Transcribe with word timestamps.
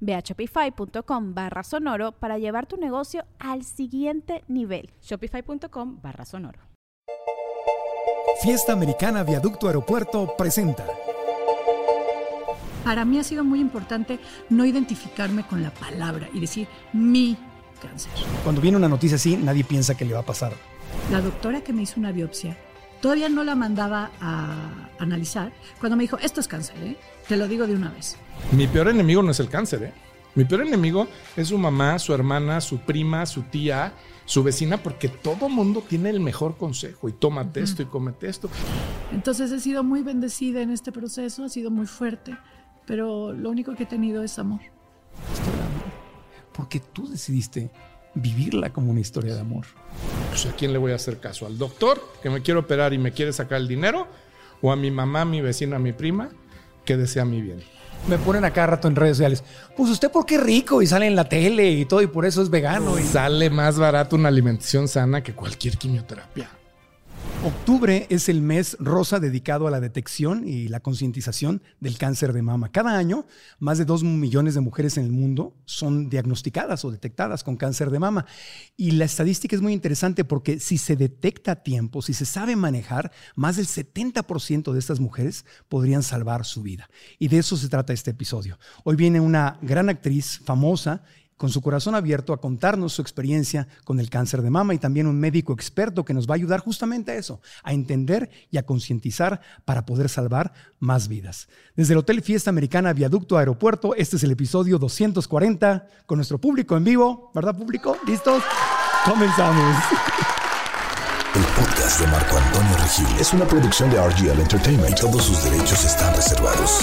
Ve 0.00 0.14
a 0.14 0.20
shopify.com 0.20 1.34
barra 1.34 1.62
sonoro 1.62 2.12
para 2.12 2.38
llevar 2.38 2.66
tu 2.66 2.76
negocio 2.76 3.24
al 3.38 3.64
siguiente 3.64 4.44
nivel. 4.48 4.90
Shopify.com 5.02 6.00
barra 6.02 6.24
sonoro. 6.24 6.60
Fiesta 8.42 8.72
Americana 8.72 9.24
Viaducto 9.24 9.66
Aeropuerto 9.66 10.34
presenta. 10.36 10.86
Para 12.84 13.04
mí 13.04 13.18
ha 13.18 13.24
sido 13.24 13.44
muy 13.44 13.60
importante 13.60 14.20
no 14.48 14.64
identificarme 14.64 15.44
con 15.46 15.62
la 15.62 15.70
palabra 15.70 16.28
y 16.32 16.40
decir 16.40 16.68
mi 16.92 17.36
cáncer. 17.82 18.12
Cuando 18.44 18.60
viene 18.60 18.76
una 18.76 18.88
noticia 18.88 19.16
así, 19.16 19.36
nadie 19.36 19.64
piensa 19.64 19.96
que 19.96 20.04
le 20.04 20.14
va 20.14 20.20
a 20.20 20.26
pasar. 20.26 20.52
La 21.10 21.20
doctora 21.20 21.62
que 21.62 21.72
me 21.72 21.82
hizo 21.82 21.98
una 21.98 22.12
biopsia 22.12 22.56
todavía 23.00 23.28
no 23.28 23.44
la 23.44 23.54
mandaba 23.54 24.10
a 24.20 24.88
analizar 24.98 25.52
cuando 25.80 25.96
me 25.96 26.04
dijo, 26.04 26.18
esto 26.18 26.40
es 26.40 26.48
cáncer, 26.48 26.76
¿eh? 26.82 26.96
te 27.26 27.36
lo 27.36 27.48
digo 27.48 27.66
de 27.66 27.74
una 27.74 27.90
vez. 27.90 28.16
Mi 28.52 28.66
peor 28.66 28.88
enemigo 28.88 29.22
no 29.22 29.30
es 29.30 29.40
el 29.40 29.48
cáncer, 29.48 29.82
¿eh? 29.82 29.92
Mi 30.34 30.44
peor 30.44 30.62
enemigo 30.62 31.08
es 31.36 31.48
su 31.48 31.58
mamá, 31.58 31.98
su 31.98 32.14
hermana, 32.14 32.60
su 32.60 32.78
prima, 32.78 33.26
su 33.26 33.42
tía, 33.42 33.92
su 34.24 34.42
vecina, 34.44 34.82
porque 34.82 35.08
todo 35.08 35.48
mundo 35.48 35.82
tiene 35.86 36.10
el 36.10 36.20
mejor 36.20 36.56
consejo 36.56 37.08
y 37.08 37.12
tómate 37.12 37.60
esto 37.60 37.82
y 37.82 37.86
comete 37.86 38.28
esto. 38.28 38.48
Entonces 39.10 39.50
he 39.50 39.58
sido 39.58 39.82
muy 39.82 40.02
bendecida 40.02 40.60
en 40.60 40.70
este 40.70 40.92
proceso, 40.92 41.44
ha 41.44 41.48
sido 41.48 41.70
muy 41.70 41.86
fuerte, 41.86 42.36
pero 42.86 43.32
lo 43.32 43.50
único 43.50 43.74
que 43.74 43.82
he 43.82 43.86
tenido 43.86 44.22
es 44.22 44.38
amor. 44.38 44.60
Porque 46.52 46.78
tú 46.78 47.08
decidiste 47.08 47.70
vivirla 48.14 48.70
como 48.70 48.90
una 48.90 49.00
historia 49.00 49.34
de 49.34 49.40
amor. 49.40 49.64
Pues 50.28 50.46
a 50.46 50.52
quién 50.52 50.72
le 50.72 50.78
voy 50.78 50.92
a 50.92 50.96
hacer 50.96 51.18
caso, 51.20 51.46
al 51.46 51.58
doctor 51.58 52.00
que 52.22 52.30
me 52.30 52.42
quiere 52.42 52.60
operar 52.60 52.92
y 52.92 52.98
me 52.98 53.12
quiere 53.12 53.32
sacar 53.32 53.60
el 53.60 53.66
dinero, 53.66 54.06
o 54.60 54.70
a 54.72 54.76
mi 54.76 54.90
mamá, 54.90 55.24
mi 55.24 55.40
vecina, 55.40 55.78
mi 55.78 55.92
prima 55.92 56.28
que 56.84 56.96
desea 56.96 57.24
mi 57.24 57.42
bien. 57.42 57.62
Me 58.06 58.18
ponen 58.18 58.44
a 58.44 58.52
cada 58.52 58.68
rato 58.68 58.88
en 58.88 58.96
redes 58.96 59.16
sociales. 59.16 59.44
Pues 59.76 59.90
usted 59.90 60.10
porque 60.10 60.38
rico 60.38 60.80
y 60.80 60.86
sale 60.86 61.06
en 61.06 61.16
la 61.16 61.28
tele 61.28 61.70
y 61.70 61.84
todo 61.84 62.00
y 62.02 62.06
por 62.06 62.24
eso 62.24 62.42
es 62.42 62.50
vegano. 62.50 62.98
Y... 62.98 63.02
Sale 63.02 63.50
más 63.50 63.78
barato 63.78 64.16
una 64.16 64.28
alimentación 64.28 64.88
sana 64.88 65.22
que 65.22 65.34
cualquier 65.34 65.76
quimioterapia. 65.76 66.48
Octubre 67.44 68.08
es 68.10 68.28
el 68.28 68.40
mes 68.40 68.76
rosa 68.80 69.20
dedicado 69.20 69.68
a 69.68 69.70
la 69.70 69.78
detección 69.78 70.42
y 70.48 70.66
la 70.66 70.80
concientización 70.80 71.62
del 71.78 71.96
cáncer 71.96 72.32
de 72.32 72.42
mama. 72.42 72.72
Cada 72.72 72.98
año, 72.98 73.26
más 73.60 73.78
de 73.78 73.84
2 73.84 74.02
millones 74.02 74.54
de 74.54 74.60
mujeres 74.60 74.98
en 74.98 75.04
el 75.04 75.12
mundo 75.12 75.54
son 75.64 76.10
diagnosticadas 76.10 76.84
o 76.84 76.90
detectadas 76.90 77.44
con 77.44 77.56
cáncer 77.56 77.90
de 77.90 78.00
mama. 78.00 78.26
Y 78.76 78.90
la 78.90 79.04
estadística 79.04 79.54
es 79.54 79.62
muy 79.62 79.72
interesante 79.72 80.24
porque 80.24 80.58
si 80.58 80.78
se 80.78 80.96
detecta 80.96 81.52
a 81.52 81.62
tiempo, 81.62 82.02
si 82.02 82.12
se 82.12 82.26
sabe 82.26 82.56
manejar, 82.56 83.12
más 83.36 83.56
del 83.56 83.68
70% 83.68 84.72
de 84.72 84.78
estas 84.80 84.98
mujeres 84.98 85.44
podrían 85.68 86.02
salvar 86.02 86.44
su 86.44 86.62
vida. 86.62 86.90
Y 87.20 87.28
de 87.28 87.38
eso 87.38 87.56
se 87.56 87.68
trata 87.68 87.92
este 87.92 88.10
episodio. 88.10 88.58
Hoy 88.82 88.96
viene 88.96 89.20
una 89.20 89.60
gran 89.62 89.88
actriz 89.88 90.40
famosa 90.44 91.04
con 91.38 91.48
su 91.48 91.62
corazón 91.62 91.94
abierto 91.94 92.34
a 92.34 92.40
contarnos 92.40 92.92
su 92.92 93.00
experiencia 93.00 93.66
con 93.84 93.98
el 94.00 94.10
cáncer 94.10 94.42
de 94.42 94.50
mama 94.50 94.74
y 94.74 94.78
también 94.78 95.06
un 95.06 95.18
médico 95.18 95.54
experto 95.54 96.04
que 96.04 96.12
nos 96.12 96.28
va 96.28 96.34
a 96.34 96.36
ayudar 96.36 96.60
justamente 96.60 97.12
a 97.12 97.14
eso, 97.14 97.40
a 97.62 97.72
entender 97.72 98.28
y 98.50 98.58
a 98.58 98.66
concientizar 98.66 99.40
para 99.64 99.86
poder 99.86 100.10
salvar 100.10 100.52
más 100.78 101.08
vidas. 101.08 101.48
Desde 101.76 101.94
el 101.94 102.00
Hotel 102.00 102.20
Fiesta 102.20 102.50
Americana 102.50 102.92
Viaducto 102.92 103.38
Aeropuerto, 103.38 103.94
este 103.94 104.16
es 104.16 104.24
el 104.24 104.32
episodio 104.32 104.78
240 104.78 105.86
con 106.04 106.18
nuestro 106.18 106.38
público 106.38 106.76
en 106.76 106.84
vivo, 106.84 107.30
¿verdad 107.34 107.56
público? 107.56 107.96
¿Listos? 108.06 108.42
Comenzamos. 109.04 109.76
El 111.34 111.44
podcast 111.44 112.00
de 112.00 112.06
Marco 112.08 112.36
Antonio 112.36 112.76
Regil 112.78 113.06
es 113.20 113.32
una 113.32 113.46
producción 113.46 113.90
de 113.90 113.96
RGL 113.96 114.40
Entertainment 114.40 114.98
y 114.98 115.00
todos 115.00 115.22
sus 115.22 115.44
derechos 115.44 115.84
están 115.84 116.14
reservados. 116.14 116.80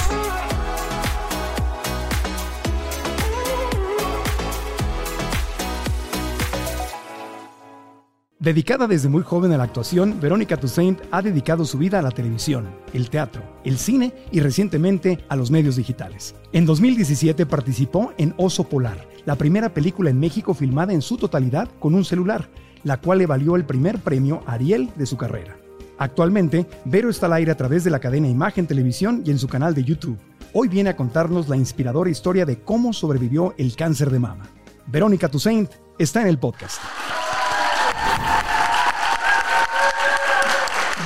Dedicada 8.46 8.86
desde 8.86 9.10
muy 9.10 9.24
joven 9.24 9.54
a 9.54 9.58
la 9.58 9.64
actuación, 9.64 10.20
Verónica 10.22 10.56
Toussaint 10.56 11.02
ha 11.10 11.24
dedicado 11.24 11.66
su 11.66 11.80
vida 11.80 11.98
a 11.98 12.04
la 12.04 12.12
televisión, 12.12 12.70
el 12.94 13.10
teatro, 13.10 13.42
el 13.64 13.80
cine 13.80 14.14
y 14.32 14.40
recientemente 14.40 15.26
a 15.30 15.36
los 15.36 15.50
medios 15.50 15.78
digitales. 15.78 16.36
En 16.52 16.68
2017 16.68 17.48
participó 17.48 18.14
en 18.20 18.36
Oso 18.38 18.66
Polar, 18.66 19.10
la 19.26 19.36
primera 19.36 19.74
película 19.74 20.12
en 20.12 20.20
México 20.20 20.54
filmada 20.54 20.94
en 20.94 21.02
su 21.02 21.18
totalidad 21.18 21.68
con 21.80 21.96
un 21.96 22.06
celular, 22.06 22.48
la 22.84 23.02
cual 23.02 23.18
le 23.18 23.26
valió 23.26 23.56
el 23.56 23.66
primer 23.66 23.98
premio 23.98 24.44
Ariel 24.46 24.92
de 24.96 25.08
su 25.08 25.18
carrera. 25.18 25.58
Actualmente, 25.98 26.68
Vero 26.86 27.10
está 27.10 27.26
al 27.26 27.34
aire 27.34 27.52
a 27.52 27.58
través 27.58 27.84
de 27.84 27.90
la 27.90 28.00
cadena 28.00 28.30
Imagen 28.30 28.68
Televisión 28.68 29.24
y 29.26 29.32
en 29.32 29.40
su 29.40 29.48
canal 29.48 29.74
de 29.74 29.86
YouTube. 29.86 30.20
Hoy 30.54 30.68
viene 30.68 30.92
a 30.92 30.96
contarnos 30.96 31.50
la 31.50 31.58
inspiradora 31.58 32.12
historia 32.12 32.46
de 32.46 32.60
cómo 32.60 32.94
sobrevivió 32.94 33.56
el 33.58 33.76
cáncer 33.76 34.12
de 34.12 34.20
mama. 34.20 34.46
Verónica 34.86 35.30
Toussaint 35.30 35.72
está 35.98 36.22
en 36.22 36.28
el 36.28 36.38
podcast. 36.38 36.80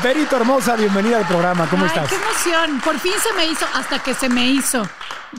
Verito 0.04 0.38
hermosa, 0.38 0.76
bienvenida 0.78 1.18
al 1.18 1.28
programa. 1.28 1.68
¿Cómo 1.70 1.84
Ay, 1.84 1.88
estás? 1.90 2.10
¡Qué 2.10 2.16
emoción! 2.16 2.80
Por 2.82 2.98
fin 3.00 3.12
se 3.22 3.34
me 3.36 3.46
hizo, 3.52 3.66
hasta 3.74 4.00
que 4.02 4.14
se 4.14 4.30
me 4.30 4.50
hizo. 4.50 4.84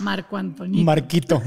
Marco 0.03 0.37
Antonio. 0.37 0.85
Marquito. 0.85 1.43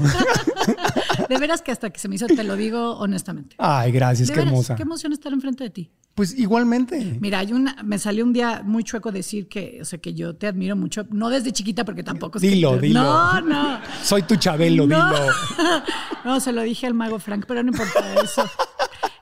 de 1.28 1.38
veras 1.38 1.62
que 1.62 1.70
hasta 1.70 1.90
que 1.90 1.98
se 2.00 2.08
me 2.08 2.16
hizo, 2.16 2.26
te 2.26 2.42
lo 2.42 2.56
digo 2.56 2.96
honestamente. 2.96 3.54
Ay, 3.58 3.92
gracias, 3.92 4.28
De 4.28 4.34
qué 4.34 4.40
veras, 4.40 4.52
hermosa. 4.52 4.74
Qué 4.74 4.82
emoción 4.82 5.12
estar 5.12 5.32
enfrente 5.32 5.62
de 5.64 5.70
ti. 5.70 5.90
Pues 6.14 6.36
igualmente. 6.38 7.18
Mira, 7.20 7.38
hay 7.40 7.52
una, 7.52 7.76
me 7.84 7.98
salió 7.98 8.24
un 8.24 8.32
día 8.32 8.62
muy 8.64 8.82
chueco 8.84 9.12
decir 9.12 9.48
que, 9.48 9.78
o 9.80 9.84
sea, 9.84 9.98
que 10.00 10.12
yo 10.14 10.34
te 10.36 10.46
admiro 10.48 10.74
mucho, 10.76 11.06
no 11.10 11.28
desde 11.30 11.52
chiquita 11.52 11.84
porque 11.84 12.02
tampoco 12.02 12.38
es 12.38 12.42
que 12.42 12.48
Dilo, 12.48 12.72
te- 12.74 12.80
dilo. 12.82 13.02
No, 13.02 13.40
no. 13.40 13.80
Soy 14.02 14.22
tu 14.22 14.36
Chabelo, 14.36 14.86
no. 14.86 14.96
dilo. 14.96 15.32
no, 16.24 16.40
se 16.40 16.52
lo 16.52 16.62
dije 16.62 16.86
al 16.86 16.94
mago 16.94 17.18
Frank, 17.18 17.44
pero 17.46 17.62
no 17.62 17.70
importa 17.70 18.00
eso. 18.22 18.48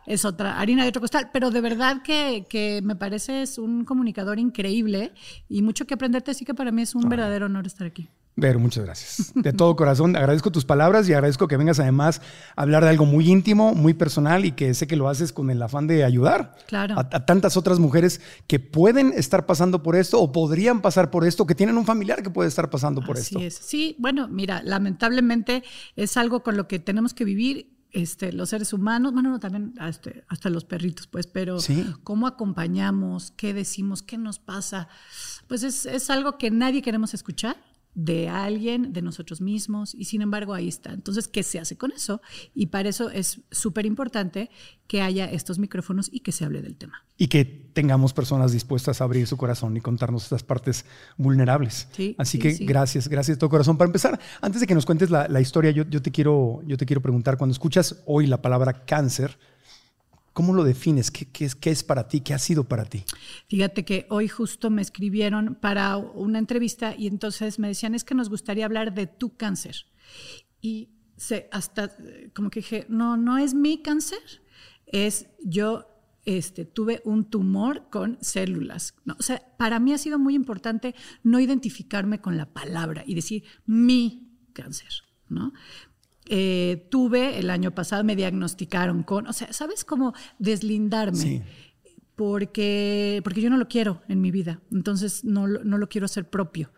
Es 0.07 0.25
otra 0.25 0.59
harina 0.59 0.83
de 0.83 0.89
otro 0.89 1.01
costal, 1.01 1.31
pero 1.33 1.51
de 1.51 1.61
verdad 1.61 2.03
que, 2.03 2.47
que 2.49 2.81
me 2.83 2.97
pareces 2.97 3.59
un 3.59 3.85
comunicador 3.85 4.39
increíble 4.39 5.13
y 5.49 5.63
mucho 5.63 5.87
que 5.87 5.95
aprenderte, 5.95 6.31
así 6.33 6.45
que 6.45 6.55
para 6.55 6.73
mí 6.73 6.83
es 6.83 6.95
un 6.95 7.09
verdadero 7.09 7.47
honor 7.47 7.67
estar 7.67 7.87
aquí. 7.87 8.09
Vero, 8.35 8.59
muchas 8.59 8.83
gracias. 8.87 9.33
De 9.35 9.53
todo 9.53 9.77
corazón, 9.77 10.17
agradezco 10.17 10.51
tus 10.51 10.65
palabras 10.65 11.07
y 11.07 11.13
agradezco 11.13 11.47
que 11.49 11.59
vengas 11.59 11.79
además 11.81 12.23
a 12.57 12.63
hablar 12.63 12.83
de 12.83 12.89
algo 12.89 13.05
muy 13.05 13.31
íntimo, 13.31 13.75
muy 13.75 13.93
personal 13.93 14.47
y 14.47 14.53
que 14.53 14.73
sé 14.73 14.87
que 14.87 14.97
lo 14.97 15.11
haces 15.11 15.35
con 15.35 15.51
el 15.51 15.61
afán 15.63 15.87
de 15.87 16.03
ayudar 16.03 16.57
Claro. 16.67 16.95
a, 16.97 17.01
a 17.01 17.27
tantas 17.27 17.59
otras 17.59 17.79
mujeres 17.79 18.23
que 18.47 18.59
pueden 18.59 19.13
estar 19.15 19.45
pasando 19.45 19.83
por 19.83 19.97
esto 19.97 20.19
o 20.19 20.33
podrían 20.33 20.81
pasar 20.81 21.11
por 21.11 21.27
esto, 21.27 21.47
que 21.47 21.55
tienen 21.55 21.77
un 21.77 21.85
familiar 21.85 22.23
que 22.23 22.31
puede 22.31 22.49
estar 22.49 22.71
pasando 22.71 23.03
por 23.03 23.19
Así 23.19 23.35
esto. 23.37 23.39
es. 23.41 23.55
Sí, 23.55 23.97
bueno, 23.99 24.29
mira, 24.29 24.63
lamentablemente 24.65 25.63
es 25.97 26.17
algo 26.17 26.43
con 26.43 26.57
lo 26.57 26.67
que 26.69 26.79
tenemos 26.79 27.13
que 27.13 27.27
vivir 27.27 27.69
este, 27.93 28.33
los 28.33 28.49
seres 28.51 28.73
humanos, 28.73 29.13
bueno, 29.13 29.31
no, 29.31 29.39
también 29.39 29.75
este, 29.89 30.25
hasta 30.29 30.49
los 30.51 30.65
perritos, 30.65 31.07
pues, 31.07 31.27
pero 31.27 31.59
Sí. 31.61 31.85
cómo 32.05 32.27
acompañamos, 32.27 33.33
qué 33.33 33.53
decimos, 33.55 34.03
qué 34.03 34.19
nos 34.19 34.39
pasa, 34.39 34.89
pues 35.47 35.63
es, 35.63 35.87
es 35.87 36.09
algo 36.11 36.39
que 36.39 36.51
nadie 36.51 36.83
queremos 36.83 37.13
escuchar 37.15 37.57
de 37.95 38.29
alguien, 38.29 38.93
de 38.93 39.03
nosotros 39.03 39.41
mismos, 39.41 39.95
y 39.95 40.05
sin 40.05 40.23
embargo 40.23 40.55
ahí 40.55 40.69
está. 40.69 40.93
Entonces, 40.93 41.29
¿qué 41.29 41.43
se 41.43 41.59
hace 41.59 41.77
con 41.77 41.93
eso? 41.93 42.23
Y 42.55 42.67
para 42.67 42.89
eso 42.89 43.11
es 43.11 43.43
súper 43.51 43.85
importante 43.87 44.51
que 44.87 45.03
haya 45.03 45.27
estos 45.27 45.59
micrófonos 45.59 46.09
y 46.13 46.21
que 46.21 46.33
se 46.33 46.45
hable 46.45 46.63
del 46.63 46.77
tema. 46.77 47.05
Y 47.19 47.29
que 47.29 47.45
tengamos 47.45 48.13
personas 48.13 48.53
dispuestas 48.53 49.01
a 49.01 49.05
abrir 49.05 49.27
su 49.27 49.37
corazón 49.37 49.77
y 49.77 49.81
contarnos 49.81 50.25
estas 50.25 50.43
partes 50.43 50.85
vulnerables. 51.17 51.89
Sí, 51.93 52.15
Así 52.19 52.39
sí, 52.39 52.43
que 52.43 52.55
sí. 52.55 52.67
gracias, 52.67 53.09
gracias 53.09 53.37
de 53.37 53.41
todo 53.41 53.51
corazón. 53.51 53.77
Para 53.77 53.89
empezar, 53.89 54.19
antes 54.41 54.61
de 54.61 54.67
que 54.67 54.75
nos 54.75 54.87
cuentes 54.87 55.11
la, 55.11 55.29
la 55.29 55.41
historia, 55.41 55.71
yo, 55.71 55.85
yo 55.89 56.03
te 56.03 56.11
quiero, 56.11 56.63
yo 56.67 56.77
te 56.77 56.87
quiero 56.87 57.01
preguntar, 57.03 57.37
cuando 57.37 57.53
escuchas 57.53 58.03
hoy 58.07 58.27
la 58.27 58.43
palabra 58.43 58.85
cáncer, 58.85 59.39
¿Cómo 60.33 60.55
lo 60.55 60.65
defines? 60.65 61.11
¿Qué, 61.11 61.29
es, 61.45 61.55
¿Qué 61.55 61.71
es 61.71 61.85
para 61.85 62.09
ti? 62.09 62.21
¿Qué 62.21 62.33
ha 62.35 62.39
sido 62.39 62.65
para 62.65 62.85
ti? 62.85 63.05
Fíjate 63.49 63.85
que 63.85 64.07
hoy 64.09 64.29
justo 64.29 64.71
me 64.71 64.81
escribieron 64.81 65.57
para 65.57 65.97
una 65.97 66.39
entrevista 66.39 66.95
y 66.97 67.07
entonces 67.07 67.59
me 67.59 67.69
decían, 67.69 67.95
es 67.95 68.05
que 68.05 68.15
nos 68.15 68.31
gustaría 68.31 68.65
hablar 68.65 68.95
de 68.95 69.07
tu 69.07 69.37
cáncer. 69.37 69.87
Y 70.61 70.89
hasta 71.51 71.91
como 72.35 72.51
que 72.51 72.61
dije, 72.61 72.87
no, 72.89 73.17
no 73.17 73.39
es 73.39 73.55
mi 73.55 73.83
cáncer, 73.83 74.19
es 74.87 75.27
yo 75.45 75.87
este, 76.25 76.65
tuve 76.65 77.03
un 77.05 77.25
tumor 77.25 77.89
con 77.91 78.19
células. 78.21 78.95
¿no? 79.05 79.17
O 79.19 79.23
sea, 79.23 79.43
para 79.59 79.81
mí 79.81 79.93
ha 79.93 79.99
sido 79.99 80.19
muy 80.19 80.35
importante 80.35 80.95
no 81.23 81.41
identificarme 81.41 82.21
con 82.21 82.37
la 82.37 82.53
palabra 82.53 83.03
y 83.07 83.15
decir 83.15 83.45
mi 83.67 84.29
cáncer, 84.53 84.91
¿no? 85.29 85.53
Eh, 86.35 86.89
tuve 86.91 87.39
el 87.39 87.51
año 87.51 87.75
pasado, 87.75 88.05
me 88.05 88.17
diagnosticaron 88.17 89.03
con, 89.03 89.27
o 89.27 89.35
sea, 89.35 89.53
¿sabes 89.53 89.85
cómo 89.85 90.15
deslindarme? 90.39 91.19
Sí. 91.19 91.43
Porque, 92.17 93.21
porque 93.23 93.43
yo 93.43 93.51
no 93.51 93.59
lo 93.59 93.69
quiero 93.69 94.01
en 94.09 94.23
mi 94.23 94.31
vida, 94.31 94.63
entonces 94.73 95.25
no, 95.25 95.47
no 95.47 95.77
lo 95.77 95.91
quiero 95.91 96.07
hacer 96.07 96.31
propio. 96.31 96.73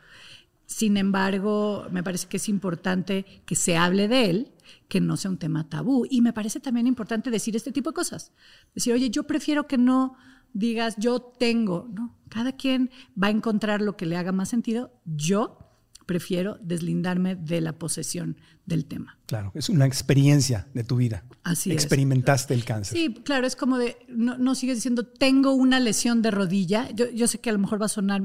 Sin 0.66 0.96
embargo, 0.96 1.86
me 1.92 2.02
parece 2.02 2.26
que 2.26 2.38
es 2.38 2.48
importante 2.48 3.24
que 3.46 3.54
se 3.54 3.76
hable 3.76 4.08
de 4.08 4.28
él, 4.28 4.52
que 4.88 5.00
no 5.00 5.16
sea 5.16 5.30
un 5.30 5.38
tema 5.38 5.68
tabú. 5.68 6.04
Y 6.10 6.20
me 6.20 6.32
parece 6.32 6.58
también 6.58 6.88
importante 6.88 7.30
decir 7.30 7.54
este 7.54 7.70
tipo 7.70 7.90
de 7.90 7.94
cosas. 7.94 8.32
Decir, 8.74 8.92
oye, 8.92 9.08
yo 9.08 9.22
prefiero 9.22 9.68
que 9.68 9.78
no 9.78 10.16
digas 10.52 10.96
yo 10.98 11.20
tengo, 11.20 11.88
¿no? 11.92 12.16
Cada 12.28 12.56
quien 12.56 12.90
va 13.20 13.28
a 13.28 13.30
encontrar 13.30 13.80
lo 13.82 13.96
que 13.96 14.06
le 14.06 14.16
haga 14.16 14.32
más 14.32 14.48
sentido. 14.48 14.92
Yo 15.04 15.63
prefiero 16.06 16.58
deslindarme 16.60 17.34
de 17.36 17.60
la 17.60 17.78
posesión 17.78 18.36
del 18.66 18.86
tema. 18.86 19.18
Claro, 19.26 19.52
es 19.54 19.68
una 19.68 19.86
experiencia 19.86 20.68
de 20.74 20.84
tu 20.84 20.96
vida. 20.96 21.24
Así 21.42 21.72
Experimentaste 21.72 22.54
el 22.54 22.64
cáncer. 22.64 22.96
Sí, 22.96 23.14
claro, 23.24 23.46
es 23.46 23.56
como 23.56 23.78
de, 23.78 23.96
no, 24.08 24.54
sigues 24.54 24.76
diciendo, 24.76 25.06
tengo 25.06 25.52
una 25.52 25.80
lesión 25.80 26.22
de 26.22 26.30
rodilla. 26.30 26.90
Yo, 26.92 27.10
yo, 27.10 27.26
sé 27.26 27.40
que 27.40 27.50
a 27.50 27.52
lo 27.52 27.58
mejor 27.58 27.80
va 27.80 27.86
a 27.86 27.90
sonar 27.90 28.22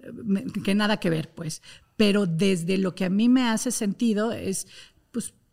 eh, 0.00 0.44
que 0.64 0.74
nada 0.74 0.98
que 0.98 1.10
ver, 1.10 1.32
pues, 1.34 1.62
pero 1.96 2.26
desde 2.26 2.78
lo 2.78 2.94
que 2.94 3.04
a 3.04 3.10
mí 3.10 3.28
me 3.28 3.48
hace 3.48 3.70
sentido 3.70 4.32
es, 4.32 4.66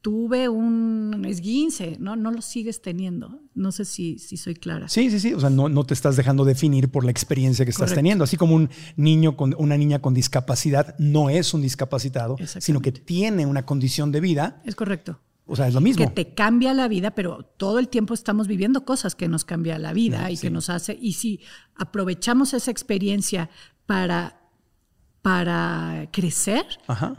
tuve 0.02 0.48
un 0.50 1.26
esguince, 1.28 1.98
¿no? 2.00 2.16
No 2.16 2.32
lo 2.32 2.42
sigues 2.42 2.82
teniendo. 2.82 3.42
No 3.54 3.72
sé 3.72 3.86
si, 3.86 4.20
si 4.20 4.38
soy 4.38 4.56
clara. 4.56 4.88
Sí, 4.88 5.10
sí, 5.10 5.20
sí. 5.20 5.34
O 5.34 5.40
sea, 5.40 5.50
no, 5.50 5.70
no 5.70 5.86
te 5.86 5.94
estás 5.94 6.16
dejando 6.16 6.46
definir 6.46 6.90
por 6.90 7.04
la 7.04 7.12
experiencia 7.12 7.66
que 7.66 7.72
estás 7.72 7.94
teniendo. 7.94 8.24
Así 8.24 8.38
como 8.38 8.56
un 8.56 8.70
niño 8.96 9.36
con 9.36 9.56
una 9.58 9.78
niña 9.78 10.00
con 10.00 10.14
discapacidad 10.14 10.96
no 11.00 11.30
es 11.30 11.54
un 11.54 11.62
discapacitado, 11.62 12.38
sino 12.60 12.82
que 12.82 12.92
tiene 12.92 13.46
una 13.46 13.66
condición 13.66 14.12
de 14.12 14.22
vida. 14.22 14.62
Es 14.66 14.76
correcto. 14.76 15.20
O 15.48 15.56
sea, 15.56 15.68
es 15.68 15.74
lo 15.74 15.82
mismo. 15.82 16.06
Que 16.06 16.12
te 16.12 16.34
cambia 16.34 16.74
la 16.74 16.88
vida, 16.88 17.12
pero 17.12 17.44
todo 17.58 17.80
el 17.80 17.88
tiempo 17.88 18.14
estamos 18.14 18.48
viviendo 18.48 18.84
cosas 18.86 19.16
que 19.16 19.28
nos 19.28 19.46
cambia 19.46 19.80
la 19.80 19.94
vida 19.94 20.30
y 20.30 20.38
que 20.38 20.50
nos 20.50 20.70
hace. 20.70 20.98
Y 21.02 21.14
si 21.14 21.42
aprovechamos 21.76 22.54
esa 22.54 22.70
experiencia 22.70 23.50
para, 23.86 24.42
para 25.22 26.10
crecer, 26.12 26.66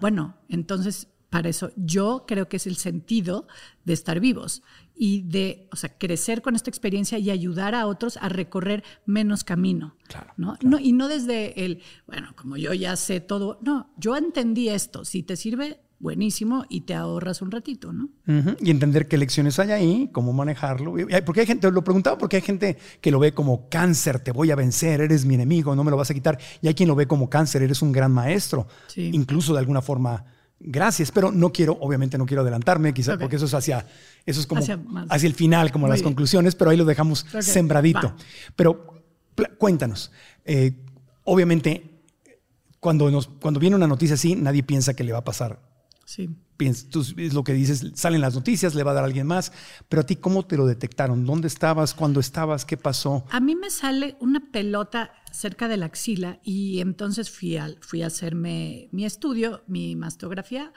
bueno, 0.01 0.37
entonces 0.49 1.09
para 1.31 1.49
eso. 1.49 1.71
Yo 1.77 2.25
creo 2.27 2.49
que 2.49 2.57
es 2.57 2.67
el 2.67 2.77
sentido 2.77 3.47
de 3.85 3.93
estar 3.93 4.21
vivos 4.21 4.63
y 4.95 5.23
de, 5.23 5.69
o 5.71 5.77
sea, 5.77 5.97
crecer 5.97 6.43
con 6.43 6.57
esta 6.57 6.71
experiencia 6.71 7.19
y 7.19 7.31
ayudar 7.31 7.75
a 7.75 7.87
otros 7.87 8.17
a 8.17 8.29
recorrer 8.29 8.83
menos 9.07 9.45
camino. 9.45 9.97
Claro, 10.09 10.33
¿no? 10.37 10.57
no 10.63 10.79
y 10.79 10.93
no 10.93 11.09
desde 11.09 11.65
el, 11.65 11.83
bueno, 12.07 12.33
como 12.37 12.57
yo 12.57 12.73
ya 12.75 12.97
sé 12.97 13.21
todo. 13.21 13.59
No, 13.63 13.91
yo 13.97 14.17
entendí 14.17 14.69
esto. 14.69 15.05
Si 15.05 15.23
te 15.23 15.37
sirve, 15.37 15.81
buenísimo 16.01 16.65
y 16.69 16.83
te 16.83 16.95
ahorras 16.95 17.43
un 17.43 17.51
ratito, 17.51 17.93
¿no? 17.93 18.09
Y 18.61 18.71
entender 18.71 19.09
qué 19.09 19.19
lecciones 19.19 19.59
hay 19.59 19.71
ahí, 19.73 20.11
cómo 20.13 20.33
manejarlo. 20.33 20.95
Porque 21.25 21.41
hay 21.41 21.47
gente, 21.47 21.71
lo 21.71 21.83
preguntaba 21.83 22.19
porque 22.19 22.37
hay 22.37 22.43
gente 22.43 22.77
que 23.01 23.11
lo 23.11 23.19
ve 23.19 23.35
como 23.35 23.69
cáncer, 23.69 24.21
te 24.21 24.33
voy 24.33 24.51
a 24.51 24.57
vencer, 24.57 25.01
eres 25.01 25.25
mi 25.25 25.35
enemigo, 25.35 25.75
no 25.75 25.85
me 25.85 25.91
lo 25.91 25.97
vas 25.97 26.11
a 26.11 26.15
quitar. 26.15 26.39
Y 26.63 26.69
hay 26.69 26.75
quien 26.75 26.89
lo 26.89 26.95
ve 26.95 27.07
como 27.07 27.29
cáncer, 27.29 27.63
eres 27.63 27.83
un 27.83 27.93
gran 27.93 28.13
maestro. 28.13 28.69
Incluso 28.97 29.53
de 29.53 29.59
alguna 29.61 29.83
forma 29.83 30.25
Gracias, 30.61 31.13
pero 31.13 31.31
no 31.31 31.53
quiero, 31.53 31.79
obviamente 31.81 32.19
no 32.19 32.27
quiero 32.27 32.43
adelantarme, 32.43 32.93
quizás, 32.93 33.17
porque 33.17 33.37
eso 33.37 33.47
es 33.47 33.55
hacia, 33.55 33.87
eso 34.27 34.41
es 34.41 34.47
como 34.47 34.61
hacia, 34.61 35.27
el 35.27 35.35
final, 35.35 35.71
como 35.71 35.87
las 35.87 36.03
conclusiones, 36.03 36.57
pero 36.57 36.71
ahí 36.71 36.77
lo 36.77 36.85
dejamos 36.85 37.27
sembradito. 37.41 38.15
Pero 38.57 39.05
cuéntanos, 39.57 40.11
eh, 40.45 40.75
obviamente, 41.25 42.03
cuando, 42.81 43.11
nos, 43.11 43.29
cuando 43.29 43.61
viene 43.61 43.77
una 43.77 43.87
noticia 43.87 44.15
así, 44.15 44.35
nadie 44.35 44.63
piensa 44.63 44.95
que 44.95 45.05
le 45.05 45.13
va 45.13 45.19
a 45.19 45.25
pasar. 45.25 45.61
Sí 46.05 46.29
tú, 46.91 47.05
es 47.17 47.35
lo 47.35 47.45
que 47.45 47.53
dices, 47.53 47.93
salen 47.95 48.21
las 48.21 48.35
noticias, 48.35 48.75
le 48.75 48.83
va 48.83 48.91
a 48.91 48.95
dar 48.95 49.05
a 49.05 49.07
alguien 49.07 49.27
más, 49.27 49.53
pero 49.89 50.03
a 50.03 50.07
ti, 50.07 50.17
¿cómo 50.17 50.45
te 50.45 50.57
lo 50.57 50.67
detectaron? 50.67 51.25
¿Dónde 51.25 51.49
estabas? 51.49 51.95
¿Cuándo 51.95 52.21
estabas? 52.21 52.65
¿Qué 52.65 52.77
pasó? 52.77 53.25
A 53.31 53.41
mí 53.41 53.55
me 53.55 53.71
sale 53.71 54.17
una 54.21 54.41
pelota 54.51 55.13
cerca 55.33 55.69
de 55.69 55.77
la 55.77 55.87
axila 55.87 56.41
y 56.43 56.81
entonces 56.81 57.31
fui 57.31 57.57
a, 57.57 57.69
fui 57.81 58.03
a 58.03 58.07
hacerme 58.09 58.89
mi 58.93 59.05
estudio, 59.05 59.63
mi 59.67 59.97
mastografía. 59.97 60.73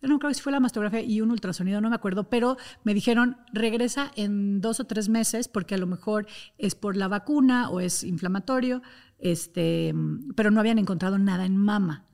No 0.00 0.18
creo 0.18 0.34
si 0.34 0.40
fue 0.40 0.50
la 0.50 0.58
mastografía 0.58 1.00
y 1.00 1.20
un 1.20 1.30
ultrasonido, 1.30 1.80
no 1.80 1.88
me 1.88 1.94
acuerdo, 1.94 2.28
pero 2.28 2.56
me 2.82 2.92
dijeron, 2.92 3.36
regresa 3.52 4.10
en 4.16 4.60
dos 4.60 4.80
o 4.80 4.84
tres 4.84 5.08
meses 5.08 5.46
porque 5.46 5.76
a 5.76 5.78
lo 5.78 5.86
mejor 5.86 6.26
es 6.58 6.74
por 6.74 6.96
la 6.96 7.06
vacuna 7.06 7.70
o 7.70 7.78
es 7.78 8.02
inflamatorio, 8.02 8.82
este, 9.18 9.94
pero 10.34 10.50
no 10.50 10.58
habían 10.58 10.78
encontrado 10.78 11.18
nada 11.18 11.44
en 11.44 11.56
mama. 11.56 12.06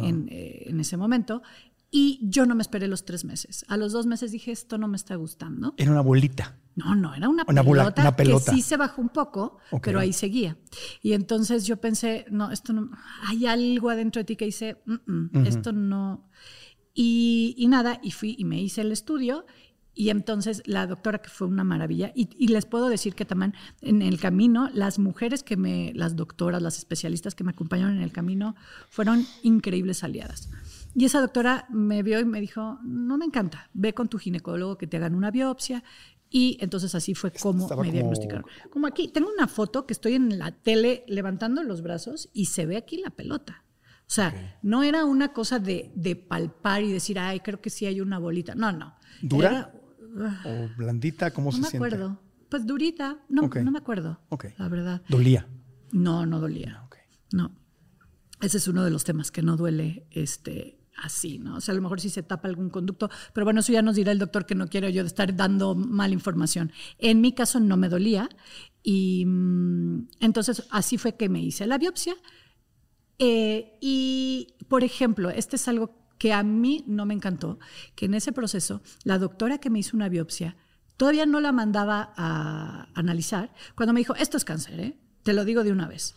En, 0.00 0.28
eh, 0.30 0.64
en, 0.66 0.80
ese 0.80 0.98
momento. 0.98 1.42
Y 1.90 2.20
yo 2.22 2.44
no 2.44 2.54
me 2.54 2.60
esperé 2.60 2.88
los 2.88 3.06
tres 3.06 3.24
meses. 3.24 3.64
A 3.68 3.78
los 3.78 3.92
dos 3.92 4.04
meses 4.04 4.30
dije, 4.30 4.52
esto 4.52 4.76
no 4.76 4.86
me 4.86 4.98
está 4.98 5.14
gustando. 5.14 5.72
Era 5.78 5.92
una 5.92 6.02
bolita. 6.02 6.58
No, 6.74 6.94
no, 6.94 7.14
era 7.14 7.28
una, 7.28 7.44
pelota, 7.44 8.16
que 8.16 8.38
sí 8.38 8.62
se 8.62 8.76
bajó 8.76 9.02
un 9.02 9.10
poco, 9.10 9.58
pero 9.82 10.00
ahí 10.00 10.12
seguía. 10.12 10.56
Y 11.02 11.12
entonces 11.12 11.66
yo 11.66 11.76
pensé, 11.78 12.24
no, 12.30 12.50
esto 12.50 12.72
no, 12.72 12.90
hay 13.26 13.46
algo 13.46 13.90
adentro 13.90 14.20
de 14.20 14.24
ti 14.24 14.36
que 14.36 14.46
dice, 14.46 14.82
esto 15.44 15.72
no. 15.72 16.28
Y, 16.94 17.54
y, 17.58 17.68
nada, 17.68 18.00
y 18.02 18.10
fui 18.10 18.34
y 18.38 18.44
me 18.44 18.60
hice 18.60 18.80
el 18.80 18.92
estudio. 18.92 19.44
Y 19.94 20.08
entonces 20.08 20.62
la 20.64 20.86
doctora, 20.86 21.18
que 21.18 21.28
fue 21.28 21.46
una 21.46 21.64
maravilla, 21.64 22.12
y, 22.14 22.30
y, 22.38 22.48
les 22.48 22.64
puedo 22.64 22.88
decir 22.88 23.14
que 23.14 23.26
también 23.26 23.54
en 23.82 24.00
el 24.00 24.18
camino, 24.18 24.70
las 24.72 24.98
mujeres 24.98 25.42
que 25.42 25.58
me, 25.58 25.92
las 25.94 26.16
doctoras, 26.16 26.62
las 26.62 26.78
especialistas 26.78 27.34
que 27.34 27.44
me 27.44 27.50
acompañaron 27.50 27.98
en 27.98 28.02
el 28.02 28.10
camino, 28.10 28.56
fueron 28.88 29.26
increíbles 29.42 30.02
aliadas. 30.02 30.48
Y 30.94 31.04
esa 31.04 31.20
doctora 31.20 31.66
me 31.70 32.02
vio 32.02 32.20
y 32.20 32.24
me 32.24 32.40
dijo, 32.40 32.78
no 32.82 33.16
me 33.16 33.24
encanta, 33.24 33.68
ve 33.72 33.94
con 33.94 34.08
tu 34.08 34.18
ginecólogo 34.18 34.76
que 34.76 34.86
te 34.86 34.96
hagan 34.98 35.14
una 35.14 35.30
biopsia. 35.30 35.84
Y 36.34 36.56
entonces 36.60 36.94
así 36.94 37.14
fue 37.14 37.30
como 37.30 37.68
me 37.76 37.92
diagnosticaron. 37.92 38.46
Como 38.70 38.86
aquí, 38.86 39.08
tengo 39.08 39.30
una 39.30 39.46
foto 39.46 39.86
que 39.86 39.92
estoy 39.92 40.14
en 40.14 40.38
la 40.38 40.50
tele 40.50 41.04
levantando 41.06 41.62
los 41.62 41.82
brazos 41.82 42.30
y 42.32 42.46
se 42.46 42.64
ve 42.64 42.78
aquí 42.78 42.96
la 42.96 43.10
pelota. 43.10 43.64
O 44.06 44.14
sea, 44.14 44.58
no 44.62 44.82
era 44.82 45.04
una 45.04 45.32
cosa 45.32 45.58
de, 45.58 45.92
de, 45.94 46.16
palpar 46.16 46.82
y 46.82 46.92
decir, 46.92 47.18
ay, 47.18 47.40
creo 47.40 47.60
que 47.60 47.70
sí 47.70 47.86
hay 47.86 48.00
una 48.00 48.18
bolita. 48.18 48.54
No, 48.54 48.72
no. 48.72 48.94
¿Dura? 49.22 49.72
¿O 50.44 50.68
blandita? 50.76 51.30
¿Cómo 51.30 51.52
se 51.52 51.58
siente? 51.58 51.78
No 51.78 51.80
me 51.80 51.86
acuerdo. 51.86 52.22
Pues 52.48 52.66
durita. 52.66 53.18
No, 53.28 53.48
no 53.48 53.70
me 53.70 53.78
acuerdo. 53.78 54.20
La 54.58 54.68
verdad. 54.68 55.02
¿Dolía? 55.08 55.46
No, 55.92 56.26
no 56.26 56.40
dolía. 56.40 56.82
No. 57.32 57.52
Ese 58.40 58.58
es 58.58 58.68
uno 58.68 58.84
de 58.84 58.90
los 58.90 59.04
temas 59.04 59.30
que 59.30 59.42
no 59.42 59.56
duele 59.56 60.06
este, 60.10 60.78
así, 60.96 61.38
¿no? 61.38 61.56
O 61.56 61.60
sea, 61.60 61.72
a 61.72 61.76
lo 61.76 61.82
mejor 61.82 62.00
sí 62.00 62.10
se 62.10 62.22
tapa 62.22 62.48
algún 62.48 62.70
conducto, 62.70 63.10
pero 63.32 63.44
bueno, 63.44 63.60
eso 63.60 63.72
ya 63.72 63.82
nos 63.82 63.96
dirá 63.96 64.12
el 64.12 64.18
doctor 64.18 64.46
que 64.46 64.54
no 64.54 64.68
quiero 64.68 64.88
yo 64.88 65.02
estar 65.02 65.34
dando 65.34 65.74
mala 65.74 66.14
información. 66.14 66.72
En 66.98 67.20
mi 67.20 67.32
caso 67.32 67.60
no 67.60 67.76
me 67.76 67.88
dolía 67.88 68.28
y 68.82 69.24
mm, 69.26 70.08
entonces 70.20 70.66
así 70.70 70.98
fue 70.98 71.16
que 71.16 71.28
me 71.28 71.42
hice 71.42 71.66
la 71.66 71.78
biopsia. 71.78 72.14
Eh, 73.18 73.78
y, 73.80 74.54
por 74.68 74.82
ejemplo, 74.82 75.30
este 75.30 75.56
es 75.56 75.68
algo 75.68 75.94
que 76.18 76.32
a 76.32 76.42
mí 76.42 76.84
no 76.86 77.06
me 77.06 77.14
encantó, 77.14 77.58
que 77.94 78.06
en 78.06 78.14
ese 78.14 78.32
proceso 78.32 78.82
la 79.04 79.18
doctora 79.18 79.58
que 79.58 79.70
me 79.70 79.78
hizo 79.78 79.96
una 79.96 80.08
biopsia 80.08 80.56
todavía 80.96 81.26
no 81.26 81.40
la 81.40 81.52
mandaba 81.52 82.12
a 82.16 82.88
analizar, 82.94 83.52
cuando 83.74 83.92
me 83.92 84.00
dijo, 84.00 84.14
esto 84.14 84.36
es 84.36 84.44
cáncer, 84.44 84.78
¿eh? 84.78 84.98
te 85.22 85.32
lo 85.32 85.44
digo 85.44 85.64
de 85.64 85.72
una 85.72 85.88
vez. 85.88 86.14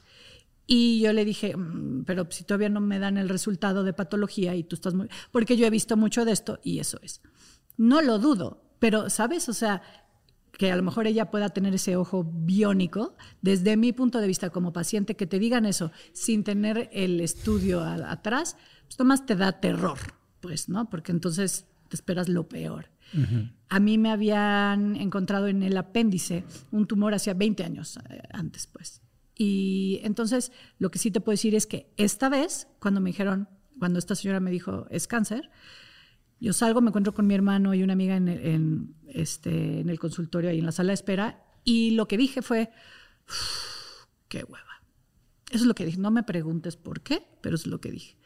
Y 0.67 0.99
yo 0.99 1.13
le 1.13 1.25
dije, 1.25 1.55
mm, 1.55 2.05
pero 2.05 2.27
si 2.31 2.43
todavía 2.43 2.69
no 2.69 2.81
me 2.81 2.99
dan 2.99 3.17
el 3.17 3.29
resultado 3.29 3.83
de 3.83 3.93
patología 3.93 4.55
y 4.55 4.63
tú 4.63 4.75
estás 4.75 4.93
muy... 4.93 5.09
Porque 5.31 5.57
yo 5.57 5.65
he 5.65 5.69
visto 5.69 5.97
mucho 5.97 6.25
de 6.25 6.31
esto 6.31 6.59
y 6.63 6.79
eso 6.79 6.99
es. 7.01 7.21
No 7.77 8.01
lo 8.01 8.19
dudo, 8.19 8.63
pero, 8.79 9.09
¿sabes? 9.09 9.47
O 9.49 9.53
sea, 9.53 9.81
que 10.57 10.71
a 10.71 10.75
lo 10.75 10.83
mejor 10.83 11.07
ella 11.07 11.29
pueda 11.29 11.49
tener 11.49 11.73
ese 11.75 11.95
ojo 11.95 12.23
biónico, 12.23 13.15
desde 13.41 13.77
mi 13.77 13.93
punto 13.93 14.19
de 14.21 14.27
vista 14.27 14.49
como 14.49 14.73
paciente, 14.73 15.15
que 15.15 15.27
te 15.27 15.39
digan 15.39 15.65
eso 15.65 15.91
sin 16.13 16.43
tener 16.43 16.89
el 16.93 17.19
estudio 17.21 17.81
atrás, 17.83 18.57
pues 18.85 18.97
nomás 18.99 19.25
te 19.25 19.35
da 19.35 19.59
terror, 19.59 19.97
pues, 20.41 20.69
¿no? 20.69 20.89
Porque 20.89 21.11
entonces 21.11 21.65
te 21.89 21.95
esperas 21.95 22.29
lo 22.29 22.47
peor. 22.47 22.89
A 23.69 23.79
mí 23.79 23.97
me 23.97 24.11
habían 24.11 24.95
encontrado 24.97 25.47
en 25.47 25.63
el 25.63 25.77
apéndice 25.77 26.43
un 26.71 26.85
tumor 26.85 27.13
hacía 27.13 27.33
20 27.33 27.63
años 27.63 27.97
eh, 28.09 28.21
antes, 28.31 28.67
pues. 28.67 29.01
Y 29.35 29.99
entonces 30.03 30.51
lo 30.79 30.91
que 30.91 30.99
sí 30.99 31.11
te 31.11 31.19
puedo 31.19 31.33
decir 31.33 31.55
es 31.55 31.67
que 31.67 31.91
esta 31.97 32.29
vez, 32.29 32.67
cuando 32.79 33.01
me 33.01 33.09
dijeron, 33.09 33.49
cuando 33.79 33.99
esta 33.99 34.15
señora 34.15 34.39
me 34.39 34.51
dijo 34.51 34.87
es 34.89 35.07
cáncer, 35.07 35.49
yo 36.39 36.53
salgo, 36.53 36.81
me 36.81 36.89
encuentro 36.89 37.13
con 37.13 37.27
mi 37.27 37.35
hermano 37.35 37.73
y 37.73 37.83
una 37.83 37.93
amiga 37.93 38.15
en 38.15 38.27
el, 38.27 38.87
este, 39.07 39.79
en 39.81 39.89
el 39.89 39.99
consultorio 39.99 40.49
ahí 40.49 40.59
en 40.59 40.65
la 40.65 40.71
sala 40.71 40.89
de 40.89 40.95
espera 40.95 41.43
Y 41.63 41.91
lo 41.91 42.07
que 42.07 42.17
dije 42.17 42.41
fue, 42.41 42.71
"Uf, 43.27 44.05
qué 44.27 44.43
hueva. 44.43 44.83
Eso 45.49 45.63
es 45.63 45.67
lo 45.67 45.75
que 45.75 45.85
dije. 45.85 45.97
No 45.97 46.11
me 46.11 46.23
preguntes 46.23 46.75
por 46.77 47.01
qué, 47.01 47.25
pero 47.41 47.55
eso 47.55 47.63
es 47.63 47.71
lo 47.71 47.79
que 47.81 47.91
dije. 47.91 48.17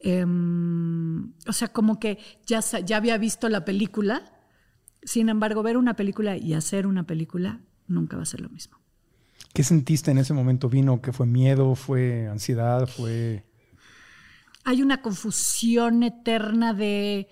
Em, 0.00 1.32
o 1.46 1.52
sea, 1.52 1.68
como 1.68 2.00
que 2.00 2.18
ya, 2.46 2.60
ya 2.60 2.96
había 2.96 3.18
visto 3.18 3.48
la 3.48 3.64
película, 3.64 4.40
sin 5.02 5.28
embargo, 5.28 5.62
ver 5.62 5.76
una 5.76 5.94
película 5.94 6.36
y 6.36 6.54
hacer 6.54 6.86
una 6.86 7.06
película 7.06 7.60
nunca 7.86 8.16
va 8.16 8.24
a 8.24 8.26
ser 8.26 8.40
lo 8.40 8.48
mismo. 8.48 8.81
¿Qué 9.52 9.64
sentiste 9.64 10.10
en 10.10 10.18
ese 10.18 10.32
momento? 10.32 10.68
¿Vino? 10.68 11.00
¿Qué 11.02 11.12
fue 11.12 11.26
miedo? 11.26 11.74
¿Fue 11.74 12.28
ansiedad? 12.28 12.86
¿Fue...? 12.86 13.44
hay 14.64 14.82
una 14.82 15.02
confusión 15.02 16.02
eterna 16.02 16.72
de, 16.72 17.28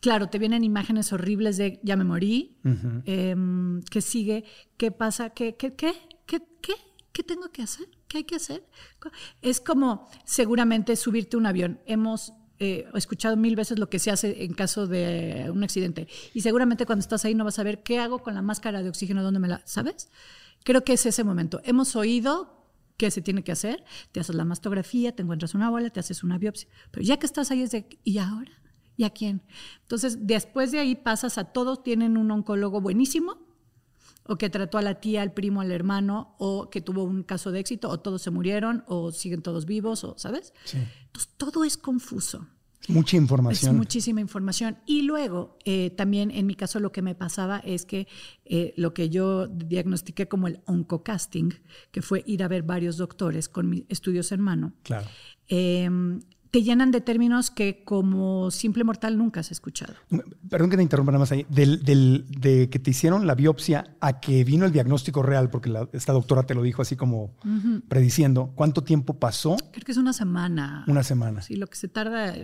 claro, 0.00 0.28
te 0.28 0.38
vienen 0.38 0.64
imágenes 0.64 1.12
horribles 1.12 1.56
de 1.56 1.80
ya 1.82 1.96
me 1.96 2.04
morí, 2.04 2.58
em, 3.04 3.82
¿qué 3.82 4.00
sigue? 4.00 4.44
¿Qué 4.76 4.90
pasa? 4.90 5.30
¿Qué, 5.30 5.56
qué, 5.56 5.74
qué, 5.74 5.94
qué, 6.26 6.42
qué, 6.60 6.74
qué 7.12 7.22
tengo 7.22 7.50
que 7.52 7.62
hacer? 7.62 7.86
¿Qué 8.08 8.18
hay 8.18 8.24
que 8.24 8.36
hacer? 8.36 8.66
Es 9.40 9.60
como 9.60 10.08
seguramente 10.24 10.96
subirte 10.96 11.36
a 11.36 11.38
un 11.38 11.46
avión. 11.46 11.80
Hemos 11.86 12.32
eh, 12.58 12.88
escuchado 12.94 13.36
mil 13.36 13.56
veces 13.56 13.78
lo 13.78 13.88
que 13.88 13.98
se 13.98 14.10
hace 14.10 14.44
en 14.44 14.54
caso 14.54 14.86
de 14.86 15.50
un 15.52 15.64
accidente 15.64 16.08
y 16.34 16.42
seguramente 16.42 16.84
cuando 16.84 17.00
estás 17.00 17.24
ahí 17.24 17.34
no 17.34 17.44
vas 17.44 17.58
a 17.58 17.62
ver 17.62 17.82
qué 17.82 17.98
hago 17.98 18.20
con 18.20 18.34
la 18.34 18.42
máscara 18.42 18.82
de 18.82 18.88
oxígeno, 18.88 19.22
dónde 19.22 19.40
me 19.40 19.48
la, 19.48 19.62
¿sabes? 19.64 20.10
Creo 20.64 20.84
que 20.84 20.94
es 20.94 21.06
ese 21.06 21.24
momento. 21.24 21.60
Hemos 21.64 21.96
oído 21.96 22.66
qué 22.96 23.10
se 23.10 23.22
tiene 23.22 23.42
que 23.42 23.52
hacer, 23.52 23.84
te 24.12 24.20
haces 24.20 24.34
la 24.34 24.44
mastografía, 24.44 25.14
te 25.14 25.22
encuentras 25.22 25.54
una 25.54 25.70
bola, 25.70 25.90
te 25.90 26.00
haces 26.00 26.22
una 26.22 26.38
biopsia, 26.38 26.68
pero 26.90 27.04
ya 27.04 27.18
que 27.18 27.26
estás 27.26 27.50
ahí 27.50 27.62
es 27.62 27.70
de, 27.72 27.88
¿y 28.04 28.18
ahora? 28.18 28.52
¿Y 28.96 29.04
a 29.04 29.10
quién? 29.10 29.42
Entonces, 29.80 30.26
después 30.26 30.70
de 30.70 30.78
ahí 30.78 30.94
pasas 30.94 31.38
a 31.38 31.44
todos 31.44 31.82
tienen 31.82 32.16
un 32.16 32.30
oncólogo 32.30 32.80
buenísimo, 32.80 33.38
o 34.24 34.36
que 34.36 34.50
trató 34.50 34.78
a 34.78 34.82
la 34.82 35.00
tía, 35.00 35.22
al 35.22 35.32
primo, 35.32 35.62
al 35.62 35.72
hermano, 35.72 36.36
o 36.38 36.70
que 36.70 36.80
tuvo 36.80 37.02
un 37.02 37.24
caso 37.24 37.50
de 37.50 37.58
éxito, 37.58 37.88
o 37.88 37.98
todos 37.98 38.22
se 38.22 38.30
murieron, 38.30 38.84
o 38.86 39.10
siguen 39.10 39.42
todos 39.42 39.66
vivos, 39.66 40.04
o 40.04 40.16
¿sabes? 40.16 40.52
Sí. 40.64 40.78
Entonces, 41.06 41.32
todo 41.36 41.64
es 41.64 41.76
confuso. 41.76 42.46
Mucha 42.88 43.16
información. 43.16 43.72
Es 43.72 43.78
muchísima 43.78 44.20
información. 44.20 44.78
Y 44.86 45.02
luego, 45.02 45.56
eh, 45.64 45.90
también 45.90 46.30
en 46.30 46.46
mi 46.46 46.54
caso, 46.54 46.80
lo 46.80 46.90
que 46.92 47.02
me 47.02 47.14
pasaba 47.14 47.58
es 47.58 47.84
que 47.86 48.08
eh, 48.44 48.74
lo 48.76 48.92
que 48.92 49.08
yo 49.08 49.46
diagnostiqué 49.46 50.26
como 50.28 50.48
el 50.48 50.60
oncocasting, 50.66 51.54
que 51.92 52.02
fue 52.02 52.24
ir 52.26 52.42
a 52.42 52.48
ver 52.48 52.62
varios 52.64 52.96
doctores 52.96 53.48
con 53.48 53.68
mis 53.68 53.84
estudios 53.88 54.32
en 54.32 54.40
mano, 54.40 54.72
Claro. 54.82 55.06
eh, 55.48 55.88
te 56.52 56.62
llenan 56.62 56.90
de 56.90 57.00
términos 57.00 57.50
que 57.50 57.82
como 57.82 58.50
simple 58.50 58.84
mortal 58.84 59.16
nunca 59.16 59.40
has 59.40 59.50
escuchado. 59.50 59.94
Perdón 60.50 60.68
que 60.70 60.76
te 60.76 60.82
interrumpa 60.82 61.10
nada 61.10 61.20
más 61.20 61.32
ahí. 61.32 61.46
Del, 61.48 61.82
del- 61.82 62.26
de 62.28 62.68
que 62.68 62.78
te 62.78 62.90
hicieron 62.90 63.26
la 63.26 63.34
biopsia 63.34 63.96
a 64.00 64.20
que 64.20 64.44
vino 64.44 64.66
el 64.66 64.70
diagnóstico 64.72 65.22
real, 65.22 65.48
porque 65.48 65.70
la- 65.70 65.88
esta 65.94 66.12
doctora 66.12 66.42
te 66.44 66.54
lo 66.54 66.62
dijo 66.62 66.82
así 66.82 66.94
como 66.94 67.34
prediciendo, 67.88 68.52
¿cuánto 68.54 68.84
tiempo 68.84 69.14
pasó? 69.14 69.56
Creo 69.72 69.84
que 69.84 69.92
es 69.92 69.98
una 69.98 70.12
semana. 70.12 70.84
Una 70.86 71.02
semana. 71.02 71.40
Sí, 71.40 71.56
lo 71.56 71.66
que 71.68 71.76
se 71.76 71.88
tarda 71.88 72.34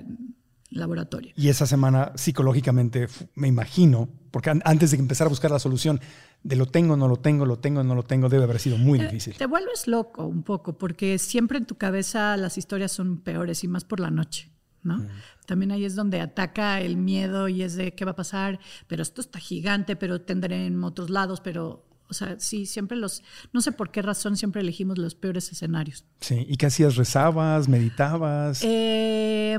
laboratorio. 0.71 1.33
Y 1.37 1.49
esa 1.49 1.67
semana 1.67 2.13
psicológicamente, 2.17 3.09
me 3.35 3.49
imagino, 3.49 4.09
porque 4.31 4.51
an- 4.51 4.63
antes 4.65 4.91
de 4.91 4.99
empezar 4.99 5.27
a 5.27 5.31
buscar 5.31 5.51
la 5.51 5.59
solución 5.59 6.01
de 6.43 6.57
lo 6.57 6.67
tengo, 6.67 6.97
no 6.97 7.09
lo 7.09 7.17
tengo, 7.17 7.47
lo 7.47 7.59
tengo, 7.59 7.83
no 7.83 7.95
lo 7.95 8.05
tengo, 8.05 8.29
debe 8.29 8.45
haber 8.45 8.59
sido 8.61 8.77
muy 8.79 8.99
difícil. 8.99 9.35
Te 9.37 9.47
vuelves 9.47 9.89
loco 9.89 10.27
un 10.27 10.43
poco, 10.43 10.77
porque 10.79 11.19
siempre 11.19 11.59
en 11.59 11.65
tu 11.67 11.77
cabeza 11.77 12.37
las 12.37 12.59
historias 12.59 12.93
son 12.93 13.19
peores 13.19 13.65
y 13.65 13.69
más 13.69 13.85
por 13.85 13.99
la 13.99 14.11
noche, 14.11 14.51
¿no? 14.83 15.05
También 15.47 15.73
ahí 15.73 15.85
es 15.85 15.95
donde 15.97 16.21
ataca 16.21 16.81
el 16.81 16.97
miedo 16.99 17.49
y 17.49 17.63
es 17.63 17.75
de 17.75 17.95
qué 17.95 18.05
va 18.05 18.11
a 18.13 18.17
pasar, 18.17 18.61
pero 18.87 19.03
esto 19.03 19.21
está 19.21 19.39
gigante, 19.39 19.97
pero 19.97 20.21
tendré 20.21 20.67
en 20.67 20.85
otros 20.85 21.09
lados, 21.11 21.41
pero, 21.41 21.87
o 22.09 22.15
sea, 22.15 22.39
sí, 22.39 22.67
siempre 22.67 22.97
los, 22.99 23.23
no 23.53 23.61
sé 23.63 23.73
por 23.73 23.91
qué 23.91 24.03
razón 24.03 24.37
siempre 24.37 24.61
elegimos 24.61 24.99
los 24.99 25.15
peores 25.15 25.51
escenarios. 25.51 26.05
Sí. 26.21 26.45
¿Y 26.49 26.57
qué 26.57 26.67
hacías? 26.67 26.97
¿Rezabas? 26.97 27.69
¿Meditabas? 27.69 28.61
Eh, 28.63 29.59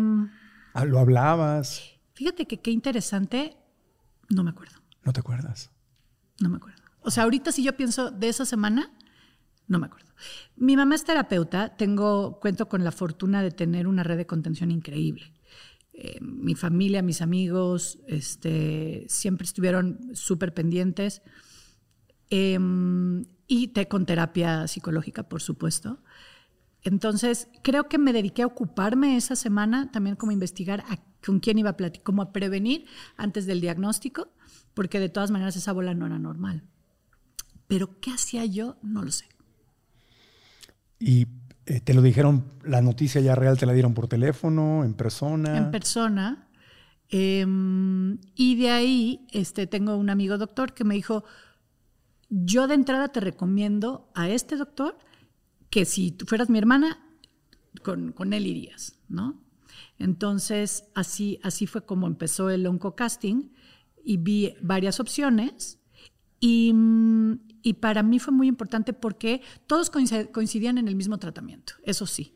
¿Lo 0.85 0.99
hablabas? 0.99 1.81
fíjate 2.13 2.47
que 2.47 2.59
qué 2.59 2.71
interesante, 2.71 3.55
no 4.29 4.43
me 4.43 4.49
acuerdo. 4.49 4.75
¿No 5.05 5.13
te 5.13 5.21
acuerdas? 5.21 5.71
No 6.41 6.49
me 6.49 6.57
acuerdo. 6.57 6.83
O 6.99 7.11
sea, 7.11 7.23
ahorita 7.23 7.53
si 7.53 7.63
yo 7.63 7.77
pienso 7.77 8.11
de 8.11 8.27
esa 8.27 8.45
semana, 8.45 8.91
no 9.67 9.79
me 9.79 9.85
acuerdo. 9.85 10.09
Mi 10.57 10.75
mamá 10.75 10.95
es 10.95 11.05
terapeuta, 11.05 11.77
tengo, 11.77 12.39
cuento 12.41 12.67
con 12.67 12.83
la 12.83 12.91
fortuna 12.91 13.41
de 13.41 13.51
tener 13.51 13.87
una 13.87 14.03
red 14.03 14.17
de 14.17 14.25
contención 14.25 14.69
increíble. 14.69 15.33
Eh, 15.93 16.19
mi 16.21 16.55
familia, 16.55 17.01
mis 17.01 17.21
amigos, 17.21 17.99
este, 18.07 19.05
siempre 19.07 19.45
estuvieron 19.45 20.09
súper 20.13 20.53
pendientes. 20.53 21.21
Em, 22.29 23.25
y 23.47 23.69
te, 23.69 23.87
con 23.87 24.05
terapia 24.05 24.67
psicológica, 24.67 25.29
por 25.29 25.41
supuesto. 25.41 26.03
Entonces, 26.83 27.47
creo 27.61 27.89
que 27.89 27.97
me 27.97 28.13
dediqué 28.13 28.43
a 28.43 28.47
ocuparme 28.47 29.17
esa 29.17 29.35
semana 29.35 29.91
también 29.91 30.15
como 30.15 30.31
investigar 30.31 30.83
a 30.89 30.97
con 31.25 31.39
quién 31.39 31.57
iba 31.57 31.71
a 31.71 31.77
platicar, 31.77 32.03
como 32.03 32.21
a 32.21 32.31
prevenir 32.31 32.85
antes 33.17 33.45
del 33.45 33.61
diagnóstico, 33.61 34.29
porque 34.73 34.99
de 34.99 35.09
todas 35.09 35.31
maneras 35.31 35.55
esa 35.55 35.73
bola 35.73 35.93
no 35.93 36.05
era 36.05 36.19
normal. 36.19 36.63
Pero 37.67 37.99
¿qué 37.99 38.11
hacía 38.11 38.45
yo? 38.45 38.77
No 38.81 39.03
lo 39.03 39.11
sé. 39.11 39.25
¿Y 40.99 41.27
eh, 41.65 41.81
te 41.81 41.93
lo 41.93 42.01
dijeron, 42.01 42.45
la 42.63 42.81
noticia 42.81 43.21
ya 43.21 43.35
real 43.35 43.57
te 43.57 43.65
la 43.65 43.73
dieron 43.73 43.93
por 43.93 44.07
teléfono, 44.07 44.83
en 44.83 44.93
persona? 44.93 45.57
En 45.57 45.71
persona. 45.71 46.47
em, 47.09 48.19
y 48.35 48.55
de 48.55 48.69
ahí 48.69 49.27
este, 49.31 49.67
tengo 49.67 49.97
un 49.97 50.09
amigo 50.09 50.37
doctor 50.37 50.73
que 50.73 50.83
me 50.83 50.95
dijo, 50.95 51.23
yo 52.29 52.67
de 52.67 52.75
entrada 52.75 53.07
te 53.09 53.19
recomiendo 53.19 54.09
a 54.13 54.29
este 54.29 54.55
doctor 54.57 54.97
que 55.69 55.85
si 55.85 56.11
tú 56.11 56.25
fueras 56.25 56.49
mi 56.49 56.57
hermana, 56.57 57.05
con, 57.83 58.11
con 58.11 58.33
él 58.33 58.47
irías, 58.47 58.99
¿no? 59.07 59.41
Entonces, 59.97 60.85
así, 60.95 61.39
así 61.43 61.67
fue 61.67 61.85
como 61.85 62.07
empezó 62.07 62.49
el 62.49 62.65
oncocasting 62.65 63.53
y 64.03 64.17
vi 64.17 64.53
varias 64.61 64.99
opciones 64.99 65.79
y, 66.39 66.73
y 67.61 67.73
para 67.73 68.01
mí 68.01 68.19
fue 68.19 68.33
muy 68.33 68.47
importante 68.47 68.93
porque 68.93 69.41
todos 69.67 69.91
coincid- 69.91 70.31
coincidían 70.31 70.77
en 70.77 70.87
el 70.87 70.95
mismo 70.95 71.17
tratamiento, 71.17 71.73
eso 71.83 72.05
sí. 72.05 72.35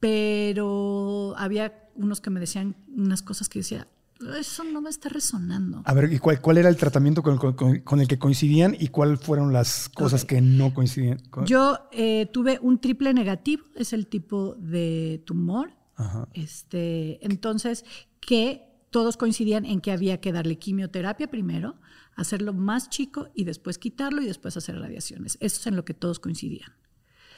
Pero 0.00 1.34
había 1.38 1.90
unos 1.94 2.20
que 2.20 2.30
me 2.30 2.40
decían 2.40 2.76
unas 2.88 3.22
cosas 3.22 3.48
que 3.48 3.60
decía, 3.60 3.88
eso 4.34 4.64
no 4.64 4.80
me 4.80 4.88
está 4.90 5.08
resonando. 5.08 5.82
A 5.84 5.92
ver, 5.94 6.12
¿y 6.12 6.18
cuál, 6.18 6.40
cuál 6.40 6.58
era 6.58 6.68
el 6.68 6.76
tratamiento 6.76 7.22
con, 7.22 7.36
con- 7.38 7.80
con- 7.80 8.00
el 8.00 8.08
que 8.08 8.18
coincidían 8.18 8.76
y 8.78 8.88
cuáles 8.88 9.20
fueron 9.20 9.52
las 9.52 9.88
cosas 9.88 10.24
que 10.24 10.40
no 10.40 10.72
coincidían? 10.72 11.18
Yo 11.44 11.80
eh, 11.92 12.30
tuve 12.32 12.58
un 12.62 12.78
triple 12.80 13.12
negativo, 13.12 13.64
es 13.74 13.92
el 13.92 14.06
tipo 14.06 14.54
de 14.54 15.22
tumor. 15.26 15.70
Ajá. 15.96 16.28
Este, 16.32 17.24
entonces, 17.24 17.84
que 18.20 18.62
todos 18.90 19.16
coincidían 19.16 19.64
en 19.64 19.80
que 19.80 19.90
había 19.92 20.20
que 20.20 20.32
darle 20.32 20.56
quimioterapia 20.58 21.28
primero, 21.28 21.76
hacerlo 22.16 22.52
más 22.52 22.88
chico 22.90 23.28
y 23.34 23.44
después 23.44 23.78
quitarlo 23.78 24.22
y 24.22 24.26
después 24.26 24.56
hacer 24.56 24.76
radiaciones. 24.78 25.36
Eso 25.40 25.60
es 25.60 25.66
en 25.66 25.74
lo 25.76 25.84
que 25.84 25.94
todos 25.94 26.20
coincidían. 26.20 26.72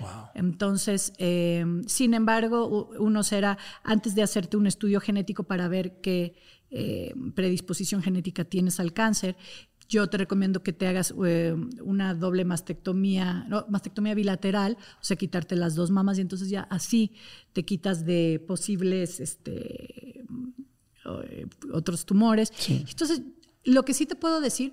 Wow. 0.00 0.08
Entonces, 0.34 1.12
eh, 1.18 1.64
sin 1.86 2.14
embargo, 2.14 2.66
u- 2.68 3.02
unos 3.02 3.32
era 3.32 3.58
antes 3.82 4.14
de 4.14 4.22
hacerte 4.22 4.56
un 4.56 4.66
estudio 4.66 5.00
genético 5.00 5.44
para 5.44 5.68
ver 5.68 6.00
qué 6.00 6.34
eh, 6.70 7.14
predisposición 7.34 8.02
genética 8.02 8.44
tienes 8.44 8.80
al 8.80 8.92
cáncer, 8.92 9.36
yo 9.88 10.08
te 10.08 10.18
recomiendo 10.18 10.64
que 10.64 10.72
te 10.72 10.88
hagas 10.88 11.14
eh, 11.24 11.54
una 11.80 12.12
doble 12.14 12.44
mastectomía, 12.44 13.44
no, 13.48 13.64
mastectomía 13.68 14.14
bilateral, 14.16 14.76
o 15.00 15.04
sea, 15.04 15.16
quitarte 15.16 15.54
las 15.54 15.76
dos 15.76 15.92
mamas 15.92 16.18
y 16.18 16.22
entonces 16.22 16.50
ya 16.50 16.62
así 16.62 17.12
te 17.52 17.64
quitas 17.64 18.04
de 18.04 18.42
posibles 18.48 19.20
este, 19.20 20.24
eh, 21.04 21.46
otros 21.72 22.04
tumores. 22.04 22.52
Entonces, 22.68 23.22
lo 23.64 23.84
que 23.84 23.94
sí 23.94 24.06
te 24.06 24.16
puedo 24.16 24.40
decir, 24.40 24.72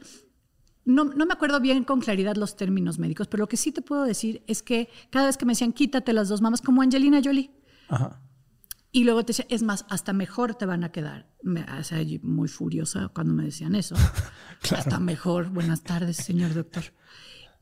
no, 0.85 1.05
no 1.05 1.25
me 1.25 1.33
acuerdo 1.33 1.59
bien 1.59 1.83
con 1.83 2.01
claridad 2.01 2.35
los 2.35 2.55
términos 2.55 2.99
médicos, 2.99 3.27
pero 3.27 3.43
lo 3.43 3.47
que 3.47 3.57
sí 3.57 3.71
te 3.71 3.81
puedo 3.81 4.03
decir 4.03 4.43
es 4.47 4.63
que 4.63 4.89
cada 5.09 5.27
vez 5.27 5.37
que 5.37 5.45
me 5.45 5.53
decían 5.53 5.73
quítate 5.73 6.13
las 6.13 6.29
dos 6.29 6.41
mamas, 6.41 6.61
como 6.61 6.81
Angelina 6.81 7.21
Jolie, 7.23 7.51
Ajá. 7.89 8.21
y 8.91 9.03
luego 9.03 9.23
te 9.23 9.27
decía, 9.27 9.45
es 9.49 9.63
más, 9.63 9.85
hasta 9.89 10.13
mejor 10.13 10.55
te 10.55 10.65
van 10.65 10.83
a 10.83 10.91
quedar. 10.91 11.29
Me, 11.41 11.63
o 11.63 11.83
sea, 11.83 11.99
muy 12.21 12.47
furiosa 12.47 13.09
cuando 13.09 13.33
me 13.33 13.43
decían 13.43 13.75
eso. 13.75 13.95
Hasta 14.75 14.99
mejor, 14.99 15.49
buenas 15.49 15.83
tardes, 15.83 16.17
señor 16.17 16.53
doctor. 16.53 16.83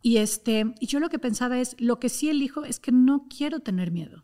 Y, 0.03 0.17
este, 0.17 0.73
y 0.79 0.87
yo 0.87 0.99
lo 0.99 1.09
que 1.09 1.19
pensaba 1.19 1.59
es, 1.59 1.75
lo 1.79 1.99
que 1.99 2.09
sí 2.09 2.29
elijo 2.29 2.63
es 2.65 2.79
que 2.79 2.91
no 2.91 3.27
quiero 3.29 3.59
tener 3.59 3.91
miedo. 3.91 4.23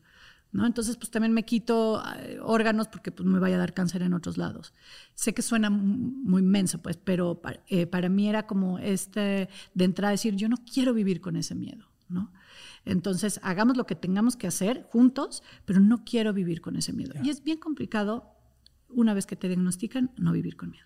¿No? 0.51 0.65
Entonces, 0.65 0.95
pues 0.97 1.11
también 1.11 1.33
me 1.33 1.43
quito 1.43 2.01
eh, 2.19 2.39
órganos 2.41 2.87
porque 2.87 3.11
pues, 3.11 3.27
me 3.27 3.39
vaya 3.39 3.55
a 3.55 3.59
dar 3.59 3.73
cáncer 3.73 4.01
en 4.01 4.13
otros 4.13 4.37
lados. 4.37 4.73
Sé 5.13 5.33
que 5.33 5.41
suena 5.41 5.69
mu- 5.69 6.11
muy 6.23 6.41
menso, 6.41 6.81
pues, 6.81 6.97
pero 6.97 7.41
para, 7.41 7.61
eh, 7.67 7.85
para 7.85 8.09
mí 8.09 8.27
era 8.29 8.47
como 8.47 8.79
este, 8.79 9.49
de 9.73 9.85
entrada 9.85 10.11
decir, 10.11 10.35
yo 10.35 10.49
no 10.49 10.57
quiero 10.71 10.93
vivir 10.93 11.21
con 11.21 11.35
ese 11.35 11.53
miedo, 11.55 11.85
¿no? 12.09 12.31
Entonces, 12.85 13.39
hagamos 13.43 13.75
lo 13.77 13.85
que 13.85 13.95
tengamos 13.95 14.35
que 14.37 14.47
hacer 14.47 14.87
juntos, 14.91 15.43
pero 15.65 15.79
no 15.79 16.03
quiero 16.05 16.33
vivir 16.33 16.61
con 16.61 16.77
ese 16.77 16.93
miedo. 16.93 17.13
Y 17.21 17.29
es 17.29 17.43
bien 17.43 17.57
complicado, 17.59 18.31
una 18.89 19.13
vez 19.13 19.25
que 19.25 19.35
te 19.35 19.47
diagnostican, 19.47 20.11
no 20.17 20.31
vivir 20.31 20.55
con 20.55 20.71
miedo. 20.71 20.85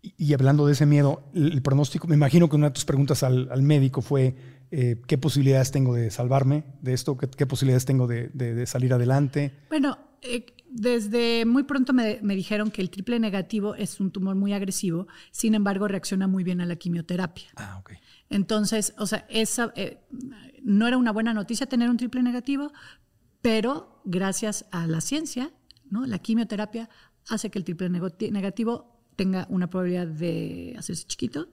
Y, 0.00 0.14
y 0.16 0.32
hablando 0.32 0.66
de 0.66 0.72
ese 0.72 0.86
miedo, 0.86 1.30
el, 1.34 1.52
el 1.52 1.62
pronóstico, 1.62 2.08
me 2.08 2.14
imagino 2.14 2.48
que 2.48 2.56
una 2.56 2.68
de 2.68 2.72
tus 2.74 2.86
preguntas 2.86 3.22
al, 3.22 3.48
al 3.52 3.62
médico 3.62 4.00
fue, 4.00 4.34
eh, 4.72 5.00
¿qué 5.06 5.18
posibilidades 5.18 5.70
tengo 5.70 5.94
de 5.94 6.10
salvarme 6.10 6.64
de 6.82 6.92
esto? 6.94 7.16
¿Qué, 7.16 7.28
qué 7.28 7.46
posibilidades 7.46 7.84
tengo 7.84 8.06
de, 8.06 8.30
de- 8.34 8.54
de 8.54 8.66
salir 8.66 8.92
adelante? 8.92 9.52
Bueno, 9.68 9.98
eh, 10.22 10.46
desde 10.70 11.44
muy 11.44 11.64
pronto 11.64 11.92
me, 11.92 12.18
me 12.22 12.34
dijeron 12.34 12.70
que 12.70 12.80
el 12.82 12.88
triple 12.90 13.18
negativo 13.20 13.74
es 13.74 14.00
un 14.00 14.10
tumor 14.10 14.34
muy 14.34 14.52
agresivo, 14.54 15.06
sin 15.30 15.54
embargo 15.54 15.86
reacciona 15.86 16.26
muy 16.26 16.42
bien 16.44 16.60
a 16.60 16.66
la 16.66 16.76
quimioterapia. 16.76 17.48
Ah, 17.56 17.76
ok. 17.80 17.92
Entonces, 18.30 18.94
o 18.98 19.06
sea, 19.06 19.26
esa 19.28 19.72
eh, 19.76 19.98
no 20.62 20.88
era 20.88 20.96
una 20.96 21.12
buena 21.12 21.34
noticia 21.34 21.66
tener 21.66 21.90
un 21.90 21.98
triple 21.98 22.22
negativo, 22.22 22.72
pero 23.42 24.00
gracias 24.04 24.64
a 24.70 24.86
la 24.86 25.00
ciencia, 25.00 25.50
¿no? 25.90 26.06
La 26.06 26.18
quimioterapia 26.18 26.88
hace 27.28 27.50
que 27.50 27.58
el 27.58 27.64
triple 27.64 27.90
negati- 27.90 28.30
negativo 28.30 28.90
tenga 29.16 29.46
una 29.50 29.68
probabilidad 29.68 30.06
de 30.06 30.74
hacerse 30.78 31.04
chiquito, 31.06 31.48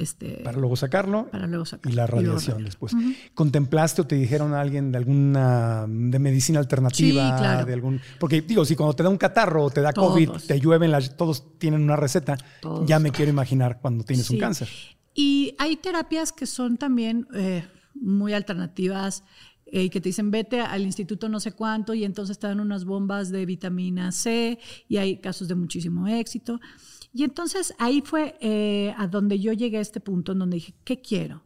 este, 0.00 0.40
Para 0.42 0.58
luego 0.58 0.76
sacarlo 0.76 1.28
para 1.30 1.46
luego 1.46 1.64
sacar. 1.66 1.92
y 1.92 1.94
la 1.94 2.06
radiación 2.06 2.64
después. 2.64 2.94
¿Contemplaste 3.34 4.02
o 4.02 4.06
te 4.06 4.16
dijeron 4.16 4.54
a 4.54 4.60
alguien 4.60 4.90
de 4.92 4.98
alguna 4.98 5.86
de 5.88 6.18
medicina 6.18 6.58
alternativa? 6.58 7.30
Sí, 7.30 7.38
claro. 7.38 7.66
De 7.66 7.72
algún, 7.74 8.00
porque 8.18 8.40
digo, 8.42 8.64
si 8.64 8.76
cuando 8.76 8.94
te 8.94 9.02
da 9.02 9.08
un 9.08 9.18
catarro 9.18 9.64
o 9.64 9.70
te 9.70 9.80
da 9.80 9.92
Todos. 9.92 10.12
COVID, 10.12 10.30
te 10.46 10.58
llueven, 10.58 10.90
las, 10.90 11.16
todos 11.16 11.58
tienen 11.58 11.82
una 11.82 11.96
receta, 11.96 12.36
Todos. 12.60 12.86
ya 12.88 12.98
me 12.98 13.10
quiero 13.10 13.30
imaginar 13.30 13.78
cuando 13.80 14.04
tienes 14.04 14.28
un 14.30 14.38
cáncer. 14.38 14.68
Y 15.14 15.54
hay 15.58 15.76
terapias 15.76 16.32
que 16.32 16.46
son 16.46 16.76
también 16.78 17.26
eh, 17.34 17.64
muy 17.94 18.32
alternativas 18.32 19.24
eh, 19.66 19.84
y 19.84 19.90
que 19.90 20.00
te 20.00 20.08
dicen 20.08 20.30
vete 20.30 20.60
al 20.60 20.82
instituto 20.82 21.28
no 21.28 21.40
sé 21.40 21.52
cuánto 21.52 21.94
y 21.94 22.04
entonces 22.04 22.38
te 22.38 22.46
dan 22.46 22.60
unas 22.60 22.84
bombas 22.84 23.30
de 23.30 23.44
vitamina 23.44 24.12
C 24.12 24.58
y 24.88 24.96
hay 24.96 25.18
casos 25.18 25.48
de 25.48 25.56
muchísimo 25.56 26.06
éxito. 26.08 26.60
Y 27.12 27.24
entonces 27.24 27.74
ahí 27.78 28.02
fue 28.02 28.36
eh, 28.40 28.94
a 28.96 29.06
donde 29.06 29.38
yo 29.38 29.52
llegué 29.52 29.78
a 29.78 29.82
este 29.82 30.00
punto 30.00 30.32
en 30.32 30.38
donde 30.38 30.56
dije, 30.56 30.74
¿qué 30.84 31.00
quiero? 31.00 31.42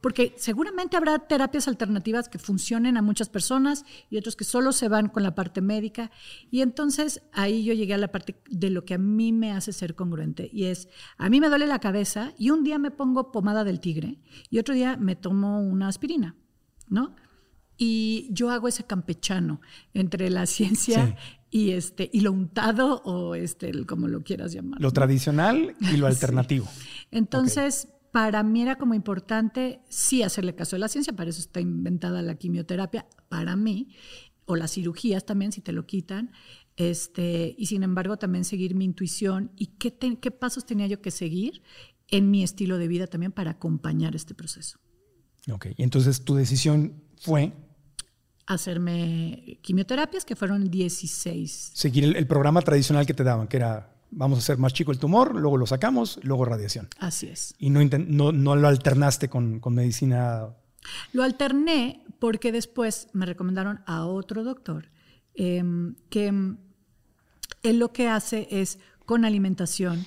Porque 0.00 0.34
seguramente 0.36 0.96
habrá 0.96 1.18
terapias 1.20 1.68
alternativas 1.68 2.28
que 2.28 2.38
funcionen 2.38 2.96
a 2.96 3.02
muchas 3.02 3.28
personas 3.28 3.84
y 4.10 4.18
otros 4.18 4.36
que 4.36 4.44
solo 4.44 4.72
se 4.72 4.88
van 4.88 5.08
con 5.08 5.22
la 5.22 5.34
parte 5.34 5.60
médica. 5.60 6.10
Y 6.50 6.60
entonces 6.60 7.22
ahí 7.32 7.64
yo 7.64 7.72
llegué 7.72 7.94
a 7.94 7.98
la 7.98 8.12
parte 8.12 8.36
de 8.50 8.70
lo 8.70 8.84
que 8.84 8.94
a 8.94 8.98
mí 8.98 9.32
me 9.32 9.52
hace 9.52 9.72
ser 9.72 9.94
congruente. 9.94 10.50
Y 10.52 10.64
es, 10.64 10.88
a 11.16 11.28
mí 11.30 11.40
me 11.40 11.48
duele 11.48 11.66
la 11.66 11.78
cabeza 11.78 12.32
y 12.38 12.50
un 12.50 12.62
día 12.62 12.78
me 12.78 12.90
pongo 12.90 13.32
pomada 13.32 13.64
del 13.64 13.80
tigre 13.80 14.18
y 14.50 14.58
otro 14.58 14.74
día 14.74 14.96
me 14.96 15.16
tomo 15.16 15.60
una 15.60 15.88
aspirina, 15.88 16.36
¿no? 16.88 17.14
Y 17.78 18.28
yo 18.30 18.50
hago 18.50 18.68
ese 18.68 18.84
campechano 18.84 19.60
entre 19.92 20.30
la 20.30 20.46
ciencia 20.46 21.16
y, 21.50 21.70
este, 21.72 22.08
y 22.12 22.20
lo 22.20 22.32
untado 22.32 23.02
o 23.04 23.34
este, 23.34 23.68
el- 23.68 23.86
como 23.86 24.08
lo 24.08 24.22
quieras 24.22 24.52
llamar. 24.52 24.80
Lo 24.80 24.88
¿no? 24.88 24.92
tradicional 24.92 25.74
y 25.80 25.96
lo 25.96 26.06
Sí. 26.08 26.12
alternativo. 26.14 26.66
Entonces, 27.10 27.88
para 28.12 28.42
mí 28.42 28.62
era 28.62 28.76
como 28.76 28.94
importante 28.94 29.80
sí 29.88 30.22
hacerle 30.22 30.54
caso 30.54 30.76
a 30.76 30.78
la 30.78 30.88
ciencia, 30.88 31.14
para 31.14 31.30
eso 31.30 31.40
está 31.40 31.60
inventada 31.60 32.22
la 32.22 32.34
quimioterapia, 32.36 33.06
para 33.28 33.56
mí, 33.56 33.94
o 34.46 34.56
las 34.56 34.72
cirugías 34.72 35.26
también, 35.26 35.52
si 35.52 35.60
te 35.60 35.72
lo 35.72 35.86
quitan, 35.86 36.32
este, 36.76 37.54
y 37.58 37.66
sin 37.66 37.82
embargo 37.82 38.16
también 38.16 38.44
seguir 38.44 38.74
mi 38.74 38.84
intuición 38.84 39.50
y 39.56 39.66
qué, 39.78 39.90
te- 39.90 40.18
qué 40.18 40.30
pasos 40.30 40.64
tenía 40.66 40.86
yo 40.86 41.00
que 41.02 41.10
seguir 41.10 41.62
en 42.08 42.30
mi 42.30 42.42
estilo 42.42 42.78
de 42.78 42.86
vida 42.88 43.06
también 43.06 43.32
para 43.32 43.52
acompañar 43.52 44.14
este 44.14 44.34
proceso. 44.34 44.78
Ok. 45.52 45.66
Y 45.76 45.82
entonces 45.82 46.24
tu 46.24 46.34
decisión 46.36 47.02
fue 47.18 47.52
Hacerme 48.46 49.58
quimioterapias, 49.62 50.24
que 50.24 50.36
fueron 50.36 50.70
16. 50.70 51.72
seguir 51.74 52.04
el, 52.04 52.16
el 52.16 52.26
programa 52.26 52.62
tradicional 52.62 53.04
que 53.06 53.14
te 53.14 53.24
daban, 53.24 53.48
que 53.48 53.56
era 53.56 53.96
vamos 54.10 54.38
a 54.38 54.40
hacer 54.40 54.58
más 54.58 54.72
chico 54.72 54.92
el 54.92 54.98
tumor, 54.98 55.34
luego 55.34 55.56
lo 55.56 55.66
sacamos, 55.66 56.18
luego 56.22 56.44
radiación. 56.44 56.88
Así 56.98 57.26
es. 57.28 57.54
Y 57.58 57.70
no, 57.70 57.80
no, 57.84 58.32
no 58.32 58.56
lo 58.56 58.68
alternaste 58.68 59.28
con, 59.28 59.60
con 59.60 59.74
medicina. 59.74 60.48
Lo 61.12 61.22
alterné 61.22 62.02
porque 62.18 62.52
después 62.52 63.08
me 63.12 63.26
recomendaron 63.26 63.80
a 63.86 64.06
otro 64.06 64.44
doctor 64.44 64.88
em, 65.34 65.94
que 66.08 66.28
él 67.62 67.78
lo 67.78 67.92
que 67.92 68.08
hace 68.08 68.48
es 68.50 68.78
con 69.04 69.24
alimentación, 69.24 70.06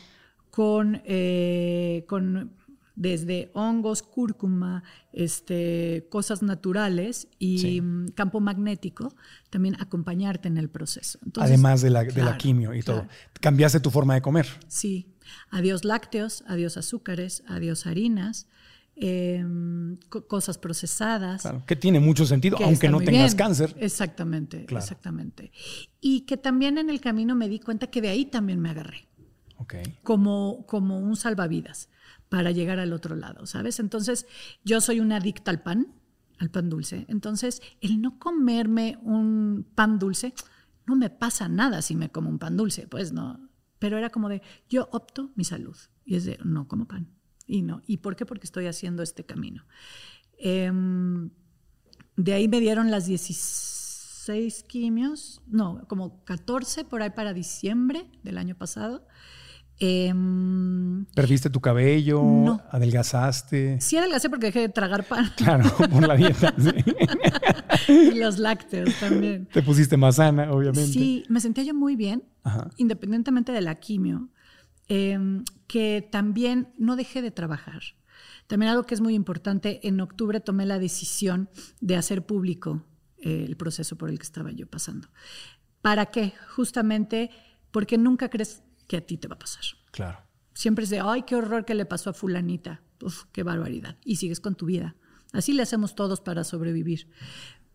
con, 0.49 1.01
eh, 1.05 2.05
con 2.07 2.53
desde 2.99 3.49
hongos, 3.53 4.03
cúrcuma, 4.03 4.83
este, 5.13 6.05
cosas 6.09 6.43
naturales 6.43 7.29
y 7.39 7.57
Sí. 7.59 7.81
mm, 7.81 8.09
campo 8.09 8.41
magnético, 8.41 9.15
también 9.49 9.77
acompañarte 9.79 10.49
en 10.49 10.57
el 10.57 10.67
proceso. 10.69 11.17
Entonces, 11.25 11.49
además 11.53 11.81
de 11.81 11.91
la, 11.91 12.01
de 12.03 12.07
la 12.09 12.13
claro, 12.13 12.37
quimio 12.37 12.73
y 12.73 12.81
todo. 12.83 13.07
Cambiaste 13.39 13.79
tu 13.79 13.89
forma 13.89 14.15
de 14.15 14.21
comer. 14.21 14.47
Sí, 14.67 15.07
adiós 15.49 15.85
lácteos, 15.85 16.43
adiós 16.45 16.75
azúcares, 16.75 17.41
adiós 17.47 17.85
harinas, 17.87 18.47
em, 18.97 19.95
co- 20.09 20.27
cosas 20.27 20.57
procesadas. 20.57 21.43
Claro, 21.43 21.63
que 21.65 21.77
tiene 21.77 22.01
mucho 22.01 22.25
sentido, 22.25 22.57
que 22.57 22.65
aunque 22.65 22.89
no 22.89 22.99
tengas 22.99 23.33
bien. 23.33 23.37
cáncer. 23.37 23.75
Exactamente, 23.79 24.65
Claro. 24.65 24.83
exactamente. 24.83 25.53
Y 26.01 26.21
que 26.21 26.35
también 26.35 26.77
en 26.77 26.89
el 26.89 26.99
camino 26.99 27.33
me 27.33 27.47
di 27.47 27.59
cuenta 27.59 27.87
que 27.87 28.01
de 28.01 28.09
ahí 28.09 28.25
también 28.25 28.59
me 28.59 28.69
agarré, 28.71 29.07
Ok. 29.57 29.75
como, 30.03 30.65
como 30.67 30.99
un 30.99 31.15
salvavidas 31.15 31.87
para 32.29 32.51
llegar 32.51 32.79
al 32.79 32.93
otro 32.93 33.15
lado, 33.15 33.45
¿sabes? 33.45 33.79
Entonces, 33.79 34.27
yo 34.63 34.81
soy 34.81 34.99
una 34.99 35.17
adicta 35.17 35.51
al 35.51 35.61
pan, 35.61 35.87
al 36.37 36.51
pan 36.51 36.69
dulce. 36.69 37.05
Entonces, 37.09 37.61
el 37.81 38.01
no 38.01 38.19
comerme 38.19 38.97
un 39.01 39.67
pan 39.75 39.99
dulce, 39.99 40.33
no 40.85 40.95
me 40.95 41.09
pasa 41.09 41.49
nada 41.49 41.81
si 41.81 41.95
me 41.95 42.11
como 42.11 42.29
un 42.29 42.39
pan 42.39 42.55
dulce, 42.55 42.87
pues 42.87 43.11
no. 43.11 43.49
Pero 43.79 43.97
era 43.97 44.09
como 44.09 44.29
de, 44.29 44.41
yo 44.69 44.89
opto 44.91 45.31
mi 45.35 45.43
salud. 45.43 45.75
Y 46.05 46.15
es 46.15 46.25
de, 46.25 46.37
no 46.43 46.67
como 46.67 46.87
pan. 46.87 47.09
Y 47.47 47.63
no. 47.63 47.81
¿Y 47.87 47.97
por 47.97 48.15
qué? 48.15 48.25
Porque 48.25 48.45
estoy 48.45 48.67
haciendo 48.67 49.01
este 49.01 49.25
camino. 49.25 49.65
Em, 50.37 51.31
de 52.15 52.33
ahí 52.33 52.47
me 52.47 52.59
dieron 52.59 52.91
las 52.91 53.05
16 53.07 54.63
quimios, 54.63 55.41
no, 55.47 55.85
como 55.87 56.23
14 56.25 56.85
por 56.85 57.01
ahí 57.01 57.09
para 57.11 57.33
diciembre 57.33 58.09
del 58.23 58.37
año 58.37 58.55
pasado. 58.55 59.07
Em, 59.79 61.05
Perdiste 61.15 61.49
tu 61.49 61.61
cabello, 61.61 62.21
No. 62.21 62.61
adelgazaste. 62.69 63.79
sí 63.79 63.95
adelgacé 63.97 64.29
porque 64.29 64.47
dejé 64.47 64.59
de 64.59 64.69
tragar 64.69 65.05
pan 65.07 65.31
Claro, 65.37 65.69
por 65.89 66.05
la 66.07 66.15
dieta. 66.15 66.53
sí. 67.87 67.95
y 68.13 68.19
los 68.19 68.39
lácteos 68.39 68.93
también. 68.99 69.47
Te 69.47 69.61
pusiste 69.61 69.95
más 69.97 70.17
sana, 70.17 70.51
obviamente. 70.51 70.91
Sí, 70.91 71.23
me 71.29 71.39
sentía 71.39 71.63
yo 71.63 71.73
muy 71.73 71.95
bien, 71.95 72.23
Ajá. 72.43 72.69
independientemente 72.77 73.51
de 73.51 73.61
la 73.61 73.75
quimio, 73.75 74.29
em, 74.87 75.43
que 75.67 76.07
también 76.11 76.73
no 76.77 76.95
dejé 76.95 77.21
de 77.21 77.31
trabajar. 77.31 77.81
También 78.47 78.71
algo 78.71 78.83
que 78.83 78.95
es 78.95 79.01
muy 79.01 79.13
importante, 79.13 79.87
en 79.87 80.01
octubre 80.01 80.39
tomé 80.41 80.65
la 80.65 80.77
decisión 80.79 81.49
de 81.79 81.95
hacer 81.95 82.25
público 82.25 82.83
eh, 83.21 83.45
el 83.47 83.55
proceso 83.57 83.97
por 83.97 84.09
el 84.09 84.17
que 84.17 84.23
estaba 84.23 84.51
yo 84.51 84.67
pasando. 84.67 85.07
¿Para 85.81 86.07
qué? 86.07 86.33
Justamente 86.55 87.29
porque 87.71 87.97
nunca 87.97 88.29
crees 88.29 88.63
que 88.89 88.97
a 88.97 89.05
ti 89.05 89.17
te 89.17 89.27
va 89.27 89.35
a 89.35 89.39
pasar. 89.39 89.63
Claro. 89.91 90.19
Siempre 90.53 90.83
es 90.83 90.89
de, 90.89 90.99
ay, 90.99 91.21
qué 91.21 91.35
horror 91.35 91.63
que 91.63 91.75
le 91.75 91.85
pasó 91.85 92.09
a 92.09 92.13
fulanita. 92.13 92.81
Uf, 93.01 93.25
qué 93.31 93.43
barbaridad. 93.43 93.97
Y 94.03 94.17
sigues 94.17 94.41
con 94.41 94.55
tu 94.55 94.65
vida. 94.65 94.95
Así 95.31 95.53
le 95.53 95.61
hacemos 95.61 95.95
todos 95.95 96.19
para 96.19 96.43
sobrevivir. 96.43 97.07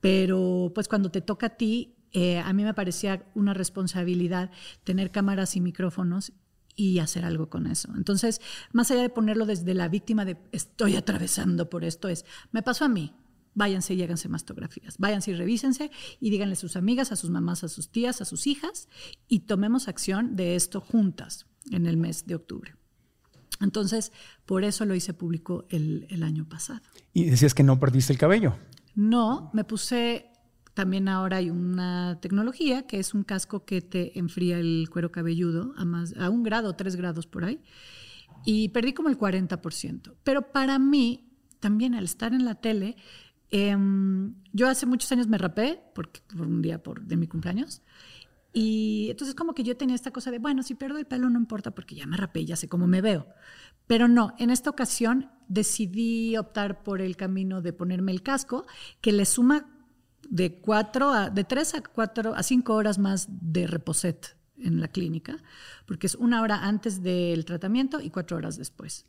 Pero 0.00 0.72
pues 0.74 0.88
cuando 0.88 1.10
te 1.10 1.20
toca 1.22 1.46
a 1.46 1.56
ti, 1.56 1.94
eh, 2.12 2.40
a 2.40 2.52
mí 2.52 2.64
me 2.64 2.74
parecía 2.74 3.24
una 3.34 3.54
responsabilidad 3.54 4.50
tener 4.82 5.12
cámaras 5.12 5.54
y 5.56 5.60
micrófonos 5.60 6.32
y 6.76 6.98
hacer 6.98 7.24
algo 7.24 7.48
con 7.48 7.68
eso. 7.68 7.88
Entonces, 7.96 8.40
más 8.72 8.90
allá 8.90 9.02
de 9.02 9.08
ponerlo 9.08 9.46
desde 9.46 9.72
la 9.72 9.88
víctima 9.88 10.24
de 10.24 10.36
estoy 10.50 10.96
atravesando 10.96 11.70
por 11.70 11.84
esto, 11.84 12.08
es, 12.08 12.26
me 12.50 12.62
pasó 12.62 12.84
a 12.84 12.88
mí, 12.88 13.14
váyanse 13.54 13.94
y 13.94 14.02
háganse 14.02 14.28
mastografías, 14.28 14.98
váyanse 14.98 15.30
y 15.30 15.34
revísense 15.34 15.90
y 16.20 16.30
díganle 16.30 16.54
a 16.54 16.56
sus 16.56 16.76
amigas, 16.76 17.12
a 17.12 17.16
sus 17.16 17.30
mamás, 17.30 17.64
a 17.64 17.68
sus 17.68 17.90
tías, 17.90 18.20
a 18.20 18.24
sus 18.24 18.46
hijas 18.46 18.88
y 19.28 19.40
tomemos 19.40 19.88
acción 19.88 20.36
de 20.36 20.56
esto 20.56 20.80
juntas 20.80 21.46
en 21.70 21.86
el 21.86 21.96
mes 21.96 22.26
de 22.26 22.34
octubre. 22.34 22.74
Entonces, 23.60 24.12
por 24.46 24.64
eso 24.64 24.84
lo 24.84 24.94
hice 24.94 25.14
público 25.14 25.64
el, 25.70 26.06
el 26.10 26.22
año 26.22 26.48
pasado. 26.48 26.80
Y 27.12 27.24
decías 27.24 27.54
que 27.54 27.62
no 27.62 27.78
perdiste 27.78 28.12
el 28.12 28.18
cabello. 28.18 28.56
No, 28.94 29.50
me 29.52 29.64
puse, 29.64 30.26
también 30.74 31.08
ahora 31.08 31.38
hay 31.38 31.50
una 31.50 32.18
tecnología 32.20 32.86
que 32.86 32.98
es 32.98 33.14
un 33.14 33.24
casco 33.24 33.64
que 33.64 33.80
te 33.80 34.18
enfría 34.18 34.58
el 34.58 34.88
cuero 34.90 35.10
cabelludo 35.10 35.72
a, 35.76 35.84
más, 35.84 36.14
a 36.16 36.30
un 36.30 36.42
grado, 36.42 36.74
tres 36.74 36.96
grados 36.96 37.26
por 37.26 37.44
ahí, 37.44 37.60
y 38.44 38.68
perdí 38.70 38.92
como 38.92 39.08
el 39.08 39.18
40%. 39.18 40.14
Pero 40.22 40.52
para 40.52 40.78
mí, 40.78 41.30
también 41.60 41.94
al 41.94 42.04
estar 42.04 42.34
en 42.34 42.44
la 42.44 42.56
tele, 42.56 42.96
em, 43.54 44.34
yo 44.52 44.68
hace 44.68 44.84
muchos 44.84 45.12
años 45.12 45.28
me 45.28 45.38
rapé, 45.38 45.80
porque, 45.94 46.20
por 46.36 46.48
un 46.48 46.60
día 46.60 46.82
de 47.02 47.16
mi 47.16 47.28
cumpleaños, 47.28 47.82
y 48.52 49.08
entonces 49.10 49.36
como 49.36 49.54
que 49.54 49.62
yo 49.62 49.76
tenía 49.76 49.94
esta 49.94 50.10
cosa 50.10 50.32
de, 50.32 50.40
bueno, 50.40 50.64
si 50.64 50.74
pierdo 50.74 50.98
el 50.98 51.06
pelo 51.06 51.30
no 51.30 51.38
importa 51.38 51.72
porque 51.72 51.94
ya 51.94 52.06
me 52.06 52.16
rapé, 52.16 52.44
ya 52.44 52.56
sé 52.56 52.68
cómo 52.68 52.86
me 52.86 53.00
veo. 53.00 53.28
Pero 53.86 54.08
no, 54.08 54.34
en 54.38 54.50
esta 54.50 54.70
ocasión 54.70 55.30
decidí 55.48 56.36
optar 56.36 56.82
por 56.82 57.00
el 57.00 57.16
camino 57.16 57.62
de 57.62 57.72
ponerme 57.72 58.10
el 58.10 58.22
casco, 58.22 58.66
que 59.00 59.12
le 59.12 59.24
suma 59.24 59.66
de 60.28 60.60
cuatro 60.60 61.10
a, 61.10 61.30
de 61.30 61.44
tres 61.44 61.74
a 61.74 61.82
cuatro 61.82 62.34
a 62.34 62.42
cinco 62.42 62.74
horas 62.74 62.98
más 62.98 63.28
de 63.28 63.66
reposet 63.66 64.36
en 64.56 64.80
la 64.80 64.88
clínica, 64.88 65.36
porque 65.86 66.08
es 66.08 66.16
una 66.16 66.42
hora 66.42 66.64
antes 66.64 67.02
del 67.02 67.44
tratamiento 67.44 68.00
y 68.00 68.10
cuatro 68.10 68.36
horas 68.36 68.56
después. 68.56 69.06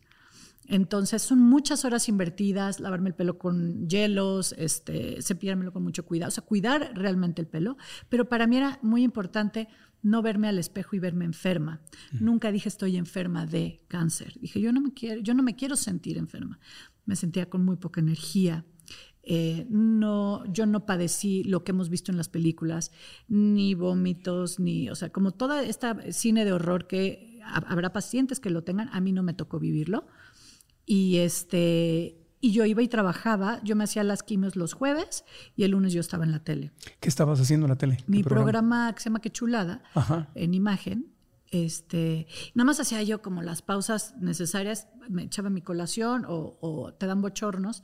Entonces 0.68 1.22
son 1.22 1.40
muchas 1.40 1.86
horas 1.86 2.10
invertidas, 2.10 2.80
lavarme 2.80 3.10
el 3.10 3.16
pelo 3.16 3.38
con 3.38 3.88
hielos, 3.88 4.56
este, 4.58 5.22
cepillármelo 5.22 5.72
con 5.72 5.84
mucho 5.84 6.06
cuidado, 6.06 6.30
o 6.30 6.32
sea, 6.32 6.44
cuidar 6.44 6.92
realmente 6.96 7.42
el 7.42 7.48
pelo. 7.48 7.78
Pero 8.10 8.28
para 8.28 8.48
mí 8.48 8.58
era 8.58 8.80
muy 8.82 9.04
importante 9.04 9.68
no 10.02 10.22
verme 10.22 10.48
al 10.48 10.60
espejo 10.60 10.96
y 10.96 11.00
verme 11.00 11.26
enferma. 11.26 11.82
Nunca 12.12 12.52
dije 12.52 12.70
estoy 12.70 12.96
enferma 12.96 13.48
de 13.48 13.82
cáncer. 13.88 14.34
Dije 14.40 14.62
yo 14.62 14.72
no 14.72 14.80
me 14.80 14.94
quiero, 14.94 15.20
yo 15.22 15.34
no 15.34 15.42
me 15.42 15.56
quiero 15.56 15.76
sentir 15.76 16.18
enferma. 16.18 16.60
Me 17.06 17.16
sentía 17.16 17.50
con 17.50 17.66
muy 17.66 17.78
poca 17.78 18.02
energía. 18.02 18.66
Eh, 19.24 19.66
no, 19.70 20.46
yo 20.54 20.68
no 20.68 20.86
padecí 20.86 21.44
lo 21.44 21.64
que 21.64 21.72
hemos 21.72 21.90
visto 21.90 22.12
en 22.12 22.18
las 22.18 22.30
películas, 22.30 22.92
ni 23.28 23.74
vómitos, 23.74 24.60
ni, 24.60 24.88
o 24.92 24.96
sea, 24.96 25.12
como 25.12 25.32
toda 25.32 25.64
esta 25.64 26.12
cine 26.12 26.46
de 26.46 26.54
horror 26.54 26.86
que 26.86 27.42
habrá 27.44 27.92
pacientes 27.92 28.40
que 28.40 28.52
lo 28.52 28.64
tengan, 28.64 28.90
a 28.92 29.02
mí 29.02 29.12
no 29.12 29.24
me 29.24 29.34
tocó 29.34 29.60
vivirlo. 29.60 30.06
Y 30.86 31.18
este 31.18 32.26
y 32.46 32.52
yo 32.52 32.64
iba 32.66 32.84
y 32.84 32.88
trabajaba, 32.88 33.60
yo 33.64 33.76
me 33.76 33.86
hacía 33.86 34.04
las 34.04 34.22
quimios 34.22 34.56
los 34.56 34.74
jueves 34.74 35.26
y 35.56 35.64
el 35.64 35.72
lunes 35.72 35.94
yo 35.94 36.00
estaba 36.00 36.26
en 36.26 36.32
la 36.32 36.44
tele. 36.44 36.72
¿Qué 37.00 37.10
estabas 37.10 37.40
haciendo 37.40 37.66
en 37.66 37.72
la 37.72 37.76
tele? 37.76 37.98
Mi 38.06 38.22
programa? 38.22 38.94
que 38.94 39.00
se 39.00 39.10
llama 39.10 39.20
Qué 39.20 39.32
chulada, 39.32 39.82
en 40.36 40.54
imagen. 40.54 41.12
Este, 41.50 42.28
nada 42.54 42.66
más 42.66 42.80
hacía 42.80 43.02
yo 43.02 43.24
como 43.24 43.42
las 43.42 43.64
pausas 43.64 44.14
necesarias, 44.20 44.90
me 45.10 45.24
echaba 45.24 45.50
mi 45.50 45.62
colación 45.62 46.26
o, 46.28 46.60
o 46.62 46.94
te 46.94 47.08
dan 47.08 47.22
bochornos 47.22 47.82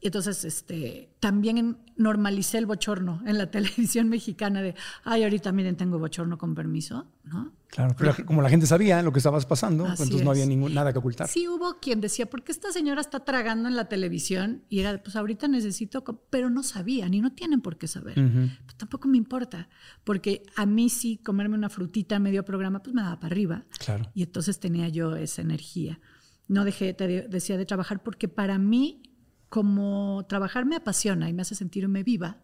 y 0.00 0.06
entonces, 0.06 0.44
este, 0.44 1.10
también 1.20 1.76
normalicé 1.96 2.56
el 2.56 2.64
bochorno 2.64 3.22
en 3.26 3.36
la 3.36 3.50
televisión 3.50 4.08
mexicana 4.08 4.62
de, 4.62 4.74
ay, 5.04 5.24
ahorita 5.24 5.52
miren, 5.52 5.76
tengo 5.76 5.98
bochorno 5.98 6.38
con 6.38 6.54
permiso, 6.54 7.06
¿no? 7.24 7.52
Claro, 7.68 7.94
pero 7.96 8.14
como 8.26 8.42
la 8.42 8.48
gente 8.48 8.66
sabía 8.66 9.00
lo 9.02 9.12
que 9.12 9.18
estabas 9.18 9.46
pasando, 9.46 9.86
entonces 9.86 10.24
no 10.24 10.30
había 10.30 10.44
ningún, 10.44 10.74
nada 10.74 10.92
que 10.92 10.98
ocultar. 10.98 11.28
Sí 11.28 11.46
hubo 11.46 11.78
quien 11.78 12.00
decía, 12.00 12.28
¿por 12.28 12.42
qué 12.42 12.50
esta 12.50 12.72
señora 12.72 13.00
está 13.00 13.24
tragando 13.24 13.68
en 13.68 13.76
la 13.76 13.88
televisión? 13.88 14.64
Y 14.68 14.80
era, 14.80 15.00
pues 15.00 15.14
ahorita 15.14 15.46
necesito, 15.46 16.02
pero 16.30 16.50
no 16.50 16.64
sabían 16.64 17.14
y 17.14 17.20
no 17.20 17.32
tienen 17.32 17.60
por 17.60 17.78
qué 17.78 17.86
saber. 17.86 18.14
pues 18.14 18.76
tampoco 18.76 19.06
me 19.06 19.18
importa, 19.18 19.68
porque 20.02 20.42
a 20.56 20.66
mí 20.66 20.88
sí 20.88 21.18
comerme 21.18 21.56
una 21.56 21.68
frutita 21.68 22.16
en 22.16 22.22
medio 22.22 22.44
programa, 22.44 22.82
pues 22.82 22.94
me 22.94 23.02
daba 23.02 23.20
para 23.20 23.32
arriba. 23.32 23.64
Claro. 23.78 24.10
Y 24.14 24.24
entonces 24.24 24.58
tenía 24.58 24.88
yo 24.88 25.14
esa 25.14 25.42
energía. 25.42 26.00
No 26.48 26.64
dejé, 26.64 26.92
te 26.94 27.28
decía, 27.28 27.56
de 27.56 27.66
trabajar 27.66 28.02
porque 28.02 28.26
para 28.26 28.58
mí 28.58 29.09
como 29.50 30.24
trabajar 30.28 30.64
me 30.64 30.76
apasiona 30.76 31.28
y 31.28 31.34
me 31.34 31.42
hace 31.42 31.54
sentirme 31.54 32.02
viva, 32.02 32.38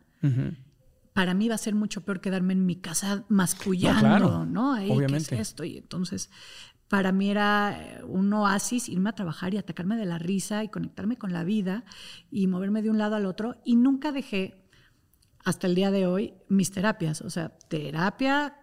para 1.14 1.32
mí 1.32 1.48
va 1.48 1.54
a 1.54 1.58
ser 1.58 1.74
mucho 1.74 2.04
peor 2.04 2.20
quedarme 2.20 2.52
en 2.52 2.66
mi 2.66 2.76
casa 2.76 3.24
mascullando, 3.28 4.44
¿no? 4.44 4.72
Obviamente. 4.72 5.40
esto? 5.40 5.64
Y 5.64 5.78
entonces, 5.78 6.30
para 6.88 7.12
mí 7.12 7.30
era 7.30 7.78
eh, 7.80 8.04
un 8.04 8.32
oasis 8.32 8.88
irme 8.88 9.10
a 9.10 9.14
trabajar 9.14 9.54
y 9.54 9.56
atacarme 9.56 9.96
de 9.96 10.04
la 10.04 10.18
risa 10.18 10.64
y 10.64 10.68
conectarme 10.68 11.16
con 11.16 11.32
la 11.32 11.44
vida 11.44 11.84
y 12.30 12.48
moverme 12.48 12.82
de 12.82 12.90
un 12.90 12.98
lado 12.98 13.14
al 13.14 13.24
otro. 13.24 13.56
Y 13.64 13.76
nunca 13.76 14.10
dejé, 14.10 14.68
hasta 15.44 15.68
el 15.68 15.76
día 15.76 15.92
de 15.92 16.06
hoy, 16.06 16.34
mis 16.48 16.72
terapias. 16.72 17.22
O 17.22 17.30
sea, 17.30 17.56
terapia, 17.68 18.56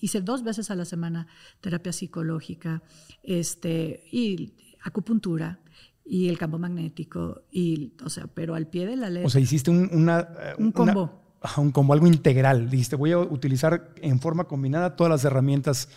hice 0.00 0.20
dos 0.20 0.44
veces 0.44 0.70
a 0.70 0.74
la 0.74 0.84
semana 0.84 1.26
terapia 1.62 1.92
psicológica 1.92 2.82
este, 3.22 4.04
y 4.12 4.54
acupuntura 4.82 5.60
y 6.08 6.28
el 6.28 6.38
campo 6.38 6.58
magnético, 6.58 7.42
y, 7.50 7.92
o 8.02 8.08
sea, 8.08 8.26
pero 8.26 8.54
al 8.54 8.66
pie 8.66 8.86
de 8.86 8.96
la 8.96 9.10
ley. 9.10 9.24
O 9.24 9.30
sea, 9.30 9.40
hiciste 9.40 9.70
un, 9.70 9.90
una, 9.92 10.28
un 10.58 10.72
combo. 10.72 11.22
un 11.58 11.70
combo, 11.70 11.92
algo 11.92 12.06
integral. 12.06 12.70
Dijiste, 12.70 12.96
voy 12.96 13.12
a 13.12 13.18
utilizar 13.18 13.92
en 14.00 14.18
forma 14.18 14.44
combinada 14.44 14.96
todas 14.96 15.10
las 15.10 15.24
herramientas 15.24 15.90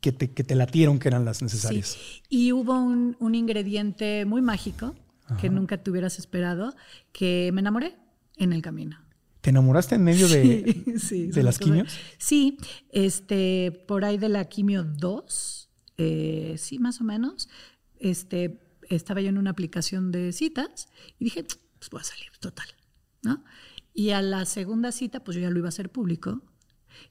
que 0.00 0.12
te, 0.12 0.32
que 0.32 0.44
te 0.44 0.54
latieron 0.54 0.98
que 0.98 1.08
eran 1.08 1.24
las 1.24 1.42
necesarias. 1.42 1.98
Sí. 1.98 2.22
Y 2.28 2.52
hubo 2.52 2.78
un, 2.78 3.16
un 3.18 3.34
ingrediente 3.34 4.24
muy 4.24 4.42
mágico 4.42 4.94
que 5.40 5.48
nunca 5.48 5.82
te 5.82 5.90
hubieras 5.90 6.18
esperado, 6.18 6.74
que 7.10 7.50
me 7.54 7.60
enamoré 7.60 7.96
en 8.36 8.52
el 8.52 8.60
camino. 8.60 8.98
¿Te 9.40 9.50
enamoraste 9.50 9.96
en 9.96 10.04
medio 10.04 10.28
de, 10.28 10.84
de 11.32 11.42
las 11.42 11.58
quimios? 11.58 11.98
Sí, 12.18 12.58
este, 12.90 13.72
por 13.88 14.04
ahí 14.04 14.18
de 14.18 14.28
la 14.28 14.44
quimio 14.44 14.84
2, 14.84 15.70
eh, 15.98 16.54
sí, 16.58 16.78
más 16.78 17.00
o 17.00 17.04
menos. 17.04 17.48
Este, 17.98 18.60
estaba 18.96 19.20
yo 19.20 19.28
en 19.28 19.38
una 19.38 19.50
aplicación 19.50 20.12
de 20.12 20.32
citas 20.32 20.88
y 21.18 21.24
dije, 21.24 21.44
pues 21.78 21.90
voy 21.90 22.00
a 22.00 22.04
salir, 22.04 22.28
total, 22.40 22.66
¿no? 23.22 23.44
Y 23.94 24.10
a 24.10 24.22
la 24.22 24.46
segunda 24.46 24.92
cita, 24.92 25.22
pues 25.22 25.36
yo 25.36 25.42
ya 25.42 25.50
lo 25.50 25.58
iba 25.58 25.68
a 25.68 25.70
hacer 25.70 25.90
público. 25.90 26.42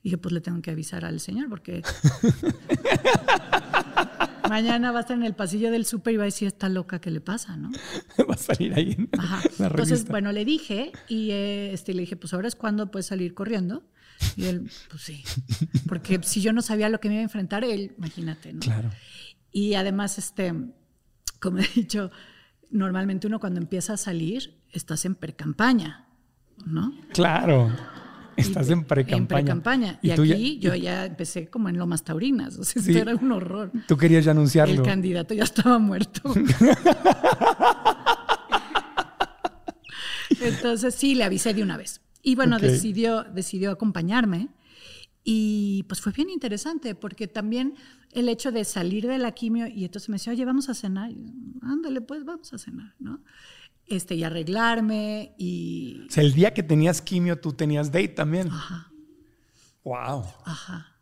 Y 0.01 0.09
dije, 0.09 0.17
pues 0.17 0.33
le 0.33 0.41
tengo 0.41 0.61
que 0.61 0.71
avisar 0.71 1.05
al 1.05 1.19
señor 1.19 1.49
porque 1.49 1.81
mañana 4.49 4.91
va 4.91 4.99
a 4.99 5.01
estar 5.01 5.17
en 5.17 5.23
el 5.23 5.33
pasillo 5.33 5.71
del 5.71 5.85
súper 5.85 6.13
y 6.13 6.17
va 6.17 6.23
a 6.23 6.25
decir, 6.25 6.47
está 6.47 6.69
loca, 6.69 6.99
¿qué 6.99 7.09
le 7.09 7.21
pasa? 7.21 7.57
¿no? 7.57 7.71
va 8.29 8.35
a 8.35 8.37
salir 8.37 8.73
ahí 8.73 8.95
en 8.97 9.09
Ajá. 9.17 9.41
la 9.57 9.67
Entonces, 9.67 10.07
bueno, 10.07 10.31
le 10.31 10.45
dije 10.45 10.91
y 11.07 11.31
eh, 11.31 11.73
este, 11.73 11.93
le 11.93 12.01
dije, 12.01 12.15
pues 12.15 12.33
ahora 12.33 12.47
es 12.47 12.55
cuando 12.55 12.91
puedes 12.91 13.07
salir 13.07 13.33
corriendo. 13.33 13.87
Y 14.35 14.45
él, 14.45 14.69
pues 14.89 15.01
sí, 15.01 15.23
porque 15.87 16.19
si 16.21 16.41
yo 16.41 16.53
no 16.53 16.61
sabía 16.61 16.89
lo 16.89 16.99
que 16.99 17.07
me 17.07 17.15
iba 17.15 17.21
a 17.21 17.23
enfrentar, 17.23 17.63
él, 17.63 17.95
imagínate, 17.97 18.53
¿no? 18.53 18.59
Claro. 18.59 18.91
Y 19.51 19.73
además, 19.73 20.19
este, 20.19 20.53
como 21.41 21.59
he 21.59 21.67
dicho, 21.75 22.11
normalmente 22.69 23.27
uno 23.27 23.39
cuando 23.39 23.59
empieza 23.59 23.93
a 23.93 23.97
salir, 23.97 24.61
estás 24.71 25.03
en 25.05 25.15
pre-campaña, 25.15 26.07
¿no? 26.65 26.93
Claro. 27.13 27.69
Estás 28.37 28.69
en 28.69 28.85
pre-campaña. 28.85 29.17
En 29.17 29.27
pre-campaña. 29.27 29.99
Y, 30.01 30.11
aquí 30.11 30.59
yo 30.59 30.73
ya 30.75 31.05
empecé 31.05 31.49
como 31.49 31.67
en 31.67 31.77
Lomas 31.77 32.03
Taurinas. 32.03 32.57
O 32.57 32.63
sea, 32.63 32.81
esto 32.81 32.97
era 32.97 33.13
un 33.15 33.31
horror. 33.31 33.71
Tú 33.87 33.97
querías 33.97 34.23
ya 34.23 34.31
anunciarlo. 34.31 34.73
El 34.75 34.83
candidato 34.83 35.33
ya 35.33 35.43
estaba 35.43 35.79
muerto. 35.79 36.33
Entonces 40.41 40.95
sí, 40.95 41.13
le 41.15 41.25
avisé 41.25 41.53
de 41.53 41.61
una 41.61 41.75
vez. 41.77 42.01
Y 42.23 42.35
bueno, 42.35 42.57
decidió, 42.57 43.23
decidió 43.23 43.71
acompañarme. 43.71 44.47
Y 45.23 45.83
pues 45.83 46.01
fue 46.01 46.13
bien 46.13 46.29
interesante 46.29 46.95
porque 46.95 47.27
también 47.27 47.75
el 48.13 48.29
hecho 48.29 48.51
de 48.51 48.63
salir 48.65 49.07
de 49.07 49.17
la 49.17 49.31
quimio 49.31 49.67
y 49.67 49.85
entonces 49.85 50.09
me 50.09 50.15
decía, 50.15 50.33
oye, 50.33 50.45
vamos 50.45 50.69
a 50.69 50.73
cenar. 50.73 51.11
Ándale, 51.61 52.01
pues 52.01 52.25
vamos 52.25 52.53
a 52.53 52.57
cenar, 52.57 52.95
¿no? 52.99 53.23
Este, 53.85 54.15
y 54.15 54.23
arreglarme 54.23 55.35
y... 55.37 56.05
O 56.07 56.11
sea, 56.11 56.23
el 56.23 56.33
día 56.33 56.53
que 56.53 56.63
tenías 56.63 57.01
quimio 57.01 57.39
tú 57.39 57.53
tenías 57.53 57.91
date 57.91 58.09
también. 58.09 58.47
Ajá. 58.47 58.91
Wow. 59.83 60.25
Ajá. 60.45 61.01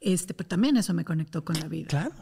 Este, 0.00 0.34
pero 0.34 0.48
también 0.48 0.76
eso 0.76 0.94
me 0.94 1.04
conectó 1.04 1.44
con 1.44 1.58
la 1.58 1.68
vida. 1.68 1.88
Claro. 1.88 2.14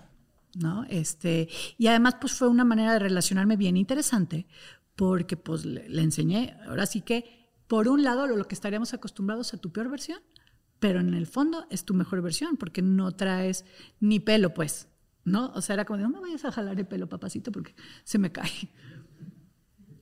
¿No? 0.55 0.85
Este, 0.85 1.49
y 1.77 1.87
además 1.89 2.17
pues 2.21 2.33
fue 2.33 2.49
una 2.49 2.65
manera 2.65 2.95
de 2.95 2.99
relacionarme 2.99 3.57
bien 3.57 3.77
interesante 3.77 4.47
porque 4.95 5.37
pues 5.37 5.67
le, 5.67 5.89
le 5.89 6.03
enseñé, 6.03 6.57
ahora 6.67 6.87
sí 6.87 7.03
que 7.03 7.51
por 7.67 7.89
un 7.89 8.03
lado 8.03 8.27
lo 8.27 8.49
que 8.49 8.55
estaríamos 8.55 8.95
acostumbrados 8.95 9.53
a 9.53 9.59
tu 9.59 9.71
peor 9.71 9.91
versión 9.91 10.21
pero 10.79 11.01
en 11.01 11.15
el 11.15 11.27
fondo 11.27 11.67
es 11.71 11.85
tu 11.85 11.95
mejor 11.95 12.23
versión 12.23 12.57
porque 12.57 12.83
no 12.83 13.13
traes 13.13 13.65
ni 14.01 14.21
pelo, 14.21 14.53
pues, 14.53 14.89
¿no? 15.25 15.53
O 15.55 15.63
sea, 15.63 15.75
era 15.75 15.85
como, 15.85 16.01
no 16.01 16.11
me 16.11 16.21
vayas 16.21 16.45
a 16.45 16.53
jalar 16.53 16.79
el 16.79 16.87
pelo, 16.87 17.09
papacito, 17.09 17.51
porque 17.51 17.75
se 18.05 18.19
me 18.19 18.31
cae. 18.31 18.71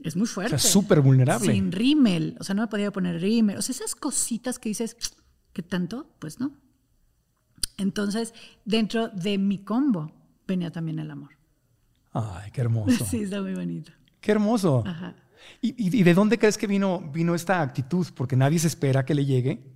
Es 0.02 0.16
muy 0.16 0.26
fuerte. 0.26 0.56
O 0.56 0.58
sea, 0.58 0.70
súper 0.70 1.00
vulnerable. 1.00 1.52
Sin 1.52 1.72
rímel, 1.72 2.36
o 2.40 2.44
sea, 2.44 2.54
no 2.54 2.62
me 2.62 2.68
podía 2.68 2.92
poner 2.92 3.20
rímel. 3.20 3.56
O 3.56 3.62
sea, 3.62 3.74
esas 3.74 3.94
cositas 3.94 4.58
que 4.58 4.68
dices, 4.68 4.96
¿qué 5.52 5.62
tanto? 5.62 6.10
Pues 6.18 6.40
no. 6.40 6.52
Entonces, 7.78 8.34
dentro 8.64 9.08
de 9.08 9.38
mi 9.38 9.64
combo 9.64 10.12
venía 10.46 10.70
también 10.70 10.98
el 10.98 11.10
amor. 11.10 11.30
Ay, 12.12 12.50
qué 12.52 12.60
hermoso. 12.60 13.04
Sí, 13.10 13.22
está 13.22 13.40
muy 13.40 13.54
bonito. 13.54 13.92
Qué 14.20 14.32
hermoso. 14.32 14.82
Ajá. 14.86 15.16
¿Y, 15.60 15.74
y 15.98 16.02
de 16.02 16.14
dónde 16.14 16.38
crees 16.38 16.58
que 16.58 16.66
vino, 16.66 17.10
vino 17.12 17.34
esta 17.34 17.60
actitud? 17.60 18.06
Porque 18.14 18.36
nadie 18.36 18.58
se 18.58 18.66
espera 18.66 19.04
que 19.04 19.14
le 19.14 19.24
llegue 19.24 19.73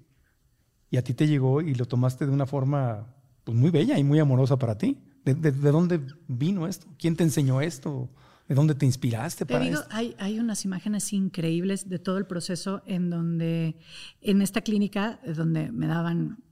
y 0.91 0.97
a 0.97 1.05
ti 1.05 1.15
te 1.15 1.27
llegó 1.27 1.61
y 1.61 1.75
lo 1.75 1.87
tomaste 1.87 2.27
de 2.27 2.33
una 2.33 2.47
forma 2.47 3.07
pues, 3.45 3.57
muy 3.57 3.71
bella 3.71 3.99
y 3.99 4.05
muy 4.05 4.19
amorosa 4.19 4.59
para 4.59 4.79
ti. 4.79 4.99
¿De, 5.25 5.53
dónde 5.53 6.01
vino 6.27 6.67
esto? 6.67 6.87
¿Quién 6.99 7.15
te 7.15 7.23
enseñó 7.23 7.61
esto? 7.61 8.09
¿De 8.49 8.55
dónde 8.55 8.75
te 8.75 8.87
inspiraste 8.87 9.45
te 9.45 9.53
para 9.53 9.65
digo, 9.65 9.81
esto? 9.81 9.95
Hay, 9.95 10.17
hay 10.19 10.41
unas 10.41 10.65
imágenes 10.65 11.13
increíbles 11.13 11.89
de 11.91 11.99
todo 11.99 12.17
el 12.17 12.27
proceso 12.27 12.83
en 12.87 13.11
donde, 13.11 13.77
en 14.23 14.41
esta 14.41 14.63
clínica, 14.63 15.21
donde 15.27 15.71
me 15.71 15.87
daban 15.87 16.43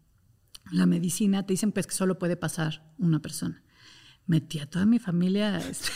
la 0.73 0.85
medicina, 0.85 1.47
te 1.47 1.55
dicen 1.55 1.73
pues 1.73 1.87
que 1.87 1.95
solo 1.95 2.19
puede 2.19 2.37
pasar 2.37 2.83
una 2.99 3.21
persona. 3.21 3.63
Metí 4.27 4.59
a 4.59 4.69
toda 4.69 4.85
mi 4.85 4.99
familia, 4.99 5.57
este, 5.59 5.93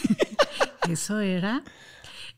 eso 0.88 1.20
era. 1.20 1.64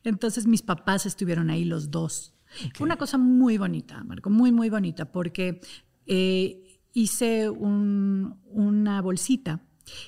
Entonces 0.03 0.47
mis 0.47 0.61
papás 0.61 1.05
estuvieron 1.05 1.49
ahí 1.49 1.63
los 1.63 1.91
dos. 1.91 2.33
Fue 2.75 2.85
una 2.85 2.97
cosa 2.97 3.17
muy 3.17 3.57
bonita, 3.57 4.03
Marco, 4.03 4.29
muy, 4.29 4.51
muy 4.51 4.69
bonita, 4.69 5.11
porque 5.11 5.61
eh, 6.05 6.81
hice 6.93 7.49
una 7.49 9.01
bolsita 9.01 9.61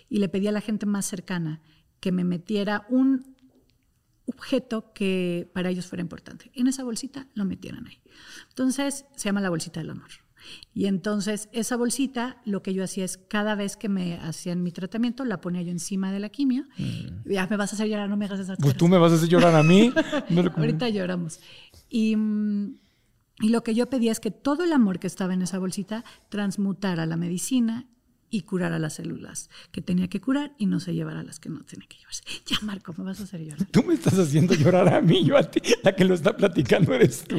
y 0.10 0.20
le 0.20 0.30
pedí 0.30 0.48
a 0.48 0.52
la 0.52 0.62
gente 0.62 0.86
más 0.86 1.06
cercana 1.06 1.62
que 2.00 2.12
me 2.12 2.24
metiera 2.24 2.86
un 2.90 3.36
objeto 4.28 4.94
que 4.94 5.50
para 5.54 5.70
ellos 5.70 5.88
fuera 5.88 6.02
importante. 6.02 6.52
En 6.54 6.68
esa 6.68 6.84
bolsita 6.84 7.28
lo 7.34 7.46
metieran 7.46 7.88
ahí. 7.88 8.02
Entonces 8.50 9.06
se 9.16 9.30
llama 9.30 9.42
la 9.42 9.50
bolsita 9.50 9.80
del 9.80 9.92
amor. 9.92 10.10
Y 10.74 10.86
entonces 10.86 11.50
esa 11.54 11.76
bolsita, 11.76 12.42
lo 12.46 12.62
que 12.62 12.74
yo 12.74 12.84
hacía 12.84 13.06
es 13.06 13.18
cada 13.18 13.56
vez 13.56 13.78
que 13.78 13.90
me 13.90 14.18
hacían 14.18 14.62
mi 14.62 14.72
tratamiento, 14.72 15.26
la 15.26 15.42
ponía 15.42 15.62
yo 15.62 15.72
encima 15.72 16.12
de 16.12 16.20
la 16.20 16.30
quimio. 16.30 16.66
Ya 17.26 17.48
me 17.48 17.58
vas 17.58 17.72
a 17.74 17.76
hacer 17.76 17.88
llorar, 17.88 18.10
no 18.10 18.18
me 18.18 18.26
hagas 18.26 18.40
esa 18.40 18.56
Pues 18.56 18.78
tú 18.78 18.88
me 18.88 18.98
vas 18.98 19.12
a 19.12 19.16
hacer 19.16 19.30
llorar 19.30 19.56
a 19.56 19.64
mí. 19.64 19.92
Ahorita 20.56 20.90
lloramos. 20.90 21.40
Y, 21.90 22.16
mm, 22.16 22.78
y 23.40 23.50
lo 23.50 23.64
que 23.64 23.76
yo 23.76 23.90
pedía 23.90 24.12
es 24.12 24.20
que 24.20 24.32
todo 24.32 24.64
el 24.64 24.72
amor 24.72 25.00
que 25.00 25.08
estaba 25.08 25.34
en 25.34 25.42
esa 25.42 25.60
bolsita 25.60 26.06
transmutara 26.30 27.06
la 27.06 27.18
medicina 27.18 27.88
y 28.30 28.42
curara 28.42 28.80
las 28.80 28.96
células 28.96 29.50
que 29.72 29.82
tenía 29.82 30.08
que 30.08 30.20
curar 30.20 30.54
y 30.58 30.66
no 30.66 30.80
se 30.80 30.94
llevara 30.94 31.24
las 31.24 31.40
que 31.40 31.50
no 31.50 31.64
tenía 31.64 31.88
que 31.88 31.98
llevarse. 31.98 32.24
Ya, 32.46 32.58
Marco, 32.62 32.94
me 32.98 33.04
vas 33.04 33.20
a 33.20 33.24
hacer 33.24 33.42
llorar. 33.42 33.66
Tú 33.72 33.84
me 33.84 33.94
estás 33.94 34.18
haciendo 34.18 34.54
llorar 34.54 34.94
a 34.94 35.02
mí, 35.02 35.24
yo 35.24 35.38
a 35.38 35.44
ti. 35.44 35.62
La 35.84 35.96
que 35.96 36.06
lo 36.06 36.14
está 36.14 36.36
platicando 36.36 36.94
eres 36.94 37.24
tú. 37.24 37.38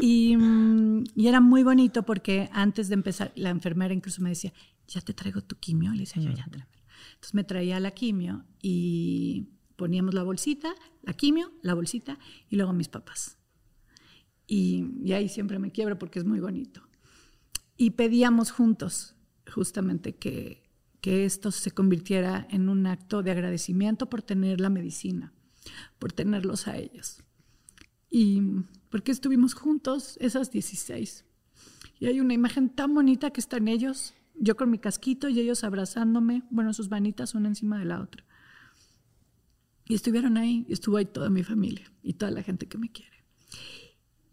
Y, 0.00 0.36
mm, 0.36 1.04
y 1.14 1.28
era 1.28 1.40
muy 1.40 1.62
bonito 1.62 2.04
porque 2.04 2.48
antes 2.52 2.88
de 2.88 2.94
empezar, 2.94 3.32
la 3.36 3.50
enfermera 3.50 3.92
incluso 3.94 4.22
me 4.22 4.30
decía, 4.30 4.52
ya 4.88 5.00
te 5.00 5.14
traigo 5.14 5.42
tu 5.42 5.56
quimio. 5.56 5.92
Le 5.92 6.00
decía 6.00 6.22
yo, 6.22 6.30
ya 6.30 6.44
tráemelo. 6.44 6.82
Entonces 7.14 7.34
me 7.34 7.44
traía 7.44 7.80
la 7.80 7.90
quimio 7.92 8.44
y 8.62 9.48
poníamos 9.76 10.14
la 10.14 10.22
bolsita, 10.22 10.74
la 11.02 11.12
quimio, 11.12 11.52
la 11.62 11.74
bolsita 11.74 12.18
y 12.48 12.56
luego 12.56 12.72
mis 12.72 12.88
papás. 12.88 13.38
Y, 14.46 14.86
y 15.02 15.12
ahí 15.12 15.28
siempre 15.28 15.58
me 15.58 15.72
quiebro 15.72 15.98
porque 15.98 16.18
es 16.18 16.24
muy 16.24 16.40
bonito. 16.40 16.82
Y 17.76 17.90
pedíamos 17.90 18.50
juntos 18.50 19.14
justamente 19.52 20.16
que, 20.16 20.64
que 21.00 21.24
esto 21.24 21.50
se 21.50 21.70
convirtiera 21.70 22.46
en 22.50 22.68
un 22.68 22.86
acto 22.86 23.22
de 23.22 23.30
agradecimiento 23.30 24.08
por 24.08 24.22
tener 24.22 24.60
la 24.60 24.70
medicina, 24.70 25.32
por 25.98 26.12
tenerlos 26.12 26.66
a 26.66 26.78
ellos. 26.78 27.22
Y 28.10 28.42
porque 28.90 29.12
estuvimos 29.12 29.54
juntos 29.54 30.16
esas 30.20 30.50
16. 30.50 31.24
Y 31.98 32.06
hay 32.06 32.20
una 32.20 32.32
imagen 32.32 32.70
tan 32.70 32.94
bonita 32.94 33.30
que 33.30 33.40
están 33.40 33.68
ellos, 33.68 34.14
yo 34.34 34.56
con 34.56 34.70
mi 34.70 34.78
casquito 34.78 35.28
y 35.28 35.40
ellos 35.40 35.64
abrazándome, 35.64 36.42
bueno, 36.48 36.72
sus 36.72 36.90
manitas 36.90 37.34
una 37.34 37.48
encima 37.48 37.78
de 37.78 37.84
la 37.84 38.00
otra. 38.00 38.24
Y 39.86 39.94
estuvieron 39.94 40.36
ahí, 40.36 40.64
y 40.68 40.72
estuvo 40.72 40.96
ahí 40.96 41.04
toda 41.04 41.28
mi 41.28 41.42
familia 41.42 41.92
y 42.02 42.14
toda 42.14 42.30
la 42.30 42.42
gente 42.42 42.66
que 42.66 42.78
me 42.78 42.90
quiere. 42.90 43.13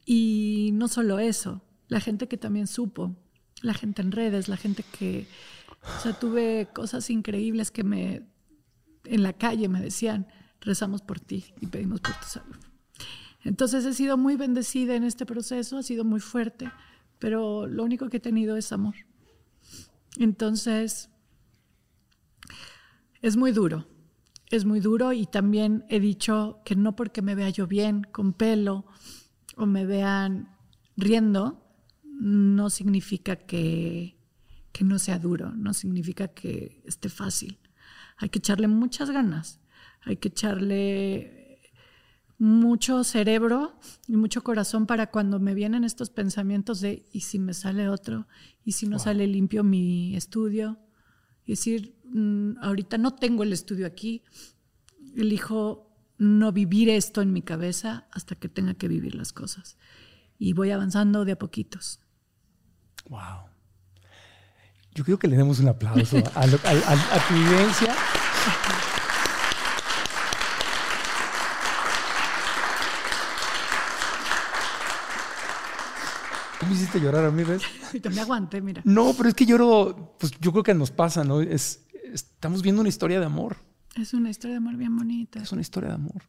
Y 0.06 0.72
no 0.74 0.88
solo 0.88 1.20
eso, 1.20 1.62
la 1.88 2.00
gente 2.00 2.28
que 2.28 2.38
también 2.38 2.68
supo, 2.68 3.16
la 3.62 3.74
gente 3.74 4.02
en 4.02 4.12
redes, 4.12 4.48
la 4.48 4.58
gente 4.58 4.84
que, 4.98 5.28
o 5.98 6.02
sea, 6.02 6.14
tuve 6.14 6.70
cosas 6.74 7.10
increíbles 7.10 7.72
que 7.72 7.84
me, 7.84 8.24
en 9.06 9.24
la 9.24 9.34
calle 9.34 9.70
me 9.70 9.82
decían, 9.82 10.28
rezamos 10.62 11.02
por 11.02 11.20
ti 11.20 11.54
y 11.60 11.68
pedimos 11.68 12.02
por 12.02 12.14
tu 12.20 12.28
salud. 12.28 12.56
Entonces 13.44 13.86
he 13.86 13.94
sido 13.94 14.18
muy 14.18 14.36
bendecida 14.36 14.96
en 14.96 15.04
este 15.04 15.26
proceso, 15.26 15.78
ha 15.78 15.84
sido 15.84 16.04
muy 16.04 16.20
fuerte, 16.20 16.72
pero 17.20 17.68
lo 17.68 17.84
único 17.84 18.10
que 18.10 18.18
he 18.18 18.22
tenido 18.22 18.56
es 18.56 18.72
amor. 18.72 18.96
Entonces, 20.18 21.10
es 23.22 23.38
muy 23.38 23.52
duro, 23.52 23.88
es 24.50 24.66
muy 24.66 24.80
duro 24.80 25.14
y 25.14 25.26
también 25.26 25.86
he 25.90 26.00
dicho 26.00 26.60
que 26.66 26.76
no 26.76 26.96
porque 26.96 27.22
me 27.22 27.36
vea 27.36 27.50
yo 27.50 27.68
bien, 27.68 28.04
con 28.12 28.34
pelo, 28.34 28.86
o 29.58 29.66
me 29.66 29.86
vean 29.86 30.56
riendo, 30.98 31.64
no 32.04 32.70
significa 32.70 33.36
que, 33.36 34.18
que 34.72 34.84
no 34.84 35.00
sea 35.00 35.20
duro, 35.20 35.52
no 35.56 35.74
significa 35.74 36.30
que 36.30 36.82
esté 36.86 37.10
fácil. 37.10 37.60
Hay 38.18 38.30
que 38.30 38.40
echarle 38.40 38.68
muchas 38.68 39.10
ganas, 39.10 39.60
hay 40.02 40.18
que 40.18 40.30
echarle 40.30 41.42
mucho 42.38 43.04
cerebro 43.04 43.78
y 44.08 44.16
mucho 44.18 44.44
corazón 44.44 44.88
para 44.88 45.12
cuando 45.12 45.40
me 45.40 45.54
vienen 45.54 45.84
estos 45.84 46.10
pensamientos 46.10 46.82
de 46.82 47.06
¿y 47.12 47.22
si 47.22 47.38
me 47.38 47.54
sale 47.54 47.88
otro? 47.88 48.28
¿y 48.66 48.72
si 48.74 48.88
no 48.88 49.00
sale 49.00 49.28
limpio 49.28 49.64
mi 49.64 50.16
estudio? 50.16 50.80
Y 51.46 51.52
decir, 51.52 51.96
mm, 52.06 52.58
ahorita 52.62 52.98
no 52.98 53.14
tengo 53.14 53.44
el 53.44 53.54
estudio 53.54 53.86
aquí, 53.86 54.24
elijo 55.16 55.91
no 56.22 56.52
vivir 56.52 56.88
esto 56.88 57.22
en 57.24 57.34
mi 57.34 57.42
cabeza 57.42 58.06
hasta 58.12 58.36
que 58.36 58.48
tenga 58.48 58.76
que 58.76 58.88
vivir 58.88 59.16
las 59.16 59.34
cosas. 59.34 59.78
Y 60.38 60.54
voy 60.54 60.70
avanzando 60.70 61.26
de 61.26 61.32
a 61.32 61.40
poquitos. 61.40 62.00
Wow. 63.10 63.50
Yo 64.94 65.04
creo 65.04 65.18
que 65.18 65.28
le 65.28 65.36
demos 65.36 65.58
un 65.60 65.70
aplauso 65.70 66.18
a, 66.36 66.46
lo- 66.46 66.60
a- 66.64 66.70
a- 66.94 67.16
a 67.16 67.28
tu 67.28 67.34
vivencia. 67.34 67.96
Tú 76.60 76.66
me 76.68 76.74
hiciste 76.74 77.00
llorar 77.00 77.26
a 77.26 77.32
mí, 77.32 77.44
¿ves? 77.44 77.64
Me 78.14 78.22
aguanté, 78.22 78.62
mira. 78.62 78.82
No, 78.86 79.14
pero 79.18 79.30
es 79.30 79.36
que 79.36 79.46
lloro, 79.46 80.16
pues 80.20 80.32
yo 80.40 80.52
creo 80.52 80.64
que 80.64 80.74
nos 80.74 80.92
pasa, 80.92 81.24
¿no? 81.24 81.42
Es, 81.42 81.82
estamos 82.14 82.62
viendo 82.62 82.82
una 82.82 82.90
historia 82.90 83.20
de 83.20 83.26
amor. 83.26 83.58
Es 83.96 84.14
una 84.14 84.30
historia 84.30 84.54
de 84.54 84.58
amor 84.58 84.78
bien 84.78 84.96
bonita. 84.96 85.42
Es 85.42 85.52
una 85.52 85.62
historia 85.62 85.90
de 85.90 85.96
amor. 85.96 86.24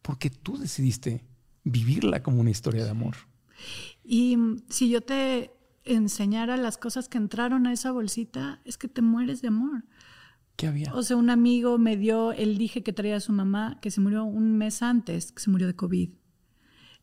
Porque 0.00 0.30
tú 0.30 0.56
decidiste 0.56 1.24
vivirla 1.64 2.22
como 2.22 2.40
una 2.40 2.50
historia 2.50 2.84
de 2.84 2.90
amor. 2.90 3.16
Y 4.02 4.36
mm, 4.36 4.62
si 4.68 4.88
yo 4.88 5.02
te 5.02 5.52
enseñara 5.84 6.56
las 6.56 6.78
cosas 6.78 7.08
que 7.08 7.18
entraron 7.18 7.66
a 7.66 7.72
esa 7.72 7.92
bolsita, 7.92 8.60
es 8.64 8.78
que 8.78 8.88
te 8.88 9.02
mueres 9.02 9.42
de 9.42 9.48
amor. 9.48 9.84
¿Qué 10.56 10.68
había? 10.68 10.94
O 10.94 11.02
sea, 11.02 11.16
un 11.16 11.30
amigo 11.30 11.78
me 11.78 11.96
dio 11.96 12.32
el 12.32 12.58
dije 12.58 12.82
que 12.82 12.92
traía 12.92 13.16
a 13.16 13.20
su 13.20 13.32
mamá, 13.32 13.78
que 13.80 13.90
se 13.90 14.00
murió 14.00 14.24
un 14.24 14.56
mes 14.56 14.82
antes, 14.82 15.32
que 15.32 15.42
se 15.42 15.50
murió 15.50 15.66
de 15.66 15.76
COVID. 15.76 16.10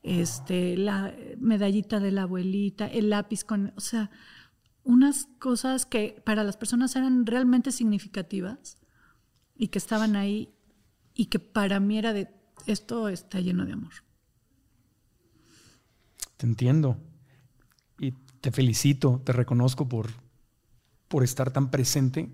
Este, 0.01 0.77
la 0.77 1.13
medallita 1.39 1.99
de 1.99 2.11
la 2.11 2.23
abuelita, 2.23 2.87
el 2.87 3.09
lápiz 3.09 3.43
con, 3.43 3.73
o 3.75 3.81
sea, 3.81 4.11
unas 4.83 5.27
cosas 5.39 5.85
que 5.85 6.21
para 6.25 6.43
las 6.43 6.57
personas 6.57 6.95
eran 6.95 7.25
realmente 7.25 7.71
significativas 7.71 8.78
y 9.59 9.67
que 9.67 9.77
estaban 9.77 10.15
ahí 10.15 10.49
y 11.13 11.25
que 11.25 11.37
para 11.37 11.79
mí 11.81 11.99
era 11.99 12.13
de, 12.13 12.29
esto 12.65 13.09
está 13.09 13.41
lleno 13.41 13.65
de 13.65 13.73
amor. 13.73 13.91
Te 16.37 16.47
entiendo. 16.47 16.97
Y 17.99 18.13
te 18.39 18.51
felicito, 18.51 19.21
te 19.25 19.33
reconozco 19.33 19.87
por, 19.89 20.07
por 21.09 21.25
estar 21.25 21.51
tan 21.51 21.69
presente 21.69 22.29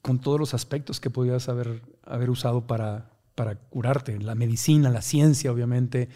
con 0.00 0.20
todos 0.20 0.38
los 0.38 0.54
aspectos 0.54 1.00
que 1.00 1.10
podías 1.10 1.48
haber, 1.48 1.82
haber 2.04 2.30
usado 2.30 2.68
para, 2.68 3.10
para 3.34 3.56
curarte. 3.56 4.20
La 4.20 4.36
medicina, 4.36 4.88
la 4.88 5.02
ciencia, 5.02 5.50
obviamente, 5.50 6.08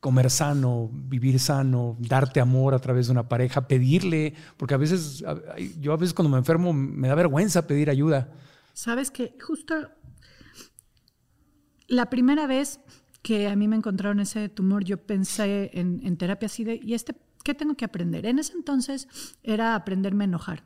comer 0.00 0.30
sano, 0.30 0.88
vivir 0.90 1.38
sano, 1.38 1.98
darte 1.98 2.40
amor 2.40 2.72
a 2.72 2.78
través 2.78 3.06
de 3.08 3.12
una 3.12 3.28
pareja, 3.28 3.68
pedirle, 3.68 4.32
porque 4.56 4.72
a 4.72 4.78
veces, 4.78 5.22
yo 5.80 5.92
a 5.92 5.96
veces 5.98 6.14
cuando 6.14 6.30
me 6.30 6.38
enfermo 6.38 6.72
me 6.72 7.08
da 7.08 7.14
vergüenza 7.14 7.66
pedir 7.66 7.90
ayuda. 7.90 8.32
Sabes 8.74 9.10
que 9.10 9.36
justo 9.40 9.74
la 11.88 12.10
primera 12.10 12.46
vez 12.46 12.80
que 13.22 13.48
a 13.48 13.56
mí 13.56 13.68
me 13.68 13.76
encontraron 13.76 14.20
ese 14.20 14.50
tumor, 14.50 14.84
yo 14.84 14.98
pensé 14.98 15.70
en, 15.72 16.00
en 16.04 16.18
terapia 16.18 16.46
así 16.46 16.64
de, 16.64 16.78
¿y 16.82 16.92
este 16.92 17.14
qué 17.44 17.54
tengo 17.54 17.76
que 17.76 17.84
aprender? 17.84 18.26
En 18.26 18.40
ese 18.40 18.54
entonces 18.54 19.06
era 19.42 19.76
aprenderme 19.76 20.24
a 20.24 20.26
enojar. 20.26 20.64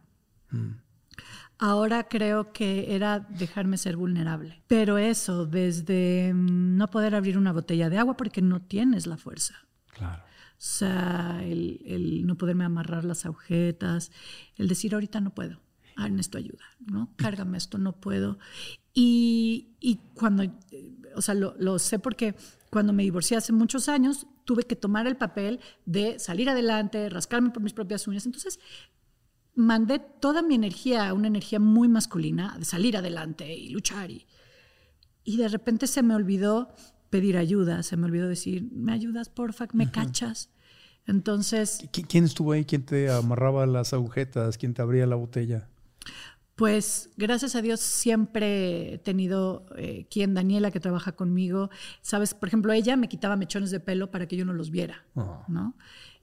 Ahora 1.58 2.08
creo 2.08 2.52
que 2.52 2.94
era 2.94 3.18
dejarme 3.20 3.76
ser 3.76 3.96
vulnerable. 3.96 4.62
Pero 4.68 4.96
eso, 4.96 5.44
desde 5.44 6.32
mm, 6.32 6.76
no 6.76 6.88
poder 6.88 7.14
abrir 7.14 7.36
una 7.36 7.52
botella 7.52 7.90
de 7.90 7.98
agua 7.98 8.16
porque 8.16 8.40
no 8.40 8.62
tienes 8.62 9.06
la 9.06 9.16
fuerza. 9.16 9.54
Claro. 9.92 10.22
O 10.22 10.60
sea, 10.60 11.40
el, 11.42 11.82
el 11.84 12.26
no 12.26 12.36
poderme 12.36 12.64
amarrar 12.64 13.04
las 13.04 13.26
agujetas, 13.26 14.10
el 14.56 14.68
decir 14.68 14.94
ahorita 14.94 15.20
no 15.20 15.34
puedo, 15.34 15.60
ah, 15.98 16.08
necesito 16.08 16.38
ayuda, 16.38 16.64
¿no? 16.86 17.10
Cárgame 17.16 17.58
esto, 17.58 17.76
no 17.78 17.92
puedo. 18.00 18.38
Y, 18.94 19.76
y 19.80 19.96
cuando, 20.14 20.42
eh, 20.44 20.52
o 21.14 21.20
sea, 21.22 21.34
lo, 21.34 21.54
lo 21.58 21.78
sé 21.78 21.98
porque 21.98 22.34
cuando 22.70 22.92
me 22.92 23.02
divorcié 23.02 23.36
hace 23.36 23.52
muchos 23.52 23.88
años, 23.88 24.26
tuve 24.44 24.62
que 24.62 24.76
tomar 24.76 25.06
el 25.06 25.16
papel 25.16 25.60
de 25.86 26.18
salir 26.18 26.48
adelante, 26.48 27.08
rascarme 27.08 27.50
por 27.50 27.62
mis 27.62 27.72
propias 27.74 28.06
uñas. 28.08 28.26
Entonces, 28.26 28.58
mandé 29.54 29.98
toda 29.98 30.42
mi 30.42 30.54
energía, 30.54 31.12
una 31.14 31.26
energía 31.28 31.58
muy 31.60 31.88
masculina, 31.88 32.56
de 32.58 32.64
salir 32.64 32.96
adelante 32.96 33.54
y 33.56 33.68
luchar. 33.70 34.10
Y, 34.10 34.26
y 35.24 35.36
de 35.36 35.48
repente 35.48 35.86
se 35.86 36.02
me 36.02 36.14
olvidó 36.14 36.68
pedir 37.10 37.36
ayuda, 37.36 37.82
se 37.82 37.96
me 37.96 38.04
olvidó 38.06 38.28
decir, 38.28 38.68
¿me 38.72 38.92
ayudas, 38.92 39.28
porfa? 39.28 39.66
¿Me 39.72 39.90
cachas? 39.90 40.50
Entonces, 41.06 41.88
¿Qui- 41.90 42.06
¿Quién 42.06 42.24
estuvo 42.24 42.52
ahí? 42.52 42.64
¿Quién 42.66 42.84
te 42.84 43.10
amarraba 43.10 43.64
las 43.66 43.92
agujetas? 43.94 44.58
¿Quién 44.58 44.74
te 44.74 44.82
abría 44.82 45.06
la 45.06 45.16
botella? 45.16 45.68
Pues 46.58 47.10
gracias 47.16 47.54
a 47.54 47.62
Dios 47.62 47.78
siempre 47.78 48.94
he 48.94 48.98
tenido 48.98 49.64
eh, 49.76 50.08
quien, 50.10 50.34
Daniela, 50.34 50.72
que 50.72 50.80
trabaja 50.80 51.12
conmigo. 51.12 51.70
Sabes, 52.02 52.34
por 52.34 52.48
ejemplo, 52.48 52.72
ella 52.72 52.96
me 52.96 53.08
quitaba 53.08 53.36
mechones 53.36 53.70
de 53.70 53.78
pelo 53.78 54.10
para 54.10 54.26
que 54.26 54.36
yo 54.36 54.44
no 54.44 54.52
los 54.52 54.72
viera, 54.72 55.06
Oh. 55.14 55.44
¿no? 55.46 55.76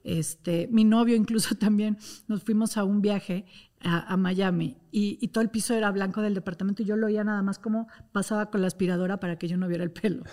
Este, 0.03 0.67
mi 0.69 0.83
novio 0.83 1.15
incluso 1.15 1.55
también, 1.57 1.97
nos 2.27 2.43
fuimos 2.43 2.75
a 2.75 2.83
un 2.83 3.01
viaje 3.01 3.45
a, 3.79 4.11
a 4.11 4.17
Miami 4.17 4.75
y, 4.91 5.17
y 5.21 5.29
todo 5.29 5.41
el 5.41 5.49
piso 5.49 5.73
era 5.73 5.89
blanco 5.91 6.21
del 6.21 6.33
departamento 6.33 6.83
y 6.83 6.85
yo 6.85 6.97
lo 6.97 7.07
oía 7.07 7.23
nada 7.23 7.41
más 7.41 7.57
como 7.57 7.87
pasaba 8.11 8.51
con 8.51 8.59
la 8.59 8.67
aspiradora 8.67 9.21
para 9.21 9.37
que 9.37 9.47
yo 9.47 9.55
no 9.55 9.69
viera 9.69 9.85
el 9.85 9.91
pelo. 9.91 10.23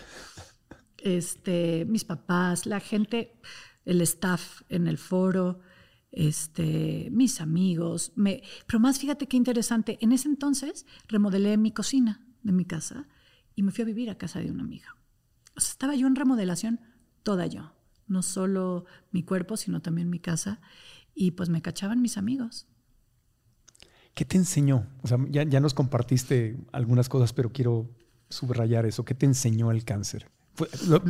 Este, 0.98 1.84
mis 1.84 2.04
papás, 2.04 2.66
la 2.66 2.80
gente, 2.80 3.36
el 3.84 4.00
staff 4.00 4.62
en 4.68 4.88
el 4.88 4.98
foro, 4.98 5.60
este, 6.12 7.08
mis 7.10 7.40
amigos. 7.40 8.12
Me, 8.14 8.42
pero 8.66 8.78
más 8.78 8.98
fíjate 8.98 9.26
qué 9.26 9.36
interesante, 9.36 9.98
en 10.00 10.12
ese 10.12 10.28
entonces 10.28 10.86
remodelé 11.08 11.56
mi 11.56 11.72
cocina 11.72 12.24
de 12.42 12.52
mi 12.52 12.64
casa 12.64 13.08
y 13.54 13.62
me 13.62 13.72
fui 13.72 13.82
a 13.82 13.86
vivir 13.86 14.10
a 14.10 14.18
casa 14.18 14.38
de 14.40 14.50
una 14.50 14.62
amiga. 14.62 14.96
Estaba 15.56 15.94
yo 15.94 16.06
en 16.06 16.16
remodelación 16.16 16.80
toda 17.22 17.46
yo, 17.46 17.72
no 18.06 18.22
solo 18.22 18.84
mi 19.10 19.22
cuerpo, 19.22 19.56
sino 19.56 19.80
también 19.80 20.10
mi 20.10 20.18
casa. 20.18 20.60
Y 21.14 21.32
pues 21.32 21.48
me 21.48 21.60
cachaban 21.60 22.00
mis 22.00 22.16
amigos. 22.16 22.66
¿Qué 24.14 24.24
te 24.24 24.36
enseñó? 24.36 24.86
O 25.02 25.08
sea, 25.08 25.18
ya, 25.30 25.42
ya 25.42 25.60
nos 25.60 25.74
compartiste 25.74 26.56
algunas 26.72 27.08
cosas, 27.08 27.32
pero 27.32 27.52
quiero 27.52 27.90
subrayar 28.28 28.86
eso. 28.86 29.04
¿Qué 29.04 29.14
te 29.14 29.26
enseñó 29.26 29.70
el 29.70 29.84
cáncer? 29.84 30.30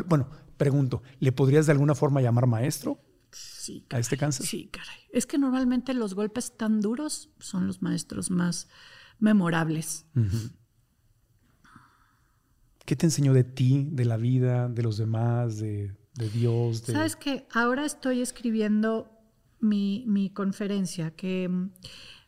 bueno, 0.07 0.29
pregunto, 0.57 1.03
¿le 1.19 1.33
podrías 1.33 1.67
de 1.67 1.73
alguna 1.73 1.97
forma 1.97 2.21
llamar 2.21 2.47
maestro 2.47 3.01
sí, 3.33 3.87
a 3.91 3.99
este 3.99 4.17
cáncer? 4.17 4.47
Sí, 4.47 4.69
caray. 4.73 4.99
Es 5.13 5.27
que 5.27 5.39
normalmente 5.39 5.95
los 5.95 6.15
golpes 6.15 6.57
tan 6.57 6.81
duros 6.81 7.31
son 7.39 7.67
los 7.67 7.83
maestros 7.83 8.31
más 8.31 8.69
memorables. 9.19 10.07
¿Qué 12.85 12.97
te 12.97 13.07
enseñó 13.07 13.33
de 13.33 13.45
ti, 13.45 13.89
de 13.91 14.05
la 14.05 14.17
vida, 14.17 14.69
de 14.69 14.83
los 14.83 14.97
demás, 14.97 15.59
de, 15.59 15.97
Dios? 16.35 16.83
Sabes 16.87 17.17
que 17.17 17.47
ahora 17.53 17.85
estoy 17.85 18.21
escribiendo 18.21 19.11
mi, 19.61 20.05
mi 20.07 20.31
conferencia, 20.31 21.13
que 21.13 21.49
mm, 21.49 21.71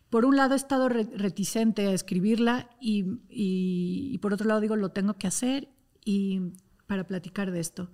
por 0.09 0.25
un 0.25 0.37
lado 0.37 0.55
he 0.55 0.57
estado 0.57 0.89
reticente 0.89 1.89
a 1.89 1.93
escribirla 1.93 2.71
y, 2.81 3.19
y, 3.29 4.17
por 4.19 4.33
otro 4.33 4.47
lado 4.47 4.61
digo, 4.61 4.77
lo 4.77 4.91
tengo 4.91 5.15
que 5.15 5.27
hacer 5.27 5.69
y 6.05 6.53
para 6.87 7.05
platicar 7.05 7.51
de 7.51 7.59
esto. 7.59 7.91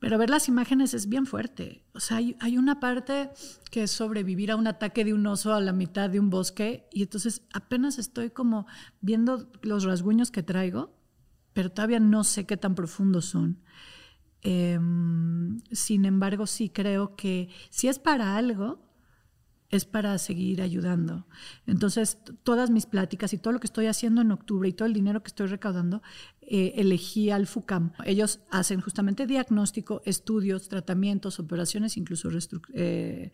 Pero 0.00 0.16
ver 0.16 0.30
las 0.30 0.48
imágenes 0.48 0.94
es 0.94 1.08
bien 1.08 1.26
fuerte. 1.26 1.84
O 1.92 2.00
sea, 2.00 2.16
hay, 2.16 2.36
hay, 2.40 2.56
una 2.56 2.80
parte 2.80 3.30
que 3.70 3.82
es 3.82 3.90
sobrevivir 3.90 4.50
a 4.50 4.56
un 4.56 4.66
ataque 4.66 5.04
de 5.04 5.12
un 5.12 5.26
oso 5.26 5.52
a 5.52 5.60
la 5.60 5.72
mitad 5.72 6.08
de 6.08 6.18
un 6.18 6.30
bosque 6.30 6.88
y 6.90 7.02
entonces 7.02 7.42
apenas 7.52 7.98
estoy 7.98 8.30
como 8.30 8.66
viendo 9.02 9.50
los 9.62 9.84
rasguños 9.84 10.30
que 10.30 10.42
traigo, 10.42 10.96
pero 11.52 11.70
todavía 11.70 12.00
no 12.00 12.24
sé 12.24 12.46
qué 12.46 12.56
tan 12.56 12.74
profundos 12.74 13.26
son. 13.26 13.60
Em, 14.42 15.60
sin 15.70 16.06
embargo, 16.06 16.46
sí 16.46 16.70
creo 16.70 17.14
que 17.14 17.50
si 17.68 17.88
es 17.88 17.98
para 17.98 18.36
algo, 18.36 18.89
es 19.70 19.84
para 19.84 20.18
seguir 20.18 20.62
ayudando. 20.62 21.26
Entonces, 21.66 22.18
todas 22.42 22.70
mis 22.70 22.86
pláticas 22.86 23.32
y 23.32 23.38
todo 23.38 23.52
lo 23.52 23.60
que 23.60 23.68
estoy 23.68 23.86
haciendo 23.86 24.20
en 24.20 24.32
octubre 24.32 24.68
y 24.68 24.72
todo 24.72 24.86
el 24.86 24.94
dinero 24.94 25.22
que 25.22 25.28
estoy 25.28 25.46
recaudando, 25.46 26.02
eh, 26.42 26.74
elegí 26.76 27.30
al 27.30 27.46
FUCAM. 27.46 27.92
Ellos 28.04 28.40
hacen 28.50 28.80
justamente 28.80 29.26
diagnóstico, 29.26 30.02
estudios, 30.04 30.68
tratamientos, 30.68 31.38
operaciones, 31.38 31.96
incluso 31.96 32.30
eh, 32.74 33.32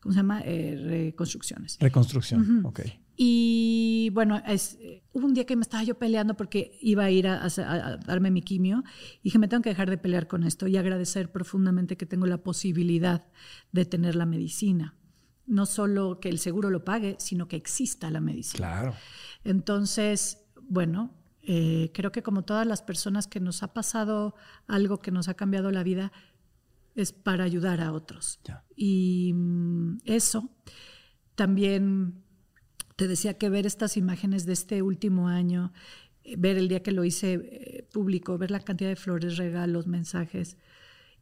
¿cómo 0.00 0.12
se 0.14 0.16
llama? 0.16 0.40
Eh, 0.44 0.80
reconstrucciones. 0.82 1.76
Reconstrucción, 1.78 2.64
ok. 2.64 2.80
Y 3.16 4.10
bueno, 4.12 4.42
es, 4.44 4.76
hubo 5.12 5.26
un 5.26 5.34
día 5.34 5.44
que 5.44 5.54
me 5.54 5.62
estaba 5.62 5.84
yo 5.84 5.96
peleando 5.96 6.34
porque 6.34 6.76
iba 6.80 7.04
a 7.04 7.10
ir 7.10 7.28
a, 7.28 7.44
a, 7.44 7.96
darme 7.98 8.32
mi 8.32 8.42
quimio 8.42 8.82
y 9.20 9.24
dije, 9.24 9.38
me 9.38 9.46
tengo 9.46 9.62
que 9.62 9.68
dejar 9.68 9.88
de 9.88 9.98
pelear 9.98 10.26
con 10.26 10.42
esto 10.42 10.66
y 10.66 10.76
agradecer 10.78 11.30
profundamente 11.30 11.96
que 11.96 12.06
tengo 12.06 12.26
la 12.26 12.38
posibilidad 12.38 13.24
de 13.70 13.84
tener 13.84 14.16
la 14.16 14.26
medicina 14.26 14.96
no 15.46 15.66
solo 15.66 16.20
que 16.20 16.28
el 16.28 16.38
seguro 16.38 16.70
lo 16.70 16.84
pague, 16.84 17.16
sino 17.18 17.48
que 17.48 17.56
exista 17.56 18.10
la 18.10 18.20
medicina. 18.20 18.56
Claro. 18.56 18.94
Entonces, 19.44 20.44
bueno, 20.62 21.14
eh, 21.42 21.90
creo 21.92 22.12
que 22.12 22.22
como 22.22 22.42
todas 22.42 22.66
las 22.66 22.82
personas 22.82 23.26
que 23.26 23.40
nos 23.40 23.62
ha 23.62 23.74
pasado 23.74 24.34
algo 24.66 25.00
que 25.00 25.10
nos 25.10 25.28
ha 25.28 25.34
cambiado 25.34 25.70
la 25.70 25.82
vida, 25.82 26.12
es 26.94 27.12
para 27.12 27.44
ayudar 27.44 27.80
a 27.80 27.92
otros. 27.92 28.40
Y 28.76 29.32
mm, 29.34 29.98
eso 30.04 30.50
también 31.34 32.22
te 32.96 33.08
decía 33.08 33.36
que 33.36 33.50
ver 33.50 33.66
estas 33.66 33.96
imágenes 33.96 34.46
de 34.46 34.52
este 34.52 34.82
último 34.82 35.28
año, 35.28 35.72
eh, 36.22 36.36
ver 36.38 36.56
el 36.56 36.68
día 36.68 36.82
que 36.82 36.92
lo 36.92 37.04
hice 37.04 37.34
eh, 37.34 37.88
público, 37.92 38.38
ver 38.38 38.50
la 38.50 38.60
cantidad 38.60 38.88
de 38.88 38.96
flores, 38.96 39.36
regalos, 39.36 39.86
mensajes, 39.86 40.56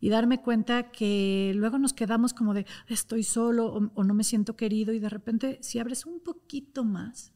y 0.02 0.08
darme 0.08 0.42
cuenta 0.42 0.90
que 0.90 1.52
luego 1.54 1.78
nos 1.78 1.92
quedamos 1.92 2.34
como 2.34 2.54
de 2.54 2.66
estoy 2.88 3.22
solo 3.22 3.92
o, 3.94 4.02
no 4.02 4.14
me 4.14 4.24
siento 4.24 4.56
querido 4.56 4.92
y 4.92 4.98
de 4.98 5.08
repente 5.08 5.60
si 5.62 5.78
abres 5.78 6.06
un 6.06 6.18
poquito 6.18 6.84
más 6.84 7.32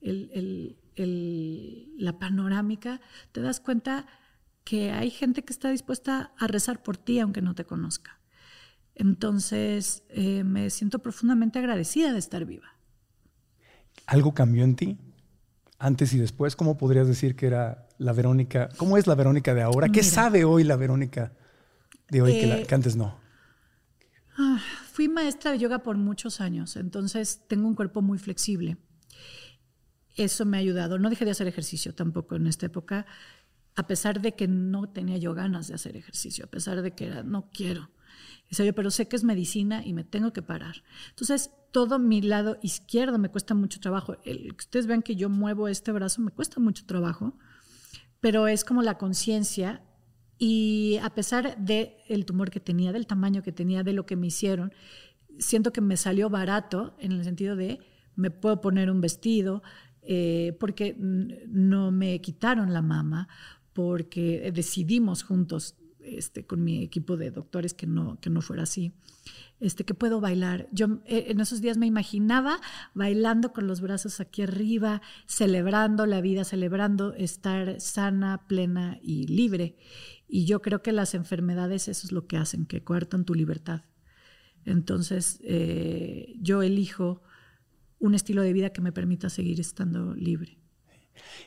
la 0.00 0.74
panorámica, 2.18 3.00
te 3.30 3.40
das 3.40 3.60
cuenta 3.60 4.06
que 4.64 4.90
hay 4.90 5.10
gente 5.10 5.44
que 5.44 5.52
está 5.52 5.70
dispuesta 5.70 6.32
a 6.36 6.48
rezar 6.48 6.82
por 6.82 6.96
ti 6.96 7.20
aunque 7.20 7.40
no 7.40 7.54
te 7.54 7.64
conozca. 7.64 8.20
Entonces 8.96 10.02
eh, 10.08 10.42
me 10.42 10.70
siento 10.70 10.98
profundamente 10.98 11.60
agradecida 11.60 12.12
de 12.12 12.18
estar 12.18 12.44
viva. 12.44 12.80
¿Algo 14.06 14.34
cambió 14.34 14.64
en 14.64 14.74
ti? 14.74 14.98
Antes 15.78 16.12
y 16.14 16.18
después, 16.18 16.56
¿cómo 16.56 16.78
podrías 16.78 17.06
decir 17.06 17.36
que 17.36 17.46
era 17.46 17.86
la 17.98 18.12
Verónica? 18.12 18.70
¿Cómo 18.76 18.98
es 18.98 19.06
la 19.06 19.14
Verónica 19.14 19.54
de 19.54 19.62
ahora? 19.62 19.88
¿Qué 19.88 20.02
sabe 20.02 20.44
hoy 20.44 20.64
la 20.64 20.74
Verónica 20.74 21.37
de 22.10 22.22
hoy 22.22 22.32
que, 22.32 22.46
eh, 22.46 22.66
antes 22.70 22.96
no? 22.96 23.18
Ah, 24.36 24.60
fui 24.92 25.08
maestra 25.08 25.52
de 25.52 25.58
yoga 25.58 25.82
por 25.82 25.96
muchos 25.96 26.40
años, 26.40 26.76
entonces 26.76 27.42
tengo 27.48 27.66
un 27.66 27.74
cuerpo 27.74 28.02
muy 28.02 28.18
flexible. 28.18 28.76
Eso 30.16 30.44
me 30.44 30.56
ha 30.56 30.60
ayudado. 30.60 30.98
No 30.98 31.10
dejé 31.10 31.24
de 31.24 31.30
hacer 31.32 31.46
ejercicio 31.46 31.94
tampoco 31.94 32.36
en 32.36 32.46
esta 32.46 32.66
época, 32.66 33.06
a 33.76 33.86
pesar 33.86 34.20
de 34.20 34.34
que 34.34 34.48
no 34.48 34.88
tenía 34.88 35.16
yo 35.18 35.34
ganas 35.34 35.68
de 35.68 35.74
hacer 35.74 35.96
ejercicio, 35.96 36.44
a 36.44 36.48
pesar 36.48 36.82
de 36.82 36.92
que 36.92 37.06
era, 37.06 37.22
no 37.22 37.50
quiero. 37.52 37.90
yo, 38.50 38.74
pero 38.74 38.90
sé 38.90 39.06
que 39.06 39.16
es 39.16 39.24
medicina 39.24 39.84
y 39.84 39.92
me 39.92 40.02
tengo 40.02 40.32
que 40.32 40.42
parar. 40.42 40.82
Entonces, 41.10 41.50
todo 41.70 41.98
mi 41.98 42.20
lado 42.22 42.58
izquierdo 42.62 43.18
me 43.18 43.28
cuesta 43.28 43.54
mucho 43.54 43.78
trabajo. 43.80 44.16
El, 44.24 44.56
que 44.56 44.64
ustedes 44.64 44.86
vean 44.86 45.02
que 45.02 45.14
yo 45.16 45.28
muevo 45.28 45.68
este 45.68 45.92
brazo 45.92 46.22
me 46.22 46.30
cuesta 46.30 46.60
mucho 46.60 46.86
trabajo, 46.86 47.36
pero 48.20 48.48
es 48.48 48.64
como 48.64 48.82
la 48.82 48.98
conciencia 48.98 49.82
y 50.38 50.98
a 51.02 51.10
pesar 51.10 51.58
del 51.58 51.92
el 52.08 52.24
tumor 52.24 52.50
que 52.50 52.60
tenía, 52.60 52.92
del 52.92 53.06
tamaño 53.06 53.42
que 53.42 53.52
tenía, 53.52 53.82
de 53.82 53.92
lo 53.92 54.06
que 54.06 54.16
me 54.16 54.28
hicieron, 54.28 54.72
siento 55.38 55.72
que 55.72 55.80
me 55.80 55.96
salió 55.96 56.30
barato 56.30 56.96
en 56.98 57.12
el 57.12 57.24
sentido 57.24 57.56
de 57.56 57.80
me 58.14 58.30
puedo 58.30 58.60
poner 58.60 58.90
un 58.90 59.00
vestido, 59.00 59.62
eh, 60.02 60.56
porque 60.58 60.96
no 60.98 61.90
me 61.92 62.20
quitaron 62.20 62.72
la 62.72 62.82
mama, 62.82 63.28
porque 63.72 64.50
decidimos 64.52 65.22
juntos 65.22 65.76
este, 66.00 66.46
con 66.46 66.64
mi 66.64 66.82
equipo 66.82 67.16
de 67.16 67.30
doctores 67.30 67.74
que 67.74 67.86
no, 67.86 68.18
que 68.20 68.30
no 68.30 68.40
fuera 68.40 68.64
así 68.64 68.92
este, 69.60 69.84
que 69.84 69.94
puedo 69.94 70.20
bailar. 70.20 70.68
Yo 70.72 71.00
eh, 71.06 71.26
en 71.28 71.40
esos 71.40 71.60
días 71.60 71.76
me 71.76 71.86
imaginaba 71.86 72.60
bailando 72.94 73.52
con 73.52 73.66
los 73.66 73.80
brazos 73.80 74.20
aquí 74.20 74.42
arriba, 74.42 75.02
celebrando 75.26 76.06
la 76.06 76.20
vida, 76.20 76.44
celebrando 76.44 77.12
estar 77.14 77.80
sana, 77.80 78.46
plena 78.46 78.98
y 79.02 79.26
libre. 79.26 79.76
Y 80.28 80.44
yo 80.44 80.60
creo 80.60 80.82
que 80.82 80.92
las 80.92 81.14
enfermedades 81.14 81.88
eso 81.88 82.06
es 82.06 82.12
lo 82.12 82.26
que 82.26 82.36
hacen, 82.36 82.66
que 82.66 82.84
coartan 82.84 83.24
tu 83.24 83.34
libertad. 83.34 83.82
Entonces 84.64 85.40
eh, 85.42 86.34
yo 86.40 86.62
elijo 86.62 87.22
un 87.98 88.14
estilo 88.14 88.42
de 88.42 88.52
vida 88.52 88.70
que 88.70 88.82
me 88.82 88.92
permita 88.92 89.30
seguir 89.30 89.58
estando 89.60 90.14
libre. 90.14 90.58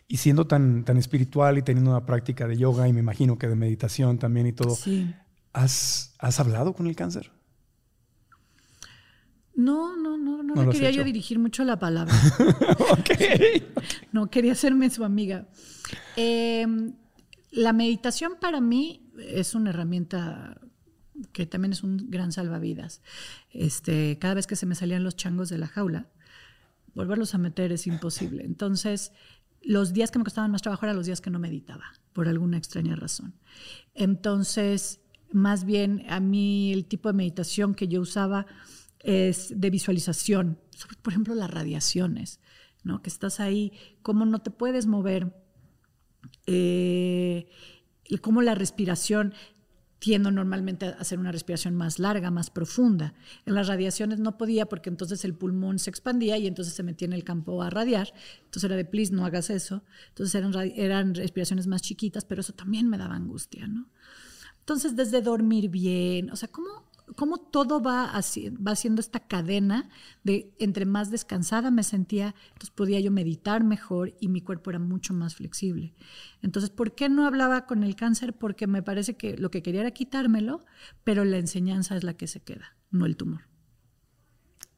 Y 0.07 0.17
siendo 0.17 0.47
tan, 0.47 0.83
tan 0.83 0.97
espiritual 0.97 1.57
y 1.57 1.61
teniendo 1.61 1.91
una 1.91 2.05
práctica 2.05 2.47
de 2.47 2.57
yoga 2.57 2.87
y 2.87 2.93
me 2.93 2.99
imagino 2.99 3.37
que 3.37 3.47
de 3.47 3.55
meditación 3.55 4.17
también 4.17 4.47
y 4.47 4.53
todo, 4.53 4.75
¿has, 5.53 6.13
¿has 6.19 6.39
hablado 6.39 6.73
con 6.73 6.87
el 6.87 6.95
cáncer? 6.95 7.31
No, 9.55 9.95
no, 9.95 10.17
no, 10.17 10.43
no, 10.43 10.55
no 10.55 10.71
quería 10.71 10.91
yo 10.91 11.03
dirigir 11.03 11.37
mucho 11.37 11.63
la 11.63 11.77
palabra. 11.77 12.13
No 14.11 14.29
quería 14.29 14.51
hacerme 14.51 14.89
su 14.89 15.05
amiga. 15.05 15.47
Em, 16.17 16.93
la 17.51 17.73
meditación 17.73 18.33
para 18.39 18.61
mí 18.61 19.11
es 19.17 19.55
una 19.55 19.69
herramienta 19.71 20.59
que 21.33 21.45
también 21.45 21.73
es 21.73 21.83
un 21.83 22.09
gran 22.09 22.31
salvavidas. 22.31 23.01
Este, 23.51 24.17
cada 24.19 24.33
vez 24.33 24.47
que 24.47 24.55
se 24.55 24.65
me 24.65 24.75
salían 24.75 25.03
los 25.03 25.15
changos 25.15 25.49
de 25.49 25.57
la 25.57 25.67
jaula, 25.67 26.09
volverlos 26.95 27.35
a 27.35 27.37
meter 27.37 27.71
es 27.71 27.87
imposible. 27.87 28.43
Entonces, 28.43 29.11
los 29.61 29.93
días 29.93 30.11
que 30.11 30.19
me 30.19 30.25
costaban 30.25 30.51
más 30.51 30.61
trabajo 30.61 30.85
eran 30.85 30.95
los 30.95 31.05
días 31.05 31.21
que 31.21 31.29
no 31.29 31.39
meditaba, 31.39 31.83
por 32.13 32.27
alguna 32.27 32.57
extraña 32.57 32.95
razón. 32.95 33.35
Entonces, 33.93 35.01
más 35.31 35.65
bien 35.65 36.03
a 36.09 36.19
mí 36.19 36.71
el 36.73 36.85
tipo 36.85 37.09
de 37.09 37.13
meditación 37.13 37.75
que 37.75 37.87
yo 37.87 38.01
usaba 38.01 38.45
es 38.99 39.53
de 39.59 39.69
visualización, 39.69 40.59
por 41.01 41.13
ejemplo 41.13 41.35
las 41.35 41.51
radiaciones, 41.51 42.39
¿no? 42.83 43.01
que 43.01 43.09
estás 43.09 43.39
ahí, 43.39 43.71
cómo 44.01 44.25
no 44.25 44.39
te 44.39 44.51
puedes 44.51 44.87
mover, 44.87 45.33
eh, 46.45 47.47
cómo 48.21 48.41
la 48.41 48.55
respiración 48.55 49.33
tiendo 49.99 50.31
normalmente 50.31 50.87
a 50.87 50.89
hacer 50.93 51.19
una 51.19 51.31
respiración 51.31 51.75
más 51.75 51.99
larga, 51.99 52.31
más 52.31 52.49
profunda. 52.49 53.13
En 53.45 53.53
las 53.53 53.67
radiaciones 53.67 54.17
no 54.19 54.35
podía 54.35 54.65
porque 54.65 54.89
entonces 54.89 55.23
el 55.25 55.35
pulmón 55.35 55.77
se 55.77 55.91
expandía 55.91 56.39
y 56.39 56.47
entonces 56.47 56.73
se 56.73 56.81
metía 56.81 57.05
en 57.05 57.13
el 57.13 57.23
campo 57.23 57.61
a 57.61 57.69
radiar. 57.69 58.11
Entonces 58.39 58.63
era 58.63 58.75
de, 58.75 58.83
please, 58.83 59.13
no 59.13 59.25
hagas 59.25 59.51
eso. 59.51 59.83
Entonces 60.09 60.33
eran, 60.33 60.55
eran 60.75 61.13
respiraciones 61.13 61.67
más 61.67 61.83
chiquitas, 61.83 62.25
pero 62.25 62.41
eso 62.41 62.53
también 62.53 62.89
me 62.89 62.97
daba 62.97 63.15
angustia, 63.15 63.67
¿no? 63.67 63.89
Entonces, 64.61 64.95
desde 64.95 65.21
dormir 65.21 65.69
bien, 65.69 66.31
o 66.31 66.35
sea, 66.35 66.47
¿cómo 66.49 66.90
cómo 67.15 67.37
todo 67.37 67.81
va, 67.81 68.05
así, 68.05 68.49
va 68.49 68.71
haciendo 68.71 69.01
esta 69.01 69.19
cadena 69.19 69.89
de 70.23 70.53
entre 70.59 70.85
más 70.85 71.11
descansada 71.11 71.71
me 71.71 71.83
sentía, 71.83 72.35
entonces 72.49 72.71
podía 72.71 72.99
yo 72.99 73.11
meditar 73.11 73.63
mejor 73.63 74.13
y 74.19 74.27
mi 74.27 74.41
cuerpo 74.41 74.69
era 74.69 74.79
mucho 74.79 75.13
más 75.13 75.35
flexible. 75.35 75.93
Entonces, 76.41 76.69
¿por 76.69 76.95
qué 76.95 77.09
no 77.09 77.25
hablaba 77.25 77.65
con 77.65 77.83
el 77.83 77.95
cáncer? 77.95 78.33
Porque 78.33 78.67
me 78.67 78.83
parece 78.83 79.15
que 79.15 79.37
lo 79.37 79.51
que 79.51 79.61
quería 79.61 79.81
era 79.81 79.91
quitármelo, 79.91 80.65
pero 81.03 81.25
la 81.25 81.37
enseñanza 81.37 81.95
es 81.95 82.03
la 82.03 82.15
que 82.15 82.27
se 82.27 82.41
queda, 82.41 82.77
no 82.89 83.05
el 83.05 83.17
tumor. 83.17 83.41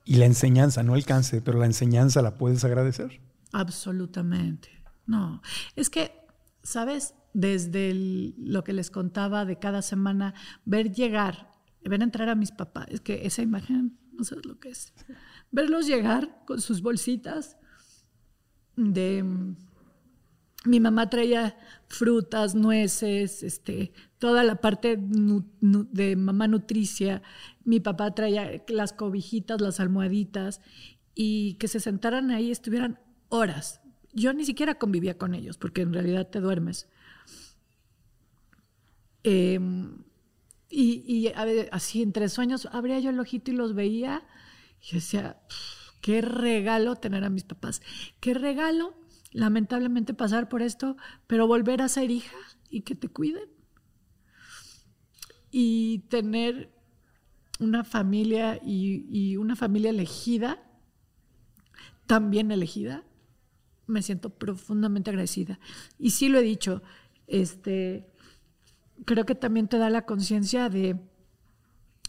Y 0.06 0.16
la 0.16 0.26
enseñanza, 0.26 0.84
no 0.84 0.96
el 0.96 1.06
cáncer, 1.06 1.44
pero 1.44 1.60
la 1.60 1.66
enseñanza 1.66 2.22
la 2.22 2.38
puedes 2.38 2.64
agradecer. 2.66 3.22
Absolutamente. 3.54 4.70
No, 5.06 5.42
es 5.76 5.90
que, 5.90 6.12
¿sabes? 6.62 7.16
Desde 7.34 7.94
lo 8.38 8.64
que 8.64 8.74
les 8.74 8.92
contaba 8.92 9.46
de 9.46 9.60
cada 9.60 9.82
semana, 9.82 10.34
ver 10.66 10.92
llegar, 10.92 11.53
ver 11.90 12.02
entrar 12.02 12.30
a 12.30 12.36
mis 12.36 12.52
papás, 12.52 12.88
es 12.90 13.02
que 13.02 13.26
esa 13.26 13.42
imagen, 13.42 13.98
no 14.14 14.24
sabes 14.24 14.46
lo 14.46 14.60
que 14.60 14.70
es. 14.70 14.94
Verlos 15.52 15.88
llegar 15.88 16.44
con 16.46 16.62
sus 16.62 16.82
bolsitas 16.82 17.58
de... 18.76 19.56
Mi 20.66 20.80
mamá 20.80 21.10
traía 21.10 21.58
frutas, 21.90 22.56
nueces, 22.56 23.44
este, 23.44 23.92
toda 24.18 24.46
la 24.46 24.56
parte 24.56 24.98
de 24.98 26.16
mamá 26.16 26.48
nutricia. 26.48 27.22
Mi 27.66 27.82
papá 27.82 28.16
traía 28.16 28.64
las 28.70 28.94
cobijitas, 28.94 29.60
las 29.60 29.82
almohaditas, 29.82 30.62
y 31.16 31.56
que 31.56 31.68
se 31.68 31.82
sentaran 31.82 32.32
ahí, 32.32 32.50
estuvieran 32.50 32.98
horas. 33.28 33.82
Yo 34.14 34.32
ni 34.34 34.46
siquiera 34.46 34.76
convivía 34.76 35.18
con 35.18 35.36
ellos, 35.36 35.58
porque 35.58 35.82
en 35.82 35.92
realidad 35.92 36.30
te 36.30 36.40
duermes. 36.40 36.88
Em, 39.24 40.04
y, 40.76 41.32
así 41.72 42.02
entre 42.02 42.30
sueños 42.30 42.68
abría 42.72 43.00
yo 43.00 43.12
el 43.12 43.20
ojito 43.20 43.52
y 43.52 43.54
los 43.54 43.76
veía. 43.76 44.26
Y 44.82 44.96
decía, 44.96 45.40
qué 46.02 46.22
regalo 46.22 46.96
tener 46.96 47.24
a 47.24 47.30
mis 47.30 47.44
papás. 47.44 47.82
Qué 48.20 48.34
regalo, 48.34 48.96
lamentablemente, 49.32 50.14
pasar 50.14 50.50
por 50.50 50.62
esto, 50.62 50.98
pero 51.28 51.48
volver 51.48 51.82
a 51.82 51.88
ser 51.88 52.10
hija 52.10 52.36
y 52.70 52.82
que 52.82 52.96
te 52.96 53.08
cuiden. 53.08 53.50
Y 55.52 56.00
tener 56.10 56.74
una 57.60 57.84
familia 57.84 58.60
y, 58.64 59.06
y 59.10 59.38
una 59.38 59.56
familia 59.56 59.92
elegida, 59.92 60.64
tan 62.08 62.32
bien 62.32 62.52
elegida, 62.52 63.04
me 63.86 64.02
siento 64.02 64.32
profundamente 64.32 65.12
agradecida. 65.12 65.60
Y 66.00 66.12
sí 66.12 66.30
lo 66.30 66.40
he 66.40 66.44
dicho, 66.44 66.82
este, 67.28 68.13
creo 69.06 69.26
que 69.26 69.36
también 69.36 69.68
te 69.68 69.78
da 69.78 69.90
la 69.90 70.06
conciencia 70.06 70.70
de, 70.70 71.00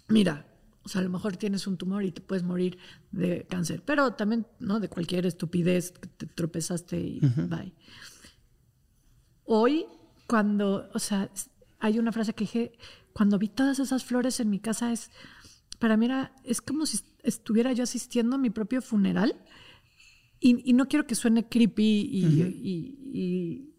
mira, 0.09 0.47
o 0.85 0.89
sea, 0.89 1.01
a 1.01 1.05
lo 1.05 1.11
mejor 1.11 1.37
tienes 1.37 1.67
un 1.67 1.79
tumor 1.79 2.05
y 2.05 2.13
te 2.13 2.21
puedes 2.21 2.45
morir 2.45 2.79
de 3.11 3.47
cáncer, 3.49 3.83
pero 3.85 4.13
también, 4.13 4.47
¿no? 4.59 4.81
De 4.81 4.89
cualquier 4.89 5.25
estupidez 5.25 5.93
que 5.93 6.09
te 6.09 6.27
tropezaste 6.27 7.01
y 7.01 7.21
bye. 7.21 7.73
Hoy, 9.45 9.87
cuando, 10.27 10.91
o 10.93 10.99
sea, 10.99 11.31
hay 11.79 11.99
una 11.99 12.13
frase 12.13 12.35
que 12.35 12.45
dije, 12.45 12.73
cuando 13.13 13.39
vi 13.39 13.49
todas 13.49 13.79
esas 13.79 14.05
flores 14.05 14.41
en 14.41 14.51
mi 14.51 14.59
casa, 14.59 14.93
es, 14.93 15.11
para 15.79 15.97
mí 15.97 16.07
era, 16.07 16.35
es 16.45 16.61
como 16.61 16.85
si 16.85 17.01
estuviera 17.23 17.73
yo 17.73 17.85
asistiendo 17.85 18.37
a 18.37 18.39
mi 18.39 18.51
propio 18.51 18.83
funeral 18.83 19.37
y, 20.41 20.75
no 20.75 20.89
quiero 20.89 21.07
que 21.07 21.15
suene 21.15 21.49
creepy 21.49 22.11
y, 23.13 23.71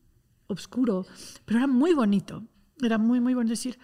oscuro, 0.48 1.06
pero 1.46 1.60
era 1.60 1.68
muy 1.68 1.94
bonito. 1.94 2.44
Era 2.82 2.98
muy, 2.98 3.20
muy 3.20 3.34
bueno 3.34 3.50
decir, 3.50 3.80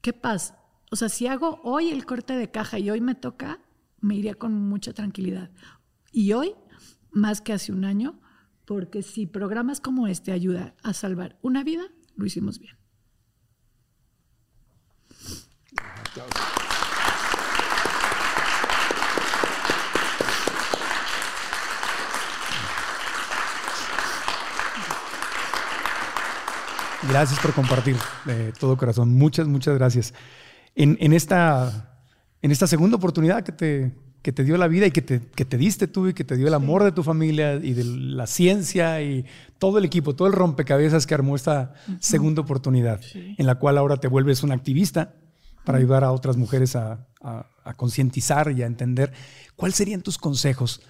qué 0.00 0.12
paz. 0.12 0.54
O 0.90 0.96
sea, 0.96 1.08
si 1.08 1.26
hago 1.26 1.60
hoy 1.64 1.90
el 1.90 2.06
corte 2.06 2.34
de 2.34 2.50
caja 2.50 2.78
y 2.78 2.90
hoy 2.90 3.00
me 3.00 3.14
toca, 3.14 3.60
me 4.00 4.14
iría 4.14 4.34
con 4.34 4.54
mucha 4.68 4.92
tranquilidad. 4.92 5.50
Y 6.12 6.32
hoy, 6.32 6.54
más 7.10 7.40
que 7.40 7.52
hace 7.52 7.72
un 7.72 7.84
año, 7.84 8.20
porque 8.64 9.02
si 9.02 9.26
programas 9.26 9.80
como 9.80 10.06
este 10.06 10.32
ayudan 10.32 10.74
a 10.82 10.92
salvar 10.92 11.38
una 11.42 11.64
vida, 11.64 11.84
lo 12.14 12.26
hicimos 12.26 12.58
bien. 12.58 12.76
Gracias 27.08 27.38
por 27.40 27.52
compartir 27.52 27.96
de 28.24 28.52
todo 28.52 28.76
corazón. 28.76 29.14
Muchas, 29.14 29.46
muchas 29.46 29.74
gracias. 29.76 30.14
En, 30.74 31.12
esta, 31.12 31.98
en 32.42 32.50
esta 32.50 32.66
segunda 32.66 32.96
oportunidad 32.96 33.42
que 33.44 33.52
te, 33.52 33.94
que 34.22 34.32
te 34.32 34.44
dio 34.44 34.56
la 34.56 34.68
vida 34.68 34.86
y 34.86 34.90
que 34.90 35.02
te, 35.02 35.20
que 35.20 35.44
te 35.44 35.56
diste 35.56 35.86
tú 35.86 36.08
y 36.08 36.14
que 36.14 36.24
te 36.24 36.36
dio 36.36 36.48
el 36.48 36.54
amor 36.54 36.84
de 36.84 36.92
tu 36.92 37.02
familia 37.02 37.54
y 37.54 37.72
de 37.74 37.84
la 37.84 38.26
ciencia 38.26 39.00
y 39.02 39.24
todo 39.58 39.78
el 39.78 39.84
equipo, 39.84 40.14
todo 40.14 40.28
el 40.28 40.34
rompecabezas 40.34 41.06
que 41.06 41.14
armó 41.14 41.36
esta 41.36 41.74
segunda 42.00 42.42
oportunidad, 42.42 43.00
en 43.14 43.46
la 43.46 43.54
cual 43.54 43.78
ahora 43.78 43.96
te 43.96 44.08
vuelves 44.08 44.42
un 44.42 44.52
activista 44.52 45.14
para 45.64 45.78
ayudar 45.78 46.04
a 46.04 46.12
otras 46.12 46.36
mujeres 46.36 46.76
a, 46.76 47.06
a 47.20 47.74
concientizar 47.74 48.52
y 48.52 48.62
a 48.62 48.66
entender. 48.66 49.12
¿Cuáles 49.54 49.76
serían 49.76 50.02
tus 50.02 50.18
consejos 50.18 50.82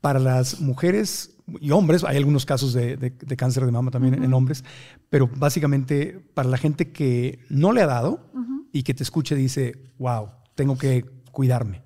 para 0.00 0.18
las 0.18 0.60
mujeres 0.60 1.37
y 1.60 1.70
hombres, 1.70 2.04
hay 2.04 2.16
algunos 2.16 2.44
casos 2.44 2.72
de, 2.72 3.14
cáncer 3.36 3.64
de 3.64 3.72
mama 3.72 3.90
también 3.90 4.22
en 4.22 4.34
hombres, 4.34 4.64
pero 5.08 5.28
básicamente 5.28 6.20
para 6.34 6.48
la 6.48 6.58
gente 6.58 6.92
que 6.92 7.40
no 7.48 7.72
le 7.72 7.82
ha 7.82 7.86
dado 7.86 8.30
y 8.72 8.82
que 8.82 8.94
te 8.94 9.02
escuche 9.02 9.34
dice, 9.34 9.92
wow, 9.98 10.30
tengo 10.54 10.76
que 10.76 11.04
cuidarme. 11.32 11.82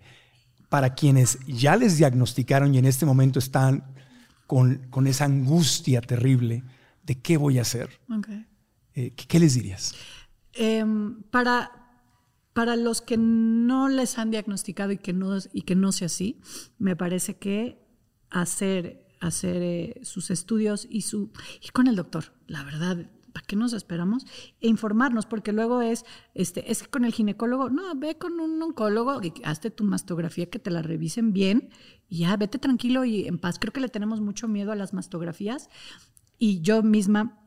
Para 0.68 0.94
quienes 0.94 1.38
ya 1.46 1.76
les 1.76 1.98
diagnosticaron 1.98 2.74
y 2.74 2.78
en 2.78 2.86
este 2.86 3.06
momento 3.06 3.38
están 3.38 3.84
con, 4.46 4.86
con 4.90 5.06
esa 5.06 5.26
angustia 5.26 6.00
terrible 6.00 6.64
de 7.04 7.20
qué 7.20 7.36
voy 7.36 7.58
a 7.58 7.62
hacer, 7.62 7.90
eh, 8.94 9.12
¿qué, 9.14 9.38
les 9.38 9.54
dirías? 9.54 9.94
Em, 10.54 11.22
para, 11.24 11.70
para 12.52 12.76
los 12.76 13.00
que 13.00 13.16
no 13.16 13.88
les 13.88 14.18
han 14.18 14.30
diagnosticado 14.30 14.92
y 14.92 14.98
que 14.98 15.12
no, 15.12 15.38
y 15.52 15.62
que 15.62 15.74
no 15.74 15.92
sea 15.92 16.06
así, 16.06 16.40
me 16.78 16.96
parece 16.96 17.36
que 17.36 17.78
hacer 18.30 19.06
hacer 19.22 19.62
eh, 19.62 20.00
sus 20.02 20.30
estudios 20.30 20.86
y 20.90 21.02
su 21.02 21.30
con 21.72 21.86
el 21.86 21.96
doctor, 21.96 22.34
la 22.46 22.64
verdad. 22.64 23.10
¿Para 23.32 23.46
qué 23.46 23.56
nos 23.56 23.72
esperamos? 23.72 24.26
E 24.60 24.68
informarnos, 24.68 25.24
porque 25.24 25.52
luego 25.52 25.80
es, 25.80 26.04
este, 26.34 26.70
es 26.70 26.82
que 26.82 26.90
con 26.90 27.06
el 27.06 27.14
ginecólogo, 27.14 27.70
no, 27.70 27.94
ve 27.94 28.18
con 28.18 28.38
un 28.40 28.60
oncólogo 28.60 29.22
y 29.22 29.32
hazte 29.42 29.70
tu 29.70 29.84
mastografía, 29.84 30.50
que 30.50 30.58
te 30.58 30.70
la 30.70 30.82
revisen 30.82 31.32
bien 31.32 31.70
y 32.10 32.18
ya, 32.18 32.36
vete 32.36 32.58
tranquilo 32.58 33.06
y 33.06 33.26
en 33.26 33.38
paz. 33.38 33.58
Creo 33.58 33.72
que 33.72 33.80
le 33.80 33.88
tenemos 33.88 34.20
mucho 34.20 34.48
miedo 34.48 34.70
a 34.70 34.76
las 34.76 34.92
mastografías 34.92 35.70
y 36.38 36.60
yo 36.60 36.82
misma 36.82 37.38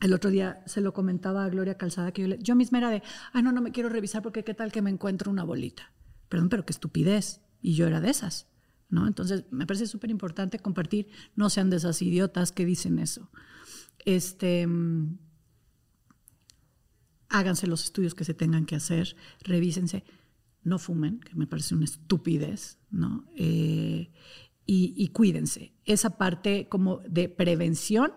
el 0.00 0.14
otro 0.14 0.30
día 0.30 0.64
se 0.66 0.80
lo 0.80 0.92
comentaba 0.92 1.44
a 1.44 1.48
Gloria 1.48 1.76
Calzada 1.76 2.10
que 2.10 2.28
yo, 2.28 2.34
yo, 2.36 2.56
misma 2.56 2.78
era 2.78 2.90
de, 2.90 3.02
ay, 3.32 3.44
no, 3.44 3.52
no 3.52 3.60
me 3.60 3.70
quiero 3.70 3.88
revisar 3.88 4.22
porque 4.22 4.42
qué 4.42 4.54
tal 4.54 4.72
que 4.72 4.82
me 4.82 4.90
encuentro 4.90 5.30
una 5.30 5.44
bolita. 5.44 5.92
Perdón, 6.28 6.48
pero 6.48 6.64
qué 6.64 6.72
estupidez. 6.72 7.42
Y 7.60 7.74
yo 7.74 7.86
era 7.86 8.00
de 8.00 8.10
esas. 8.10 8.49
¿No? 8.90 9.06
Entonces, 9.06 9.44
me 9.50 9.66
parece 9.66 9.86
súper 9.86 10.10
importante 10.10 10.58
compartir, 10.58 11.08
no 11.36 11.48
sean 11.48 11.70
de 11.70 11.76
esas 11.76 12.02
idiotas 12.02 12.52
que 12.52 12.66
dicen 12.66 12.98
eso. 12.98 13.30
Este, 14.04 14.66
mm, 14.66 15.18
háganse 17.28 17.66
los 17.66 17.84
estudios 17.84 18.14
que 18.14 18.24
se 18.24 18.34
tengan 18.34 18.66
que 18.66 18.76
hacer, 18.76 19.16
revísense, 19.42 20.04
no 20.62 20.78
fumen, 20.78 21.20
que 21.20 21.34
me 21.34 21.46
parece 21.46 21.74
una 21.74 21.84
estupidez, 21.84 22.78
¿no? 22.90 23.24
Eh, 23.36 24.10
y, 24.72 25.08
cuídense. 25.08 25.74
Esa 25.84 26.16
parte 26.16 26.68
como 26.68 26.98
de 26.98 27.28
prevención 27.28 28.12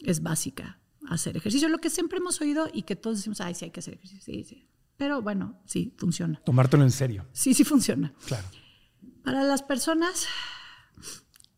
es 0.00 0.20
básica, 0.20 0.80
hacer 1.08 1.36
ejercicio, 1.36 1.68
lo 1.68 1.78
que 1.78 1.90
siempre 1.90 2.18
hemos 2.18 2.40
oído 2.40 2.68
y 2.72 2.82
que 2.82 2.96
todos 2.96 3.18
decimos, 3.18 3.40
ay, 3.40 3.54
sí 3.54 3.66
hay 3.66 3.70
que 3.70 3.78
hacer 3.78 3.94
ejercicio, 3.94 4.20
sí, 4.20 4.42
sí. 4.42 4.68
Pero 4.96 5.22
bueno, 5.22 5.60
sí, 5.64 5.94
funciona. 5.96 6.40
Tomártelo 6.44 6.82
en 6.82 6.90
serio. 6.90 7.26
Sí, 7.32 7.54
sí 7.54 7.62
funciona. 7.62 8.12
Claro. 8.26 8.48
Para 9.26 9.42
las 9.42 9.64
personas 9.64 10.28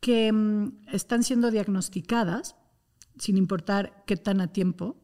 que 0.01 0.33
mm, 0.33 0.87
están 0.91 1.23
siendo 1.23 1.51
diagnosticadas, 1.51 2.57
sin 3.19 3.37
importar 3.37 4.05
qué 4.07 4.16
tan 4.16 4.41
a 4.41 4.55
tiempo, 4.55 4.97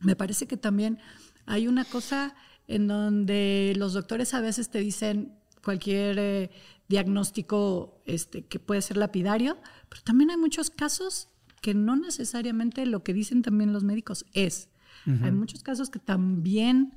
me 0.00 0.16
parece 0.16 0.48
que 0.48 0.56
también 0.56 0.98
hay 1.46 1.68
una 1.68 1.84
cosa 1.84 2.34
en 2.66 2.88
donde 2.88 3.72
los 3.76 3.92
doctores 3.92 4.34
a 4.34 4.40
veces 4.40 4.68
te 4.70 4.80
dicen 4.80 5.38
cualquier 5.62 6.18
eh, 6.18 6.50
diagnóstico 6.88 8.02
este, 8.04 8.44
que 8.44 8.58
puede 8.58 8.82
ser 8.82 8.96
lapidario, 8.96 9.56
pero 9.88 10.02
también 10.02 10.30
hay 10.30 10.38
muchos 10.38 10.70
casos 10.70 11.28
que 11.62 11.72
no 11.72 11.94
necesariamente 11.94 12.84
lo 12.84 13.04
que 13.04 13.14
dicen 13.14 13.42
también 13.42 13.72
los 13.72 13.84
médicos 13.84 14.26
es. 14.32 14.70
Hay 15.06 15.30
muchos 15.30 15.62
casos 15.62 15.88
que 15.88 16.00
también 16.00 16.94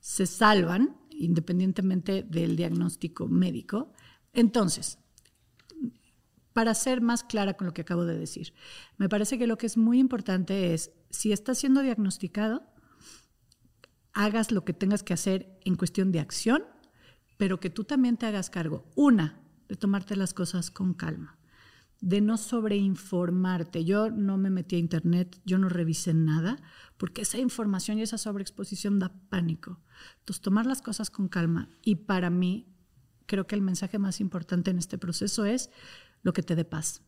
se 0.00 0.26
salvan 0.26 0.96
independientemente 1.10 2.22
del 2.22 2.56
diagnóstico 2.56 3.28
médico 3.28 3.92
entonces, 4.34 4.98
para 6.52 6.74
ser 6.74 7.00
más 7.00 7.24
clara 7.24 7.54
con 7.54 7.66
lo 7.66 7.74
que 7.74 7.82
acabo 7.82 8.04
de 8.04 8.18
decir, 8.18 8.54
me 8.96 9.08
parece 9.08 9.38
que 9.38 9.46
lo 9.46 9.58
que 9.58 9.66
es 9.66 9.76
muy 9.76 9.98
importante 9.98 10.74
es, 10.74 10.92
si 11.10 11.32
estás 11.32 11.58
siendo 11.58 11.82
diagnosticado, 11.82 12.62
hagas 14.12 14.52
lo 14.52 14.64
que 14.64 14.72
tengas 14.72 15.02
que 15.02 15.14
hacer 15.14 15.58
en 15.64 15.74
cuestión 15.74 16.12
de 16.12 16.20
acción 16.20 16.64
pero 17.36 17.60
que 17.60 17.70
tú 17.70 17.84
también 17.84 18.16
te 18.16 18.26
hagas 18.26 18.50
cargo. 18.50 18.90
Una, 18.94 19.40
de 19.68 19.76
tomarte 19.76 20.16
las 20.16 20.34
cosas 20.34 20.70
con 20.70 20.94
calma, 20.94 21.38
de 22.00 22.20
no 22.20 22.36
sobreinformarte. 22.36 23.84
Yo 23.84 24.10
no 24.10 24.36
me 24.36 24.50
metí 24.50 24.76
a 24.76 24.78
internet, 24.78 25.40
yo 25.44 25.58
no 25.58 25.68
revisé 25.68 26.14
nada, 26.14 26.62
porque 26.96 27.22
esa 27.22 27.38
información 27.38 27.98
y 27.98 28.02
esa 28.02 28.18
sobreexposición 28.18 28.98
da 28.98 29.12
pánico. 29.28 29.80
Entonces, 30.20 30.42
tomar 30.42 30.66
las 30.66 30.82
cosas 30.82 31.10
con 31.10 31.28
calma. 31.28 31.70
Y 31.82 31.96
para 31.96 32.30
mí, 32.30 32.73
creo 33.26 33.46
que 33.46 33.54
el 33.54 33.62
mensaje 33.62 33.98
más 33.98 34.20
importante 34.20 34.70
en 34.70 34.78
este 34.78 34.98
proceso 34.98 35.44
es 35.44 35.70
lo 36.22 36.32
que 36.32 36.42
te 36.42 36.56
dé 36.56 36.64
paz. 36.64 37.02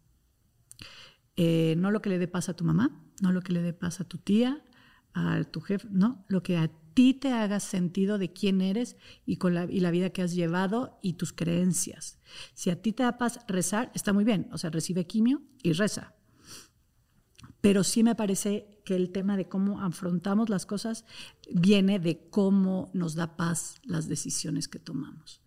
Eh, 1.36 1.74
no 1.76 1.90
lo 1.90 2.00
que 2.00 2.08
le 2.08 2.18
dé 2.18 2.28
paz 2.28 2.48
a 2.48 2.54
tu 2.54 2.64
mamá, 2.64 3.02
no 3.20 3.32
lo 3.32 3.42
que 3.42 3.52
le 3.52 3.62
dé 3.62 3.72
paz 3.72 4.00
a 4.00 4.04
tu 4.04 4.18
tía, 4.18 4.64
a 5.12 5.44
tu 5.44 5.60
jefe, 5.60 5.86
no, 5.90 6.24
lo 6.28 6.42
que 6.42 6.56
a 6.56 6.70
ti 6.94 7.14
te 7.14 7.32
haga 7.32 7.60
sentido 7.60 8.16
de 8.16 8.32
quién 8.32 8.62
eres 8.62 8.96
y, 9.26 9.36
con 9.36 9.54
la, 9.54 9.64
y 9.64 9.80
la 9.80 9.90
vida 9.90 10.10
que 10.10 10.22
has 10.22 10.34
llevado 10.34 10.98
y 11.02 11.14
tus 11.14 11.32
creencias. 11.32 12.18
Si 12.54 12.70
a 12.70 12.80
ti 12.80 12.92
te 12.92 13.02
da 13.02 13.18
paz 13.18 13.40
rezar, 13.48 13.92
está 13.94 14.12
muy 14.12 14.24
bien, 14.24 14.48
o 14.52 14.58
sea, 14.58 14.70
recibe 14.70 15.06
quimio 15.06 15.42
y 15.62 15.72
reza. 15.72 16.14
Pero 17.60 17.84
sí 17.84 18.02
me 18.02 18.14
parece 18.14 18.80
que 18.84 18.94
el 18.96 19.10
tema 19.10 19.36
de 19.36 19.48
cómo 19.48 19.80
afrontamos 19.80 20.48
las 20.48 20.64
cosas 20.66 21.04
viene 21.52 21.98
de 21.98 22.28
cómo 22.30 22.90
nos 22.94 23.14
da 23.14 23.36
paz 23.36 23.76
las 23.84 24.08
decisiones 24.08 24.68
que 24.68 24.78
tomamos. 24.78 25.42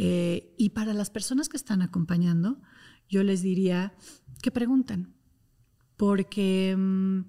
Eh, 0.00 0.54
y 0.56 0.70
para 0.70 0.94
las 0.94 1.10
personas 1.10 1.48
que 1.48 1.56
están 1.56 1.82
acompañando, 1.82 2.60
yo 3.08 3.24
les 3.24 3.42
diría 3.42 3.94
que 4.40 4.52
pregunten, 4.52 5.12
porque 5.96 6.76
mm, 6.78 7.22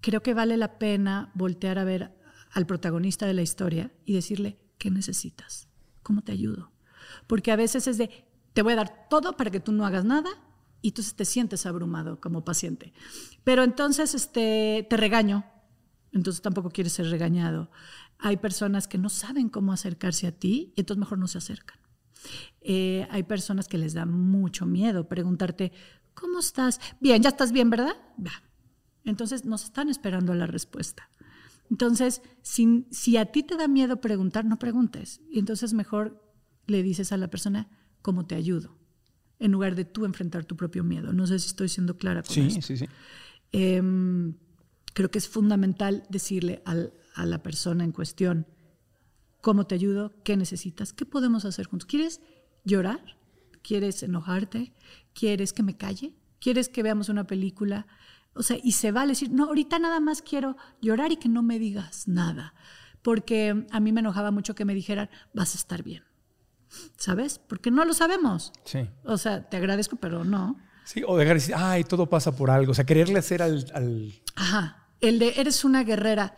creo 0.00 0.22
que 0.22 0.32
vale 0.32 0.56
la 0.56 0.78
pena 0.78 1.30
voltear 1.34 1.78
a 1.78 1.84
ver 1.84 2.16
al 2.50 2.64
protagonista 2.64 3.26
de 3.26 3.34
la 3.34 3.42
historia 3.42 3.92
y 4.06 4.14
decirle, 4.14 4.58
¿qué 4.78 4.90
necesitas? 4.90 5.68
¿Cómo 6.02 6.22
te 6.22 6.32
ayudo? 6.32 6.72
Porque 7.26 7.52
a 7.52 7.56
veces 7.56 7.86
es 7.86 7.98
de, 7.98 8.24
te 8.54 8.62
voy 8.62 8.72
a 8.72 8.76
dar 8.76 9.08
todo 9.10 9.36
para 9.36 9.50
que 9.50 9.60
tú 9.60 9.72
no 9.72 9.84
hagas 9.84 10.06
nada 10.06 10.30
y 10.80 10.88
entonces 10.88 11.14
te 11.14 11.26
sientes 11.26 11.66
abrumado 11.66 12.22
como 12.22 12.42
paciente. 12.42 12.94
Pero 13.44 13.62
entonces 13.64 14.14
este, 14.14 14.86
te 14.88 14.96
regaño, 14.96 15.44
entonces 16.12 16.40
tampoco 16.40 16.70
quieres 16.70 16.94
ser 16.94 17.10
regañado. 17.10 17.70
Hay 18.18 18.38
personas 18.38 18.88
que 18.88 18.98
no 18.98 19.08
saben 19.08 19.48
cómo 19.48 19.72
acercarse 19.72 20.26
a 20.26 20.32
ti 20.32 20.72
y 20.76 20.80
entonces 20.80 21.00
mejor 21.00 21.18
no 21.18 21.28
se 21.28 21.38
acercan. 21.38 21.78
Eh, 22.60 23.06
hay 23.10 23.22
personas 23.22 23.68
que 23.68 23.78
les 23.78 23.94
da 23.94 24.06
mucho 24.06 24.66
miedo 24.66 25.08
preguntarte, 25.08 25.72
¿cómo 26.14 26.40
estás? 26.40 26.80
Bien, 27.00 27.22
ya 27.22 27.28
estás 27.28 27.52
bien, 27.52 27.70
¿verdad? 27.70 27.96
Entonces 29.04 29.44
nos 29.44 29.64
están 29.64 29.88
esperando 29.88 30.34
la 30.34 30.46
respuesta. 30.46 31.08
Entonces, 31.70 32.22
si, 32.42 32.86
si 32.90 33.16
a 33.16 33.26
ti 33.26 33.42
te 33.42 33.56
da 33.56 33.68
miedo 33.68 34.00
preguntar, 34.00 34.44
no 34.44 34.58
preguntes. 34.58 35.20
Y 35.30 35.38
entonces 35.38 35.74
mejor 35.74 36.22
le 36.66 36.82
dices 36.82 37.12
a 37.12 37.16
la 37.16 37.28
persona, 37.28 37.68
¿cómo 38.02 38.26
te 38.26 38.34
ayudo? 38.34 38.76
En 39.38 39.52
lugar 39.52 39.74
de 39.74 39.84
tú 39.84 40.04
enfrentar 40.04 40.44
tu 40.44 40.56
propio 40.56 40.82
miedo. 40.84 41.12
No 41.12 41.26
sé 41.26 41.38
si 41.38 41.48
estoy 41.48 41.68
siendo 41.68 41.98
clara 41.98 42.22
con 42.22 42.34
sí, 42.34 42.40
esto. 42.40 42.62
Sí, 42.62 42.76
sí, 42.78 42.86
eh, 43.52 43.82
creo 44.92 45.10
que 45.10 45.18
es 45.18 45.28
fundamental 45.28 46.04
decirle 46.08 46.62
al, 46.64 46.92
a 47.16 47.26
la 47.26 47.42
persona 47.42 47.82
en 47.82 47.92
cuestión, 47.92 48.46
¿cómo 49.40 49.66
te 49.66 49.74
ayudo? 49.74 50.14
¿Qué 50.22 50.36
necesitas? 50.36 50.92
¿Qué 50.92 51.06
podemos 51.06 51.44
hacer 51.44 51.66
juntos? 51.66 51.86
¿Quieres 51.86 52.20
llorar? 52.64 53.00
¿Quieres 53.62 54.02
enojarte? 54.02 54.72
¿Quieres 55.14 55.52
que 55.52 55.62
me 55.62 55.76
calle? 55.76 56.14
¿Quieres 56.38 56.68
que 56.68 56.82
veamos 56.82 57.08
una 57.08 57.26
película? 57.26 57.86
O 58.34 58.42
sea, 58.42 58.58
y 58.62 58.72
se 58.72 58.92
vale 58.92 59.12
decir, 59.12 59.30
no, 59.30 59.46
ahorita 59.46 59.78
nada 59.78 59.98
más 59.98 60.20
quiero 60.20 60.56
llorar 60.82 61.10
y 61.10 61.16
que 61.16 61.28
no 61.28 61.42
me 61.42 61.58
digas 61.58 62.06
nada. 62.06 62.54
Porque 63.02 63.66
a 63.70 63.80
mí 63.80 63.92
me 63.92 64.00
enojaba 64.00 64.30
mucho 64.30 64.54
que 64.54 64.64
me 64.64 64.74
dijeran, 64.74 65.08
vas 65.32 65.54
a 65.54 65.58
estar 65.58 65.82
bien. 65.82 66.04
¿Sabes? 66.98 67.38
Porque 67.38 67.70
no 67.70 67.84
lo 67.84 67.94
sabemos. 67.94 68.52
Sí. 68.64 68.80
O 69.04 69.16
sea, 69.16 69.48
te 69.48 69.56
agradezco, 69.56 69.96
pero 69.96 70.24
no. 70.24 70.58
Sí, 70.84 71.02
o 71.06 71.16
dejar 71.16 71.36
de 71.36 71.40
decir, 71.40 71.54
ay, 71.56 71.84
todo 71.84 72.10
pasa 72.10 72.36
por 72.36 72.50
algo. 72.50 72.72
O 72.72 72.74
sea, 72.74 72.84
quererle 72.84 73.18
hacer 73.18 73.42
al, 73.42 73.64
al... 73.72 74.12
Ajá. 74.34 74.88
El 75.00 75.18
de 75.18 75.34
eres 75.36 75.64
una 75.64 75.82
guerrera. 75.82 76.36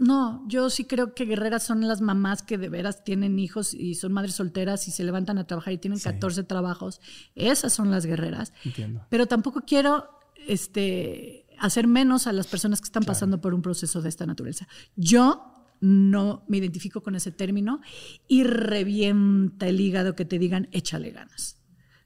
No, 0.00 0.42
yo 0.48 0.70
sí 0.70 0.86
creo 0.86 1.14
que 1.14 1.26
guerreras 1.26 1.62
son 1.62 1.86
las 1.86 2.00
mamás 2.00 2.42
que 2.42 2.56
de 2.58 2.68
veras 2.70 3.04
tienen 3.04 3.38
hijos 3.38 3.74
y 3.74 3.94
son 3.96 4.12
madres 4.12 4.34
solteras 4.34 4.88
y 4.88 4.90
se 4.90 5.04
levantan 5.04 5.36
a 5.38 5.46
trabajar 5.46 5.74
y 5.74 5.78
tienen 5.78 5.98
Sí. 5.98 6.04
14 6.04 6.42
trabajos. 6.44 7.00
Esas 7.34 7.72
son 7.74 7.90
las 7.90 8.06
guerreras. 8.06 8.54
Entiendo. 8.64 9.06
Pero 9.10 9.26
tampoco 9.26 9.60
quiero 9.66 10.08
este, 10.48 11.46
hacer 11.58 11.86
menos 11.86 12.26
a 12.26 12.32
las 12.32 12.46
personas 12.46 12.80
que 12.80 12.86
están 12.86 13.02
pasando 13.04 13.40
por 13.42 13.52
un 13.54 13.60
proceso 13.62 14.00
de 14.00 14.08
esta 14.08 14.24
naturaleza. 14.26 14.66
Yo 14.96 15.54
no 15.82 16.44
me 16.48 16.56
identifico 16.58 17.02
con 17.02 17.14
ese 17.14 17.30
término 17.30 17.80
y 18.26 18.44
revienta 18.44 19.68
el 19.68 19.80
hígado 19.80 20.14
que 20.14 20.24
te 20.24 20.38
digan 20.38 20.68
échale 20.72 21.10
ganas, 21.10 21.58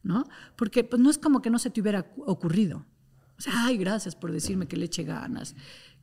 ¿no? 0.02 0.28
Porque 0.56 0.84
pues, 0.84 1.00
no 1.00 1.10
es 1.10 1.18
como 1.18 1.42
que 1.42 1.50
no 1.50 1.58
se 1.58 1.70
te 1.70 1.80
hubiera 1.80 2.02
cu- 2.04 2.24
ocurrido. 2.26 2.86
O 3.36 3.40
sea, 3.40 3.52
ay, 3.66 3.76
gracias 3.78 4.14
por 4.14 4.30
decirme 4.30 4.68
que 4.68 4.76
le 4.76 4.84
eche 4.86 5.02
ganas. 5.02 5.56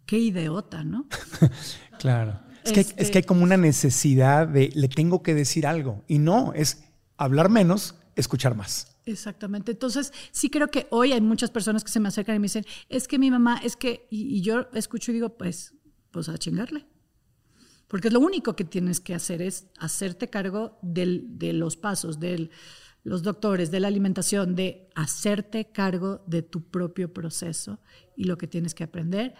Qué 0.05 0.17
idiota, 0.19 0.83
¿no? 0.83 1.07
Claro. 1.99 2.39
Es, 2.63 2.71
que, 2.71 2.79
hay- 2.79 2.85
Este- 2.85 3.03
es 3.03 3.11
que 3.11 3.17
hay 3.19 3.23
como 3.23 3.43
una 3.43 3.57
necesidad 3.57 4.47
de 4.47 4.69
le 4.73 4.87
tengo 4.87 5.21
que 5.23 5.33
decir 5.35 5.65
algo. 5.67 6.03
Y 6.07 6.17
no, 6.19 6.53
es 6.53 6.83
hablar 7.17 7.49
menos, 7.49 7.95
escuchar 8.15 8.55
más. 8.55 8.97
Exactamente. 9.05 9.71
Entonces, 9.71 10.11
sí 10.31 10.49
creo 10.49 10.67
que 10.69 10.87
hoy 10.91 11.11
hay 11.13 11.21
muchas 11.21 11.49
personas 11.51 11.83
que 11.83 11.91
se 11.91 11.99
me 11.99 12.07
acercan 12.07 12.35
y 12.35 12.39
me 12.39 12.45
dicen, 12.45 12.65
es 12.89 13.07
que 13.07 13.17
mi 13.19 13.29
mamá, 13.31 13.59
es 13.63 13.75
que, 13.75 14.07
y, 14.11 14.35
y 14.37 14.41
yo 14.41 14.67
escucho 14.73 15.11
y 15.11 15.15
digo, 15.15 15.37
pues, 15.37 15.73
pues 16.11 16.27
a 16.29 16.37
chingarle. 16.37 16.85
Porque 17.87 18.09
lo 18.09 18.19
único 18.19 18.55
que 18.55 18.63
tienes 18.63 18.99
que 18.99 19.13
hacer 19.15 19.41
es 19.41 19.67
hacerte 19.79 20.29
cargo 20.29 20.77
del- 20.81 21.37
de 21.37 21.53
los 21.53 21.77
pasos, 21.77 22.19
de 22.19 22.49
los 23.03 23.23
doctores, 23.23 23.71
de 23.71 23.79
la 23.79 23.87
alimentación, 23.87 24.55
de 24.55 24.87
hacerte 24.95 25.71
cargo 25.71 26.23
de 26.27 26.43
tu 26.43 26.69
propio 26.69 27.11
proceso 27.11 27.79
y 28.15 28.25
lo 28.25 28.37
que 28.37 28.47
tienes 28.47 28.75
que 28.75 28.83
aprender. 28.83 29.33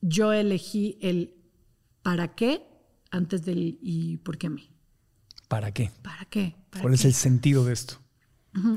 Yo 0.00 0.32
elegí 0.32 0.98
el 1.00 1.34
para 2.02 2.34
qué 2.34 2.66
antes 3.10 3.44
del 3.44 3.78
y 3.80 4.18
por 4.18 4.38
qué 4.38 4.48
a 4.48 4.50
mí. 4.50 4.70
¿Para 5.48 5.72
qué? 5.72 5.90
¿Para 6.02 6.24
qué? 6.26 6.56
¿Para 6.70 6.82
¿Cuál 6.82 6.94
es 6.94 7.04
el 7.04 7.14
sentido 7.14 7.64
de 7.64 7.72
esto? 7.72 7.94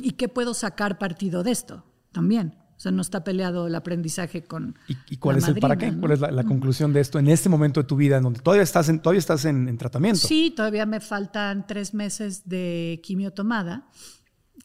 ¿Y 0.01 0.11
qué 0.11 0.29
puedo 0.29 0.53
sacar 0.53 0.97
partido 0.97 1.43
de 1.43 1.51
esto? 1.51 1.85
También. 2.11 2.55
O 2.75 2.79
sea, 2.81 2.91
no 2.91 3.01
está 3.03 3.23
peleado 3.23 3.67
el 3.67 3.75
aprendizaje 3.75 4.43
con. 4.43 4.75
¿Y, 4.87 4.97
y 5.11 5.17
cuál 5.17 5.35
la 5.35 5.43
es 5.43 5.47
el 5.49 5.59
para 5.59 5.77
qué? 5.77 5.91
¿no? 5.91 5.99
¿Cuál 5.99 6.13
es 6.13 6.19
la, 6.19 6.31
la 6.31 6.43
conclusión 6.43 6.93
de 6.93 6.99
esto 6.99 7.19
en 7.19 7.27
este 7.27 7.47
momento 7.47 7.81
de 7.81 7.87
tu 7.87 7.95
vida, 7.95 8.17
en 8.17 8.23
donde 8.23 8.39
todavía 8.39 8.63
estás 8.63 8.89
en, 8.89 8.99
todavía 8.99 9.19
estás 9.19 9.45
en, 9.45 9.69
en 9.69 9.77
tratamiento? 9.77 10.27
Sí, 10.27 10.51
todavía 10.55 10.87
me 10.87 10.99
faltan 10.99 11.67
tres 11.67 11.93
meses 11.93 12.49
de 12.49 12.99
quimio 13.03 13.33
tomada, 13.33 13.87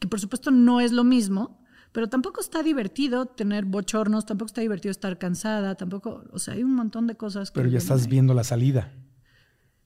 que 0.00 0.09
por 0.09 0.18
supuesto 0.18 0.50
no 0.50 0.80
es 0.80 0.92
lo 0.92 1.04
mismo, 1.04 1.61
pero 1.97 2.11
tampoco 2.11 2.42
está 2.42 2.62
divertido 2.62 3.24
tener 3.24 3.64
bochornos, 3.64 4.26
tampoco 4.26 4.49
está 4.49 4.61
divertido 4.61 4.90
estar 4.90 5.16
cansada, 5.16 5.76
tampoco, 5.76 6.24
o 6.30 6.38
sea, 6.38 6.53
hay 6.53 6.62
un 6.62 6.74
montón 6.74 7.07
de 7.07 7.16
cosas 7.16 7.51
que... 7.51 7.55
Pero 7.59 7.70
ya 7.70 7.78
estás 7.78 8.03
ahí. 8.03 8.11
viendo 8.11 8.34
la 8.34 8.44
salida. 8.44 8.92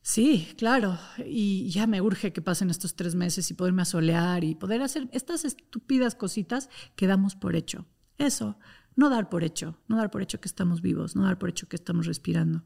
Sí, 0.03 0.49
claro. 0.59 0.99
Y 1.25 1.71
ya 1.71 1.87
me 1.87 2.01
urge 2.01 2.33
que 2.33 2.43
pasen 2.43 2.69
estos 2.69 2.97
tres 2.97 3.15
meses 3.15 3.49
y 3.53 3.55
poderme 3.55 3.83
asolear 3.83 4.43
y 4.43 4.57
poder 4.57 4.83
hacer 4.83 5.09
estas 5.13 5.45
estúpidas 5.45 6.17
cositas 6.17 6.69
que 6.97 7.07
damos 7.07 7.37
por 7.37 7.55
hecho. 7.55 7.87
Eso, 8.19 8.59
no 8.97 9.09
dar 9.09 9.29
por 9.29 9.45
hecho, 9.45 9.79
no 9.87 9.97
dar 9.97 10.11
por 10.11 10.21
hecho 10.21 10.41
que 10.41 10.49
estamos 10.49 10.83
vivos, 10.83 11.15
no 11.15 11.23
dar 11.23 11.39
por 11.39 11.49
hecho 11.49 11.69
que 11.69 11.77
estamos 11.77 12.07
respirando, 12.07 12.65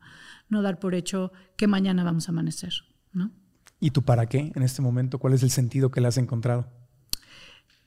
no 0.48 0.62
dar 0.62 0.78
por 0.78 0.94
hecho 0.94 1.32
que 1.58 1.66
mañana 1.66 2.02
vamos 2.02 2.30
a 2.30 2.32
amanecer, 2.32 2.72
¿no? 3.12 3.30
¿Y 3.78 3.90
tú 3.90 4.00
para 4.06 4.24
qué 4.24 4.52
en 4.54 4.62
este 4.62 4.80
momento? 4.80 5.18
¿Cuál 5.18 5.34
es 5.34 5.42
el 5.42 5.50
sentido 5.50 5.90
que 5.90 6.00
le 6.00 6.08
has 6.08 6.16
encontrado? 6.16 6.72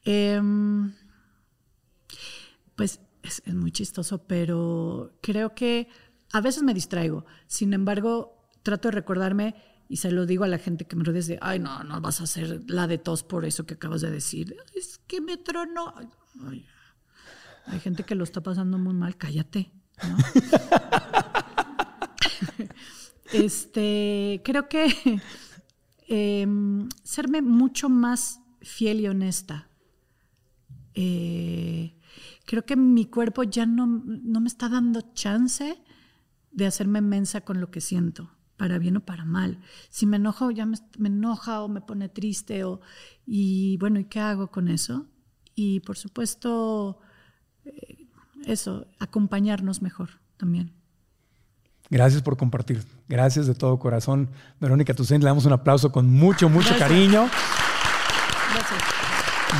Em, 0.04 0.94
pues 2.78 3.02
es, 3.24 3.42
muy 3.54 3.72
chistoso, 3.72 4.26
pero 4.26 5.18
creo 5.22 5.54
que 5.54 5.90
a 6.32 6.40
veces 6.40 6.64
me 6.64 6.74
distraigo. 6.74 7.26
Sin 7.48 7.74
embargo, 7.74 8.50
trato 8.64 8.88
de 8.88 8.94
recordarme 8.94 9.56
y 9.90 9.98
se 9.98 10.12
lo 10.12 10.26
digo 10.26 10.46
a 10.46 10.48
la 10.48 10.60
gente 10.60 10.86
que 10.86 10.96
me 10.96 11.04
rodea 11.04 11.22
de, 11.24 11.40
ay, 11.42 11.60
no, 11.60 11.84
no 11.84 12.00
vas 12.00 12.22
a 12.22 12.26
hacer 12.26 12.62
la 12.68 12.88
de 12.88 13.00
tos 13.00 13.24
por 13.24 13.44
eso 13.46 13.66
que 13.66 13.74
acabas 13.74 14.02
de 14.02 14.12
decir. 14.12 14.56
Es 14.76 15.00
que 15.08 15.20
me 15.20 15.38
tronó. 15.38 15.94
Ay, 16.48 16.66
hay 17.66 17.80
gente 17.80 18.04
que 18.04 18.16
lo 18.16 18.24
está 18.24 18.42
pasando 18.42 18.78
muy 18.78 18.94
mal, 18.94 19.18
cállate. 19.18 19.72
¿no? 20.08 20.18
este, 23.34 24.42
creo 24.46 24.70
que 24.70 25.20
em, 26.08 26.88
serme 27.04 27.42
mucho 27.42 27.90
más 27.90 28.40
fiel 28.62 29.02
y 29.02 29.08
honesta. 29.08 29.68
Eh, 30.94 31.97
creo 32.46 32.66
que 32.66 32.76
mi 32.76 33.06
cuerpo 33.06 33.44
ya 33.44 33.66
no, 33.66 33.88
no 33.88 34.40
me 34.42 34.48
está 34.48 34.70
dando 34.70 35.02
chance 35.14 35.82
de 36.52 36.66
hacerme 36.66 37.02
mensa 37.02 37.42
con 37.42 37.62
lo 37.62 37.70
que 37.70 37.82
siento, 37.82 38.32
para 38.58 38.80
bien 38.80 38.98
o 38.98 39.02
para 39.02 39.26
mal. 39.26 39.60
Si 39.90 40.06
me 40.06 40.18
enojo, 40.18 40.52
ya 40.52 40.66
me, 40.66 40.78
me 40.98 41.10
enoja 41.10 41.62
o 41.62 41.68
me 41.68 41.82
pone 41.82 42.10
triste. 42.10 42.64
O, 42.64 42.82
y 43.26 43.78
bueno, 43.78 44.00
¿y 44.00 44.06
qué 44.06 44.20
hago 44.20 44.50
con 44.50 44.68
eso? 44.68 45.06
Y 45.56 45.82
por 45.82 45.98
supuesto, 45.98 47.00
eh, 47.66 48.08
eso, 48.46 48.88
acompañarnos 49.00 49.82
mejor 49.82 50.10
también. 50.38 50.74
Gracias 51.90 52.22
por 52.22 52.38
compartir. 52.38 52.84
Gracias 53.08 53.48
de 53.48 53.56
todo 53.56 53.80
corazón. 53.80 54.30
Verónica 54.60 54.94
Tucen, 54.94 55.22
le 55.22 55.28
damos 55.28 55.46
un 55.46 55.54
aplauso 55.54 55.92
con 55.92 56.10
mucho, 56.10 56.50
mucho 56.50 56.70
Gracias. 56.70 56.90
cariño. 56.90 57.30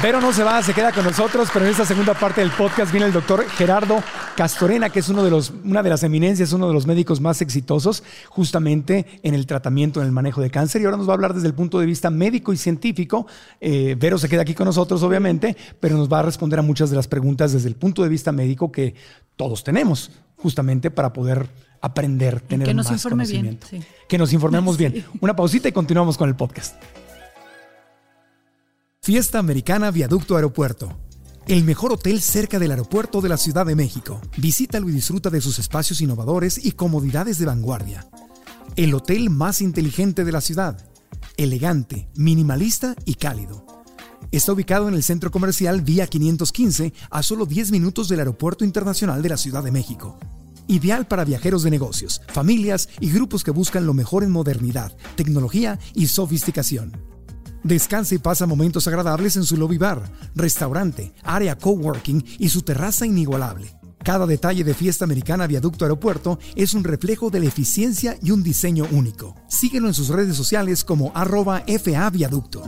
Vero 0.02 0.22
no 0.22 0.32
se 0.32 0.44
va, 0.44 0.62
se 0.62 0.76
queda 0.76 0.92
con 0.92 1.04
nosotros, 1.04 1.50
pero 1.52 1.66
en 1.66 1.72
esta 1.72 1.84
segunda 1.84 2.14
parte 2.14 2.42
del 2.42 2.52
podcast 2.52 2.92
viene 2.92 3.08
el 3.08 3.14
doctor 3.14 3.44
Gerardo 3.50 4.04
Castorena, 4.36 4.92
que 4.92 5.00
es 5.00 5.10
uno 5.10 5.24
de 5.24 5.32
los, 5.32 5.52
una 5.64 5.82
de 5.82 5.90
las 5.90 6.04
eminencias, 6.04 6.54
uno 6.54 6.68
de 6.68 6.74
los 6.74 6.86
médicos 6.86 7.20
más 7.20 7.42
exitosos 7.42 8.04
justamente 8.30 9.08
en 9.24 9.34
el 9.34 9.48
tratamiento, 9.48 10.00
en 10.00 10.06
el 10.06 10.12
manejo 10.12 10.40
de 10.40 10.52
cáncer. 10.52 10.82
Y 10.82 10.86
ahora 10.86 10.98
nos 10.98 11.08
va 11.08 11.14
a 11.14 11.16
hablar 11.16 11.34
desde 11.34 11.48
el 11.48 11.56
punto 11.56 11.80
de 11.80 11.88
vista 11.88 12.12
médico 12.12 12.54
y 12.54 12.58
científico. 12.58 13.26
Eh, 13.60 13.96
Vero 13.98 14.20
se 14.20 14.30
queda 14.30 14.44
aquí 14.44 14.54
con 14.54 14.66
nosotros, 14.66 15.02
obviamente, 15.02 15.58
pero 15.80 15.98
nos 15.98 16.12
va 16.12 16.20
a 16.20 16.24
responder 16.24 16.60
a 16.60 16.62
muchas 16.62 16.92
de 16.92 16.96
las 16.96 17.08
preguntas 17.08 17.54
desde 17.54 17.68
el 17.68 17.76
punto 17.76 18.04
de 18.04 18.10
vista 18.10 18.32
médico 18.32 18.72
que 18.72 18.94
todos 19.36 19.64
tenemos, 19.64 20.12
justamente 20.36 20.92
para 20.92 21.12
poder 21.12 21.50
aprender, 21.82 22.42
tener 22.42 22.68
que 22.68 22.74
nos 22.76 22.86
más 22.86 23.04
informe 23.04 23.26
bien, 23.26 23.58
conocimiento. 23.58 23.68
sí. 23.68 24.06
Que 24.08 24.18
nos 24.20 24.32
informemos 24.32 24.78
bien. 24.78 25.04
Una 25.22 25.36
pausita 25.36 25.68
y 25.68 25.72
continuamos 25.72 26.18
con 26.20 26.30
el 26.30 26.36
podcast. 26.36 26.76
Fiesta 29.08 29.40
Americana 29.40 29.90
Viaducto 29.90 30.36
Aeropuerto. 30.36 31.00
El 31.48 31.64
mejor 31.64 31.94
hotel 31.94 32.20
cerca 32.20 32.60
del 32.60 32.72
aeropuerto 32.72 33.22
de 33.22 33.30
la 33.30 33.38
Ciudad 33.38 33.66
de 33.66 33.74
México. 33.74 34.20
Visítalo 34.36 34.90
y 34.90 34.92
disfruta 34.92 35.30
de 35.30 35.40
sus 35.40 35.60
espacios 35.60 36.02
innovadores 36.02 36.66
y 36.66 36.74
comodidades 36.74 37.38
de 37.38 37.46
vanguardia. 37.46 38.06
El 38.76 38.94
hotel 38.94 39.30
más 39.30 39.62
inteligente 39.62 40.26
de 40.26 40.34
la 40.34 40.42
ciudad. 40.42 40.90
Elegante, 41.38 42.10
minimalista 42.18 42.96
y 43.06 43.14
cálido. 43.14 43.66
Está 44.34 44.52
ubicado 44.52 44.90
en 44.90 44.94
el 44.94 45.04
centro 45.04 45.32
comercial 45.32 45.84
Vía 45.84 46.08
515 46.08 46.92
a 47.10 47.24
solo 47.24 47.46
10 47.46 47.72
minutos 47.72 48.10
del 48.10 48.20
Aeropuerto 48.20 48.66
Internacional 48.66 49.22
de 49.22 49.30
la 49.30 49.38
Ciudad 49.38 49.64
de 49.64 49.72
México. 49.72 50.20
Ideal 50.68 51.08
para 51.08 51.24
viajeros 51.24 51.64
de 51.64 51.72
negocios, 51.72 52.22
familias 52.28 52.90
y 53.00 53.10
grupos 53.10 53.46
que 53.46 53.52
buscan 53.52 53.86
lo 53.86 53.94
mejor 53.94 54.26
en 54.26 54.32
modernidad, 54.32 54.98
tecnología 55.16 55.80
y 55.94 56.08
sofisticación. 56.08 57.17
Descansa 57.64 58.16
y 58.16 58.20
pasa 58.20 58.46
momentos 58.46 58.88
agradables 58.88 59.36
en 59.36 59.44
su 59.44 59.58
lobby 59.58 59.78
bar, 59.78 60.02
restaurante, 60.36 61.14
área 61.24 61.58
coworking 61.58 62.24
y 62.40 62.50
su 62.50 62.62
terraza 62.62 63.06
inigualable. 63.06 63.78
Cada 64.04 64.26
detalle 64.26 64.64
de 64.64 64.74
Fiesta 64.74 65.04
Americana 65.04 65.48
Viaducto 65.48 65.84
Aeropuerto 65.84 66.40
es 66.56 66.74
un 66.74 66.84
reflejo 66.84 67.30
de 67.30 67.42
la 67.42 67.48
eficiencia 67.48 68.18
y 68.22 68.32
un 68.32 68.42
diseño 68.42 68.86
único. 68.92 69.36
Síguelo 69.50 69.88
en 69.88 69.94
sus 69.94 70.10
redes 70.10 70.38
sociales 70.38 70.84
como 70.84 71.12
arroba 71.14 71.64
FA 71.68 72.10
Viaducto. 72.10 72.64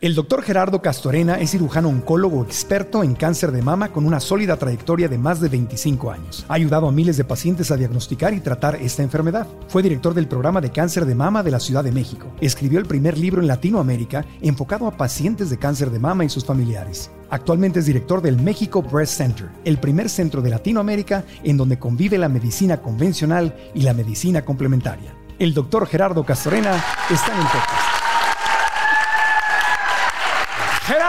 El 0.00 0.14
doctor 0.14 0.42
Gerardo 0.42 0.80
Castorena 0.80 1.34
es 1.40 1.50
cirujano 1.50 1.90
oncólogo 1.90 2.42
experto 2.42 3.04
en 3.04 3.14
cáncer 3.14 3.52
de 3.52 3.60
mama 3.60 3.92
con 3.92 4.06
una 4.06 4.18
sólida 4.18 4.56
trayectoria 4.56 5.08
de 5.08 5.18
más 5.18 5.42
de 5.42 5.50
25 5.50 6.10
años. 6.10 6.46
Ha 6.48 6.54
ayudado 6.54 6.88
a 6.88 6.92
miles 6.92 7.18
de 7.18 7.24
pacientes 7.24 7.70
a 7.70 7.76
diagnosticar 7.76 8.32
y 8.32 8.40
tratar 8.40 8.76
esta 8.76 9.02
enfermedad. 9.02 9.46
Fue 9.68 9.82
director 9.82 10.14
del 10.14 10.26
programa 10.26 10.62
de 10.62 10.70
cáncer 10.70 11.04
de 11.04 11.14
mama 11.14 11.42
de 11.42 11.50
la 11.50 11.60
Ciudad 11.60 11.84
de 11.84 11.92
México. 11.92 12.32
Escribió 12.40 12.78
el 12.78 12.86
primer 12.86 13.18
libro 13.18 13.42
en 13.42 13.48
Latinoamérica 13.48 14.24
enfocado 14.40 14.86
a 14.86 14.96
pacientes 14.96 15.50
de 15.50 15.58
cáncer 15.58 15.90
de 15.90 15.98
mama 15.98 16.24
y 16.24 16.30
sus 16.30 16.46
familiares. 16.46 17.10
Actualmente 17.28 17.80
es 17.80 17.84
director 17.84 18.22
del 18.22 18.40
México 18.40 18.80
Breast 18.80 19.18
Center, 19.18 19.50
el 19.66 19.76
primer 19.76 20.08
centro 20.08 20.40
de 20.40 20.48
Latinoamérica 20.48 21.24
en 21.44 21.58
donde 21.58 21.78
convive 21.78 22.16
la 22.16 22.30
medicina 22.30 22.78
convencional 22.80 23.54
y 23.74 23.82
la 23.82 23.92
medicina 23.92 24.46
complementaria. 24.46 25.14
El 25.38 25.52
doctor 25.52 25.86
Gerardo 25.86 26.24
Castorena 26.24 26.82
está 27.10 27.34
en 27.34 27.40
el 27.40 27.46
podcast. 27.48 27.89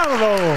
Gerardo. 0.02 0.56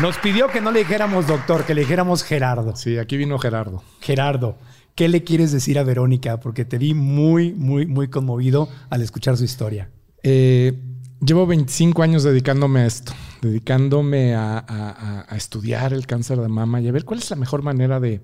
Nos 0.00 0.16
pidió 0.18 0.48
que 0.48 0.60
no 0.60 0.70
le 0.72 0.80
dijéramos 0.80 1.26
doctor, 1.26 1.64
que 1.64 1.74
le 1.74 1.82
dijéramos 1.82 2.22
Gerardo. 2.22 2.74
Sí, 2.76 2.98
aquí 2.98 3.16
vino 3.16 3.38
Gerardo. 3.38 3.82
Gerardo, 4.00 4.56
¿qué 4.94 5.08
le 5.08 5.24
quieres 5.24 5.52
decir 5.52 5.78
a 5.78 5.82
Verónica? 5.84 6.38
Porque 6.40 6.64
te 6.64 6.78
vi 6.78 6.94
muy, 6.94 7.52
muy, 7.52 7.86
muy 7.86 8.08
conmovido 8.08 8.68
al 8.88 9.02
escuchar 9.02 9.36
su 9.36 9.44
historia. 9.44 9.90
Eh, 10.22 10.80
llevo 11.20 11.46
25 11.46 12.02
años 12.02 12.22
dedicándome 12.22 12.80
a 12.80 12.86
esto, 12.86 13.12
dedicándome 13.42 14.34
a, 14.34 14.58
a- 14.58 15.26
a 15.28 15.36
estudiar 15.36 15.92
el 15.92 16.06
cáncer 16.06 16.38
de 16.40 16.48
mama 16.48 16.80
y 16.80 16.88
a 16.88 16.92
ver 16.92 17.04
cuál 17.04 17.18
es 17.20 17.30
la 17.30 17.36
mejor 17.36 17.62
manera 17.62 17.98
de, 18.00 18.20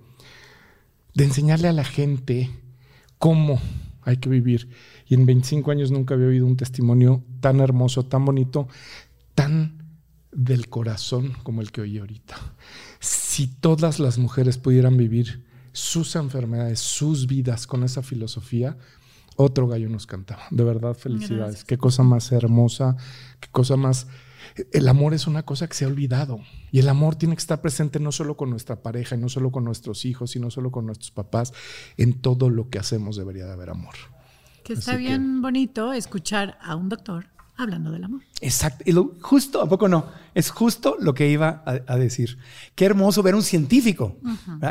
de 1.15 1.25
enseñarle 1.25 1.69
a 1.69 1.73
la 1.73 1.85
gente 1.85 2.51
cómo 3.19 3.61
hay 4.03 4.19
que 4.19 4.29
vivir. 4.29 4.69
Y 5.07 5.15
en 5.15 5.27
25 5.27 5.71
años 5.71 5.91
nunca 5.91 6.15
había 6.15 6.27
oído 6.27 6.47
un 6.47 6.57
testimonio 6.57 7.23
tan 7.41 7.61
hermoso, 7.61 8.05
tan 8.05 8.25
bonito, 8.25 8.69
tan 9.35 9.87
del 10.33 10.69
corazón 10.69 11.33
como 11.43 11.63
el 11.63 11.73
que 11.73 11.81
oí 11.81 11.99
ahorita. 11.99 12.37
Si 13.01 13.47
todas 13.47 13.99
las 13.99 14.19
mujeres 14.19 14.59
pudieran 14.59 14.97
vivir 14.97 15.45
sus 15.73 16.17
enfermedades, 16.17 16.81
sus 16.81 17.27
vidas 17.27 17.67
con 17.67 17.85
esa 17.85 18.03
filosofía, 18.03 18.77
otro 19.37 19.69
gallo 19.69 19.89
nos 19.89 20.07
cantaba. 20.07 20.43
De 20.51 20.65
verdad, 20.65 20.95
felicidades. 20.95 21.39
Gracias. 21.39 21.65
Qué 21.65 21.79
cosa 21.79 22.03
más 22.03 22.33
hermosa, 22.33 22.97
qué 23.41 23.49
cosa 23.51 23.77
más... 23.77 24.07
El 24.73 24.89
amor 24.89 25.13
es 25.13 25.27
una 25.27 25.45
cosa 25.45 25.67
que 25.69 25.75
se 25.75 25.85
ha 25.85 25.89
olvidado 25.89 26.41
y 26.71 26.79
el 26.79 26.89
amor 26.89 27.17
tiene 27.17 27.35
que 27.35 27.41
estar 27.41 27.61
presente 27.61 28.01
no 28.01 28.13
solo 28.13 28.37
con 28.37 28.49
nuestra 28.49 28.83
pareja, 28.83 29.17
y 29.17 29.19
no 29.19 29.29
solo 29.29 29.51
con 29.51 29.65
nuestros 29.65 30.05
hijos, 30.05 30.37
y 30.37 30.41
no 30.41 30.51
solo 30.51 30.71
con 30.71 30.87
nuestros 30.87 31.11
papás. 31.11 31.53
En 31.97 32.15
todo 32.15 32.49
lo 32.49 32.71
que 32.71 32.79
hacemos 32.79 33.17
debería 33.17 33.45
de 33.45 33.53
haber 33.53 33.71
amor. 33.71 33.95
Que 34.67 34.73
está 34.75 34.93
Así 34.93 35.03
que- 35.03 35.09
bien 35.09 35.41
bonito 35.43 35.93
escuchar 35.93 36.59
a 36.63 36.75
un 36.77 36.89
doctor 36.89 37.27
hablando 37.57 37.91
del 37.91 38.05
amor. 38.05 38.21
Exacto. 38.41 38.83
Y 38.87 38.93
lo- 38.93 39.15
justo, 39.23 39.63
¿a 39.63 39.69
poco 39.69 39.89
no? 39.89 40.07
Es 40.35 40.51
justo 40.51 40.97
lo 41.01 41.15
que 41.15 41.29
iba 41.31 41.63
a, 41.65 41.93
a 41.93 41.97
decir. 41.97 42.37
Qué 42.75 42.85
hermoso 42.85 43.23
ver 43.23 43.35
un 43.35 43.43
científico. 43.43 44.17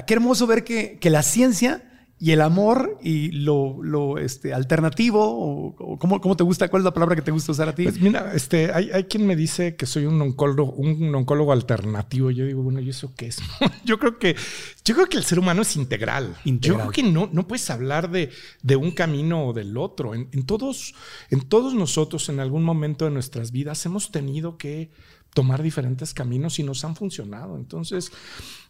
Qué 0.05 0.13
hermoso 0.13 0.45
ver 0.47 0.63
que, 0.63 0.99
que 0.99 1.09
la 1.09 1.23
ciencia 1.23 1.81
y 2.17 2.31
el 2.31 2.41
amor 2.41 2.97
y 3.01 3.31
lo, 3.31 3.83
lo, 3.83 4.17
este, 4.17 4.53
alternativo, 4.53 5.21
o, 5.21 5.75
o 5.77 5.99
¿cómo, 5.99 6.21
cómo 6.21 6.37
te 6.37 6.43
gusta? 6.43 6.69
¿Cuál 6.69 6.81
es 6.81 6.85
la 6.85 6.93
palabra 6.93 7.15
que 7.15 7.21
te 7.21 7.31
gusta 7.31 7.51
usar 7.51 7.67
a 7.67 7.75
ti? 7.75 7.83
Pues 7.83 7.99
mira, 7.99 8.31
este, 8.33 8.71
hay, 8.73 8.89
hay 8.91 9.03
quien 9.03 9.27
me 9.27 9.35
dice 9.35 9.75
que 9.75 9.85
soy 9.85 10.05
un 10.05 10.21
oncólogo, 10.21 10.71
un 10.71 11.13
oncólogo 11.13 11.51
alternativo. 11.51 12.31
Yo 12.31 12.45
digo, 12.45 12.63
bueno, 12.63 12.79
¿y 12.79 12.89
eso 12.89 13.13
qué 13.17 13.27
es? 13.27 13.39
yo 13.83 13.99
creo 13.99 14.17
que, 14.17 14.35
yo 14.85 14.95
creo 14.95 15.07
que 15.07 15.17
el 15.17 15.25
ser 15.25 15.39
humano 15.39 15.63
es 15.63 15.75
integral. 15.75 16.37
Integral. 16.45 16.77
Yo 16.77 16.89
creo 16.89 16.91
que 16.91 17.03
no, 17.03 17.29
no 17.33 17.47
puedes 17.47 17.69
hablar 17.69 18.09
de, 18.09 18.29
de 18.63 18.75
un 18.77 18.91
camino 18.91 19.47
o 19.47 19.53
del 19.53 19.75
otro. 19.75 20.15
En, 20.15 20.29
en 20.31 20.45
todos, 20.45 20.95
en 21.29 21.41
todos 21.41 21.73
nosotros, 21.73 22.29
en 22.29 22.39
algún 22.39 22.63
momento 22.63 23.03
de 23.03 23.11
nuestras 23.11 23.51
vidas, 23.51 23.85
hemos 23.85 24.11
tenido 24.11 24.57
que 24.57 24.89
tomar 25.35 25.61
diferentes 25.61 26.13
caminos 26.13 26.57
y 26.57 26.63
nos 26.63 26.83
han 26.85 26.95
funcionado. 26.95 27.57
Entonces, 27.57 28.11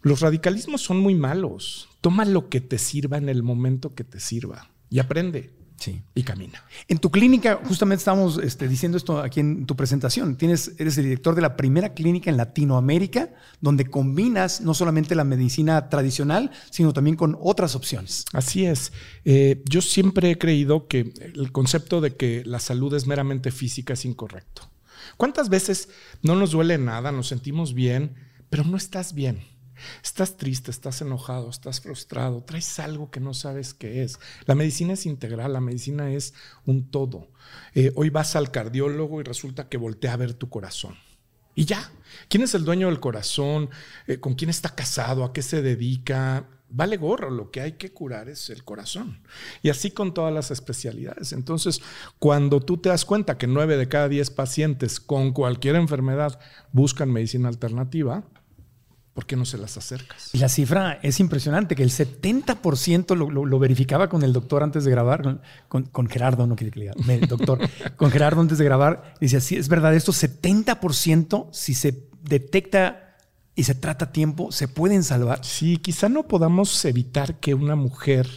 los 0.02 0.20
radicalismos 0.20 0.82
son 0.82 1.00
muy 1.00 1.16
malos. 1.16 1.88
Toma 2.02 2.26
lo 2.26 2.50
que 2.50 2.60
te 2.60 2.80
sirva 2.80 3.18
en 3.18 3.30
el 3.30 3.44
momento 3.44 3.94
que 3.94 4.04
te 4.04 4.20
sirva 4.20 4.72
y 4.90 5.00
aprende. 5.00 5.54
Sí. 5.78 6.02
Y 6.16 6.24
camina. 6.24 6.64
En 6.88 6.98
tu 7.00 7.12
clínica, 7.12 7.60
justamente 7.66 8.00
estamos 8.00 8.40
este, 8.42 8.68
diciendo 8.68 8.98
esto 8.98 9.20
aquí 9.20 9.42
en 9.42 9.66
tu 9.66 9.76
presentación. 9.76 10.38
Tienes, 10.38 10.72
eres 10.78 10.98
el 10.98 11.04
director 11.04 11.36
de 11.36 11.42
la 11.42 11.58
primera 11.58 11.94
clínica 11.94 12.32
en 12.32 12.38
Latinoamérica 12.38 13.34
donde 13.60 13.86
combinas 13.86 14.62
no 14.62 14.74
solamente 14.74 15.16
la 15.16 15.26
medicina 15.26 15.90
tradicional, 15.90 16.50
sino 16.72 16.94
también 16.94 17.18
con 17.18 17.38
otras 17.42 17.76
opciones. 17.76 18.26
Así 18.34 18.66
es. 18.66 18.94
Eh, 19.26 19.64
yo 19.70 19.82
siempre 19.82 20.32
he 20.32 20.38
creído 20.38 20.88
que 20.88 21.14
el 21.36 21.52
concepto 21.52 22.02
de 22.02 22.16
que 22.16 22.44
la 22.46 22.60
salud 22.60 22.94
es 22.96 23.06
meramente 23.06 23.52
física 23.52 23.94
es 23.94 24.06
incorrecto. 24.06 24.70
¿Cuántas 25.18 25.50
veces 25.50 25.90
no 26.22 26.36
nos 26.36 26.52
duele 26.52 26.78
nada, 26.78 27.12
nos 27.12 27.28
sentimos 27.28 27.74
bien, 27.74 28.16
pero 28.50 28.64
no 28.64 28.78
estás 28.78 29.14
bien? 29.14 29.44
Estás 30.04 30.38
triste, 30.38 30.72
estás 30.72 31.02
enojado, 31.02 31.50
estás 31.50 31.82
frustrado, 31.82 32.44
traes 32.44 32.80
algo 32.80 33.12
que 33.12 33.20
no 33.20 33.34
sabes 33.34 33.74
qué 33.74 34.04
es. 34.04 34.20
La 34.46 34.56
medicina 34.56 34.94
es 34.94 35.06
integral, 35.06 35.54
la 35.54 35.62
medicina 35.62 36.12
es 36.12 36.34
un 36.66 36.90
todo. 36.90 37.30
Eh, 37.74 37.92
hoy 37.96 38.10
vas 38.10 38.36
al 38.36 38.52
cardiólogo 38.52 39.20
y 39.20 39.24
resulta 39.24 39.68
que 39.68 39.78
voltea 39.78 40.14
a 40.14 40.18
ver 40.18 40.34
tu 40.34 40.50
corazón. 40.50 40.96
Y 41.56 41.66
ya, 41.66 41.92
¿quién 42.28 42.44
es 42.44 42.54
el 42.54 42.66
dueño 42.66 42.88
del 42.88 43.00
corazón? 43.00 43.70
Eh, 44.08 44.20
¿Con 44.20 44.36
quién 44.36 44.50
está 44.50 44.76
casado? 44.76 45.24
¿A 45.24 45.34
qué 45.34 45.42
se 45.42 45.62
dedica? 45.62 46.50
Vale 46.78 46.98
gorro, 46.98 47.30
lo 47.32 47.52
que 47.52 47.62
hay 47.62 47.72
que 47.74 47.92
curar 47.94 48.28
es 48.28 48.50
el 48.50 48.66
corazón. 48.66 49.22
Y 49.62 49.70
así 49.70 49.92
con 49.92 50.14
todas 50.14 50.34
las 50.34 50.52
especialidades. 50.52 51.32
Entonces, 51.32 51.82
cuando 52.20 52.60
tú 52.60 52.78
te 52.78 52.90
das 52.90 53.06
cuenta 53.06 53.38
que 53.38 53.48
nueve 53.48 53.78
de 53.78 53.88
cada 53.88 54.10
diez 54.10 54.30
pacientes 54.30 55.00
con 55.00 55.32
cualquier 55.32 55.76
enfermedad 55.78 56.38
buscan 56.74 57.10
medicina 57.12 57.48
alternativa, 57.48 58.26
¿por 59.14 59.26
qué 59.26 59.38
no 59.38 59.46
se 59.46 59.58
las 59.58 59.78
acercas? 59.78 60.32
Y 60.34 60.40
la 60.40 60.50
cifra 60.50 61.00
es 61.02 61.22
impresionante, 61.22 61.76
que 61.78 61.84
el 61.84 61.92
70% 61.92 63.16
lo, 63.16 63.30
lo- 63.32 63.46
lo 63.46 63.60
verificaba 63.60 64.10
con 64.10 64.24
el 64.24 64.34
doctor 64.34 64.62
antes 64.62 64.84
de 64.84 64.92
grabar, 64.92 65.42
con, 65.70 65.84
con- 65.86 66.08
Gerardo, 66.08 66.46
no 66.46 66.58
quiere 66.58 66.72
que 66.72 66.80
le 66.82 66.92
diga, 66.92 67.28
doctor, 67.28 67.60
con 67.96 68.12
Gerardo 68.12 68.42
antes 68.42 68.58
de 68.58 68.66
grabar, 68.66 69.14
decía, 69.22 69.40
sí, 69.40 69.56
es 69.56 69.70
verdad, 69.70 69.96
esto 69.96 70.12
70%, 70.12 71.48
si 71.54 71.74
se 71.74 72.10
detecta 72.24 73.05
y 73.56 73.64
se 73.64 73.76
trata 73.76 74.06
a 74.06 74.12
tiempo, 74.12 74.52
se 74.52 74.68
pueden 74.68 75.04
salvar. 75.04 75.44
Sí, 75.44 75.78
quizá 75.78 76.10
no 76.10 76.28
podamos 76.28 76.84
evitar 76.86 77.40
que 77.40 77.54
una 77.54 77.76
mujer 77.76 78.28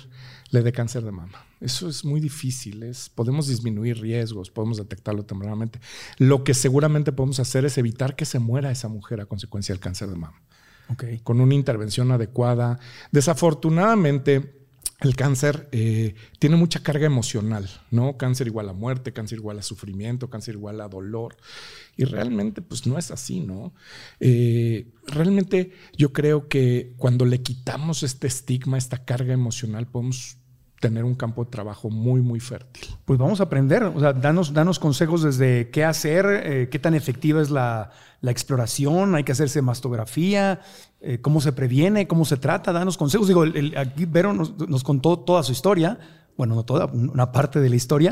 le 0.51 0.63
dé 0.63 0.73
cáncer 0.73 1.03
de 1.03 1.13
mama. 1.13 1.45
Eso 1.61 1.89
es 1.89 2.05
muy 2.05 2.21
difícil. 2.21 2.85
Es, 2.85 3.09
podemos 3.09 3.49
disminuir 3.49 4.01
riesgos, 4.01 4.51
podemos 4.51 4.77
detectarlo 4.79 5.25
tempranamente. 5.25 5.81
Lo 6.19 6.45
que 6.45 6.55
seguramente 6.55 7.13
podemos 7.13 7.41
hacer 7.41 7.65
es 7.65 7.77
evitar 7.79 8.15
que 8.15 8.25
se 8.25 8.39
muera 8.39 8.71
esa 8.71 8.89
mujer 8.89 9.21
a 9.21 9.27
consecuencia 9.27 9.75
del 9.75 9.81
cáncer 9.81 10.09
de 10.09 10.17
mama. 10.17 10.41
Ok. 10.91 11.05
Con 11.25 11.41
una 11.41 11.55
intervención 11.55 12.13
adecuada. 12.13 12.79
Desafortunadamente, 13.11 14.58
el 15.01 15.15
cáncer 15.15 15.69
eh, 15.71 16.17
tiene 16.41 16.57
mucha 16.57 16.83
carga 16.83 17.07
emocional, 17.07 17.69
¿no? 17.93 18.17
Cáncer 18.17 18.49
igual 18.49 18.69
a 18.69 18.73
muerte, 18.73 19.13
cáncer 19.13 19.39
igual 19.39 19.59
a 19.61 19.63
sufrimiento, 19.63 20.29
cáncer 20.29 20.57
igual 20.57 20.81
a 20.81 20.89
dolor. 20.89 21.37
Y 21.97 22.05
realmente, 22.05 22.63
pues 22.63 22.87
no 22.87 22.99
es 22.99 23.13
así, 23.13 23.41
¿no? 23.41 23.73
Eh, 24.19 24.89
realmente 25.07 25.73
yo 25.97 26.13
creo 26.13 26.49
que 26.49 26.95
cuando 26.97 27.25
le 27.27 27.43
quitamos 27.43 28.03
este 28.03 28.27
estigma, 28.27 28.77
esta 28.77 29.05
carga 29.05 29.33
emocional, 29.33 29.87
podemos 29.87 30.38
tener 30.81 31.05
un 31.05 31.15
campo 31.15 31.45
de 31.45 31.51
trabajo 31.51 31.91
muy, 31.91 32.21
muy 32.21 32.41
fértil. 32.41 32.85
Pues 33.05 33.19
vamos 33.19 33.41
a 33.41 33.45
aprender, 33.45 33.83
o 33.83 33.99
sea, 33.99 34.13
danos, 34.13 34.53
danos 34.53 34.79
consejos 34.79 35.23
desde 35.23 35.71
qué 35.71 35.85
hacer, 35.85 36.27
eh, 36.45 36.69
qué 36.71 36.79
tan 36.79 36.95
efectiva 36.95 37.43
es 37.43 37.51
la, 37.51 37.91
la 38.21 38.31
exploración, 38.31 39.15
hay 39.15 39.25
que 39.25 39.33
hacerse 39.33 39.61
mastografía, 39.61 40.61
eh, 41.01 41.21
cómo 41.21 41.41
se 41.41 41.53
previene, 41.53 42.07
cómo 42.07 42.25
se 42.25 42.37
trata, 42.37 42.73
danos 42.73 42.97
consejos. 42.97 43.27
Digo, 43.29 43.45
el- 43.45 43.57
el- 43.57 43.77
aquí 43.77 44.05
Vero 44.07 44.33
nos, 44.33 44.57
nos 44.69 44.85
contó 44.85 45.19
toda 45.19 45.43
su 45.43 45.53
historia, 45.53 45.99
bueno, 46.37 46.55
no 46.55 46.65
toda, 46.65 46.87
una 46.87 47.33
parte 47.33 47.61
de 47.61 47.69
la 47.71 47.77
historia. 47.77 48.11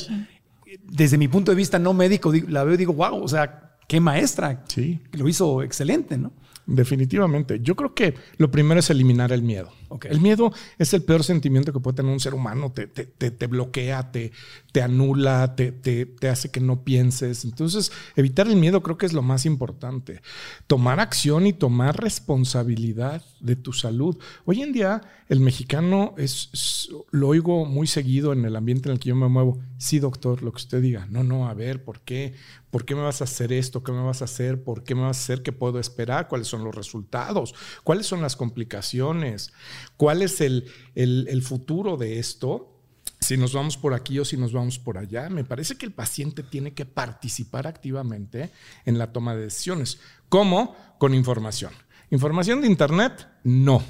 Desde 0.83 1.19
mi 1.19 1.29
punto 1.29 1.53
de 1.53 1.57
vista 1.57 1.79
no 1.79 1.93
médico, 1.95 2.33
digo- 2.33 2.49
la 2.51 2.65
veo 2.65 2.75
y 2.75 2.79
digo, 2.79 2.93
wow, 2.93 3.23
o 3.23 3.29
sea, 3.29 3.77
qué 3.87 4.01
maestra, 4.01 4.65
Sí. 4.67 5.01
lo 5.13 5.29
hizo 5.29 5.63
excelente, 5.63 6.19
¿no? 6.19 6.33
Definitivamente. 6.67 7.61
Yo 7.63 7.77
creo 7.77 7.95
que 7.95 8.15
lo 8.39 8.51
primero 8.51 8.81
es 8.81 8.91
eliminar 8.91 9.31
el 9.33 9.43
miedo. 9.43 9.71
Ok. 9.89 10.07
El 10.07 10.21
miedo 10.21 10.53
es 10.79 10.93
el 10.95 11.03
peor 11.05 11.23
sentimiento 11.23 11.73
que 11.73 11.79
puede 11.79 11.95
tener 11.97 12.11
un 12.13 12.19
ser 12.19 12.35
humano. 12.35 12.73
Te, 12.73 12.89
te- 12.89 13.05
te- 13.07 13.31
te 13.31 13.47
bloquea, 13.47 14.11
te, 14.11 14.33
te 14.73 14.83
anula, 14.83 15.55
te, 15.55 15.71
te- 15.71 16.07
te 16.07 16.29
hace 16.29 16.51
que 16.51 16.59
no 16.59 16.83
pienses. 16.83 17.45
Entonces, 17.45 17.93
evitar 18.17 18.49
el 18.49 18.57
miedo 18.57 18.83
creo 18.83 18.99
que 18.99 19.07
es 19.07 19.13
lo 19.13 19.23
más 19.23 19.47
importante. 19.47 20.23
Tomar 20.67 20.99
acción 20.99 21.47
y 21.47 21.53
tomar 21.53 22.01
responsabilidad 22.01 23.23
de 23.39 23.55
tu 23.55 23.73
salud. 23.73 24.19
Hoy 24.45 24.63
en 24.63 24.73
día, 24.73 25.03
el 25.29 25.39
mexicano 25.39 26.15
es, 26.19 26.51
es- 26.53 26.89
lo 27.13 27.29
oigo 27.29 27.65
muy 27.65 27.87
seguido 27.87 28.33
en 28.33 28.45
el 28.45 28.57
ambiente 28.57 28.89
en 28.89 28.95
el 28.95 28.99
que 28.99 29.11
yo 29.11 29.17
me 29.17 29.29
muevo. 29.29 29.61
Sí, 29.79 30.01
doctor, 30.01 30.43
lo 30.43 30.51
que 30.51 30.57
usted 30.57 30.83
diga. 30.83 31.07
No, 31.11 31.23
no, 31.23 31.49
a 31.49 31.55
ver, 31.55 31.85
¿por 31.85 32.01
qué? 32.01 32.35
¿Por 32.71 32.85
qué 32.85 32.95
me 32.95 33.03
vas 33.03 33.21
a 33.21 33.25
hacer 33.25 33.53
esto? 33.53 33.83
¿Qué 33.83 33.93
me 33.93 34.03
vas 34.03 34.23
a 34.23 34.27
hacer? 34.27 34.63
¿Por 34.63 34.85
qué 34.85 34.95
me 34.95 35.03
vas 35.03 35.19
a 35.19 35.21
hacer? 35.23 35.43
¿Qué 35.43 35.53
puedo 35.53 35.79
esperar? 35.79 36.29
¿Cuáles 36.29 36.49
son 36.49 36.65
los 36.65 36.75
resultados? 36.75 37.55
¿Cuáles 37.85 38.07
son 38.07 38.21
las 38.21 38.37
complicaciones? 38.37 39.53
¿Cuál 39.97 40.23
es 40.23 40.41
el, 40.41 40.71
el- 40.95 41.43
futuro 41.43 41.97
de 41.97 42.19
esto? 42.19 42.73
Si 43.21 43.37
nos 43.37 43.55
vamos 43.55 43.77
por 43.77 43.95
aquí 43.95 44.19
o 44.19 44.25
si 44.25 44.37
nos 44.37 44.53
vamos 44.53 44.79
por 44.79 44.99
allá, 44.99 45.31
me 45.31 45.45
parece 45.45 45.77
que 45.77 45.87
el 45.87 45.93
paciente 45.93 46.43
tiene 46.43 46.75
que 46.75 46.85
participar 46.85 47.67
activamente 47.67 48.51
en 48.85 48.99
la 48.99 49.13
toma 49.13 49.35
de 49.35 49.43
decisiones. 49.43 50.01
¿Cómo? 50.29 50.77
Con 50.99 51.15
información. 51.15 51.73
¿Información 52.11 52.61
de 52.61 52.67
Internet? 52.67 53.29
No. 53.43 53.83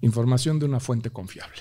Información 0.00 0.58
de 0.58 0.66
una 0.66 0.80
fuente 0.80 1.10
confiable. 1.10 1.60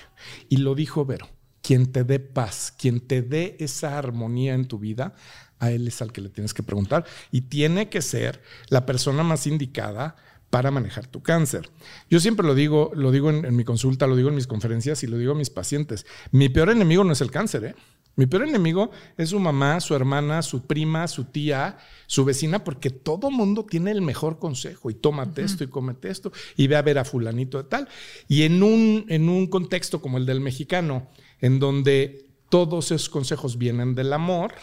Y 0.49 0.57
lo 0.57 0.75
dijo 0.75 1.05
Vero, 1.05 1.29
quien 1.61 1.91
te 1.91 2.03
dé 2.03 2.19
paz, 2.19 2.73
quien 2.77 2.99
te 2.99 3.21
dé 3.21 3.55
esa 3.59 3.97
armonía 3.97 4.53
en 4.53 4.67
tu 4.67 4.79
vida, 4.79 5.15
a 5.63 5.71
él 5.71 5.87
es 5.87 6.01
al 6.01 6.11
que 6.11 6.21
le 6.21 6.29
tienes 6.29 6.53
que 6.53 6.63
preguntar 6.63 7.05
y 7.31 7.41
tiene 7.41 7.89
que 7.89 8.01
ser 8.01 8.41
la 8.69 8.85
persona 8.85 9.23
más 9.23 9.47
indicada 9.47 10.15
para 10.49 10.69
manejar 10.69 11.07
tu 11.07 11.23
cáncer. 11.23 11.69
Yo 12.09 12.19
siempre 12.19 12.45
lo 12.45 12.53
digo, 12.53 12.91
lo 12.93 13.11
digo 13.11 13.29
en, 13.29 13.43
en 13.45 13.55
mi 13.55 13.63
consulta, 13.63 14.05
lo 14.05 14.15
digo 14.15 14.29
en 14.29 14.35
mis 14.35 14.47
conferencias 14.47 15.03
y 15.03 15.07
lo 15.07 15.17
digo 15.17 15.31
a 15.31 15.35
mis 15.35 15.49
pacientes. 15.49 16.05
Mi 16.31 16.49
peor 16.49 16.69
enemigo 16.69 17.03
no 17.03 17.13
es 17.13 17.21
el 17.21 17.31
cáncer, 17.31 17.65
¿eh? 17.65 17.75
Mi 18.15 18.27
peor 18.27 18.47
enemigo 18.47 18.91
es 19.17 19.29
su 19.29 19.39
mamá, 19.39 19.79
su 19.79 19.95
hermana, 19.95 20.43
su 20.43 20.67
prima, 20.67 21.07
su 21.07 21.25
tía, 21.25 21.79
su 22.05 22.23
vecina, 22.23 22.63
porque 22.63 22.91
todo 22.91 23.31
mundo 23.31 23.65
tiene 23.65 23.89
el 23.89 24.03
mejor 24.03 24.37
consejo 24.37 24.91
y 24.91 24.93
tómate 24.93 25.41
esto 25.41 25.63
y 25.63 25.67
cómete 25.67 26.09
esto 26.09 26.31
y 26.55 26.67
ve 26.67 26.75
a 26.75 26.83
ver 26.83 26.99
a 26.99 27.05
fulanito 27.05 27.57
de 27.57 27.63
tal. 27.63 27.87
Y 28.27 28.43
en 28.43 28.61
un, 28.61 29.05
en 29.09 29.29
un 29.29 29.47
contexto 29.47 29.99
como 29.99 30.19
el 30.19 30.27
del 30.27 30.41
mexicano, 30.41 31.07
en 31.41 31.57
donde 31.59 32.27
todos 32.49 32.91
esos 32.91 33.09
consejos 33.09 33.57
vienen 33.57 33.95
del 33.95 34.13
amor, 34.13 34.53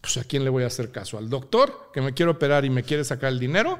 pues 0.00 0.16
a 0.16 0.24
quién 0.24 0.44
le 0.44 0.50
voy 0.50 0.64
a 0.64 0.68
hacer 0.68 0.90
caso, 0.90 1.18
al 1.18 1.28
doctor 1.28 1.90
que 1.92 2.00
me 2.00 2.14
quiere 2.14 2.30
operar 2.30 2.64
y 2.64 2.70
me 2.70 2.82
quiere 2.82 3.04
sacar 3.04 3.32
el 3.32 3.38
dinero, 3.38 3.78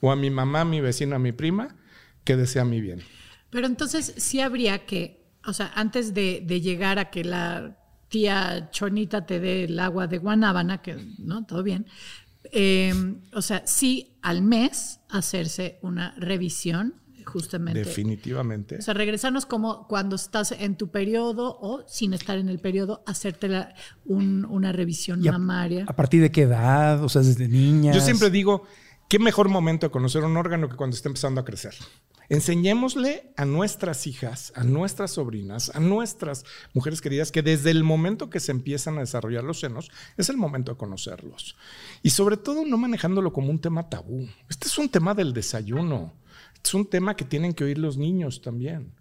o 0.00 0.10
a 0.10 0.16
mi 0.16 0.30
mamá, 0.30 0.64
mi 0.64 0.80
vecina, 0.80 1.18
mi 1.18 1.32
prima 1.32 1.76
que 2.24 2.36
desea 2.36 2.64
mi 2.64 2.80
bien. 2.80 3.02
Pero 3.50 3.66
entonces 3.66 4.14
sí 4.16 4.40
habría 4.40 4.84
que, 4.84 5.24
o 5.46 5.52
sea, 5.52 5.72
antes 5.74 6.14
de, 6.14 6.40
llegar 6.60 6.98
a 6.98 7.10
que 7.10 7.24
la 7.24 7.78
tía 8.08 8.70
Chonita 8.70 9.26
te 9.26 9.40
dé 9.40 9.64
el 9.64 9.78
agua 9.78 10.06
de 10.06 10.18
Guanábana, 10.18 10.82
que 10.82 10.96
no, 11.18 11.44
todo 11.46 11.62
bien, 11.62 11.86
eh, 12.52 12.92
o 13.32 13.42
sea, 13.42 13.66
sí 13.66 14.18
al 14.22 14.42
mes 14.42 15.00
hacerse 15.08 15.78
una 15.82 16.14
revisión, 16.18 16.94
justamente. 17.28 17.78
Definitivamente. 17.80 18.76
O 18.78 18.82
sea, 18.82 18.94
regresarnos 18.94 19.46
como 19.46 19.86
cuando 19.86 20.16
estás 20.16 20.52
en 20.52 20.76
tu 20.76 20.88
periodo 20.88 21.58
o 21.60 21.84
sin 21.86 22.12
estar 22.14 22.38
en 22.38 22.48
el 22.48 22.58
periodo, 22.58 23.02
hacerte 23.06 23.48
la- 23.48 23.74
un- 24.04 24.44
una 24.46 24.72
revisión 24.72 25.26
a- 25.28 25.32
mamaria. 25.32 25.84
¿A 25.86 25.94
partir 25.94 26.20
de 26.22 26.30
qué 26.32 26.42
edad? 26.42 27.02
O 27.04 27.08
sea, 27.08 27.22
desde 27.22 27.46
niñas. 27.48 27.94
Yo 27.94 28.02
siempre 28.02 28.30
digo, 28.30 28.64
qué 29.08 29.18
mejor 29.18 29.48
momento 29.48 29.86
de 29.86 29.90
conocer 29.90 30.24
un 30.24 30.36
órgano 30.36 30.68
que 30.68 30.76
cuando 30.76 30.96
está 30.96 31.08
empezando 31.08 31.40
a 31.40 31.44
crecer. 31.44 31.74
Enseñémosle 32.30 33.32
a 33.38 33.46
nuestras 33.46 34.06
hijas, 34.06 34.52
a 34.54 34.62
nuestras 34.62 35.12
sobrinas, 35.12 35.72
a 35.74 35.80
nuestras 35.80 36.44
mujeres 36.74 37.00
queridas 37.00 37.32
que 37.32 37.40
desde 37.42 37.70
el 37.70 37.84
momento 37.84 38.28
que 38.28 38.38
se 38.38 38.52
empiezan 38.52 38.98
a 38.98 39.00
desarrollar 39.00 39.44
los 39.44 39.60
senos 39.60 39.90
es 40.18 40.28
el 40.28 40.36
momento 40.36 40.72
de 40.72 40.76
conocerlos. 40.78 41.56
Y 42.02 42.10
sobre 42.10 42.36
todo 42.36 42.66
no 42.66 42.76
manejándolo 42.76 43.32
como 43.32 43.48
un 43.50 43.58
tema 43.60 43.88
tabú. 43.88 44.28
Este 44.50 44.68
es 44.68 44.76
un 44.76 44.90
tema 44.90 45.14
del 45.14 45.32
desayuno. 45.32 46.12
Es 46.64 46.74
un 46.74 46.86
tema 46.86 47.16
que 47.16 47.24
tienen 47.24 47.52
que 47.54 47.64
oír 47.64 47.78
los 47.78 47.96
niños 47.96 48.40
también. 48.42 48.92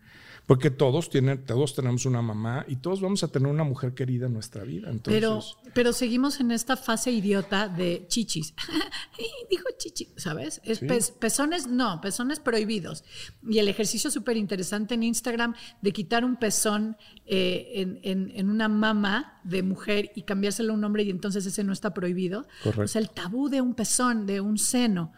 Porque 0.46 0.72
todos, 0.72 1.10
tienen, 1.10 1.44
todos 1.44 1.76
tenemos 1.76 2.06
una 2.06 2.22
mamá 2.22 2.64
y 2.70 2.78
todos 2.78 3.02
vamos 3.02 3.22
a 3.22 3.28
tener 3.28 3.52
una 3.52 3.66
mujer 3.66 3.94
querida 3.94 4.28
en 4.28 4.34
nuestra 4.34 4.64
vida. 4.64 4.90
Entonces, 4.90 5.20
Pero, 5.20 5.42
pero 5.74 5.92
seguimos 5.92 6.40
en 6.40 6.52
esta 6.52 6.78
fase 6.78 7.12
idiota 7.12 7.68
de 7.68 8.06
chichis. 8.08 8.54
Dijo 9.50 9.66
chichi, 9.78 10.08
¿sabes? 10.16 10.62
Es 10.64 10.80
Sí. 10.80 10.88
pezones, 11.20 11.68
no, 11.68 12.00
pezones 12.00 12.40
prohibidos. 12.40 13.04
Y 13.46 13.58
el 13.60 13.68
ejercicio 13.68 14.10
súper 14.10 14.38
interesante 14.38 14.94
en 14.94 15.04
Instagram 15.04 15.54
de 15.82 15.92
quitar 15.92 16.24
un 16.24 16.38
pezón 16.38 16.96
eh, 17.26 17.72
en, 17.76 18.00
en- 18.04 18.32
en 18.34 18.50
una 18.50 18.70
mama 18.70 19.42
de 19.44 19.64
mujer 19.64 20.12
y 20.16 20.22
cambiárselo 20.22 20.72
a 20.72 20.76
un 20.78 20.84
hombre 20.86 21.04
y 21.04 21.10
entonces 21.10 21.46
ese 21.46 21.66
no 21.66 21.74
está 21.74 21.94
prohibido. 21.94 22.48
Correcto. 22.64 22.84
O 22.84 22.88
sea, 22.88 23.02
el 23.02 23.10
tabú 23.10 23.50
de 23.50 23.60
un 23.60 23.76
pezón, 23.76 24.26
de 24.26 24.40
un 24.40 24.58
seno. 24.58 25.12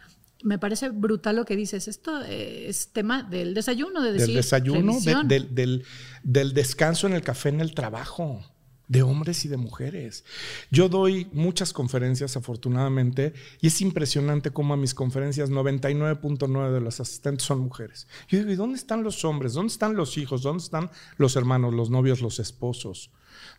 Me 0.43 0.57
parece 0.57 0.89
brutal 0.89 1.35
lo 1.35 1.45
que 1.45 1.55
dices. 1.55 1.87
Esto 1.87 2.21
eh, 2.23 2.67
es 2.69 2.93
tema 2.93 3.23
del 3.23 3.53
desayuno, 3.53 4.01
de 4.01 4.13
decir. 4.13 4.27
del 4.27 4.35
desayuno, 4.37 4.93
de- 4.93 4.99
del, 5.27 5.53
del- 5.55 5.83
del 6.23 6.53
descanso 6.53 7.07
en 7.07 7.13
el 7.13 7.21
café, 7.21 7.49
en 7.49 7.59
el 7.59 7.73
trabajo, 7.73 8.41
de 8.87 9.03
hombres 9.03 9.45
y 9.45 9.49
de 9.49 9.57
mujeres. 9.57 10.23
Yo 10.71 10.89
doy 10.89 11.27
muchas 11.33 11.73
conferencias, 11.73 12.35
afortunadamente, 12.37 13.33
y 13.61 13.67
es 13.67 13.81
impresionante 13.81 14.49
cómo 14.51 14.73
a 14.73 14.77
mis 14.77 14.93
conferencias 14.95 15.49
99.9 15.51 16.71
de 16.71 16.81
los 16.81 16.99
asistentes 16.99 17.45
son 17.45 17.59
mujeres. 17.59 18.07
Yo 18.29 18.39
digo, 18.39 18.51
¿y 18.51 18.55
dónde 18.55 18.77
están 18.77 19.03
los 19.03 19.23
hombres? 19.25 19.53
¿Dónde 19.53 19.71
están 19.71 19.95
los 19.95 20.17
hijos? 20.17 20.41
¿Dónde 20.41 20.63
están 20.63 20.89
los 21.17 21.35
hermanos, 21.35 21.73
los 21.73 21.89
novios, 21.89 22.21
los 22.21 22.39
esposos? 22.39 23.11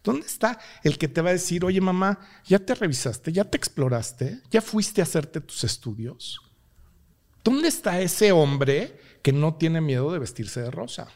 ¿Dónde 0.02 0.26
está 0.26 0.58
el 0.82 0.98
que 0.98 1.08
te 1.08 1.20
va 1.20 1.30
a 1.30 1.34
decir, 1.34 1.64
oye 1.64 1.80
mamá, 1.80 2.18
ya 2.46 2.58
te 2.58 2.74
revisaste, 2.74 3.32
ya 3.32 3.44
te 3.44 3.56
exploraste, 3.56 4.40
ya 4.50 4.60
fuiste 4.60 5.00
a 5.00 5.04
hacerte 5.04 5.40
tus 5.40 5.62
estudios? 5.64 6.40
¿Dónde 7.42 7.68
está 7.68 8.00
ese 8.00 8.32
hombre 8.32 8.98
que 9.22 9.32
no 9.32 9.54
tiene 9.54 9.80
miedo 9.80 10.12
de 10.12 10.18
vestirse 10.18 10.60
de 10.60 10.70
rosa? 10.70 11.08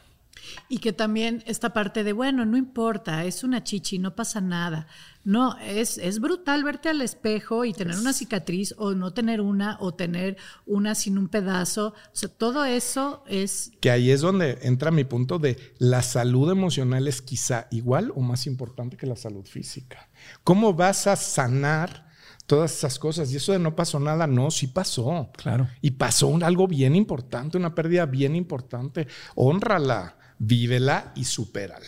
Y 0.69 0.79
que 0.79 0.93
también 0.93 1.43
esta 1.47 1.73
parte 1.73 2.03
de, 2.03 2.13
bueno, 2.13 2.45
no 2.45 2.57
importa, 2.57 3.25
es 3.25 3.43
una 3.43 3.63
chichi, 3.63 3.99
no 3.99 4.15
pasa 4.15 4.41
nada. 4.41 4.87
No, 5.23 5.57
es, 5.59 5.97
es 5.97 6.19
brutal 6.19 6.63
verte 6.63 6.89
al 6.89 7.01
espejo 7.01 7.65
y 7.65 7.73
tener 7.73 7.97
una 7.97 8.13
cicatriz 8.13 8.75
o 8.77 8.93
no 8.93 9.13
tener 9.13 9.41
una 9.41 9.77
o 9.79 9.93
tener 9.93 10.37
una 10.65 10.93
sin 10.93 11.17
un 11.17 11.29
pedazo. 11.29 11.89
O 11.89 12.15
sea, 12.15 12.29
todo 12.29 12.63
eso 12.65 13.23
es... 13.27 13.71
Que 13.79 13.91
ahí 13.91 14.11
es 14.11 14.21
donde 14.21 14.59
entra 14.61 14.91
mi 14.91 15.03
punto 15.03 15.39
de 15.39 15.73
la 15.79 16.03
salud 16.03 16.51
emocional 16.51 17.07
es 17.07 17.21
quizá 17.21 17.67
igual 17.71 18.11
o 18.15 18.21
más 18.21 18.45
importante 18.45 18.97
que 18.97 19.07
la 19.07 19.15
salud 19.15 19.45
física. 19.45 20.09
¿Cómo 20.43 20.73
vas 20.73 21.07
a 21.07 21.15
sanar 21.15 22.04
todas 22.45 22.75
esas 22.77 22.99
cosas? 22.99 23.31
Y 23.31 23.37
eso 23.37 23.51
de 23.51 23.59
no 23.59 23.75
pasó 23.75 23.99
nada, 23.99 24.27
no, 24.27 24.51
sí 24.51 24.67
pasó. 24.67 25.29
Claro. 25.37 25.67
Y 25.81 25.91
pasó 25.91 26.27
un- 26.27 26.43
algo 26.43 26.67
bien 26.67 26.95
importante, 26.95 27.57
una 27.57 27.73
pérdida 27.75 28.05
bien 28.05 28.35
importante. 28.35 29.07
Honrala, 29.35 30.17
vívela 30.39 31.11
y 31.15 31.23
supérala. 31.25 31.85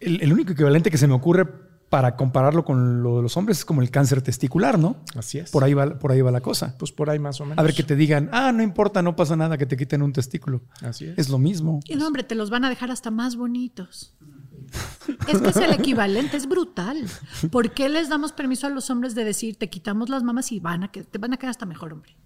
El, 0.00 0.20
el 0.22 0.32
único 0.32 0.52
equivalente 0.52 0.90
que 0.90 0.98
se 0.98 1.06
me 1.06 1.14
ocurre 1.14 1.46
para 1.88 2.16
compararlo 2.16 2.64
con 2.64 3.02
lo 3.02 3.16
de 3.18 3.22
los 3.22 3.36
hombres 3.36 3.58
es 3.58 3.64
como 3.64 3.80
el 3.80 3.90
cáncer 3.90 4.20
testicular, 4.20 4.76
¿no? 4.76 4.96
Así 5.16 5.38
es. 5.38 5.50
Por 5.52 5.62
ahí 5.62 5.72
va, 5.72 5.98
por 6.00 6.10
ahí 6.10 6.20
va 6.20 6.32
la 6.32 6.40
cosa. 6.40 6.76
Pues 6.78 6.90
por 6.90 7.08
ahí 7.10 7.18
más 7.20 7.40
o 7.40 7.44
menos. 7.44 7.58
A 7.58 7.62
ver 7.62 7.74
que 7.74 7.84
te 7.84 7.94
digan, 7.94 8.28
ah, 8.32 8.50
no 8.52 8.62
importa, 8.64 9.02
no 9.02 9.14
pasa 9.14 9.36
nada 9.36 9.56
que 9.56 9.66
te 9.66 9.76
quiten 9.76 10.02
un 10.02 10.12
testículo. 10.12 10.62
Así 10.82 11.04
es. 11.06 11.16
Es 11.16 11.28
lo 11.28 11.38
mismo. 11.38 11.78
Y 11.86 11.94
no, 11.94 12.06
hombre, 12.08 12.24
te 12.24 12.34
los 12.34 12.50
van 12.50 12.64
a 12.64 12.68
dejar 12.70 12.90
hasta 12.90 13.12
más 13.12 13.36
bonitos. 13.36 14.14
Es 15.28 15.40
que 15.40 15.48
es 15.50 15.56
el 15.56 15.72
equivalente, 15.72 16.36
es 16.36 16.46
brutal. 16.48 17.06
¿Por 17.50 17.72
qué 17.72 17.88
les 17.88 18.08
damos 18.08 18.32
permiso 18.32 18.66
a 18.66 18.70
los 18.70 18.90
hombres 18.90 19.14
de 19.14 19.24
decir, 19.24 19.56
te 19.56 19.68
quitamos 19.70 20.08
las 20.08 20.22
mamas 20.22 20.50
y 20.52 20.60
van 20.60 20.82
a 20.84 20.88
que, 20.92 21.04
te 21.04 21.18
van 21.18 21.32
a 21.32 21.36
quedar 21.36 21.50
hasta 21.50 21.66
mejor 21.66 21.92
hombre? 21.92 22.16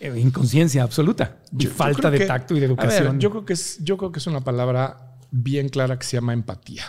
Eh, 0.00 0.12
inconsciencia 0.18 0.82
absoluta. 0.82 1.38
Y 1.52 1.64
Yo- 1.64 1.70
falta 1.70 2.10
de 2.10 2.18
que- 2.18 2.26
tacto 2.26 2.54
y 2.54 2.60
de 2.60 2.66
a 2.66 2.68
ver, 2.68 2.78
educación. 2.78 3.18
yo, 3.20 3.30
creo 3.30 3.44
que 3.44 3.52
es, 3.54 3.78
yo 3.82 3.96
creo 3.96 4.12
que 4.12 4.18
es 4.18 4.26
una 4.26 4.40
palabra 4.42 5.16
bien 5.30 5.68
clara 5.68 5.98
que 5.98 6.04
se 6.06 6.16
llama 6.16 6.32
empatía. 6.32 6.84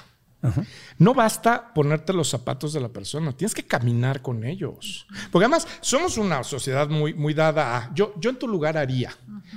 No 0.98 1.14
basta 1.14 1.74
ponerte 1.74 2.14
los 2.14 2.30
zapatos 2.30 2.72
de 2.72 2.80
la 2.80 2.88
persona, 2.88 3.34
tienes 3.34 3.54
que 3.54 3.64
caminar 3.66 4.22
con 4.22 4.46
ellos. 4.46 5.06
Porque 5.30 5.44
además 5.46 5.68
somos 5.82 6.18
una 6.18 6.42
sociedad 6.44 6.88
muy, 6.88 7.14
muy 7.14 7.34
dada 7.34 7.76
a 7.76 7.94
yo, 7.94 8.14
yo 8.18 8.30
en 8.30 8.38
tu 8.40 8.48
lugar 8.48 8.78
haría. 8.78 9.12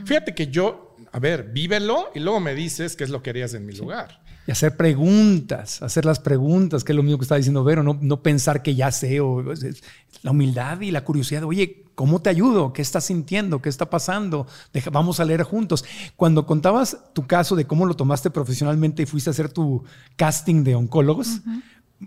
Fíjate 0.05 0.35
que 0.35 0.49
yo, 0.49 0.90
a 1.13 1.19
ver, 1.19 1.51
vívelo 1.53 2.11
y 2.15 2.21
luego 2.21 2.41
me 2.41 2.55
dices 2.55 2.97
qué 2.97 3.05
es 3.05 3.11
lo 3.11 3.23
que 3.23 3.31
harías 3.31 3.55
en 3.55 3.67
mi 3.67 3.73
lugar. 3.73 4.23
Y 4.47 4.53
hacer 4.53 4.77
preguntas, 4.77 5.83
hacer 5.83 6.05
las 6.05 6.19
preguntas, 6.19 6.83
que 6.83 6.93
es 6.93 6.97
lo 6.97 7.03
mismo 7.03 7.19
que 7.19 7.25
está 7.25 7.37
diciendo 7.37 7.63
Vero, 7.63 7.83
no, 7.83 7.99
no 8.01 8.23
pensar 8.23 8.63
que 8.63 8.75
ya 8.75 8.91
sé, 8.91 9.21
o 9.21 9.53
es- 9.53 9.63
es 9.63 9.83
la 10.23 10.31
humildad 10.31 10.81
y 10.81 10.91
la 10.91 11.05
curiosidad. 11.05 11.43
Oye, 11.45 11.85
¿cómo 11.95 12.21
te 12.23 12.31
ayudo? 12.31 12.73
¿Qué 12.73 12.81
estás 12.83 13.05
sintiendo? 13.05 13.61
¿Qué 13.61 13.69
está 13.69 13.91
pasando? 13.91 14.47
Deja- 14.73 14.91
vamos 14.91 15.21
a 15.21 15.25
leer 15.25 15.43
juntos. 15.43 15.85
Cuando 16.17 16.47
contabas 16.47 16.97
tu 17.13 17.27
caso 17.27 17.55
de 17.55 17.67
cómo 17.67 17.87
lo 17.87 17.95
tomaste 17.95 18.31
profesionalmente 18.31 19.03
y 19.03 19.07
fuiste 19.07 19.31
a 19.31 19.33
hacer 19.33 19.51
tu 19.53 19.85
casting 20.17 20.65
de 20.65 20.75
oncólogos, 20.75 21.41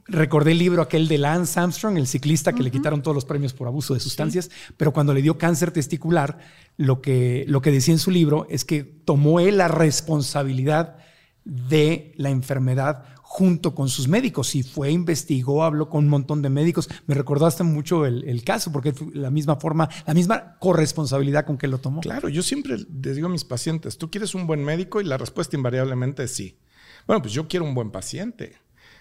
recordé 0.06 0.52
el 0.52 0.60
libro 0.60 0.82
aquel 0.82 1.08
de 1.08 1.18
Lance 1.18 1.60
Armstrong, 1.60 1.98
el 1.98 2.08
ciclista 2.08 2.54
que 2.54 2.64
le 2.64 2.72
quitaron 2.72 3.02
todos 3.02 3.16
los 3.16 3.26
premios 3.26 3.54
por 3.54 3.68
abuso 3.68 3.94
de 3.94 4.00
sustancias, 4.00 4.50
pero 4.78 4.94
cuando 4.94 5.14
le 5.14 5.22
dio 5.22 5.38
cáncer 5.38 5.72
testicular, 5.72 6.40
lo 6.78 7.02
que, 7.02 7.46
lo 7.48 7.62
que 7.62 7.72
decía 7.72 7.94
en 7.94 8.00
su 8.00 8.12
libro 8.12 8.48
es 8.50 8.66
que 8.66 8.84
tomó 8.84 9.40
él 9.40 9.58
la 9.58 9.68
responsabilidad 9.68 10.98
de 11.46 12.14
la 12.18 12.30
enfermedad 12.30 13.06
junto 13.22 13.74
con 13.74 13.90
sus 13.90 14.08
médicos 14.08 14.54
y 14.54 14.64
fue, 14.64 14.92
investigó, 14.92 15.64
habló 15.64 15.90
con 15.90 16.04
un 16.04 16.10
montón 16.10 16.42
de 16.42 16.50
médicos. 16.50 16.88
Me 17.08 17.16
recordaste 17.16 17.64
mucho 17.64 18.06
el, 18.06 18.24
el 18.26 18.44
caso 18.44 18.72
porque 18.72 18.94
fue 18.94 19.08
la 19.14 19.32
misma 19.32 19.56
forma, 19.56 19.90
la 20.06 20.14
misma 20.14 20.58
corresponsabilidad 20.60 21.46
con 21.46 21.58
que 21.58 21.68
lo 21.68 21.80
tomó. 21.80 22.02
Claro, 22.02 22.30
yo 22.30 22.44
siempre 22.44 22.78
les 22.78 23.16
digo 23.16 23.28
a 23.28 23.32
mis 23.32 23.44
pacientes, 23.44 23.98
¿tú 23.98 24.12
quieres 24.12 24.36
un 24.36 24.46
buen 24.46 24.64
médico? 24.64 25.02
Y 25.02 25.06
la 25.06 25.18
respuesta 25.18 25.56
invariablemente 25.56 26.24
es 26.24 26.34
sí. 26.34 26.60
Bueno, 27.08 27.22
pues 27.22 27.34
yo 27.34 27.48
quiero 27.48 27.66
un 27.66 27.74
buen 27.74 27.92
paciente. 27.92 28.56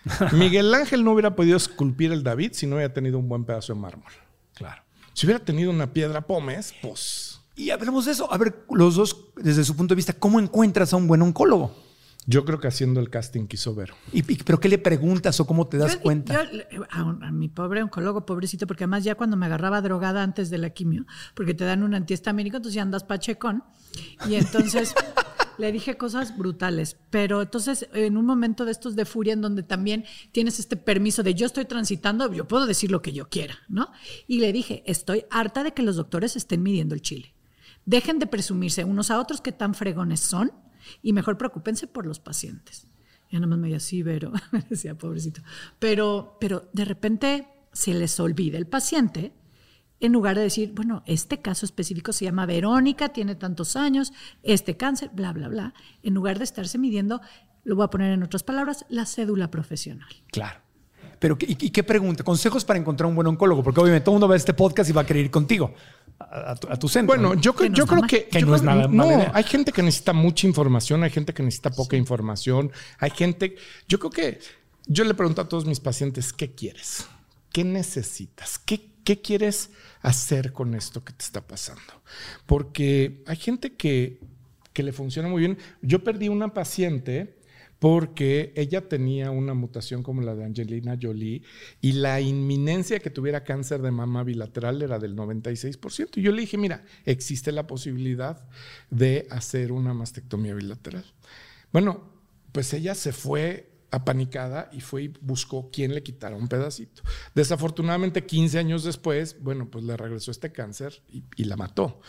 Miguel 0.32 0.72
Ángel 0.74 1.04
no 1.04 1.12
hubiera 1.12 1.34
podido 1.36 1.56
esculpir 1.56 2.12
el 2.12 2.22
David 2.22 2.52
si 2.54 2.66
no 2.66 2.76
hubiera 2.76 2.92
tenido 2.92 3.18
un 3.18 3.28
buen 3.28 3.44
pedazo 3.44 3.74
de 3.74 3.80
mármol. 3.80 4.12
Claro. 4.54 4.82
Si 5.14 5.26
hubiera 5.26 5.44
tenido 5.44 5.70
una 5.70 5.92
piedra 5.92 6.22
pómez, 6.22 6.74
pues 6.82 7.40
Y 7.54 7.70
hablemos 7.70 8.06
de 8.06 8.12
eso. 8.12 8.32
A 8.32 8.38
ver, 8.38 8.64
los 8.70 8.96
dos, 8.96 9.26
desde 9.36 9.62
su 9.64 9.76
punto 9.76 9.92
de 9.94 9.96
vista, 9.96 10.12
¿cómo 10.14 10.40
encuentras 10.40 10.92
a 10.92 10.96
un 10.96 11.06
buen 11.06 11.22
oncólogo? 11.22 11.74
yo 12.24 12.44
creo 12.44 12.60
que 12.60 12.68
haciendo 12.68 13.00
el 13.00 13.10
casting 13.10 13.48
que 13.48 13.56
hizo 13.56 13.74
Vero. 13.74 13.94
¿Y, 14.12 14.18
y- 14.20 14.36
pero 14.44 14.60
qué 14.60 14.68
le 14.68 14.78
preguntas 14.78 15.40
o 15.40 15.44
cómo 15.46 15.66
te 15.66 15.76
das 15.76 15.94
Yo- 15.94 16.00
cuenta? 16.02 16.44
yo, 16.70 16.84
a, 16.88 17.02
un- 17.02 17.24
a 17.24 17.32
mi 17.32 17.48
pobre 17.48 17.82
oncólogo, 17.82 18.24
pobrecito, 18.24 18.68
porque 18.68 18.84
además 18.84 19.02
ya 19.02 19.16
cuando 19.16 19.36
me 19.36 19.46
agarraba 19.46 19.80
drogada 19.82 20.22
antes 20.22 20.48
de 20.48 20.58
la 20.58 20.70
quimio, 20.70 21.04
porque 21.34 21.52
te 21.52 21.64
dan 21.64 21.82
un 21.82 21.94
antihistamínico, 21.96 22.58
entonces 22.58 22.76
ya 22.76 22.82
andas 22.82 23.02
pachecón. 23.02 23.64
Y 24.28 24.36
entonces 24.36 24.94
le 25.58 25.72
dije 25.72 25.96
cosas 25.96 26.36
brutales. 26.36 26.96
Pero 27.10 27.42
entonces, 27.42 27.88
en 27.92 28.16
un 28.16 28.26
momento 28.26 28.64
de 28.64 28.72
estos 28.72 28.96
de 28.96 29.04
furia, 29.04 29.32
en 29.32 29.40
donde 29.40 29.62
también 29.62 30.04
tienes 30.32 30.58
este 30.58 30.76
permiso 30.76 31.22
de 31.22 31.34
yo 31.34 31.46
estoy 31.46 31.64
transitando, 31.64 32.32
yo 32.32 32.46
puedo 32.46 32.66
decir 32.66 32.90
lo 32.90 33.02
que 33.02 33.12
yo 33.12 33.28
quiera, 33.28 33.58
¿no? 33.68 33.90
Y 34.26 34.40
le 34.40 34.52
dije, 34.52 34.82
estoy 34.86 35.24
harta 35.30 35.62
de 35.62 35.72
que 35.72 35.82
los 35.82 35.96
doctores 35.96 36.36
estén 36.36 36.62
midiendo 36.62 36.94
el 36.94 37.02
chile. 37.02 37.34
Dejen 37.84 38.18
de 38.18 38.26
presumirse 38.26 38.84
unos 38.84 39.10
a 39.10 39.18
otros 39.18 39.40
que 39.40 39.52
tan 39.52 39.74
fregones 39.74 40.20
son 40.20 40.52
y 41.02 41.12
mejor 41.12 41.38
preocúpense 41.38 41.86
por 41.86 42.06
los 42.06 42.20
pacientes. 42.20 42.86
Ya 43.30 43.38
nada 43.38 43.48
más 43.48 43.58
me 43.58 43.68
decía, 43.68 43.80
sí, 43.80 44.02
Vero, 44.02 44.32
me 44.52 44.60
decía, 44.68 44.96
pobrecito. 44.96 45.42
Pero, 45.78 46.36
pero 46.40 46.68
de 46.72 46.84
repente 46.84 47.48
se 47.72 47.94
les 47.94 48.20
olvida 48.20 48.58
el 48.58 48.66
paciente 48.66 49.32
en 50.02 50.12
lugar 50.12 50.36
de 50.36 50.42
decir, 50.42 50.72
bueno, 50.74 51.02
este 51.06 51.40
caso 51.40 51.64
específico 51.64 52.12
se 52.12 52.24
llama 52.26 52.44
Verónica, 52.44 53.08
tiene 53.10 53.34
tantos 53.34 53.76
años, 53.76 54.12
este 54.42 54.76
cáncer, 54.76 55.10
bla, 55.14 55.32
bla, 55.32 55.48
bla, 55.48 55.74
en 56.02 56.12
lugar 56.14 56.38
de 56.38 56.44
estarse 56.44 56.76
midiendo, 56.76 57.20
lo 57.64 57.76
voy 57.76 57.84
a 57.84 57.88
poner 57.88 58.12
en 58.12 58.22
otras 58.22 58.42
palabras, 58.42 58.84
la 58.88 59.06
cédula 59.06 59.50
profesional. 59.50 60.08
Claro. 60.30 60.60
Pero, 61.18 61.36
¿y, 61.40 61.66
y 61.66 61.70
qué 61.70 61.84
pregunta? 61.84 62.24
Consejos 62.24 62.64
para 62.64 62.80
encontrar 62.80 63.08
un 63.08 63.14
buen 63.14 63.28
oncólogo, 63.28 63.62
porque 63.62 63.80
obviamente 63.80 64.04
todo 64.04 64.14
el 64.14 64.16
mundo 64.16 64.26
va 64.28 64.34
a 64.34 64.36
este 64.36 64.54
podcast 64.54 64.90
y 64.90 64.92
va 64.92 65.02
a 65.02 65.06
querer 65.06 65.26
ir 65.26 65.30
contigo 65.30 65.72
a, 66.18 66.50
a 66.50 66.54
tu, 66.56 66.68
a 66.68 66.76
tu 66.76 66.88
centro. 66.88 67.14
Bueno, 67.14 67.34
¿no? 67.36 67.40
yo, 67.40 67.54
creo- 67.54 67.66
Que 67.66 67.70
no 67.70 67.76
yo 67.76 67.86
creo 67.86 68.02
que... 68.02 68.26
Que 68.28 68.40
yo 68.40 68.46
no 68.46 68.56
es 68.56 68.62
nada 68.64 68.88
idea. 68.88 69.30
hay 69.32 69.44
gente 69.44 69.70
que 69.70 69.82
necesita 69.84 70.12
mucha 70.12 70.48
información, 70.48 71.04
hay 71.04 71.10
gente 71.10 71.32
que 71.32 71.44
necesita 71.44 71.70
poca 71.70 71.96
información, 71.96 72.72
hay 72.98 73.10
gente... 73.10 73.54
Yo 73.86 74.00
creo 74.00 74.10
que... 74.10 74.40
Yo 74.88 75.04
le 75.04 75.14
pregunto 75.14 75.40
a 75.40 75.48
todos 75.48 75.64
mis 75.64 75.78
pacientes, 75.78 76.32
¿qué 76.32 76.56
quieres? 76.56 77.06
¿Qué 77.52 77.62
necesitas? 77.62 78.58
¿Qué, 78.58 78.91
qué 79.04 79.20
quieres 79.20 79.70
hacer 80.00 80.52
con 80.52 80.74
esto 80.74 81.04
que 81.04 81.12
te 81.12 81.24
está 81.24 81.46
pasando? 81.46 82.02
Porque 82.46 83.22
hay 83.26 83.36
gente 83.36 83.74
que, 83.74 84.20
que 84.72 84.82
le 84.82 84.92
funciona 84.92 85.28
muy 85.28 85.40
bien. 85.40 85.58
Yo 85.82 86.02
perdí 86.04 86.28
una 86.28 86.54
paciente 86.54 87.36
porque 87.82 88.52
ella 88.54 88.88
tenía 88.88 89.32
una 89.32 89.54
mutación 89.54 90.04
como 90.04 90.22
la 90.22 90.36
de 90.36 90.44
Angelina 90.44 90.96
Jolie 91.02 91.42
y 91.80 91.94
la 91.94 92.20
inminencia 92.20 93.00
que 93.00 93.10
tuviera 93.10 93.42
cáncer 93.42 93.82
de 93.82 93.90
mama 93.90 94.22
bilateral 94.22 94.80
era 94.82 95.00
del 95.00 95.16
96%. 95.16 96.10
Y 96.14 96.22
yo 96.22 96.30
le 96.30 96.42
dije, 96.42 96.56
mira, 96.56 96.84
existe 97.04 97.50
la 97.50 97.66
posibilidad 97.66 98.48
de 98.90 99.26
hacer 99.30 99.72
una 99.72 99.94
mastectomía 99.94 100.54
bilateral. 100.54 101.04
Bueno, 101.72 102.08
pues 102.52 102.72
ella 102.72 102.94
se 102.94 103.12
fue 103.12 103.71
apanicada 103.92 104.68
y 104.72 104.80
fue 104.80 105.04
y 105.04 105.12
buscó 105.20 105.70
quién 105.70 105.94
le 105.94 106.02
quitara 106.02 106.34
un 106.34 106.48
pedacito. 106.48 107.02
Desafortunadamente, 107.34 108.26
15 108.26 108.58
años 108.58 108.82
después, 108.82 109.36
bueno, 109.40 109.70
pues 109.70 109.84
le 109.84 109.96
regresó 109.96 110.30
este 110.30 110.50
cáncer 110.50 111.02
y, 111.08 111.22
y 111.36 111.44
la 111.44 111.56
mató. 111.56 112.00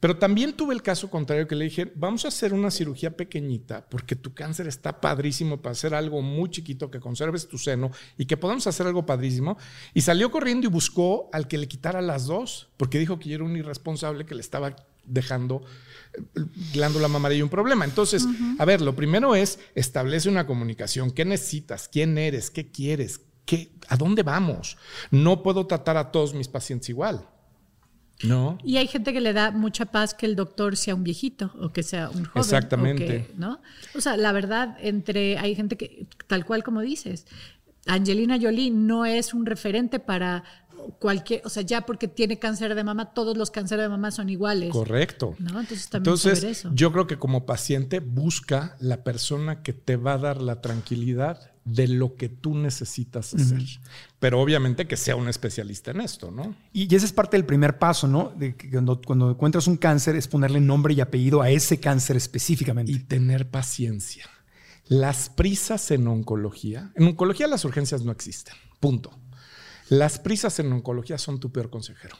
Pero 0.00 0.16
también 0.16 0.52
tuve 0.52 0.74
el 0.74 0.82
caso 0.82 1.10
contrario 1.10 1.48
que 1.48 1.56
le 1.56 1.64
dije, 1.64 1.92
vamos 1.96 2.24
a 2.24 2.28
hacer 2.28 2.52
una 2.52 2.70
cirugía 2.70 3.16
pequeñita 3.16 3.86
porque 3.88 4.14
tu 4.14 4.32
cáncer 4.32 4.68
está 4.68 5.00
padrísimo 5.00 5.60
para 5.60 5.72
hacer 5.72 5.94
algo 5.94 6.22
muy 6.22 6.50
chiquito 6.50 6.90
que 6.90 7.00
conserves 7.00 7.48
tu 7.48 7.58
seno 7.58 7.90
y 8.16 8.26
que 8.26 8.36
podamos 8.36 8.66
hacer 8.66 8.86
algo 8.86 9.04
padrísimo. 9.06 9.58
Y 9.94 10.02
salió 10.02 10.30
corriendo 10.30 10.66
y 10.66 10.70
buscó 10.70 11.28
al 11.32 11.48
que 11.48 11.58
le 11.58 11.68
quitara 11.68 12.00
las 12.00 12.26
dos 12.26 12.68
porque 12.76 12.98
dijo 12.98 13.18
que 13.18 13.28
yo 13.28 13.36
era 13.36 13.44
un 13.44 13.56
irresponsable 13.56 14.24
que 14.24 14.34
le 14.34 14.40
estaba 14.40 14.76
dejando 15.04 15.62
eh, 16.14 16.42
glándula 16.72 17.08
mamaria 17.08 17.38
y 17.38 17.42
un 17.42 17.48
problema. 17.48 17.84
Entonces, 17.84 18.26
a 18.58 18.64
ver, 18.64 18.80
lo 18.80 18.94
primero 18.94 19.34
es 19.34 19.58
establece 19.74 20.28
una 20.28 20.46
comunicación. 20.46 21.10
¿Qué 21.10 21.24
necesitas? 21.24 21.88
¿Quién 21.88 22.18
eres? 22.18 22.50
¿Qué 22.50 22.70
quieres? 22.70 23.22
¿Qué, 23.44 23.72
¿A 23.88 23.96
dónde 23.96 24.22
vamos? 24.22 24.76
No 25.10 25.42
puedo 25.42 25.66
tratar 25.66 25.96
a 25.96 26.12
todos 26.12 26.34
mis 26.34 26.48
pacientes 26.48 26.88
igual. 26.90 27.26
No. 28.24 28.58
Y 28.64 28.78
hay 28.78 28.86
gente 28.88 29.12
que 29.12 29.20
le 29.20 29.32
da 29.32 29.50
mucha 29.52 29.86
paz 29.86 30.12
que 30.14 30.26
el 30.26 30.34
doctor 30.34 30.76
sea 30.76 30.94
un 30.94 31.04
viejito 31.04 31.52
o 31.60 31.70
que 31.72 31.82
sea 31.82 32.08
un 32.10 32.24
joven. 32.24 32.42
Exactamente. 32.42 33.04
o 33.04 33.06
que- 33.06 33.30
¿no? 33.36 33.60
O 33.94 34.00
sea, 34.00 34.16
la 34.16 34.32
verdad, 34.32 34.76
entre 34.80 35.38
hay 35.38 35.54
gente 35.54 35.76
que, 35.76 36.06
tal 36.26 36.44
cual 36.44 36.64
como 36.64 36.80
dices, 36.80 37.26
Angelina 37.86 38.38
Jolie 38.40 38.70
no 38.70 39.04
es 39.06 39.32
un 39.34 39.46
referente 39.46 39.98
para 40.00 40.42
cualquier, 40.98 41.42
o 41.44 41.48
sea, 41.48 41.62
ya 41.62 41.82
porque 41.82 42.08
tiene 42.08 42.38
cáncer 42.38 42.74
de 42.74 42.82
mama, 42.84 43.12
todos 43.12 43.36
los 43.36 43.50
cánceres 43.50 43.84
de 43.84 43.88
mama 43.88 44.10
son 44.10 44.28
iguales. 44.30 44.70
Correcto. 44.70 45.34
¿no? 45.38 45.60
Entonces 45.60 45.88
también 45.88 46.14
Entonces, 46.14 46.42
eso. 46.44 46.70
yo 46.74 46.92
creo 46.92 47.06
que 47.06 47.18
como 47.18 47.46
paciente 47.46 48.00
busca 48.00 48.76
la 48.80 49.04
persona 49.04 49.62
que 49.62 49.72
te 49.72 49.96
va 49.96 50.14
a 50.14 50.18
dar 50.18 50.42
la 50.42 50.60
tranquilidad 50.60 51.52
de 51.68 51.86
lo 51.88 52.16
que 52.16 52.28
tú 52.28 52.54
necesitas 52.54 53.34
hacer. 53.34 53.62
Pero 54.18 54.40
obviamente 54.40 54.86
que 54.86 54.96
sea 54.96 55.16
un 55.16 55.28
especialista 55.28 55.90
en 55.90 56.00
esto, 56.00 56.30
¿no? 56.30 56.54
Y 56.72 56.92
ese 56.94 57.06
es 57.06 57.12
parte 57.12 57.36
del 57.36 57.44
primer 57.44 57.78
paso, 57.78 58.08
¿no? 58.08 58.32
De 58.36 58.56
que 58.56 58.70
cuando, 58.70 59.00
cuando 59.00 59.30
encuentras 59.30 59.66
un 59.66 59.76
cáncer 59.76 60.16
es 60.16 60.28
ponerle 60.28 60.60
nombre 60.60 60.94
y 60.94 61.00
apellido 61.00 61.42
a 61.42 61.50
ese 61.50 61.78
cáncer 61.78 62.16
específicamente. 62.16 62.92
Y 62.92 63.00
tener 63.00 63.50
paciencia. 63.50 64.24
Las 64.86 65.28
prisas 65.28 65.90
en 65.90 66.06
oncología, 66.08 66.92
en 66.94 67.08
oncología 67.08 67.46
las 67.46 67.64
urgencias 67.64 68.02
no 68.02 68.12
existen, 68.12 68.54
punto. 68.80 69.18
Las 69.90 70.18
prisas 70.18 70.58
en 70.60 70.72
oncología 70.72 71.18
son 71.18 71.40
tu 71.40 71.52
peor 71.52 71.68
consejero. 71.68 72.16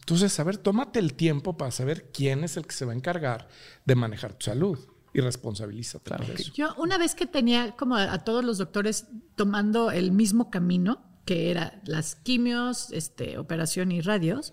Entonces, 0.00 0.38
a 0.40 0.44
ver, 0.44 0.56
tómate 0.56 0.98
el 0.98 1.14
tiempo 1.14 1.56
para 1.56 1.70
saber 1.70 2.10
quién 2.12 2.42
es 2.42 2.56
el 2.56 2.66
que 2.66 2.74
se 2.74 2.84
va 2.84 2.92
a 2.92 2.96
encargar 2.96 3.48
de 3.84 3.94
manejar 3.94 4.34
tu 4.34 4.46
salud 4.46 4.78
y 5.14 5.20
responsabilízate 5.20 6.10
por 6.10 6.30
eso. 6.30 6.52
Yo 6.54 6.74
una 6.76 6.98
vez 6.98 7.14
que 7.14 7.26
tenía 7.26 7.72
como 7.72 7.96
a, 7.96 8.12
a 8.12 8.18
todos 8.24 8.44
los 8.44 8.58
doctores 8.58 9.06
tomando 9.36 9.90
el 9.90 10.12
mismo 10.12 10.50
camino, 10.50 11.02
que 11.24 11.50
era 11.50 11.80
las 11.84 12.14
quimios, 12.16 12.90
este, 12.92 13.38
operación 13.38 13.92
y 13.92 14.00
radios, 14.00 14.52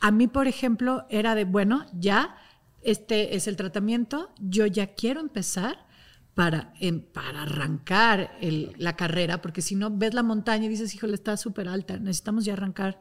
a 0.00 0.10
mí, 0.10 0.26
por 0.28 0.46
ejemplo, 0.48 1.06
era 1.08 1.34
de, 1.34 1.44
bueno, 1.44 1.86
ya 1.98 2.36
este 2.82 3.36
es 3.36 3.46
el 3.46 3.56
tratamiento, 3.56 4.30
yo 4.40 4.66
ya 4.66 4.94
quiero 4.94 5.20
empezar 5.20 5.86
para, 6.34 6.72
em, 6.80 7.00
para 7.02 7.42
arrancar 7.42 8.36
el- 8.40 8.74
la 8.78 8.96
carrera, 8.96 9.40
porque 9.40 9.62
si 9.62 9.76
no 9.76 9.90
ves 9.96 10.14
la 10.14 10.22
montaña 10.22 10.64
y 10.64 10.68
dices, 10.68 10.94
híjole, 10.94 11.14
está 11.14 11.36
súper 11.36 11.68
alta, 11.68 11.98
necesitamos 11.98 12.44
ya 12.44 12.54
arrancar 12.54 12.98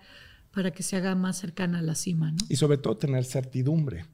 para 0.53 0.71
que 0.71 0.83
se 0.83 0.97
haga 0.97 1.15
más 1.15 1.37
cercana 1.39 1.79
a 1.79 1.81
la 1.81 1.95
cima, 1.95 2.31
¿no? 2.31 2.37
Y 2.49 2.57
sobre 2.57 2.77
todo 2.77 2.97
tener 2.97 3.25
certidumbre. 3.25 4.05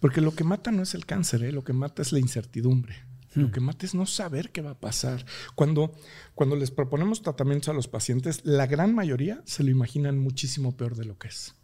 Porque 0.00 0.20
lo 0.20 0.34
que 0.34 0.44
mata 0.44 0.70
no 0.70 0.82
es 0.82 0.94
el 0.94 1.06
cáncer, 1.06 1.44
¿eh? 1.44 1.52
lo 1.52 1.64
que 1.64 1.72
mata 1.72 2.02
es 2.02 2.12
la 2.12 2.18
incertidumbre. 2.18 2.96
Lo 3.34 3.50
que 3.50 3.58
mata 3.58 3.84
es 3.84 3.96
no 3.96 4.06
saber 4.06 4.52
qué 4.52 4.62
va 4.62 4.70
a 4.70 4.78
pasar. 4.78 5.26
Cuando, 5.56 5.92
cuando 6.36 6.54
les 6.54 6.70
proponemos 6.70 7.20
tratamientos 7.20 7.68
a 7.68 7.72
los 7.72 7.88
pacientes, 7.88 8.40
la 8.44 8.68
gran 8.68 8.94
mayoría 8.94 9.42
se 9.44 9.64
lo 9.64 9.70
imaginan 9.70 10.18
muchísimo 10.18 10.76
peor 10.76 10.94
de 10.94 11.04
lo 11.04 11.18
que 11.18 11.28
es. 11.28 11.54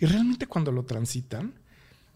Y 0.00 0.06
realmente 0.06 0.48
cuando 0.48 0.72
lo 0.72 0.84
transitan, 0.84 1.54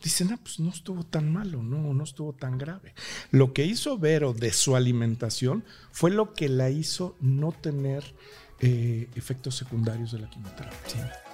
dicen, 0.03 0.33
ah, 0.33 0.39
pues 0.43 0.59
no 0.59 0.71
estuvo 0.71 1.05
tan 1.05 1.33
malo, 1.33 1.63
no, 1.63 1.95
no 1.95 2.03
estuvo 2.03 2.33
tan 2.33 2.59
grave. 2.59 2.95
Lo 3.31 3.53
que 3.53 3.65
hizo 3.65 3.97
Vero 3.97 4.33
de 4.33 4.53
su 4.53 4.75
alimentación 4.75 5.65
fue 5.93 6.11
lo 6.11 6.35
que 6.35 6.49
la 6.49 6.71
hizo 6.71 7.17
no 7.21 7.53
tener 7.53 8.03
eh, 8.61 9.09
efectos 9.15 9.57
secundarios 9.57 10.13
de 10.13 10.19
la 10.19 10.31
quimioterapia. 10.31 11.30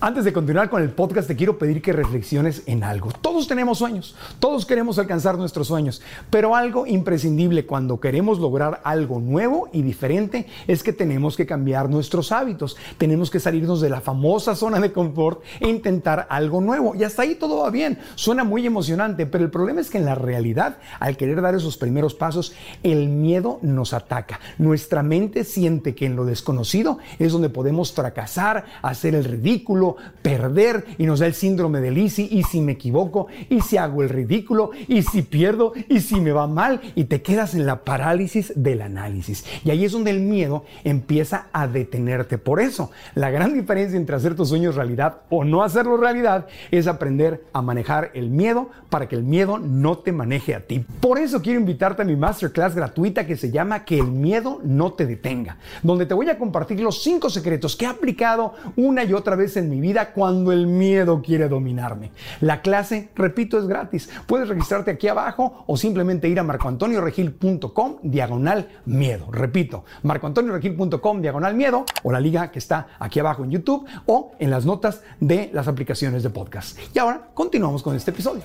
Antes 0.00 0.24
de 0.24 0.32
continuar 0.32 0.70
con 0.70 0.80
el 0.80 0.90
podcast, 0.90 1.26
te 1.26 1.34
quiero 1.34 1.58
pedir 1.58 1.82
que 1.82 1.92
reflexiones 1.92 2.62
en 2.66 2.84
algo. 2.84 3.10
Todos 3.10 3.48
tenemos 3.48 3.78
sueños, 3.78 4.14
todos 4.38 4.64
queremos 4.64 4.96
alcanzar 5.00 5.36
nuestros 5.36 5.66
sueños, 5.66 6.00
pero 6.30 6.54
algo 6.54 6.86
imprescindible 6.86 7.66
cuando 7.66 7.98
queremos 7.98 8.38
lograr 8.38 8.80
algo 8.84 9.18
nuevo 9.18 9.68
y 9.72 9.82
diferente 9.82 10.46
es 10.68 10.84
que 10.84 10.92
tenemos 10.92 11.36
que 11.36 11.46
cambiar 11.46 11.90
nuestros 11.90 12.30
hábitos, 12.30 12.76
tenemos 12.96 13.28
que 13.28 13.40
salirnos 13.40 13.80
de 13.80 13.90
la 13.90 14.00
famosa 14.00 14.54
zona 14.54 14.78
de 14.78 14.92
confort 14.92 15.42
e 15.58 15.68
intentar 15.68 16.28
algo 16.30 16.60
nuevo. 16.60 16.94
Y 16.94 17.02
hasta 17.02 17.22
ahí 17.22 17.34
todo 17.34 17.64
va 17.64 17.70
bien, 17.70 17.98
suena 18.14 18.44
muy 18.44 18.64
emocionante, 18.64 19.26
pero 19.26 19.42
el 19.42 19.50
problema 19.50 19.80
es 19.80 19.90
que 19.90 19.98
en 19.98 20.04
la 20.04 20.14
realidad, 20.14 20.76
al 21.00 21.16
querer 21.16 21.42
dar 21.42 21.56
esos 21.56 21.76
primeros 21.76 22.14
pasos, 22.14 22.52
el 22.84 23.08
miedo 23.08 23.58
nos 23.62 23.92
ataca. 23.92 24.38
Nuestra 24.58 25.02
mente 25.02 25.42
siente 25.42 25.96
que 25.96 26.06
en 26.06 26.14
lo 26.14 26.24
desconocido 26.24 26.98
es 27.18 27.32
donde 27.32 27.50
podemos 27.50 27.92
fracasar, 27.92 28.64
hacer 28.80 29.16
el 29.16 29.24
ridículo, 29.24 29.87
perder 30.22 30.84
y 30.98 31.06
nos 31.06 31.20
da 31.20 31.26
el 31.26 31.34
síndrome 31.34 31.80
de 31.80 31.90
Lisi 31.90 32.28
y 32.30 32.42
si 32.42 32.60
me 32.60 32.72
equivoco 32.72 33.28
y 33.48 33.60
si 33.60 33.76
hago 33.76 34.02
el 34.02 34.08
ridículo 34.08 34.70
y 34.86 35.02
si 35.02 35.22
pierdo 35.22 35.72
y 35.88 36.00
si 36.00 36.20
me 36.20 36.32
va 36.32 36.46
mal 36.46 36.80
y 36.94 37.04
te 37.04 37.22
quedas 37.22 37.54
en 37.54 37.66
la 37.66 37.84
parálisis 37.84 38.52
del 38.56 38.82
análisis. 38.82 39.44
Y 39.64 39.70
ahí 39.70 39.84
es 39.84 39.92
donde 39.92 40.10
el 40.10 40.20
miedo 40.20 40.64
empieza 40.84 41.46
a 41.52 41.66
detenerte. 41.66 42.38
Por 42.38 42.60
eso, 42.60 42.90
la 43.14 43.30
gran 43.30 43.54
diferencia 43.54 43.96
entre 43.96 44.16
hacer 44.16 44.34
tus 44.34 44.48
sueños 44.48 44.74
realidad 44.74 45.22
o 45.28 45.44
no 45.44 45.62
hacerlo 45.62 45.96
realidad 45.96 46.46
es 46.70 46.86
aprender 46.86 47.44
a 47.52 47.62
manejar 47.62 48.10
el 48.14 48.30
miedo 48.30 48.70
para 48.90 49.08
que 49.08 49.16
el 49.16 49.22
miedo 49.22 49.58
no 49.58 49.98
te 49.98 50.12
maneje 50.12 50.54
a 50.54 50.60
ti. 50.60 50.84
Por 51.00 51.18
eso 51.18 51.42
quiero 51.42 51.60
invitarte 51.60 52.02
a 52.02 52.04
mi 52.04 52.16
masterclass 52.16 52.74
gratuita 52.74 53.26
que 53.26 53.36
se 53.36 53.50
llama 53.50 53.84
Que 53.84 53.98
el 53.98 54.10
miedo 54.10 54.60
no 54.64 54.92
te 54.92 55.06
detenga, 55.06 55.58
donde 55.82 56.06
te 56.06 56.14
voy 56.14 56.28
a 56.28 56.38
compartir 56.38 56.80
los 56.80 57.02
cinco 57.02 57.30
secretos 57.30 57.76
que 57.76 57.84
he 57.84 57.88
aplicado 57.88 58.54
una 58.76 59.04
y 59.04 59.12
otra 59.12 59.36
vez 59.36 59.56
en 59.56 59.67
mi 59.68 59.80
vida 59.80 60.12
cuando 60.12 60.52
el 60.52 60.66
miedo 60.66 61.22
quiere 61.22 61.48
dominarme. 61.48 62.12
La 62.40 62.62
clase, 62.62 63.10
repito, 63.14 63.58
es 63.58 63.66
gratis. 63.66 64.08
Puedes 64.26 64.48
registrarte 64.48 64.90
aquí 64.90 65.08
abajo 65.08 65.64
o 65.66 65.76
simplemente 65.76 66.28
ir 66.28 66.38
a 66.38 66.42
marcoantonioregil.com 66.42 67.98
diagonal 68.02 68.68
miedo. 68.86 69.30
Repito, 69.30 69.84
marcoantonioregil.com 70.02 71.20
diagonal 71.20 71.54
miedo 71.54 71.84
o 72.02 72.12
la 72.12 72.20
liga 72.20 72.50
que 72.50 72.58
está 72.58 72.88
aquí 72.98 73.20
abajo 73.20 73.44
en 73.44 73.50
YouTube 73.50 73.86
o 74.06 74.32
en 74.38 74.50
las 74.50 74.64
notas 74.64 75.02
de 75.20 75.50
las 75.52 75.68
aplicaciones 75.68 76.22
de 76.22 76.30
podcast. 76.30 76.78
Y 76.94 76.98
ahora 76.98 77.30
continuamos 77.34 77.82
con 77.82 77.96
este 77.96 78.10
episodio. 78.10 78.42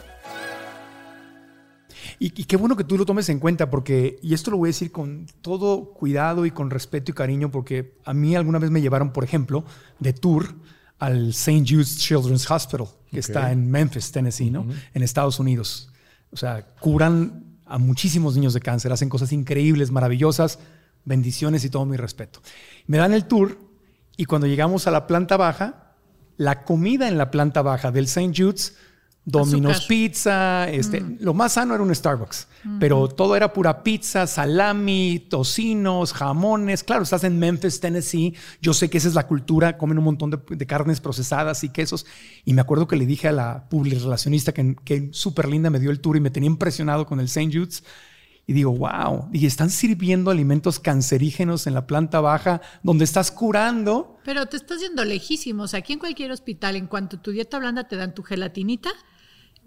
Y, 2.19 2.27
y, 2.27 2.45
qué 2.45 2.57
bueno 2.57 2.75
que 2.75 2.83
tú 2.83 2.97
lo 2.97 3.05
tomes 3.05 3.29
en 3.29 3.39
cuenta, 3.39 3.69
porque, 3.69 4.17
y 4.21 4.33
esto 4.33 4.51
lo 4.51 4.57
voy 4.57 4.67
a 4.67 4.69
decir 4.69 4.91
con 4.91 5.25
todo 5.41 5.93
cuidado 5.93 6.45
y 6.45 6.51
con 6.51 6.69
respeto 6.69 7.11
y 7.11 7.13
cariño, 7.13 7.51
porque 7.51 7.95
a 8.05 8.13
mí 8.13 8.35
alguna 8.35 8.59
vez 8.59 8.71
me 8.71 8.81
llevaron, 8.81 9.11
por 9.11 9.23
ejemplo, 9.23 9.65
de 9.99 10.13
tour 10.13 10.55
al 11.03 11.29
St. 11.31 11.65
Jude's 11.67 11.97
Children's 11.97 12.49
Hospital, 12.49 12.87
que 13.11 13.19
está 13.19 13.51
en 13.51 13.69
Memphis, 13.69 14.09
Tennessee, 14.09 14.49
¿no? 14.49 14.65
En 14.93 15.03
Estados 15.03 15.37
Unidos. 15.37 15.89
O 16.31 16.37
sea, 16.37 16.65
curan 16.79 17.57
a 17.65 17.77
muchísimos 17.77 18.35
niños 18.35 18.53
de 18.53 18.61
cáncer, 18.61 18.93
hacen 18.93 19.09
cosas 19.09 19.33
increíbles, 19.33 19.91
maravillosas, 19.91 20.59
bendiciones 21.03 21.65
y 21.65 21.69
todo 21.69 21.85
mi 21.85 21.97
respeto. 21.97 22.41
Me 22.87 22.97
dan 22.97 23.11
el 23.11 23.25
tour 23.25 23.59
y 24.15 24.23
cuando 24.25 24.47
llegamos 24.47 24.87
a 24.87 24.91
la 24.91 25.05
planta 25.05 25.35
baja, 25.35 25.91
la 26.37 26.63
comida 26.63 27.09
en 27.09 27.17
la 27.17 27.31
planta 27.31 27.61
baja 27.61 27.91
del 27.91 28.05
St. 28.05 28.31
Jude's 28.33 28.75
Domino's 29.25 29.85
Pizza, 29.85 30.69
este, 30.69 30.99
mm. 30.99 31.17
lo 31.21 31.33
más 31.33 31.53
sano 31.53 31.73
era 31.73 31.81
un 31.81 31.95
Starbucks, 31.95 32.47
pero 32.79 33.07
todo 33.07 33.37
era 33.37 33.53
pura 33.53 33.81
pizza, 33.81 34.27
salami, 34.27 35.27
tocinos, 35.29 36.11
jamones. 36.11 36.83
Claro, 36.83 37.03
estás 37.03 37.23
en 37.23 37.39
Memphis, 37.39 37.79
Tennessee. 37.79 38.35
Yo 38.61 38.73
sé 38.73 38.89
que 38.89 38.97
esa 38.97 39.07
es 39.07 39.13
la 39.13 39.25
cultura, 39.25 39.77
comen 39.77 39.97
un 39.97 40.03
montón 40.03 40.29
de, 40.29 40.67
carnes 40.67 40.99
procesadas 40.99 41.63
y 41.63 41.69
quesos. 41.69 42.05
Y 42.43 42.53
me 42.53 42.61
acuerdo 42.61 42.87
que 42.87 42.97
le 42.97 43.05
dije 43.05 43.29
a 43.29 43.31
la 43.31 43.67
relacionista 43.71 44.53
que, 44.53 44.75
que 44.83 45.09
súper 45.13 45.47
linda 45.47 45.69
me 45.69 45.79
dio 45.79 45.91
el 45.91 46.01
tour 46.01 46.17
y 46.17 46.19
me 46.19 46.29
tenía 46.29 46.47
impresionado 46.47 47.05
con 47.05 47.19
el 47.19 47.25
St. 47.27 47.49
Jude's. 47.53 47.83
Y 48.45 48.51
digo, 48.51 48.75
wow, 48.75 49.29
y 49.31 49.45
están 49.45 49.69
sirviendo 49.69 50.29
alimentos 50.29 50.81
cancerígenos 50.81 51.65
en 51.65 51.73
la 51.73 51.87
planta 51.87 52.19
baja 52.19 52.59
donde 52.83 53.05
estás 53.05 53.31
curando. 53.31 54.19
Pero 54.25 54.47
te 54.47 54.57
estás 54.57 54.81
yendo 54.81 55.05
lejísimos. 55.05 55.73
Aquí 55.73 55.93
en 55.93 55.99
cualquier 55.99 56.31
hospital, 56.31 56.75
en 56.75 56.87
cuanto 56.87 57.21
tu 57.21 57.31
dieta 57.31 57.57
blanda 57.57 57.87
te 57.87 57.95
dan 57.95 58.13
tu 58.13 58.21
gelatinita, 58.21 58.89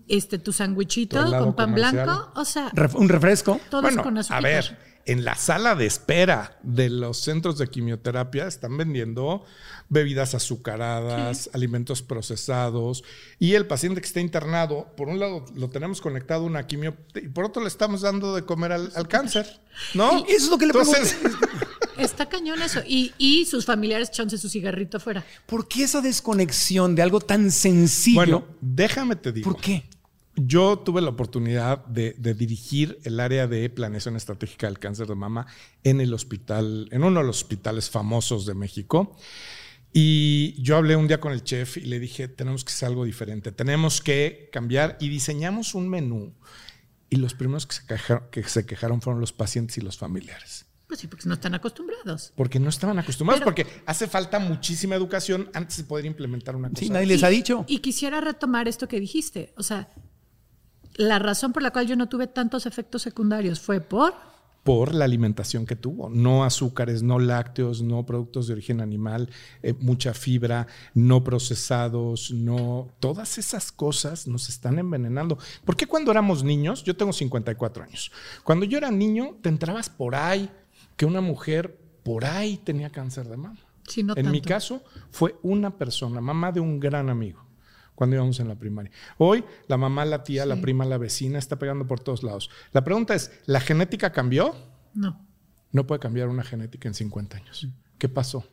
este, 0.09 0.39
tu 0.39 0.53
sandwichito 0.53 1.25
con 1.39 1.55
pan 1.55 1.75
blanco, 1.75 2.33
o 2.35 2.45
sea, 2.45 2.71
un 2.95 3.09
refresco. 3.09 3.61
Todos 3.71 3.97
con 3.97 4.19
A 4.19 4.41
ver, 4.41 4.79
en 5.07 5.25
la 5.25 5.37
sala 5.37 5.75
de 5.75 5.87
espera 5.87 6.59
de 6.63 6.91
los 6.91 7.19
centros 7.19 7.59
de 7.59 7.69
quimioterapia 7.69 8.47
están 8.47 8.77
vendiendo 8.77 9.45
bebidas 9.89 10.35
azucaradas, 10.35 11.49
alimentos 11.53 12.03
procesados 12.03 13.05
y 13.39 13.55
el 13.55 13.67
paciente 13.67 14.01
que 14.01 14.07
está 14.07 14.21
internado, 14.21 14.93
por 14.97 15.09
un 15.09 15.21
lado 15.21 15.45
lo 15.55 15.71
tenemos 15.71 16.01
conectado 16.01 16.43
a 16.43 16.47
una 16.47 16.67
quimio 16.67 16.97
y 17.15 17.29
por 17.29 17.45
otro 17.45 17.63
le 17.63 17.69
estamos 17.69 18.01
dando 18.01 18.35
de 18.35 18.43
comer 18.43 18.73
al, 18.73 19.09
cáncer, 19.09 19.61
¿no? 19.95 20.25
eso 20.27 20.27
es 20.29 20.49
lo 20.49 20.59
que 20.59 20.67
le 20.67 20.73
Entonces, 20.73 21.17
Está 21.99 22.29
cañón 22.29 22.61
eso. 22.61 22.83
Y, 22.87 23.15
y 23.17 23.47
sus 23.47 23.65
familiares 23.65 24.11
echándose 24.11 24.37
su 24.37 24.51
cigarrito 24.51 24.99
afuera. 24.99 25.25
¿Por 25.47 25.67
qué 25.67 25.85
esa 25.85 26.03
desconexión 26.03 26.95
de 26.95 27.03
algo 27.03 27.21
tan 27.21 27.51
sencillo? 27.51 28.17
Bueno, 28.17 28.45
déjame 28.61 29.17
te 29.17 29.33
digo. 29.33 29.51
¿Por 29.51 29.61
qué? 29.61 29.89
Yo 30.37 30.79
tuve 30.79 31.01
la 31.01 31.09
oportunidad 31.09 31.85
de, 31.87 32.13
dirigir 32.35 32.99
el 33.05 33.21
área 33.21 33.47
de 33.47 33.71
planeación 33.71 34.17
estratégica 34.17 34.67
del 34.67 34.79
cáncer 34.79 35.07
de 35.07 35.15
mama 35.15 35.47
en 35.83 36.01
el 36.03 36.13
hospital, 36.13 36.89
en 36.93 37.05
uno 37.05 37.21
de 37.21 37.27
los 37.27 37.39
hospitales 37.39 37.89
famosos 37.89 38.45
de 38.45 38.55
México. 38.55 39.17
Y 39.95 40.61
yo 40.63 40.77
hablé 40.77 40.95
un 40.95 41.09
día 41.09 41.21
con 41.21 41.33
el 41.33 41.43
chef 41.43 41.79
y 41.79 41.87
le 41.87 41.99
dije, 41.99 42.29
tenemos 42.29 42.65
que 42.65 42.73
hacer 42.73 42.89
algo 42.89 43.07
diferente, 43.07 43.51
tenemos 43.51 44.03
que 44.03 44.51
cambiar 44.53 44.99
y 45.01 45.09
diseñamos 45.09 45.75
un 45.75 45.89
menú. 45.89 46.35
Y 47.09 47.17
los 47.17 47.33
primeros 47.33 47.67
que 47.67 47.77
se, 47.77 47.87
quejaron, 47.87 48.25
que 48.31 48.43
se 48.45 48.67
quejaron 48.67 49.01
fueron 49.01 49.23
los 49.23 49.33
pacientes 49.33 49.79
y 49.79 49.81
los 49.81 49.97
familiares. 49.97 50.67
Pues 50.87 51.01
sí, 51.01 51.09
porque 51.09 51.27
no 51.27 51.35
están 51.35 51.55
acostumbrados. 51.55 52.33
Porque 52.37 52.61
no 52.61 52.69
estaban 52.69 52.99
acostumbrados, 52.99 53.43
porque 53.43 53.67
hace 53.87 54.07
falta 54.07 54.39
muchísima 54.39 54.95
educación 54.95 55.51
antes 55.55 55.79
de 55.79 55.85
poder 55.85 56.05
implementar 56.05 56.55
una 56.55 56.69
cosa. 56.69 56.81
Sí, 56.81 56.91
nadie 56.91 57.07
les 57.07 57.23
ha 57.23 57.29
dicho. 57.29 57.65
Y 57.67 57.79
quisiera 57.79 58.21
retomar 58.21 58.69
esto 58.69 58.87
que 58.87 59.01
dijiste. 59.01 59.53
O 59.57 59.63
sea, 59.63 59.89
la 60.97 61.19
razón 61.19 61.53
por 61.53 61.63
la 61.63 61.71
cual 61.73 61.87
yo 61.87 61.97
no 61.97 62.09
tuve 62.09 62.27
tantos 62.27 62.67
efectos 62.67 63.03
secundarios 63.03 63.61
fue 63.61 63.81
por... 63.81 64.15
Por 64.65 64.95
la 64.95 65.05
alimentación 65.05 65.65
que 65.65 65.77
tuvo. 65.77 66.09
No 66.09 66.43
azúcares, 66.43 67.05
no 67.05 67.21
lácteos, 67.21 67.83
no 67.83 68.05
productos 68.05 68.49
de 68.49 68.55
origen 68.55 68.81
animal, 68.81 69.31
eh, 69.63 69.75
mucha 69.79 70.13
fibra, 70.13 70.67
no 70.93 71.23
procesados, 71.23 72.33
no... 72.33 72.89
Todas 72.99 73.39
esas 73.39 73.71
cosas 73.71 74.27
nos 74.27 74.49
están 74.49 74.81
envenenando. 74.81 75.39
¿Por 75.65 75.77
qué 75.77 75.87
cuando 75.87 76.11
éramos 76.11 76.43
niños? 76.43 76.83
Yo 76.83 76.97
tengo 76.97 77.13
54 77.13 77.85
años. 77.85 78.11
Cuando 78.43 78.65
yo 78.65 78.77
era 78.77 78.91
niño, 78.91 79.37
te 79.41 79.51
entrabas 79.51 79.89
por 79.89 80.17
ahí 80.17 80.51
que 80.97 81.07
una 81.07 81.21
mujer 81.21 81.79
por 82.03 82.25
ahí 82.25 82.57
tenía 82.57 82.91
cáncer 82.91 83.29
de 83.29 83.37
mama. 83.37 83.61
en 84.17 84.31
mi 84.33 84.41
caso, 84.41 84.83
fue 85.11 85.37
una 85.43 85.77
persona, 85.79 86.21
mamá 86.21 86.51
de 86.51 86.59
un 86.59 86.81
gran 86.81 87.09
amigo 87.09 87.46
cuando 87.97 88.15
íbamos 88.15 88.39
en 88.39 88.47
la 88.47 88.55
primaria. 88.55 88.93
Hoy 89.19 89.43
la 89.67 89.77
mamá, 89.77 90.05
la 90.05 90.23
tía, 90.23 90.47
la 90.47 90.61
prima, 90.61 90.85
la 90.85 90.99
vecina 90.99 91.41
está 91.41 91.59
pegando 91.59 91.89
por 91.89 91.99
todos 91.99 92.23
lados. 92.23 92.51
La 92.73 92.85
pregunta 92.85 93.17
es, 93.17 93.33
¿la 93.47 93.59
genética 93.59 94.13
cambió? 94.13 94.55
No. 94.95 95.27
No 95.73 95.87
puede 95.87 95.99
cambiar 95.99 96.29
una 96.29 96.45
genética 96.45 96.87
en 96.87 96.95
50 96.95 97.39
años. 97.39 97.67
¿Qué 97.99 98.09
pasó? 98.09 98.47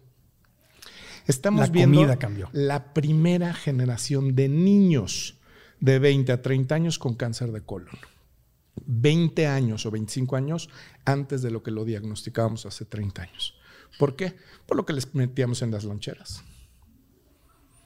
Estamos 1.27 1.67
la 1.67 1.67
viendo 1.67 2.17
cambió. 2.17 2.49
la 2.51 2.93
primera 2.93 3.53
generación 3.53 4.35
de 4.35 4.49
niños 4.49 5.37
de 5.79 5.99
20 5.99 6.31
a 6.31 6.41
30 6.41 6.73
años 6.75 6.97
con 6.97 7.13
cáncer 7.13 7.51
de 7.51 7.61
colon. 7.61 7.97
20 8.85 9.45
años 9.47 9.85
o 9.85 9.91
25 9.91 10.35
años 10.35 10.69
antes 11.05 11.41
de 11.41 11.51
lo 11.51 11.61
que 11.61 11.71
lo 11.71 11.85
diagnosticábamos 11.85 12.65
hace 12.65 12.85
30 12.85 13.21
años. 13.21 13.55
¿Por 13.99 14.15
qué? 14.15 14.35
Por 14.65 14.77
lo 14.77 14.85
que 14.85 14.93
les 14.93 15.13
metíamos 15.13 15.61
en 15.61 15.71
las 15.71 15.83
loncheras 15.83 16.43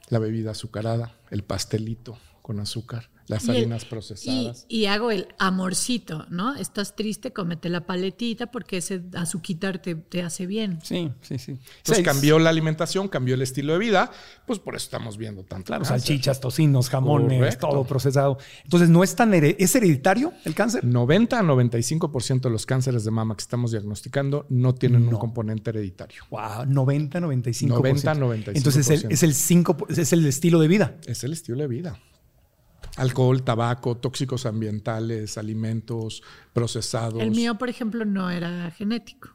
la 0.10 0.20
bebida 0.20 0.52
azucarada, 0.52 1.16
el 1.32 1.44
pastelito 1.44 2.18
con 2.48 2.62
azúcar, 2.62 3.10
las 3.28 3.44
Y 3.46 3.50
el- 3.52 3.58
harinas 3.58 3.84
Y, 3.84 3.86
procesadas. 3.88 4.66
y 4.70 4.86
hago 4.86 5.12
el 5.12 5.28
amorcito, 5.38 6.26
¿no? 6.30 6.56
Estás 6.56 6.96
triste, 6.96 7.34
cómete 7.34 7.68
la 7.68 7.86
paletita 7.86 8.50
porque 8.52 8.78
ese 8.78 9.02
azuquitar 9.18 9.82
te, 9.82 9.96
te 9.96 10.24
hace 10.24 10.46
bien. 10.46 10.80
Sí, 10.82 11.12
sí, 11.20 11.38
sí. 11.38 11.60
Entonces 11.80 12.06
cambió 12.06 12.40
la 12.40 12.50
alimentación, 12.50 13.10
cambió 13.10 13.36
el 13.36 13.42
estilo 13.42 13.74
de 13.74 13.80
vida, 13.80 14.10
pues 14.46 14.60
por 14.60 14.78
eso 14.78 14.86
estamos 14.86 15.18
viendo 15.18 15.44
tanto. 15.44 15.66
Claro, 15.66 15.84
cáncer. 15.84 16.00
salchichas, 16.00 16.40
tocinos, 16.40 16.90
jamones, 16.90 17.38
Correcto. 17.40 17.68
todo 17.68 17.84
procesado. 17.84 18.38
Entonces, 18.64 18.88
¿no 18.88 19.04
es 19.04 19.14
tan 19.14 19.34
¿es 19.34 19.76
hereditario 19.76 20.32
el 20.46 20.56
cáncer? 20.56 20.86
90 20.86 21.38
a 21.38 21.44
95% 21.44 22.44
de 22.44 22.50
los 22.50 22.66
cánceres 22.66 23.04
de 23.04 23.12
mama 23.12 23.36
que 23.36 23.42
estamos 23.42 23.72
diagnosticando 23.72 24.46
no 24.48 24.74
tienen 24.74 25.06
un 25.06 25.18
componente 25.18 25.72
hereditario. 25.72 26.24
Wow, 26.30 26.66
90, 26.66 27.20
95. 27.20 27.76
90, 27.76 28.14
95%. 28.16 28.52
Entonces, 28.56 28.90
es 28.90 29.04
el, 29.04 29.12
es 29.12 29.24
el 29.24 29.34
5, 29.34 29.78
es 29.90 30.14
el 30.14 30.26
estilo 30.26 30.62
de 30.62 30.70
vida. 30.70 30.96
Es 31.06 31.26
el 31.26 31.34
estilo 31.34 31.58
de 31.58 31.68
vida. 31.68 32.00
Alcohol, 32.98 33.44
tabaco, 33.44 33.96
tóxicos 33.98 34.46
ambientales, 34.46 35.38
alimentos 35.38 36.22
procesados. 36.54 37.22
El 37.22 37.32
mío, 37.32 37.58
por 37.58 37.70
ejemplo, 37.70 38.06
no 38.06 38.30
era 38.30 38.70
genético. 38.72 39.30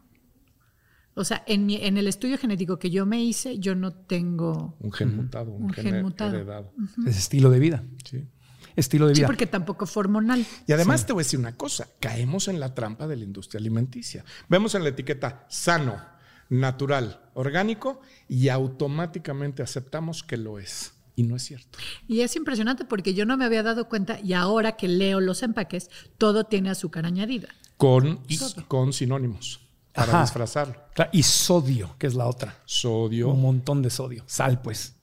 O 1.14 1.24
sea, 1.24 1.42
en, 1.46 1.66
mi- 1.66 1.76
en 1.76 1.96
el 1.98 2.08
estudio 2.08 2.38
genético 2.38 2.78
que 2.78 2.90
yo 2.90 3.04
me 3.06 3.22
hice, 3.22 3.58
yo 3.58 3.74
no 3.74 3.92
tengo... 3.92 4.76
Un 4.80 4.92
gen 4.92 5.14
mutado, 5.16 5.50
un, 5.52 5.64
Un 5.64 5.72
gen, 5.72 5.84
gen 5.84 6.02
mutado. 6.02 6.34
heredado. 6.34 6.72
Es 7.06 7.18
estilo 7.18 7.50
de 7.50 7.58
vida. 7.58 7.84
Sí. 8.04 8.24
Estilo 8.74 9.06
de 9.06 9.14
Sí, 9.14 9.20
vida. 9.20 9.26
porque 9.28 9.46
tampoco 9.46 9.84
fue 9.84 10.00
hormonal. 10.00 10.46
Y 10.66 10.72
además 10.72 11.04
te 11.06 11.12
voy 11.12 11.20
a 11.20 11.24
decir 11.24 11.38
una 11.38 11.54
cosa, 11.58 11.86
caemos 12.00 12.48
en 12.48 12.58
la 12.58 12.74
trampa 12.74 13.06
de 13.06 13.16
la 13.16 13.24
industria 13.24 13.58
alimenticia. 13.60 14.24
Vemos 14.48 14.74
en 14.74 14.82
la 14.84 14.88
etiqueta 14.88 15.44
sano, 15.50 16.00
natural, 16.48 17.20
orgánico 17.34 18.00
y 18.28 18.48
automáticamente 18.48 19.62
aceptamos 19.62 20.22
que 20.22 20.38
lo 20.38 20.58
es. 20.58 20.94
Y 21.14 21.24
no 21.24 21.36
es 21.36 21.42
cierto. 21.42 21.78
Y 22.08 22.20
es 22.20 22.36
impresionante 22.36 22.84
porque 22.84 23.14
yo 23.14 23.26
no 23.26 23.36
me 23.36 23.44
había 23.44 23.62
dado 23.62 23.88
cuenta 23.88 24.18
y 24.20 24.32
ahora 24.32 24.76
que 24.76 24.88
leo 24.88 25.20
los 25.20 25.42
empaques, 25.42 25.90
todo 26.18 26.44
tiene 26.44 26.70
azúcar 26.70 27.04
añadida. 27.06 27.48
Con, 27.76 28.20
con 28.68 28.92
sinónimos 28.92 29.60
para 29.92 30.12
Ajá. 30.12 30.22
disfrazarlo. 30.22 30.76
Y 31.12 31.22
sodio, 31.22 31.96
que 31.98 32.06
es 32.06 32.14
la 32.14 32.26
otra. 32.26 32.56
Sodio. 32.64 33.28
Un 33.28 33.42
montón 33.42 33.82
de 33.82 33.90
sodio. 33.90 34.24
Sal, 34.26 34.62
pues. 34.62 34.94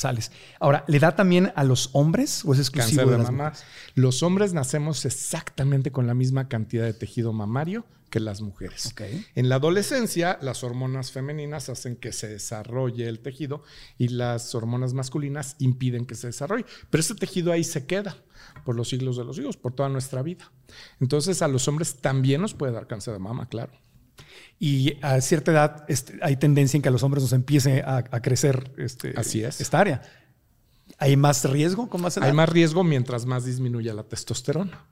Sales. 0.00 0.32
Ahora, 0.60 0.82
¿le 0.88 0.98
da 0.98 1.14
también 1.14 1.52
a 1.56 1.62
los 1.62 1.90
hombres 1.92 2.42
o 2.46 2.54
es 2.54 2.58
exclusivo 2.58 3.02
cáncer 3.02 3.26
de, 3.26 3.36
las? 3.36 3.64
Los 3.94 4.22
hombres 4.22 4.54
nacemos 4.54 5.04
exactamente 5.04 5.92
con 5.92 6.06
la 6.06 6.14
misma 6.14 6.48
cantidad 6.48 6.84
de 6.84 6.94
tejido 6.94 7.34
mamario 7.34 7.84
que 8.08 8.18
las 8.18 8.40
mujeres. 8.40 8.94
En 9.34 9.50
la 9.50 9.56
adolescencia, 9.56 10.38
las 10.40 10.64
hormonas 10.64 11.12
femeninas 11.12 11.68
hacen 11.68 11.96
que 11.96 12.12
se 12.12 12.28
desarrolle 12.28 13.08
el 13.08 13.20
tejido 13.20 13.62
y 13.98 14.08
las 14.08 14.54
hormonas 14.54 14.94
masculinas 14.94 15.56
impiden 15.58 16.06
que 16.06 16.14
se 16.14 16.28
desarrolle. 16.28 16.64
Pero 16.88 17.00
ese 17.00 17.14
tejido 17.14 17.52
ahí 17.52 17.62
se 17.62 17.84
queda 17.84 18.16
por 18.64 18.76
los 18.76 18.88
siglos 18.88 19.18
de 19.18 19.24
los 19.24 19.36
siglos, 19.36 19.58
por 19.58 19.74
toda 19.74 19.90
nuestra 19.90 20.22
vida. 20.22 20.50
Entonces, 20.98 21.42
a 21.42 21.48
los 21.48 21.68
hombres 21.68 21.96
también 21.96 22.40
nos 22.40 22.54
puede 22.54 22.72
dar 22.72 22.86
cáncer 22.86 23.12
de 23.12 23.20
mama, 23.20 23.50
claro. 23.50 23.72
Y 24.62 24.98
a 25.00 25.18
cierta 25.22 25.52
edad 25.52 25.84
este, 25.88 26.18
hay 26.20 26.36
tendencia 26.36 26.76
en 26.76 26.82
que 26.82 26.90
a 26.90 26.92
los 26.92 27.02
hombres 27.02 27.22
nos 27.24 27.32
empiece 27.32 27.80
a, 27.80 28.04
a 28.10 28.20
crecer 28.20 28.70
este, 28.76 29.14
Así 29.16 29.42
es. 29.42 29.58
esta 29.58 29.80
área. 29.80 30.02
¿Hay 30.98 31.16
más 31.16 31.50
riesgo 31.50 31.88
con 31.88 32.02
más 32.02 32.18
edad? 32.18 32.26
Hay 32.26 32.34
más 32.34 32.46
riesgo 32.46 32.84
mientras 32.84 33.24
más 33.24 33.46
disminuya 33.46 33.94
la 33.94 34.02
testosterona. 34.02 34.84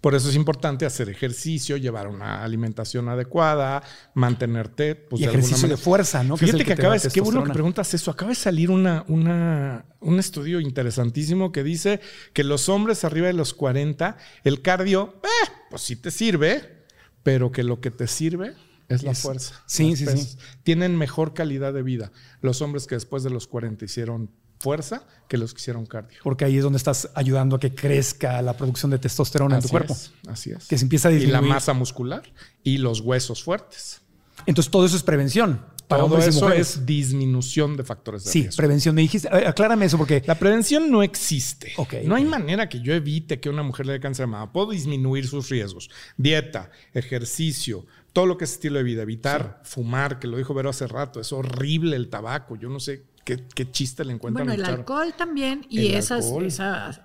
Por 0.00 0.16
eso 0.16 0.28
es 0.28 0.34
importante 0.34 0.86
hacer 0.86 1.08
ejercicio, 1.08 1.76
llevar 1.76 2.08
una 2.08 2.42
alimentación 2.42 3.08
adecuada, 3.08 3.82
mantenerte. 4.14 4.96
Pues, 4.96 5.22
y 5.22 5.24
de 5.24 5.30
ejercicio 5.30 5.68
de 5.68 5.76
fuerza, 5.76 6.24
¿no? 6.24 6.36
Fíjate 6.36 6.64
que, 6.64 6.74
te 6.74 6.82
da 6.82 6.88
acabas, 6.88 7.12
qué 7.12 7.20
bueno 7.20 7.44
que 7.44 7.52
preguntas 7.52 7.94
eso. 7.94 8.10
Acaba 8.10 8.30
de 8.30 8.34
salir 8.34 8.70
una, 8.70 9.04
una, 9.06 9.86
un 10.00 10.18
estudio 10.18 10.60
interesantísimo 10.60 11.52
que 11.52 11.62
dice 11.62 12.00
que 12.32 12.44
los 12.44 12.68
hombres 12.68 13.04
arriba 13.04 13.28
de 13.28 13.34
los 13.34 13.54
40, 13.54 14.16
el 14.42 14.62
cardio, 14.62 15.14
eh, 15.22 15.50
pues 15.70 15.82
sí 15.82 15.96
te 15.96 16.10
sirve, 16.10 16.84
pero 17.22 17.52
que 17.52 17.62
lo 17.62 17.80
que 17.80 17.90
te 17.92 18.06
sirve 18.06 18.54
es 18.88 19.02
la 19.02 19.12
Es- 19.12 19.20
fuerza. 19.20 19.54
sí, 19.66 19.96
sí, 19.96 20.06
sí. 20.06 20.36
Tienen 20.62 20.96
mejor 20.96 21.34
calidad 21.34 21.72
de 21.72 21.82
vida 21.82 22.12
los 22.42 22.62
hombres 22.62 22.86
que 22.86 22.94
después 22.94 23.22
de 23.22 23.30
los 23.30 23.46
40 23.46 23.84
hicieron 23.84 24.30
fuerza 24.58 25.06
que 25.28 25.36
los 25.36 25.52
que 25.52 25.60
hicieron 25.60 25.84
cardio. 25.86 26.18
Porque 26.22 26.44
ahí 26.44 26.56
es 26.56 26.62
donde 26.62 26.78
estás 26.78 27.10
ayudando 27.14 27.56
a 27.56 27.60
que 27.60 27.74
crezca 27.74 28.40
la 28.42 28.56
producción 28.56 28.90
de 28.90 28.98
testosterona 28.98 29.56
en 29.56 29.62
tu 29.62 29.68
cuerpo. 29.68 29.92
es, 29.92 30.12
así 30.28 30.50
es. 30.50 30.66
Que 30.66 30.78
se 30.78 30.84
empieza 30.84 31.08
a 31.08 31.12
y 31.12 31.14
la 31.16 31.20
disminuir. 31.20 31.48
masa 31.50 31.72
muscular 31.74 32.22
y 32.62 32.78
los 32.78 33.00
huesos 33.00 33.42
fuertes. 33.42 34.00
Entonces 34.46 34.70
todo 34.70 34.86
eso 34.86 34.96
es 34.96 35.02
prevención. 35.02 35.60
Para 35.88 36.02
Todo 36.02 36.18
eso 36.18 36.40
mujeres. 36.44 36.78
es 36.78 36.86
disminución 36.86 37.76
de 37.76 37.84
factores 37.84 38.24
de 38.24 38.30
Sí, 38.32 38.42
riesgo. 38.42 38.56
prevención. 38.56 38.92
Me 38.96 39.02
dijiste, 39.02 39.28
aclárame 39.28 39.84
eso 39.84 39.96
porque 39.96 40.20
La 40.26 40.36
prevención 40.36 40.90
no 40.90 41.04
existe. 41.04 41.74
No 42.04 42.16
hay 42.16 42.24
manera 42.24 42.68
que 42.68 42.80
yo 42.80 42.92
evite 42.92 43.38
que 43.38 43.48
una 43.48 43.62
mujer 43.62 43.86
le 43.86 43.92
dé 43.92 44.00
cáncer 44.00 44.24
de 44.26 44.32
mama. 44.32 44.52
Puedo 44.52 44.70
disminuir 44.72 45.28
sus 45.28 45.48
riesgos. 45.48 45.88
Dieta, 46.16 46.70
ejercicio, 46.92 47.86
todo 48.16 48.24
lo 48.24 48.38
que 48.38 48.44
es 48.46 48.52
estilo 48.52 48.78
de 48.78 48.82
vida. 48.82 49.02
Evitar 49.02 49.60
fumar, 49.62 50.18
que 50.18 50.26
lo 50.26 50.38
dijo 50.38 50.54
Vero 50.54 50.70
hace 50.70 50.86
rato. 50.86 51.20
Es 51.20 51.34
horrible 51.34 51.96
el 51.96 52.08
tabaco. 52.08 52.56
Yo 52.56 52.70
no 52.70 52.80
sé 52.80 53.02
qué, 53.26 53.44
qué 53.54 53.70
chiste 53.70 54.06
le 54.06 54.14
encuentran. 54.14 54.46
Bueno, 54.46 54.58
el 54.58 54.66
charo. 54.66 54.78
alcohol 54.78 55.12
también 55.18 55.66
y 55.68 55.88
El 55.88 55.94
esas, 55.96 56.24
alcohol. 56.24 56.46
esas 56.46 56.98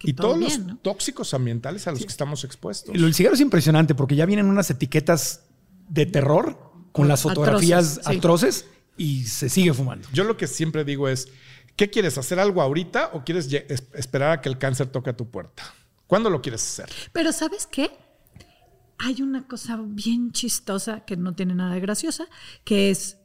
que 0.00 0.10
Y 0.10 0.14
todo 0.14 0.32
todos 0.32 0.40
bien, 0.40 0.58
los 0.62 0.66
¿no? 0.66 0.78
tóxicos 0.78 1.32
ambientales 1.34 1.86
a 1.86 1.92
los 1.92 2.00
que 2.00 2.06
estamos 2.08 2.42
expuestos. 2.42 2.92
el 2.92 3.14
cigarro 3.14 3.36
es 3.36 3.40
impresionante 3.42 3.94
porque 3.94 4.16
ya 4.16 4.26
vienen 4.26 4.46
unas 4.46 4.68
etiquetas 4.68 5.42
de 5.88 6.04
terror 6.04 6.58
con 6.90 7.06
las 7.06 7.20
Atroces, 7.20 7.36
fotografías 7.38 8.00
sí. 8.04 8.16
atroces 8.16 8.66
y 8.96 9.24
se 9.26 9.48
sigue 9.48 9.72
fumando. 9.72 10.08
Yo 10.12 10.24
lo 10.24 10.36
que 10.36 10.48
siempre 10.48 10.82
digo 10.84 11.08
es, 11.08 11.28
¿qué 11.76 11.90
quieres? 11.90 12.18
¿Hacer 12.18 12.40
algo 12.40 12.60
ahorita 12.60 13.10
o 13.12 13.22
quieres 13.22 13.46
esperar 13.94 14.32
a 14.32 14.40
que 14.40 14.48
el 14.48 14.58
cáncer 14.58 14.88
toque 14.88 15.10
a 15.10 15.16
tu 15.16 15.30
puerta? 15.30 15.62
¿Cuándo 16.08 16.28
lo 16.28 16.42
quieres 16.42 16.60
hacer? 16.64 16.88
Pero 17.12 17.30
¿sabes 17.30 17.68
qué? 17.70 17.88
Hay 18.98 19.22
una 19.22 19.46
cosa 19.46 19.78
bien 19.80 20.32
chistosa 20.32 21.04
que 21.04 21.16
no 21.16 21.34
tiene 21.34 21.54
nada 21.54 21.74
de 21.74 21.80
graciosa, 21.80 22.26
que 22.64 22.90
es, 22.90 23.18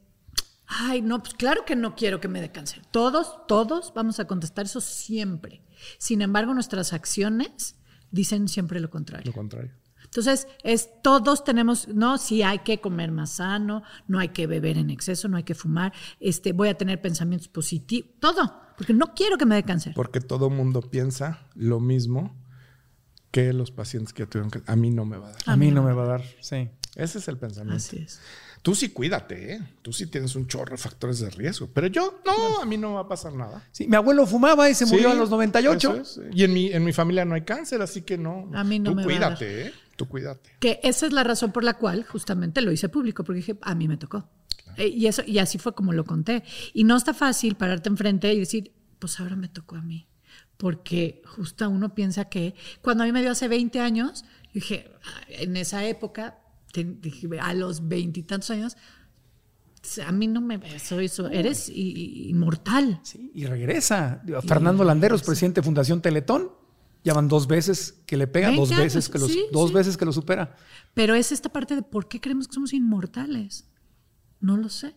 ay, 0.66 1.02
no, 1.02 1.22
pues 1.22 1.34
claro 1.34 1.64
que 1.64 1.76
no 1.76 1.94
quiero 1.94 2.20
que 2.20 2.28
me 2.28 2.40
dé 2.40 2.52
cáncer. 2.52 2.82
Todos, 2.90 3.46
todos 3.46 3.92
vamos 3.94 4.20
a 4.20 4.26
contestar 4.26 4.66
eso 4.66 4.80
siempre. 4.80 5.62
Sin 5.98 6.22
embargo, 6.22 6.54
nuestras 6.54 6.92
acciones 6.92 7.76
dicen 8.10 8.48
siempre 8.48 8.80
lo 8.80 8.90
contrario. 8.90 9.26
Lo 9.26 9.32
contrario. 9.32 9.72
Entonces, 10.04 10.46
es 10.62 10.90
todos 11.02 11.42
tenemos, 11.42 11.88
no, 11.88 12.18
sí 12.18 12.42
hay 12.42 12.58
que 12.58 12.82
comer 12.82 13.10
más 13.10 13.30
sano, 13.30 13.82
no 14.06 14.18
hay 14.18 14.28
que 14.28 14.46
beber 14.46 14.76
en 14.76 14.90
exceso, 14.90 15.26
no 15.26 15.38
hay 15.38 15.42
que 15.42 15.54
fumar, 15.54 15.94
este, 16.20 16.52
voy 16.52 16.68
a 16.68 16.76
tener 16.76 17.00
pensamientos 17.00 17.48
positivos, 17.48 18.10
todo, 18.20 18.60
porque 18.76 18.92
no 18.92 19.14
quiero 19.14 19.38
que 19.38 19.46
me 19.46 19.54
dé 19.54 19.62
cáncer. 19.62 19.94
Porque 19.94 20.20
todo 20.20 20.50
mundo 20.50 20.82
piensa 20.82 21.46
lo 21.54 21.80
mismo 21.80 22.36
que 23.32 23.52
los 23.52 23.72
pacientes 23.72 24.12
que 24.12 24.26
tuvieron 24.26 24.50
que... 24.50 24.62
A 24.66 24.76
mí 24.76 24.90
no 24.90 25.04
me 25.04 25.16
va 25.16 25.28
a 25.28 25.32
dar. 25.32 25.42
A 25.46 25.56
mí 25.56 25.72
no 25.72 25.82
me 25.82 25.92
va 25.92 26.04
a 26.04 26.06
dar, 26.06 26.24
sí. 26.40 26.68
Ese 26.94 27.18
es 27.18 27.26
el 27.28 27.38
pensamiento. 27.38 27.76
Así 27.76 27.96
es. 27.96 28.20
Tú 28.60 28.76
sí 28.76 28.90
cuídate, 28.90 29.54
¿eh? 29.54 29.62
Tú 29.82 29.92
sí 29.92 30.06
tienes 30.06 30.36
un 30.36 30.46
chorro 30.46 30.72
de 30.72 30.76
factores 30.76 31.18
de 31.18 31.30
riesgo. 31.30 31.68
Pero 31.74 31.88
yo, 31.88 32.20
no, 32.24 32.60
a 32.60 32.64
mí 32.66 32.76
no 32.76 32.90
me 32.90 32.94
va 32.96 33.00
a 33.00 33.08
pasar 33.08 33.32
nada. 33.32 33.66
Sí, 33.72 33.88
mi 33.88 33.96
abuelo 33.96 34.24
fumaba 34.26 34.70
y 34.70 34.74
se 34.74 34.86
murió 34.86 35.08
Sí, 35.10 35.16
a 35.16 35.18
los 35.18 35.30
98. 35.30 35.94
eso 35.96 36.22
es. 36.22 36.34
Y 36.36 36.44
en 36.44 36.52
mi, 36.52 36.70
en 36.70 36.84
mi 36.84 36.92
familia 36.92 37.24
no 37.24 37.34
hay 37.34 37.42
cáncer, 37.42 37.82
así 37.82 38.02
que 38.02 38.18
no. 38.18 38.48
A 38.54 38.62
mí 38.62 38.78
no 38.78 38.90
Tú 38.90 38.96
me 38.96 39.04
va 39.04 39.10
a 39.10 39.18
dar. 39.18 39.38
cuídate, 39.38 39.66
¿eh? 39.66 39.72
Tú 39.96 40.06
cuídate. 40.06 40.50
Que 40.60 40.78
esa 40.84 41.06
es 41.06 41.12
la 41.12 41.24
razón 41.24 41.50
por 41.50 41.64
la 41.64 41.74
cual 41.74 42.04
justamente 42.04 42.60
lo 42.60 42.70
hice 42.70 42.88
público, 42.88 43.24
porque 43.24 43.38
dije, 43.38 43.58
a 43.62 43.74
mí 43.74 43.88
me 43.88 43.96
tocó. 43.96 44.28
Eh, 44.76 44.86
y, 44.88 45.06
eso, 45.06 45.22
y 45.26 45.38
así 45.38 45.58
fue 45.58 45.74
como 45.74 45.92
lo 45.92 46.04
conté. 46.04 46.44
Y 46.72 46.84
no 46.84 46.96
está 46.96 47.14
fácil 47.14 47.56
pararte 47.56 47.88
enfrente 47.88 48.32
y 48.32 48.38
decir, 48.38 48.72
pues 49.00 49.18
ahora 49.18 49.34
me 49.34 49.48
tocó 49.48 49.74
a 49.76 49.82
mí. 49.82 50.06
Porque 50.62 51.22
justo 51.26 51.68
uno 51.68 51.92
piensa 51.92 52.26
que 52.26 52.54
cuando 52.82 53.02
a 53.02 53.06
mí 53.06 53.10
me 53.10 53.20
dio 53.20 53.32
hace 53.32 53.48
20 53.48 53.80
años, 53.80 54.24
dije, 54.54 54.92
"Ah, 55.04 55.22
en 55.28 55.56
esa 55.56 55.84
época, 55.84 56.38
a 57.40 57.54
los 57.54 57.88
veintitantos 57.88 58.48
años, 58.50 58.76
a 60.06 60.12
mí 60.12 60.28
no 60.28 60.40
me 60.40 60.60
soy 60.78 61.06
eso, 61.06 61.26
eres 61.26 61.68
inmortal. 61.68 63.00
Sí, 63.02 63.32
y 63.34 63.46
regresa. 63.46 64.22
Fernando 64.46 64.84
Landeros, 64.84 65.24
presidente 65.24 65.62
de 65.62 65.64
Fundación 65.64 66.00
Teletón. 66.00 66.52
Ya 67.02 67.12
van 67.12 67.26
dos 67.26 67.48
veces 67.48 68.00
que 68.06 68.16
le 68.16 68.28
pega, 68.28 68.50
20 68.50 68.60
dos 68.60 68.70
veces 68.70 68.94
años, 68.94 69.08
que 69.08 69.18
los, 69.18 69.32
sí, 69.32 69.44
dos 69.50 69.70
sí. 69.70 69.74
veces 69.74 69.96
que 69.96 70.04
lo 70.04 70.12
supera. 70.12 70.54
Pero 70.94 71.16
es 71.16 71.32
esta 71.32 71.48
parte 71.48 71.74
de 71.74 71.82
por 71.82 72.06
qué 72.06 72.20
creemos 72.20 72.46
que 72.46 72.54
somos 72.54 72.72
inmortales. 72.72 73.68
No 74.38 74.56
lo 74.56 74.68
sé. 74.68 74.94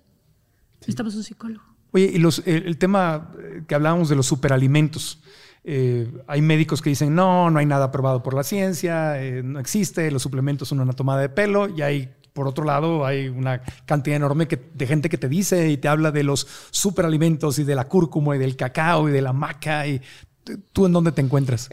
Necesitamos 0.82 1.16
un 1.16 1.24
psicólogo. 1.24 1.66
Oye, 1.92 2.12
y 2.14 2.20
los, 2.20 2.44
el, 2.46 2.68
el 2.68 2.78
tema 2.78 3.32
eh, 3.40 3.64
que 3.68 3.74
hablábamos 3.74 4.10
de 4.10 4.16
los 4.16 4.28
superalimentos. 4.28 5.24
Eh, 5.68 6.12
hay 6.28 6.42
médicos 6.42 6.82
que 6.82 6.92
dicen, 6.92 7.16
no, 7.16 7.50
no 7.50 7.60
hay 7.60 7.66
nada 7.66 7.92
probado 7.92 8.22
por 8.22 8.36
la 8.36 8.44
ciencia, 8.44 9.22
eh, 9.22 9.42
no 9.44 9.60
existe, 9.60 10.12
los 10.12 10.22
suplementos 10.22 10.68
son 10.68 10.80
una 10.80 10.94
tomada 10.94 11.22
de 11.22 11.30
pelo. 11.30 11.68
Y 11.68 11.82
hay, 11.82 12.14
por 12.34 12.48
otro 12.48 12.64
lado, 12.64 13.06
hay 13.06 13.28
una 13.28 13.64
cantidad 13.86 14.18
enorme 14.18 14.46
de 14.46 14.88
gente 14.88 15.10
que 15.10 15.18
te 15.18 15.28
dice 15.28 15.70
y 15.70 15.78
te 15.78 15.88
habla 15.88 16.12
de 16.12 16.24
los 16.24 16.48
superalimentos 16.70 17.58
y 17.60 17.64
de 17.64 17.76
la 17.76 17.86
cúrcuma 17.86 18.36
y 18.36 18.40
del 18.40 18.56
cacao 18.56 19.10
y 19.10 19.12
de 19.12 19.22
la 19.22 19.34
maca. 19.34 19.88
Y 19.88 20.02
¿Tú 20.74 20.86
en 20.86 20.94
dónde 20.94 21.12
te 21.12 21.22
encuentras? 21.22 21.70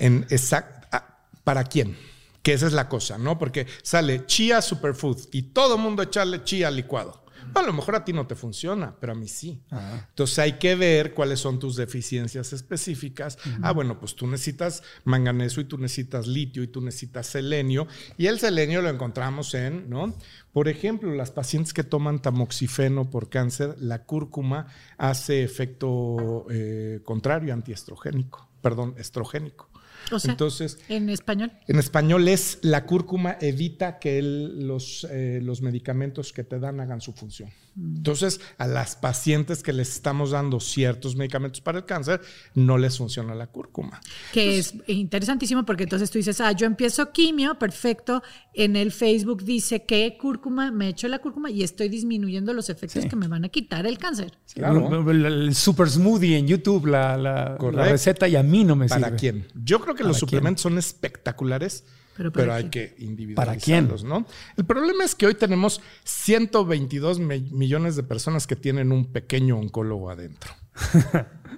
Ah, 0.90 1.18
¿Para 1.44 1.64
quién? 1.64 1.96
Que 2.42 2.54
esa 2.54 2.66
es 2.66 2.72
la 2.72 2.88
cosa, 2.88 3.18
¿no? 3.18 3.38
Porque 3.38 3.66
sale 3.82 4.26
chía 4.26 4.62
superfood 4.62 5.18
y 5.32 5.42
todo 5.42 5.78
mundo 5.78 6.02
echarle 6.02 6.42
chía 6.44 6.70
licuado. 6.70 7.21
A 7.54 7.62
lo 7.62 7.72
mejor 7.72 7.96
a 7.96 8.04
ti 8.04 8.12
no 8.12 8.26
te 8.26 8.34
funciona, 8.34 8.96
pero 8.98 9.12
a 9.12 9.14
mí 9.14 9.28
sí. 9.28 9.62
Entonces 10.08 10.38
hay 10.38 10.54
que 10.54 10.74
ver 10.74 11.14
cuáles 11.14 11.40
son 11.40 11.58
tus 11.58 11.76
deficiencias 11.76 12.52
específicas. 12.52 13.38
Ah, 13.62 13.72
bueno, 13.72 13.98
pues 13.98 14.14
tú 14.14 14.26
necesitas 14.26 14.82
manganeso 15.04 15.60
y 15.60 15.64
tú 15.64 15.78
necesitas 15.78 16.26
litio 16.26 16.62
y 16.62 16.68
tú 16.68 16.80
necesitas 16.80 17.26
selenio. 17.26 17.86
Y 18.16 18.26
el 18.26 18.38
selenio 18.38 18.82
lo 18.82 18.88
encontramos 18.88 19.54
en, 19.54 19.88
¿no? 19.88 20.14
Por 20.52 20.68
ejemplo, 20.68 21.14
las 21.14 21.30
pacientes 21.30 21.72
que 21.72 21.84
toman 21.84 22.20
tamoxifeno 22.20 23.08
por 23.08 23.30
cáncer, 23.30 23.76
la 23.78 24.04
cúrcuma 24.04 24.66
hace 24.98 25.42
efecto 25.42 26.46
eh, 26.50 27.00
contrario 27.04 27.54
antiestrogénico, 27.54 28.48
perdón, 28.60 28.94
estrogénico. 28.98 29.71
O 30.10 30.18
sea, 30.18 30.32
Entonces, 30.32 30.78
en 30.88 31.08
español. 31.08 31.52
en 31.68 31.78
español 31.78 32.28
es 32.28 32.58
la 32.62 32.84
cúrcuma 32.86 33.36
evita 33.40 33.98
que 33.98 34.18
el- 34.18 34.66
los, 34.66 35.06
eh, 35.10 35.40
los 35.42 35.62
medicamentos 35.62 36.32
que 36.32 36.44
te 36.44 36.58
dan 36.58 36.80
hagan 36.80 37.00
su 37.00 37.12
función. 37.12 37.50
Entonces, 37.76 38.40
a 38.58 38.66
las 38.66 38.96
pacientes 38.96 39.62
que 39.62 39.72
les 39.72 39.90
estamos 39.94 40.32
dando 40.32 40.60
ciertos 40.60 41.16
medicamentos 41.16 41.60
para 41.62 41.78
el 41.78 41.84
cáncer, 41.86 42.20
no 42.54 42.76
les 42.76 42.98
funciona 42.98 43.34
la 43.34 43.46
cúrcuma. 43.46 44.00
Que 44.32 44.58
es 44.58 44.74
interesantísimo 44.88 45.64
porque 45.64 45.84
entonces 45.84 46.10
tú 46.10 46.18
dices, 46.18 46.40
ah, 46.42 46.52
yo 46.52 46.66
empiezo 46.66 47.12
quimio, 47.12 47.58
perfecto. 47.58 48.22
En 48.52 48.76
el 48.76 48.92
Facebook 48.92 49.42
dice 49.44 49.84
que 49.86 50.18
cúrcuma, 50.20 50.70
me 50.70 50.88
echo 50.88 51.08
la 51.08 51.18
cúrcuma 51.20 51.50
y 51.50 51.62
estoy 51.62 51.88
disminuyendo 51.88 52.52
los 52.52 52.68
efectos 52.68 53.02
Sí. 53.04 53.08
que 53.08 53.16
me 53.16 53.26
van 53.28 53.44
a 53.44 53.48
quitar 53.48 53.86
el 53.86 53.96
cáncer. 53.98 54.36
Claro. 54.54 55.10
El, 55.10 55.24
el 55.24 55.54
super 55.54 55.88
smoothie 55.88 56.36
en 56.36 56.46
YouTube, 56.46 56.86
la, 56.86 57.16
la- 57.16 57.56
receta 57.58 58.28
y 58.28 58.36
a 58.36 58.42
mí 58.42 58.64
no 58.64 58.76
me 58.76 58.86
¿Para 58.88 59.06
sirve. 59.06 59.18
quién? 59.18 59.46
Yo 59.54 59.80
creo 59.80 59.94
que 59.94 60.00
¿Para 60.02 60.08
los 60.08 60.18
quién? 60.18 60.28
suplementos 60.28 60.62
son 60.62 60.76
espectaculares, 60.78 61.84
Pero 62.16 62.30
pero, 62.32 62.46
¿para 62.48 62.56
hay 62.56 62.68
quién? 62.68 62.70
que 62.94 63.04
individualizarlos, 63.04 64.00
quién? 64.02 64.08
¿no? 64.10 64.26
El 64.56 64.64
problema 64.64 65.04
es 65.04 65.14
que 65.14 65.26
hoy 65.26 65.34
tenemos 65.34 65.80
122 66.04 67.18
mi- 67.18 67.40
millones 67.50 67.96
de 67.96 68.02
personas 68.02 68.46
que 68.46 68.56
tienen 68.56 68.92
un 68.92 69.06
pequeño 69.06 69.56
oncólogo 69.58 70.10
adentro. 70.10 70.52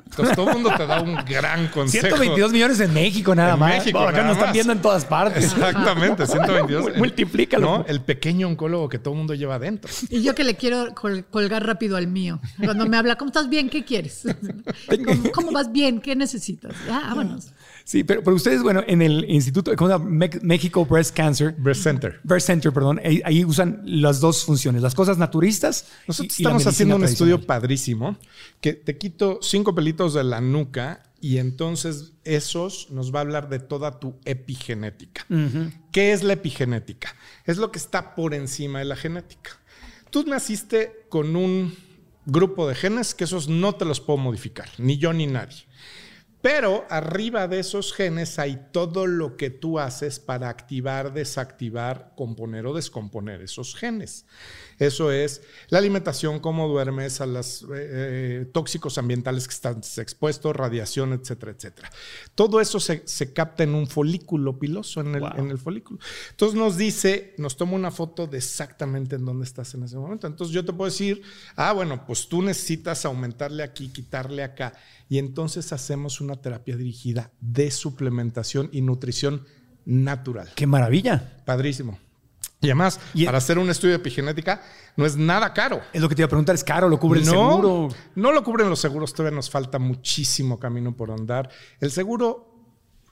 Entonces 0.07 0.37
todo 0.37 0.49
el 0.49 0.55
mundo 0.55 0.71
te 0.77 0.87
da 0.87 1.01
un 1.01 1.17
gran 1.25 1.69
consejo. 1.73 2.07
122 2.07 2.53
millones 2.53 2.81
en 2.81 2.93
México 2.95 3.35
nada 3.35 3.55
En 3.55 3.59
más. 3.61 3.79
México, 3.79 3.99
Bueno, 3.99 4.09
acá 4.11 4.19
nada 4.19 4.29
nos 4.29 4.37
están 4.37 4.49
más. 4.49 4.53
viendo 4.55 4.73
en 4.73 4.83
todas 4.83 5.05
partes. 5.05 5.45
Exactamente, 5.45 6.27
122. 6.29 6.85
Mul- 6.85 6.97
multiplícalo. 6.99 7.79
¿no? 7.79 7.85
El 7.89 8.01
pequeño 8.01 8.47
oncólogo 8.49 8.89
que 8.89 8.99
todo 8.99 9.15
el 9.15 9.19
mundo 9.19 9.35
lleva 9.35 9.57
adentro. 9.57 9.91
Y 10.11 10.23
yo 10.23 10.35
que 10.35 10.45
le 10.45 10.57
quiero 10.57 10.95
col- 10.95 11.25
colgar 11.31 11.65
rápido 11.67 11.97
al 11.97 12.07
mío. 12.07 12.41
Cuando 12.63 12.87
me 12.87 12.97
habla, 12.97 13.17
¿cómo 13.17 13.29
estás 13.31 13.49
bien? 13.49 13.69
¿Qué 13.71 13.85
quieres? 13.85 14.23
¿Cómo, 15.05 15.33
cómo 15.33 15.53
vas 15.53 15.73
bien? 15.73 16.01
¿Qué 16.01 16.15
necesitas? 16.17 16.73
Ya, 16.87 17.01
vámonos. 17.01 17.53
Sí, 17.87 18.03
pero, 18.03 18.23
pero 18.25 18.35
ustedes, 18.35 18.63
bueno, 18.63 18.83
en 18.87 19.03
el 19.03 19.31
Instituto 19.31 19.71
¿cómo 19.77 19.91
se 19.91 19.99
llama? 19.99 20.27
México 20.43 20.87
Breast 20.87 21.15
Cancer, 21.15 21.55
Breast 21.59 21.83
Center. 21.83 22.19
Breast 22.25 22.47
Center, 22.47 22.73
perdón, 22.73 22.99
ahí, 23.05 23.21
ahí 23.27 23.45
usan 23.45 23.83
las 23.85 24.21
dos 24.21 24.45
funciones, 24.45 24.81
las 24.81 24.95
cosas 24.95 25.19
naturistas. 25.19 25.87
Nosotros 26.09 26.39
y- 26.39 26.43
estamos 26.43 26.67
haciendo 26.67 26.97
un 26.97 27.05
estudio 27.05 27.45
padrísimo 27.45 28.17
que 28.63 28.73
te 28.73 28.97
quito 28.97 29.39
cinco 29.43 29.75
pelitos 29.75 30.15
de 30.15 30.25
la 30.25 30.41
nuca 30.41 31.03
y 31.21 31.37
entonces 31.39 32.13
esos 32.25 32.91
nos 32.91 33.15
va 33.15 33.19
a 33.19 33.23
hablar 33.23 33.49
de 33.51 33.59
toda 33.59 34.01
tu 34.01 34.15
epigenética. 34.25 35.27
¿Qué 35.93 36.13
es 36.13 36.23
la 36.23 36.33
epigenética? 36.35 37.15
Es 37.45 37.59
lo 37.59 37.71
que 37.71 37.79
está 37.79 38.15
por 38.15 38.33
encima 38.35 38.79
de 38.79 38.87
la 38.87 38.97
genética. 38.97 39.51
Tú 40.11 40.25
naciste 40.27 41.05
con 41.11 41.37
un 41.37 41.75
grupo 42.27 42.67
de 42.69 42.75
genes 42.75 43.15
que 43.15 43.25
esos 43.25 43.49
no 43.49 43.75
te 43.75 43.85
los 43.85 44.01
puedo 44.01 44.17
modificar, 44.17 44.69
ni 44.79 44.97
yo 44.97 45.13
ni 45.13 45.27
nadie. 45.27 45.65
Pero 46.45 46.85
arriba 46.91 47.49
de 47.49 47.61
esos 47.61 47.95
genes 47.95 48.39
hay 48.39 48.67
todo 48.71 49.07
lo 49.07 49.39
que 49.39 49.49
tú 49.49 49.79
haces 49.79 50.21
para 50.21 50.51
activar, 50.51 51.15
desactivar, 51.15 52.13
componer 52.19 52.67
o 52.67 52.75
descomponer 52.75 53.41
esos 53.41 53.75
genes. 53.75 54.27
Eso 54.79 55.11
es 55.11 55.41
la 55.69 55.79
alimentación, 55.79 56.41
cómo 56.41 56.69
duermes, 56.69 57.23
a 57.23 57.27
los 57.27 57.65
tóxicos 58.53 58.99
ambientales 58.99 59.49
que 59.49 59.55
estás 59.55 59.97
expuesto, 59.97 60.53
radiación, 60.53 61.15
etcétera, 61.15 61.53
etcétera. 61.53 61.91
Todo 62.35 62.61
eso 62.61 62.79
se, 62.79 63.05
se 63.07 63.33
capta 63.33 63.63
en 63.63 63.75
un 63.75 63.87
folículo 63.87 64.59
piloso, 64.59 65.01
en 65.01 65.15
el, 65.15 65.21
Wow. 65.23 65.31
en 65.39 65.51
el 65.51 65.57
folículo. 65.57 65.99
Entonces 66.33 66.59
nos 66.59 66.77
dice, 66.77 67.35
nos 67.39 67.57
toma 67.57 67.73
una 67.73 67.91
foto 67.91 68.27
de 68.27 68.37
exactamente 68.37 69.17
en 69.17 69.25
dónde 69.25 69.47
estás 69.47 69.73
en 69.73 69.85
ese 69.85 69.97
momento. 69.97 70.27
Entonces 70.27 70.53
yo 70.55 70.63
te 70.63 70.75
puedo 70.75 70.91
decir, 70.91 71.23
ah, 71.57 71.73
bueno, 71.73 72.05
pues 72.07 72.29
tú 72.29 72.43
necesitas 72.43 73.07
aumentarle 73.07 73.63
aquí, 73.63 73.89
quitarle 73.89 74.43
acá. 74.43 74.75
Y 75.09 75.19
entonces 75.19 75.73
hacemos 75.73 76.21
una 76.21 76.34
terapia 76.41 76.77
dirigida 76.77 77.31
de 77.41 77.71
suplementación 77.71 78.69
y 78.73 78.81
nutrición 78.83 79.45
natural. 79.85 80.51
¡Qué 80.55 80.67
maravilla! 80.67 81.43
Padrísimo. 81.45 81.99
Y 82.61 82.67
además, 82.69 82.99
Y- 83.13 83.27
para 83.27 83.39
hacer 83.39 83.59
un 83.59 83.69
estudio 83.69 83.91
de 83.93 83.97
epigenética 84.01 84.63
no 84.97 85.05
es 85.05 85.17
nada 85.17 85.53
caro. 85.53 85.83
Es 85.93 86.01
lo 86.01 86.09
que 86.09 86.15
te 86.15 86.23
iba 86.23 86.27
a 86.27 86.31
preguntar, 86.31 86.55
¿es 86.55 86.65
caro? 86.65 86.89
¿Lo 86.89 86.99
cubre 86.99 87.21
el 87.21 87.27
no, 87.27 87.33
seguro? 87.33 87.89
no 88.15 88.33
lo 88.33 88.43
cubren 88.43 88.71
los 88.71 88.81
seguros, 88.81 89.13
todavía 89.13 89.37
nos 89.37 89.51
falta 89.51 89.79
muchísimo 89.79 90.59
camino 90.59 90.97
por 90.97 91.11
andar. 91.11 91.51
El 91.81 91.91
seguro 91.91 92.51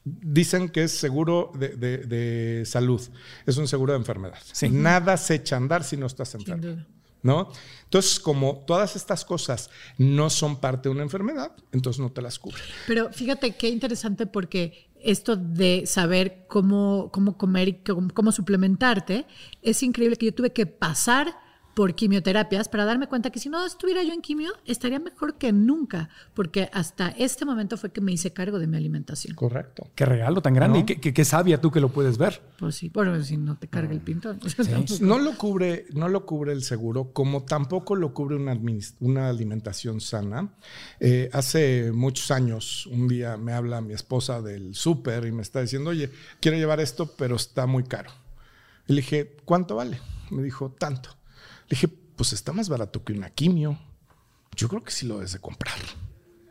dicen 0.05 0.69
que 0.71 0.85
es 0.85 0.93
seguro 0.93 1.53
de, 1.55 1.69
de- 1.69 1.99
de 1.99 2.65
salud, 2.67 3.01
es 3.47 3.57
un 3.59 3.69
seguro 3.69 3.93
de 3.93 3.99
enfermedad. 3.99 4.39
Sí. 4.53 4.69
Nada 4.71 5.17
se 5.19 5.35
echa 5.37 5.57
a 5.57 5.59
andar 5.59 5.85
si 5.85 5.97
no 5.99 6.07
estás 6.07 6.31
Sin 6.31 6.41
enfermo. 6.41 6.85
¿No? 7.23 7.53
Entonces, 7.85 8.19
como 8.19 8.65
todas 8.67 8.97
estas 8.97 9.25
cosas 9.25 9.71
no 9.97 10.29
son 10.29 10.57
parte 10.57 10.89
de 10.89 10.95
una 10.95 11.05
enfermedad, 11.05 11.53
entonces 11.71 12.01
no 12.01 12.11
te 12.11 12.21
las 12.21 12.39
cubre. 12.39 12.61
Pero 12.87 13.13
fíjate 13.13 13.55
qué 13.55 13.69
interesante 13.69 14.27
porque 14.27 14.91
esto 15.01 15.37
de 15.37 15.85
saber 15.87 16.47
cómo, 16.49 17.11
cómo 17.13 17.37
comer 17.37 17.69
y 17.69 17.75
cómo 18.15 18.33
suplementarte, 18.33 19.27
es 19.63 19.83
increíble 19.83 20.17
que 20.17 20.27
yo 20.27 20.35
tuve 20.35 20.53
que 20.53 20.67
pasar 20.67 21.37
por 21.75 21.95
quimioterapias 21.95 22.69
para 22.69 22.85
darme 22.85 23.07
cuenta 23.09 23.31
que 23.31 23.39
si 23.41 23.49
no 23.49 23.65
estuviera 23.65 24.03
yo 24.03 24.13
en 24.13 24.21
quimio, 24.21 24.53
estaría 24.67 24.99
mejor 24.99 25.39
que 25.39 25.53
nunca, 25.53 26.11
porque 26.35 26.69
hasta 26.73 27.09
este 27.09 27.45
momento 27.45 27.77
fue 27.77 27.91
que 27.93 28.01
me 28.01 28.13
hice 28.13 28.33
cargo 28.33 28.59
de 28.59 28.67
mi 28.67 28.77
alimentación. 28.77 29.35
Correcto. 29.35 29.89
Qué 29.95 30.05
regalo 30.05 30.43
tan 30.43 30.55
grande 30.55 30.79
¿No? 30.79 30.83
y 30.83 30.87
qué, 30.87 31.01
qué- 31.01 31.15
qué 31.15 31.25
sabia 31.25 31.61
tú 31.61 31.71
que 31.71 31.81
lo 31.81 31.89
puedes 31.89 32.19
ver. 32.19 32.43
Pues 32.59 32.75
sí, 32.75 32.91
bueno, 32.93 33.23
si 33.23 33.37
no 33.37 33.57
te 33.57 33.69
carga 33.69 33.93
el 33.93 34.01
pintor. 34.01 34.37
No 35.01 35.19
lo 35.19 35.37
cubre, 35.39 35.87
no 35.95 36.09
lo 36.09 36.27
cubre 36.27 36.53
el 36.53 36.63
seguro, 36.63 37.13
como 37.13 37.45
tampoco 37.45 37.97
lo 37.97 38.13
cubre 38.13 38.37
una, 38.37 38.59
una 39.01 39.29
alimentación 39.29 40.01
sana. 40.01 40.53
Eh, 41.01 41.31
hace 41.33 41.91
muchos 41.93 42.31
años, 42.31 42.87
un 42.87 43.09
día 43.09 43.37
me 43.37 43.53
habla 43.53 43.81
mi 43.81 43.95
esposa 43.95 44.43
del 44.43 44.75
súper 44.75 45.25
y 45.27 45.33
me 45.33 45.43
está 45.43 45.61
diciendo, 45.63 45.91
oye, 45.91 46.11
quiero 46.41 46.57
llevar 46.59 46.81
esto, 46.81 47.15
pero 47.17 47.37
está 47.37 47.67
muy 47.67 47.85
caro. 47.85 48.11
Y 48.87 48.93
le 48.95 49.01
dije, 49.01 49.37
¿cuánto 49.45 49.77
vale? 49.77 49.99
Me 50.31 50.43
dijo, 50.43 50.71
tanto. 50.79 51.11
Dije, 51.73 51.89
pues 51.89 52.35
está 52.35 52.53
más 52.53 52.69
barato 52.69 53.03
que 53.03 53.15
una 53.15 53.31
quimio. 53.31 53.79
Yo 54.55 54.69
creo 54.69 54.85
que 54.85 54.91
sí 54.91 55.07
lo 55.07 55.15
debes 55.15 55.33
de 55.33 55.39
comprar. 55.39 55.73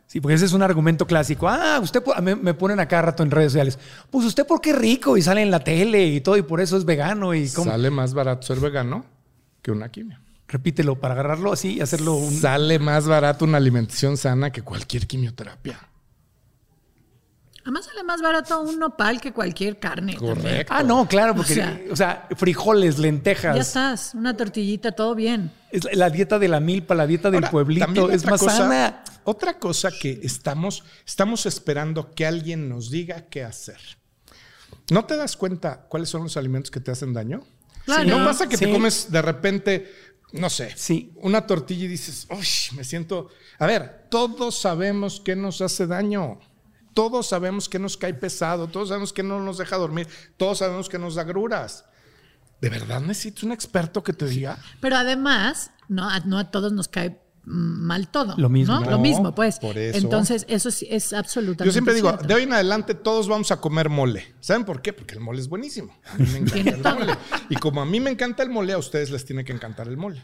Sí, 0.08 0.20
porque 0.20 0.34
ese 0.34 0.46
es 0.46 0.52
un 0.52 0.62
argumento 0.62 1.06
clásico. 1.06 1.48
Ah, 1.48 1.78
usted 1.80 2.02
me, 2.20 2.34
me 2.34 2.54
ponen 2.54 2.80
a 2.80 2.88
cada 2.88 3.02
rato 3.02 3.22
en 3.22 3.30
redes 3.30 3.52
sociales. 3.52 3.78
Pues 4.10 4.26
usted 4.26 4.44
porque 4.48 4.70
es 4.70 4.76
rico 4.76 5.16
y 5.16 5.22
sale 5.22 5.40
en 5.40 5.52
la 5.52 5.60
tele 5.60 6.06
y 6.06 6.20
todo 6.22 6.36
y 6.36 6.42
por 6.42 6.60
eso 6.60 6.76
es 6.76 6.84
vegano 6.84 7.34
y 7.34 7.48
cómo. 7.50 7.70
Sale 7.70 7.88
más 7.92 8.14
barato 8.14 8.44
ser 8.44 8.58
vegano 8.58 9.04
que 9.62 9.70
una 9.70 9.90
quimio. 9.90 10.18
Repítelo 10.48 10.98
para 10.98 11.14
agarrarlo 11.14 11.52
así 11.52 11.74
y 11.74 11.80
hacerlo 11.80 12.14
un. 12.14 12.32
Sale 12.32 12.80
más 12.80 13.06
barato 13.06 13.44
una 13.44 13.58
alimentación 13.58 14.16
sana 14.16 14.50
que 14.50 14.62
cualquier 14.62 15.06
quimioterapia. 15.06 15.78
Además 17.62 17.84
sale 17.84 18.02
más 18.02 18.20
barato 18.20 18.60
un 18.60 18.78
nopal 18.78 19.20
que 19.20 19.32
cualquier 19.32 19.78
carne. 19.78 20.14
también. 20.14 20.34
Correcto. 20.36 20.72
Ah, 20.76 20.82
no, 20.82 21.06
claro, 21.06 21.34
porque, 21.34 21.52
O 21.52 21.54
sea- 21.56 21.80
o 21.92 21.96
sea, 21.96 22.28
frijoles, 22.36 22.98
lentejas. 22.98 23.54
Ya 23.54 23.62
estás, 23.62 24.14
una 24.14 24.36
tortillita, 24.36 24.92
todo 24.92 25.14
bien. 25.14 25.52
Es 25.70 25.84
la 25.96 26.10
dieta 26.10 26.38
de 26.40 26.48
la 26.48 26.58
milpa, 26.60 26.94
la 26.94 27.06
dieta 27.06 27.30
del 27.30 27.44
Ahora, 27.44 27.50
pueblito, 27.50 28.10
es 28.10 28.24
más 28.26 28.40
cosa- 28.40 28.56
sana. 28.56 29.04
Otra 29.24 29.58
cosa 29.60 29.90
que 29.92 30.20
estamos, 30.24 30.82
estamos 31.06 31.46
esperando 31.46 32.12
que 32.12 32.26
alguien 32.26 32.68
nos 32.68 32.90
diga 32.90 33.26
qué 33.30 33.44
hacer. 33.44 33.78
¿No 34.90 35.04
te 35.04 35.16
das 35.16 35.36
cuenta 35.36 35.86
cuáles 35.88 36.08
son 36.08 36.24
los 36.24 36.36
alimentos 36.36 36.70
que 36.72 36.80
te 36.80 36.90
hacen 36.90 37.12
daño? 37.12 37.44
Claro. 37.84 38.04
¿No 38.18 38.24
pasa 38.24 38.48
que 38.48 38.56
Sí. 38.56 38.64
te 38.66 38.72
comes 38.72 39.10
de 39.12 39.22
repente, 39.22 39.92
no 40.32 40.50
sé, 40.50 40.72
Sí. 40.76 41.12
una 41.16 41.46
tortilla 41.46 41.84
y 41.84 41.88
dices, 41.88 42.26
uy, 42.30 42.76
me 42.76 42.82
siento... 42.82 43.28
A 43.60 43.66
ver, 43.66 44.06
todos 44.10 44.58
sabemos 44.60 45.20
qué 45.24 45.36
nos 45.36 45.60
hace 45.60 45.86
daño. 45.86 46.40
Todos 46.94 47.28
sabemos 47.28 47.68
que 47.68 47.78
nos 47.78 47.96
cae 47.96 48.14
pesado, 48.14 48.68
todos 48.68 48.88
sabemos 48.88 49.12
que 49.12 49.22
no 49.22 49.40
nos 49.40 49.58
deja 49.58 49.76
dormir, 49.76 50.06
todos 50.36 50.58
sabemos 50.58 50.88
que 50.88 50.98
nos 50.98 51.14
da 51.14 51.24
gruras. 51.24 51.84
¿De 52.60 52.68
verdad 52.68 53.00
necesitas 53.00 53.42
un 53.44 53.52
experto 53.52 54.02
que 54.04 54.12
te 54.12 54.26
diga? 54.26 54.58
Pero 54.80 54.96
además, 54.96 55.70
no 55.88 56.08
a, 56.08 56.20
no 56.20 56.38
a 56.38 56.50
todos 56.50 56.72
nos 56.72 56.86
cae 56.88 57.20
mal 57.44 58.06
todo. 58.08 58.36
Lo 58.38 58.48
mismo. 58.48 58.74
¿no? 58.74 58.80
No, 58.82 58.90
Lo 58.92 58.98
mismo, 59.00 59.34
pues. 59.34 59.58
por 59.58 59.76
eso. 59.76 59.98
Entonces, 59.98 60.44
eso 60.48 60.70
sí 60.70 60.86
es 60.88 61.12
absolutamente. 61.12 61.64
Yo 61.64 61.72
siempre 61.72 61.92
digo, 61.94 62.10
cierto. 62.10 62.26
de 62.28 62.34
hoy 62.34 62.44
en 62.44 62.52
adelante 62.52 62.94
todos 62.94 63.26
vamos 63.26 63.50
a 63.50 63.60
comer 63.60 63.88
mole. 63.88 64.32
¿Saben 64.38 64.64
por 64.64 64.80
qué? 64.80 64.92
Porque 64.92 65.14
el 65.14 65.20
mole 65.20 65.40
es 65.40 65.48
buenísimo. 65.48 65.92
A 66.08 66.14
mí 66.18 66.26
me 66.26 66.38
encanta 66.38 66.90
el 66.90 66.98
mole. 67.00 67.18
Y 67.48 67.56
como 67.56 67.82
a 67.82 67.84
mí 67.84 67.98
me 67.98 68.10
encanta 68.10 68.44
el 68.44 68.50
mole, 68.50 68.74
a 68.74 68.78
ustedes 68.78 69.10
les 69.10 69.24
tiene 69.24 69.44
que 69.44 69.52
encantar 69.52 69.88
el 69.88 69.96
mole. 69.96 70.22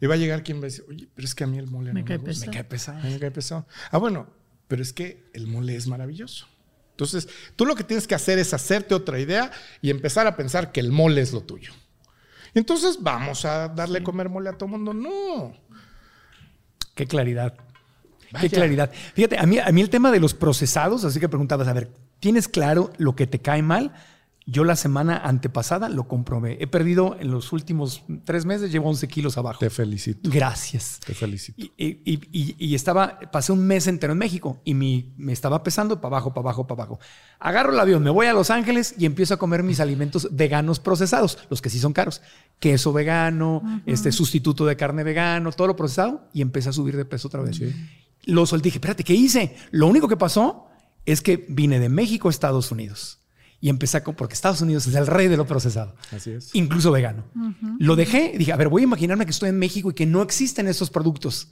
Y 0.00 0.06
va 0.06 0.14
a 0.14 0.16
llegar 0.16 0.42
quien 0.42 0.58
va 0.58 0.62
a 0.62 0.64
decir, 0.66 0.84
oye, 0.88 1.06
pero 1.14 1.26
es 1.26 1.34
que 1.34 1.44
a 1.44 1.46
mí 1.48 1.58
el 1.58 1.66
mole 1.66 1.92
Me 1.92 2.00
no 2.00 2.06
cae 2.06 2.18
me 2.18 2.28
gusta. 2.28 2.46
pesado. 2.50 2.50
Me 2.50 2.54
cae 2.56 2.64
pesado. 2.64 2.98
A 2.98 3.02
mí 3.02 3.12
me 3.12 3.18
cae 3.18 3.30
pesado. 3.30 3.66
Ah, 3.90 3.98
bueno, 3.98 4.26
pero 4.74 4.82
es 4.82 4.92
que 4.92 5.22
el 5.34 5.46
mole 5.46 5.76
es 5.76 5.86
maravilloso. 5.86 6.48
Entonces, 6.90 7.28
tú 7.54 7.64
lo 7.64 7.76
que 7.76 7.84
tienes 7.84 8.08
que 8.08 8.16
hacer 8.16 8.40
es 8.40 8.52
hacerte 8.52 8.92
otra 8.92 9.20
idea 9.20 9.52
y 9.80 9.90
empezar 9.90 10.26
a 10.26 10.34
pensar 10.34 10.72
que 10.72 10.80
el 10.80 10.90
mole 10.90 11.20
es 11.20 11.32
lo 11.32 11.42
tuyo. 11.42 11.72
Entonces 12.54 12.98
vamos 13.00 13.44
a 13.44 13.68
darle 13.68 14.02
comer 14.02 14.28
mole 14.28 14.50
a 14.50 14.54
todo 14.54 14.70
mundo. 14.70 14.92
No. 14.92 15.56
Qué 16.96 17.06
claridad. 17.06 17.54
Vaya. 18.32 18.40
Qué 18.40 18.50
claridad. 18.50 18.90
Fíjate, 19.14 19.38
a 19.38 19.46
mí, 19.46 19.60
a 19.60 19.70
mí 19.70 19.80
el 19.80 19.90
tema 19.90 20.10
de 20.10 20.18
los 20.18 20.34
procesados, 20.34 21.04
así 21.04 21.20
que 21.20 21.28
preguntabas, 21.28 21.68
a 21.68 21.72
ver, 21.72 21.92
¿tienes 22.18 22.48
claro 22.48 22.92
lo 22.98 23.14
que 23.14 23.28
te 23.28 23.38
cae 23.38 23.62
mal? 23.62 23.94
Yo 24.46 24.62
la 24.64 24.76
semana 24.76 25.16
antepasada 25.16 25.88
lo 25.88 26.06
comprobé. 26.06 26.58
He 26.62 26.66
perdido 26.66 27.16
en 27.18 27.30
los 27.30 27.50
últimos 27.54 28.02
tres 28.24 28.44
meses, 28.44 28.70
llevo 28.70 28.90
11 28.90 29.08
kilos 29.08 29.38
abajo. 29.38 29.58
Te 29.58 29.70
felicito. 29.70 30.28
Gracias. 30.30 31.00
Te 31.04 31.14
felicito. 31.14 31.62
Y, 31.62 31.72
y- 31.78 32.20
y- 32.30 32.54
y 32.58 32.74
estaba, 32.74 33.18
pasé 33.32 33.52
un 33.52 33.66
mes 33.66 33.86
entero 33.86 34.12
en 34.12 34.18
México 34.18 34.60
y 34.62 34.74
mi, 34.74 35.14
me 35.16 35.32
estaba 35.32 35.62
pesando 35.62 35.98
para 36.00 36.16
abajo, 36.16 36.34
para 36.34 36.42
abajo, 36.42 36.66
para 36.66 36.82
abajo. 36.82 37.00
Agarro 37.38 37.72
el 37.72 37.80
avión, 37.80 38.02
me 38.02 38.10
voy 38.10 38.26
a 38.26 38.34
Los 38.34 38.50
Ángeles 38.50 38.94
y 38.98 39.06
empiezo 39.06 39.32
a 39.32 39.38
comer 39.38 39.62
mis 39.62 39.80
alimentos 39.80 40.28
veganos 40.30 40.78
procesados, 40.78 41.38
los 41.48 41.62
que 41.62 41.70
sí 41.70 41.78
son 41.78 41.94
caros. 41.94 42.20
Queso 42.60 42.92
vegano, 42.92 43.62
este 43.86 44.12
sustituto 44.12 44.66
de 44.66 44.76
carne 44.76 45.04
vegano, 45.04 45.52
todo 45.52 45.68
lo 45.68 45.76
procesado 45.76 46.28
y 46.34 46.42
empecé 46.42 46.68
a 46.68 46.72
subir 46.72 46.96
de 46.98 47.06
peso 47.06 47.28
otra 47.28 47.40
vez. 47.40 47.60
Lo 48.26 48.44
solté, 48.44 48.64
dije, 48.66 48.76
espérate, 48.76 49.04
¿qué 49.04 49.14
hice? 49.14 49.56
Lo 49.70 49.86
único 49.86 50.06
que 50.06 50.18
pasó 50.18 50.66
es 51.06 51.22
que 51.22 51.46
vine 51.48 51.80
de 51.80 51.88
México 51.88 52.28
a 52.28 52.30
Estados 52.30 52.70
Unidos. 52.70 53.20
Y 53.64 53.70
empecé 53.70 53.96
a, 53.96 54.04
porque 54.04 54.34
Estados 54.34 54.60
Unidos 54.60 54.86
es 54.86 54.94
el 54.94 55.06
rey 55.06 55.26
de 55.28 55.38
lo 55.38 55.46
procesado. 55.46 55.94
Así 56.14 56.32
es. 56.32 56.54
Incluso 56.54 56.92
vegano. 56.92 57.24
Lo 57.78 57.96
dejé 57.96 58.32
y 58.34 58.36
dije, 58.36 58.52
a 58.52 58.56
ver, 58.56 58.68
voy 58.68 58.82
a 58.82 58.84
imaginarme 58.84 59.24
que 59.24 59.30
estoy 59.30 59.48
en 59.48 59.58
México 59.58 59.90
y 59.90 59.94
que 59.94 60.04
no 60.04 60.20
existen 60.20 60.68
estos 60.68 60.90
productos. 60.90 61.48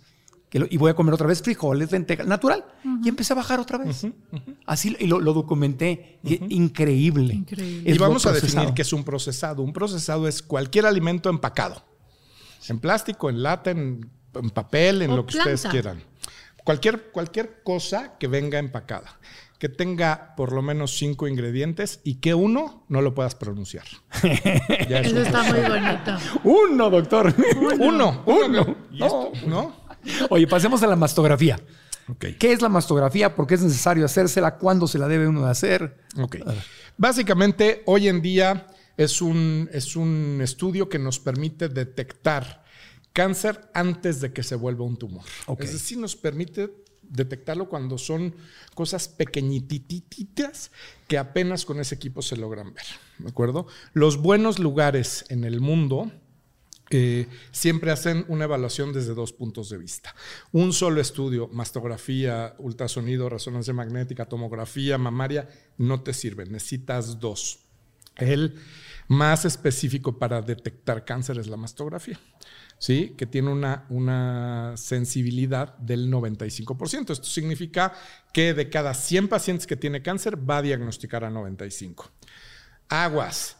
Que 0.50 0.58
lo- 0.58 0.66
y 0.68 0.76
voy 0.76 0.90
a 0.90 0.94
comer 0.94 1.14
otra 1.14 1.26
vez 1.26 1.40
frijoles, 1.40 1.90
lentejas, 1.90 2.26
natural. 2.26 2.66
Y 3.02 3.08
empecé 3.08 3.32
a 3.32 3.36
bajar 3.36 3.60
otra 3.60 3.78
vez. 3.78 4.06
Así 4.66 4.94
y 5.00 5.06
lo, 5.06 5.20
lo 5.20 5.32
documenté. 5.32 6.18
Increíble. 6.50 7.32
Increíble. 7.32 7.90
Y 7.90 7.96
vamos 7.96 8.26
a 8.26 8.32
definir 8.32 8.74
qué 8.74 8.82
es 8.82 8.92
un 8.92 9.04
procesado. 9.04 9.62
Un 9.62 9.72
procesado 9.72 10.28
es 10.28 10.42
cualquier 10.42 10.84
alimento 10.84 11.30
empacado. 11.30 11.82
En 12.68 12.78
plástico, 12.78 13.30
en 13.30 13.42
lata, 13.42 13.70
en, 13.70 14.06
en 14.34 14.50
papel, 14.50 15.00
en 15.00 15.12
O 15.12 15.16
lo 15.16 15.24
que 15.26 15.38
ustedes 15.38 15.62
quieran. 15.70 16.02
Cualquier, 16.62 17.10
cualquier 17.10 17.62
cosa 17.64 18.18
que 18.18 18.26
venga 18.28 18.58
empacada. 18.58 19.18
Que 19.62 19.68
tenga 19.68 20.34
por 20.34 20.50
lo 20.50 20.60
menos 20.60 20.96
cinco 20.98 21.28
ingredientes 21.28 22.00
y 22.02 22.16
que 22.16 22.34
uno 22.34 22.84
no 22.88 23.00
lo 23.00 23.14
puedas 23.14 23.36
pronunciar. 23.36 23.84
Ya 24.88 24.98
es 24.98 25.06
Eso 25.06 25.14
un 25.18 25.22
está 25.22 25.44
muy 25.44 25.60
bonito. 25.60 26.18
Uno, 26.42 26.90
doctor. 26.90 27.32
Uno, 27.78 28.24
uno. 28.26 28.76
¿Y 28.90 28.98
No. 28.98 29.06
esto? 29.06 29.32
¿No? 29.46 29.76
Oye, 30.30 30.48
pasemos 30.48 30.82
a 30.82 30.88
la 30.88 30.96
mastografía. 30.96 31.60
¿Qué 32.18 32.52
es 32.52 32.60
la 32.60 32.68
mastografía? 32.68 33.36
¿Por 33.36 33.46
qué 33.46 33.54
es 33.54 33.62
necesario 33.62 34.04
hacérsela? 34.04 34.56
¿Cuándo 34.58 34.88
se 34.88 34.98
la 34.98 35.06
debe 35.06 35.28
uno 35.28 35.44
de 35.44 35.52
hacer? 35.52 35.96
Ok. 36.18 36.38
Básicamente, 36.96 37.84
hoy 37.86 38.08
en 38.08 38.20
día 38.20 38.66
es 38.96 39.22
un, 39.22 39.70
es 39.72 39.94
un 39.94 40.40
estudio 40.42 40.88
que 40.88 40.98
nos 40.98 41.20
permite 41.20 41.68
detectar 41.68 42.64
cáncer 43.12 43.70
antes 43.74 44.20
de 44.20 44.32
que 44.32 44.42
se 44.42 44.56
vuelva 44.56 44.84
un 44.84 44.96
tumor. 44.96 45.22
Ok. 45.46 45.60
Es 45.62 45.72
decir, 45.72 45.98
nos 45.98 46.16
permite 46.16 46.82
detectarlo 47.12 47.68
cuando 47.68 47.98
son 47.98 48.34
cosas 48.74 49.06
pequeñititas 49.08 50.70
que 51.06 51.18
apenas 51.18 51.64
con 51.64 51.78
ese 51.78 51.94
equipo 51.94 52.22
se 52.22 52.36
logran 52.36 52.72
ver. 52.74 52.84
¿De 53.18 53.28
acuerdo? 53.28 53.66
Los 53.92 54.16
buenos 54.16 54.58
lugares 54.58 55.24
en 55.28 55.44
el 55.44 55.60
mundo 55.60 56.10
eh, 56.90 57.26
siempre 57.52 57.90
hacen 57.90 58.24
una 58.28 58.44
evaluación 58.44 58.92
desde 58.92 59.14
dos 59.14 59.32
puntos 59.32 59.70
de 59.70 59.78
vista. 59.78 60.14
Un 60.52 60.72
solo 60.72 61.00
estudio, 61.00 61.48
mastografía, 61.48 62.54
ultrasonido, 62.58 63.28
resonancia 63.28 63.72
magnética, 63.72 64.26
tomografía, 64.26 64.98
mamaria, 64.98 65.48
no 65.78 66.02
te 66.02 66.12
sirve. 66.12 66.44
Necesitas 66.46 67.18
dos. 67.18 67.60
El 68.16 68.56
más 69.08 69.44
específico 69.44 70.18
para 70.18 70.42
detectar 70.42 71.04
cáncer 71.04 71.38
es 71.38 71.46
la 71.46 71.56
mastografía. 71.56 72.20
¿Sí? 72.82 73.14
Que 73.16 73.26
tiene 73.26 73.48
una, 73.48 73.86
una 73.90 74.72
sensibilidad 74.76 75.78
del 75.78 76.10
95%. 76.10 77.12
Esto 77.12 77.28
significa 77.28 77.92
que 78.32 78.54
de 78.54 78.70
cada 78.70 78.92
100 78.92 79.28
pacientes 79.28 79.68
que 79.68 79.76
tiene 79.76 80.02
cáncer 80.02 80.36
va 80.50 80.56
a 80.56 80.62
diagnosticar 80.62 81.22
a 81.22 81.30
95. 81.30 82.10
Aguas, 82.88 83.56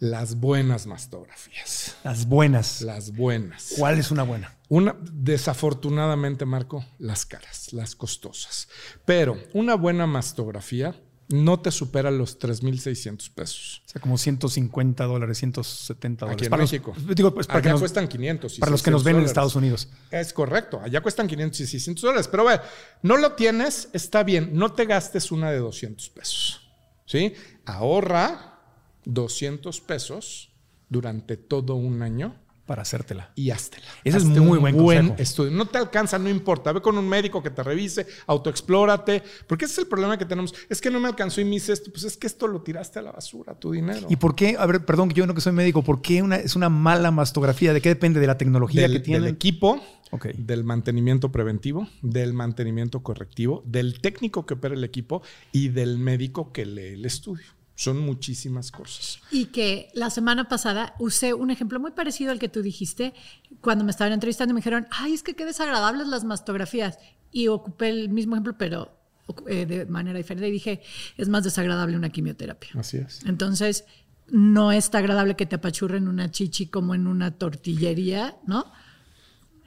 las 0.00 0.40
buenas 0.40 0.88
mastografías. 0.88 1.96
Las 2.02 2.26
buenas. 2.26 2.82
Las 2.82 3.12
buenas. 3.12 3.74
¿Cuál 3.78 4.00
es 4.00 4.10
una 4.10 4.24
buena? 4.24 4.52
Una, 4.68 4.96
desafortunadamente, 5.00 6.44
Marco, 6.44 6.84
las 6.98 7.24
caras, 7.24 7.72
las 7.72 7.94
costosas. 7.94 8.68
Pero 9.04 9.40
una 9.54 9.76
buena 9.76 10.08
mastografía 10.08 11.00
no 11.28 11.58
te 11.60 11.70
supera 11.72 12.10
los 12.10 12.38
3.600 12.38 13.30
pesos. 13.34 13.82
O 13.86 13.88
sea, 13.88 14.00
como 14.00 14.16
150 14.18 15.04
dólares, 15.04 15.38
170 15.38 16.26
dólares. 16.26 16.36
Aquí 16.36 16.44
en 16.46 16.50
Para 16.50 16.62
los- 16.62 16.72
México. 16.72 16.94
digo, 17.14 17.34
pues, 17.34 17.46
para, 17.46 17.60
que 17.62 17.68
nos- 17.70 17.80
cuestan 17.80 18.06
500. 18.08 18.56
y 18.56 18.60
para 18.60 18.70
los 18.70 18.82
que 18.82 18.90
nos 18.90 19.00
600 19.00 19.04
ven 19.04 19.10
en 19.10 19.16
dólares. 19.16 19.30
Estados 19.30 19.56
Unidos. 19.56 19.88
Es 20.10 20.32
correcto. 20.32 20.80
Allá 20.82 21.00
cuestan 21.00 21.26
500 21.26 21.60
y 21.60 21.66
600 21.66 22.02
dólares. 22.02 22.28
Pero 22.28 22.44
bueno, 22.44 22.62
no 23.02 23.16
lo 23.16 23.32
tienes, 23.32 23.88
está 23.92 24.22
bien. 24.22 24.50
No 24.52 24.72
te 24.72 24.84
gastes 24.86 25.32
una 25.32 25.50
de 25.50 25.58
200 25.58 26.08
pesos. 26.10 26.60
¿Sí? 27.06 27.34
Ahorra 27.64 28.60
200 29.04 29.80
pesos 29.80 30.50
durante 30.88 31.36
todo 31.36 31.74
un 31.74 32.02
año 32.02 32.36
Para 32.66 32.82
hacértela. 32.82 33.30
y 33.36 33.50
háztela. 33.50 33.86
Ese 34.02 34.18
es 34.18 34.24
muy 34.24 34.38
un 34.40 34.48
buen 34.60 34.76
buen 34.76 35.06
consejo. 35.08 35.22
estudio. 35.22 35.50
No 35.52 35.66
te 35.66 35.78
alcanza, 35.78 36.18
no 36.18 36.28
importa. 36.28 36.72
Ve 36.72 36.80
con 36.82 36.98
un 36.98 37.08
médico 37.08 37.42
que 37.42 37.50
te 37.50 37.62
revise, 37.62 38.06
autoexplórate. 38.26 39.22
Porque 39.46 39.64
ese 39.66 39.72
es 39.74 39.78
el 39.78 39.86
problema 39.86 40.18
que 40.18 40.24
tenemos. 40.24 40.54
Es 40.68 40.80
que 40.80 40.90
no 40.90 40.98
me 41.00 41.08
alcanzó 41.08 41.40
y 41.40 41.44
me 41.44 41.56
hice 41.56 41.72
esto. 41.72 41.90
Pues 41.90 42.04
es 42.04 42.16
que 42.16 42.26
esto 42.26 42.46
lo 42.48 42.62
tiraste 42.62 42.98
a 42.98 43.02
la 43.02 43.12
basura, 43.12 43.54
tu 43.54 43.72
dinero. 43.72 44.06
¿Y 44.10 44.16
por 44.16 44.34
qué? 44.34 44.56
A 44.58 44.66
ver, 44.66 44.84
perdón, 44.84 45.10
yo 45.10 45.26
no 45.26 45.34
que 45.34 45.40
soy 45.40 45.52
médico, 45.52 45.82
¿por 45.82 46.02
qué 46.02 46.22
una, 46.22 46.36
es 46.36 46.56
una 46.56 46.68
mala 46.68 47.10
mastografía? 47.10 47.72
¿De 47.72 47.80
qué 47.80 47.90
depende? 47.90 48.20
¿De 48.20 48.26
la 48.26 48.38
tecnología 48.38 48.82
del, 48.82 48.90
que 48.92 48.98
del 48.98 49.04
tiene? 49.04 49.28
equipo, 49.28 49.80
Ok. 50.10 50.26
del 50.36 50.64
mantenimiento 50.64 51.30
preventivo, 51.32 51.88
del 52.02 52.32
mantenimiento 52.32 53.02
correctivo, 53.02 53.62
del 53.66 54.00
técnico 54.00 54.46
que 54.46 54.54
opera 54.54 54.74
el 54.74 54.84
equipo 54.84 55.22
y 55.52 55.68
del 55.68 55.98
médico 55.98 56.52
que 56.52 56.66
lee 56.66 56.94
el 56.94 57.04
estudio. 57.04 57.44
Son 57.76 57.98
muchísimas 57.98 58.70
cosas. 58.70 59.20
Y 59.30 59.46
que 59.46 59.90
la 59.92 60.08
semana 60.08 60.48
pasada 60.48 60.94
usé 60.98 61.34
un 61.34 61.50
ejemplo 61.50 61.78
muy 61.78 61.90
parecido 61.90 62.32
al 62.32 62.38
que 62.38 62.48
tú 62.48 62.62
dijiste 62.62 63.12
cuando 63.60 63.84
me 63.84 63.90
estaban 63.90 64.14
entrevistando 64.14 64.54
me 64.54 64.60
dijeron, 64.60 64.88
ay, 64.90 65.12
es 65.12 65.22
que 65.22 65.34
qué 65.34 65.44
desagradables 65.44 66.08
las 66.08 66.24
mastografías. 66.24 66.98
Y 67.30 67.48
ocupé 67.48 67.90
el 67.90 68.08
mismo 68.08 68.34
ejemplo, 68.34 68.56
pero 68.56 68.98
eh, 69.46 69.66
de 69.66 69.84
manera 69.86 70.16
diferente. 70.16 70.48
Y 70.48 70.52
dije, 70.52 70.82
es 71.18 71.28
más 71.28 71.44
desagradable 71.44 71.96
una 71.96 72.08
quimioterapia. 72.08 72.70
Así 72.76 72.96
es. 72.96 73.20
Entonces, 73.26 73.84
no 74.28 74.72
está 74.72 74.98
agradable 74.98 75.36
que 75.36 75.44
te 75.44 75.56
apachurren 75.56 76.08
una 76.08 76.30
chichi 76.30 76.68
como 76.68 76.94
en 76.94 77.06
una 77.06 77.32
tortillería, 77.32 78.36
¿no? 78.46 78.72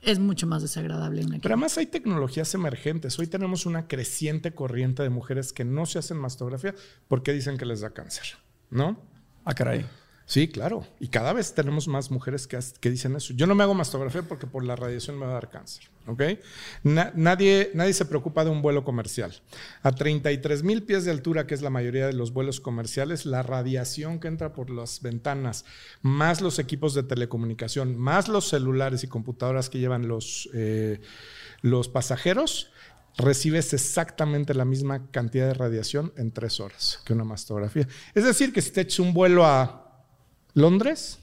Es 0.02 0.20
mucho 0.20 0.48
más 0.48 0.62
desagradable 0.62 1.26
una 1.26 1.40
Pero 1.40 1.54
además 1.54 1.78
hay 1.78 1.88
tecnologías 1.88 2.54
emergentes. 2.54 3.20
Hoy 3.20 3.28
tenemos 3.28 3.66
una 3.66 3.88
creciente 3.88 4.54
corriente 4.54 5.04
de 5.04 5.10
mujeres 5.10 5.54
que 5.54 5.66
no 5.66 5.86
se 5.86 6.00
hacen 6.00 6.18
mastografía 6.18 6.74
porque 7.08 7.34
dicen 7.34 7.58
que 7.58 7.66
les 7.66 7.82
da 7.82 7.92
cáncer, 7.92 8.38
¿no? 8.70 9.02
Ah, 9.46 9.54
caray. 9.54 9.86
Sí, 10.30 10.48
claro. 10.48 10.86
Y 11.00 11.08
cada 11.08 11.34
vez 11.34 11.56
tenemos 11.56 11.88
más 11.88 12.12
mujeres 12.12 12.46
que, 12.46 12.60
que 12.80 12.92
dicen 12.92 13.16
eso. 13.16 13.34
Yo 13.34 13.48
no 13.48 13.56
me 13.56 13.64
hago 13.64 13.74
mastografía 13.74 14.22
porque 14.22 14.46
por 14.46 14.64
la 14.64 14.76
radiación 14.76 15.18
me 15.18 15.26
va 15.26 15.32
a 15.32 15.34
dar 15.34 15.50
cáncer. 15.50 15.86
¿Ok? 16.06 16.22
Na- 16.84 17.12
nadie, 17.16 17.72
nadie 17.74 17.94
se 17.94 18.06
preocupa 18.06 18.44
de 18.44 18.52
un 18.52 18.62
vuelo 18.62 18.84
comercial. 18.84 19.34
A 19.82 19.92
33 19.92 20.62
mil 20.62 20.84
pies 20.84 21.04
de 21.04 21.10
altura, 21.10 21.48
que 21.48 21.56
es 21.56 21.64
la 21.64 21.72
mayoría 21.72 22.06
de 22.06 22.14
los 22.14 22.32
vuelos 22.32 22.60
comerciales, 22.60 23.26
la 23.26 23.42
radiación 23.42 24.20
que 24.20 24.28
entra 24.28 24.54
por 24.54 24.70
las 24.70 25.02
ventanas, 25.02 25.66
más 26.04 26.42
los 26.42 26.60
equipos 26.60 26.94
de 26.94 27.02
telecomunicación, 27.02 27.98
más 27.98 28.28
los 28.28 28.50
celulares 28.50 29.04
y 29.04 29.08
computadoras 29.08 29.68
que 29.72 29.80
llevan 29.80 30.08
los, 30.08 30.48
eh, 30.54 31.02
los 31.64 31.90
pasajeros, 31.90 32.70
recibes 33.18 33.74
exactamente 33.74 34.54
la 34.54 34.64
misma 34.66 35.10
cantidad 35.10 35.48
de 35.48 35.56
radiación 35.56 36.14
en 36.18 36.32
tres 36.32 36.60
horas 36.60 37.00
que 37.04 37.14
una 37.14 37.24
mastografía. 37.24 37.88
Es 38.14 38.26
decir, 38.26 38.54
que 38.54 38.62
si 38.62 38.70
te 38.70 38.82
echas 38.82 39.00
un 39.00 39.12
vuelo 39.16 39.44
a 39.44 39.88
Londres, 40.54 41.20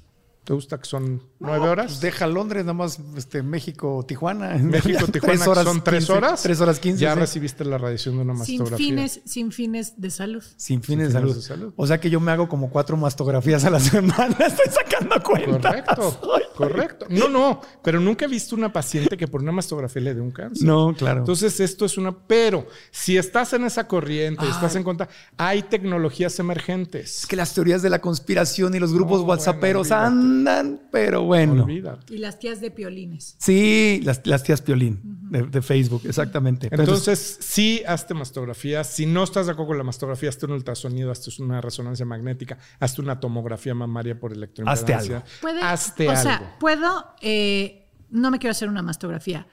¿te 0.47 0.53
gusta 0.53 0.79
que 0.79 0.85
son 0.85 1.21
nueve 1.41 1.69
horas? 1.69 1.87
Pues 1.87 2.01
deja 2.01 2.29
Londres, 2.29 2.65
nada 2.65 2.73
más 2.75 3.01
este, 3.17 3.43
México, 3.43 4.05
Tijuana. 4.07 4.55
México, 4.55 5.05
Tijuana, 5.13 5.45
son 5.45 5.83
tres 5.83 6.05
15, 6.07 6.13
horas. 6.13 6.43
Tres 6.43 6.61
horas 6.61 6.79
quince. 6.79 7.01
Ya 7.03 7.15
sí. 7.15 7.21
recibiste 7.21 7.65
la 7.65 7.79
radiación 7.79 8.15
de 8.17 8.23
una 8.23 8.45
sin 8.45 8.61
mastografía. 8.61 8.77
fines, 8.87 9.21
sin 9.25 9.51
fines 9.51 10.01
de 10.01 10.11
salud. 10.11 10.45
Sin 10.57 10.83
fines, 10.83 11.09
fines 11.09 11.09
de, 11.09 11.13
salud. 11.13 11.35
de 11.35 11.43
salud. 11.43 11.73
O 11.77 11.87
sea 11.87 12.01
que 12.01 12.11
yo 12.11 12.21
me 12.21 12.31
hago 12.31 12.49
como 12.49 12.71
cuatro 12.71 12.97
mastografías 12.97 13.65
a 13.65 13.71
la 13.71 13.81
semana. 13.81 14.37
Estoy 14.39 14.73
sacando 14.73 15.21
cuenta. 15.21 15.69
Correcto, 15.69 16.21
correcto. 16.57 17.07
No, 17.11 17.29
no, 17.29 17.61
pero 17.83 17.99
nunca 17.99 18.27
he 18.27 18.29
visto 18.29 18.55
una 18.55 18.73
paciente 18.73 19.17
que 19.17 19.27
por 19.27 19.43
una 19.43 19.51
mastografía 19.51 20.01
le 20.03 20.15
dé 20.15 20.21
un 20.21 20.31
cáncer. 20.31 20.65
No, 20.65 20.95
claro. 20.97 21.21
Entonces, 21.21 21.59
esto 21.59 21.85
es 21.85 21.99
una. 21.99 22.17
Pero 22.17 22.69
si 22.93 23.17
estás 23.17 23.53
en 23.53 23.65
esa 23.65 23.89
corriente, 23.89 24.49
estás 24.49 24.77
en 24.77 24.85
contra, 24.85 25.09
hay 25.37 25.65
tecnologías 25.65 26.39
emergentes. 26.39 27.21
es 27.23 27.27
que 27.27 27.35
las 27.35 27.53
teorías 27.53 27.83
de 27.83 27.91
la 27.91 28.01
conspiración 28.01 28.77
y 28.77 28.79
los 28.79 28.93
grupos 28.95 29.23
No, 29.23 29.27
whatsapperos 29.27 29.89
bueno, 29.89 30.07
olvídate. 30.07 30.36
Andan, 30.37 30.89
pero 30.93 31.23
bueno. 31.25 31.65
Olvídate. 31.65 32.15
Y 32.15 32.19
las 32.19 32.39
tías 32.39 32.61
de 32.61 32.71
piolines. 32.71 33.37
Sí, 33.39 34.01
las, 34.05 34.27
las 34.27 34.43
tías 34.43 34.63
Piolín. 34.63 35.01
de, 35.31 35.43
de 35.45 35.63
Facebook, 35.63 36.03
exactamente. 36.05 36.69
Entonces, 36.71 37.39
sí, 37.41 37.83
hazte 37.87 38.15
mastografía. 38.15 38.85
Si 38.85 39.07
no 39.07 39.25
estás 39.25 39.47
de 39.47 39.53
acuerdo 39.53 39.69
con 39.69 39.79
la 39.79 39.85
mastografía, 39.85 40.29
hazte 40.29 40.47
un 40.47 40.53
ultrasonido, 40.53 41.11
hazte 41.11 41.31
una 41.43 41.61
resonancia 41.61 42.05
magnética, 42.07 42.59
hazte 42.81 43.01
una 43.03 43.19
tomografía 43.21 43.75
mamaria 43.75 44.19
por 44.19 44.33
electroimpedancia. 44.33 44.97
Hazte 44.97 45.15
algo. 45.15 45.25
Puede- 45.41 45.61
Hazte 45.63 46.09
o 46.09 46.11
algo. 46.11 46.23
sea, 46.23 46.57
puedo, 46.61 47.05
eh, 47.23 47.89
no 48.11 48.31
me 48.31 48.39
quiero 48.39 48.53
hacer 48.53 48.69
una 48.69 48.83
mastografía. 48.83 49.47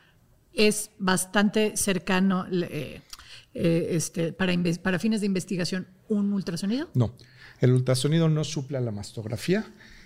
Es 0.54 0.92
bastante 1.00 1.76
cercano 1.78 2.46
eh, 2.52 3.02
eh, 3.56 3.88
este, 3.92 4.34
para, 4.34 4.54
para 4.82 5.00
fines 5.00 5.22
de 5.22 5.28
investigación 5.28 5.88
un 6.10 6.32
ultrasonido. 6.34 6.90
No, 6.94 7.16
el 7.60 7.72
ultrasonido 7.72 8.30
no 8.30 8.44
suple 8.44 8.78
a 8.78 8.82
la 8.82 8.92
mastografía. 8.92 9.66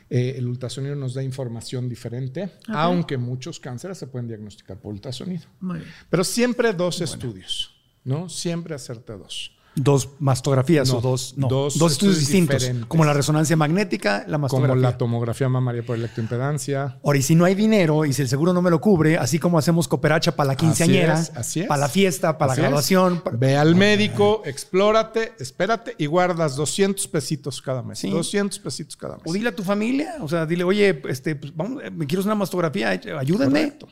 Eh, 0.09 0.35
el 0.37 0.47
ultrasonido 0.47 0.95
nos 0.95 1.13
da 1.13 1.23
información 1.23 1.89
diferente, 1.89 2.51
aunque 2.67 3.17
muchos 3.17 3.59
cánceres 3.59 3.97
se 3.97 4.07
pueden 4.07 4.27
diagnosticar 4.27 4.77
por 4.79 4.93
ultrasonido. 4.93 5.43
Muy 5.59 5.79
bien. 5.79 5.91
Pero 6.09 6.23
siempre 6.23 6.73
dos 6.73 7.01
estudios, 7.01 7.75
¿no? 8.03 8.29
Siempre 8.29 8.75
hacerte 8.75 9.13
dos. 9.13 9.56
Dos 9.79 10.09
mastografías 10.19 10.89
No, 10.89 10.97
o 10.97 11.01
dos, 11.01 11.35
no, 11.37 11.47
dos 11.47 11.77
dos, 11.77 11.91
estudios 11.93 12.17
distintos, 12.19 12.57
diferentes. 12.59 12.87
como 12.87 13.05
la 13.05 13.13
resonancia 13.13 13.55
magnética, 13.55 14.19
la 14.19 14.23
Como 14.25 14.39
mastografía. 14.39 14.81
la 14.81 14.97
tomografía 14.97 15.49
mamaria 15.49 15.83
por 15.85 15.95
electroimpedancia. 15.97 16.97
Ahora, 17.03 17.19
y 17.19 17.21
si 17.21 17.35
no 17.35 17.45
hay 17.45 17.55
dinero 17.55 18.03
y 18.05 18.11
si 18.13 18.21
el 18.23 18.27
seguro 18.27 18.53
no 18.53 18.61
me 18.61 18.69
lo 18.69 18.81
cubre, 18.81 19.17
así 19.17 19.39
como 19.39 19.57
hacemos 19.57 19.87
cooperacha 19.87 20.35
para 20.35 20.47
la 20.47 20.55
quinceañera, 20.55 21.13
Así 21.13 21.31
es, 21.31 21.37
así 21.37 21.59
es. 21.61 21.67
para 21.67 21.81
la 21.81 21.89
fiesta, 21.89 22.37
para 22.37 22.53
Así 22.53 22.61
la 22.61 22.67
graduación. 22.67 23.21
para- 23.21 23.37
Ve 23.37 23.55
al 23.55 23.75
médico, 23.75 24.41
explórate, 24.45 25.33
espérate 25.39 25.95
y 25.97 26.05
guardas 26.07 26.55
200 26.55 27.07
pesitos 27.07 27.61
cada 27.61 27.83
mes. 27.83 27.99
Sí. 27.99 28.09
200 28.09 28.59
pesitos 28.59 28.95
cada 28.97 29.15
mes. 29.17 29.23
O 29.25 29.33
dile 29.33 29.49
a 29.49 29.55
tu 29.55 29.63
familia, 29.63 30.15
o 30.21 30.27
sea, 30.27 30.45
dile, 30.45 30.63
oye, 30.63 31.01
este, 31.07 31.35
pues, 31.35 31.55
vamos, 31.55 31.83
eh, 31.83 31.91
me 31.91 32.05
quiero 32.07 32.21
hacer 32.21 32.29
una 32.31 32.35
mastografía, 32.39 32.93
eh, 32.95 33.01
ayúdenme. 33.17 33.59
Correcto. 33.61 33.87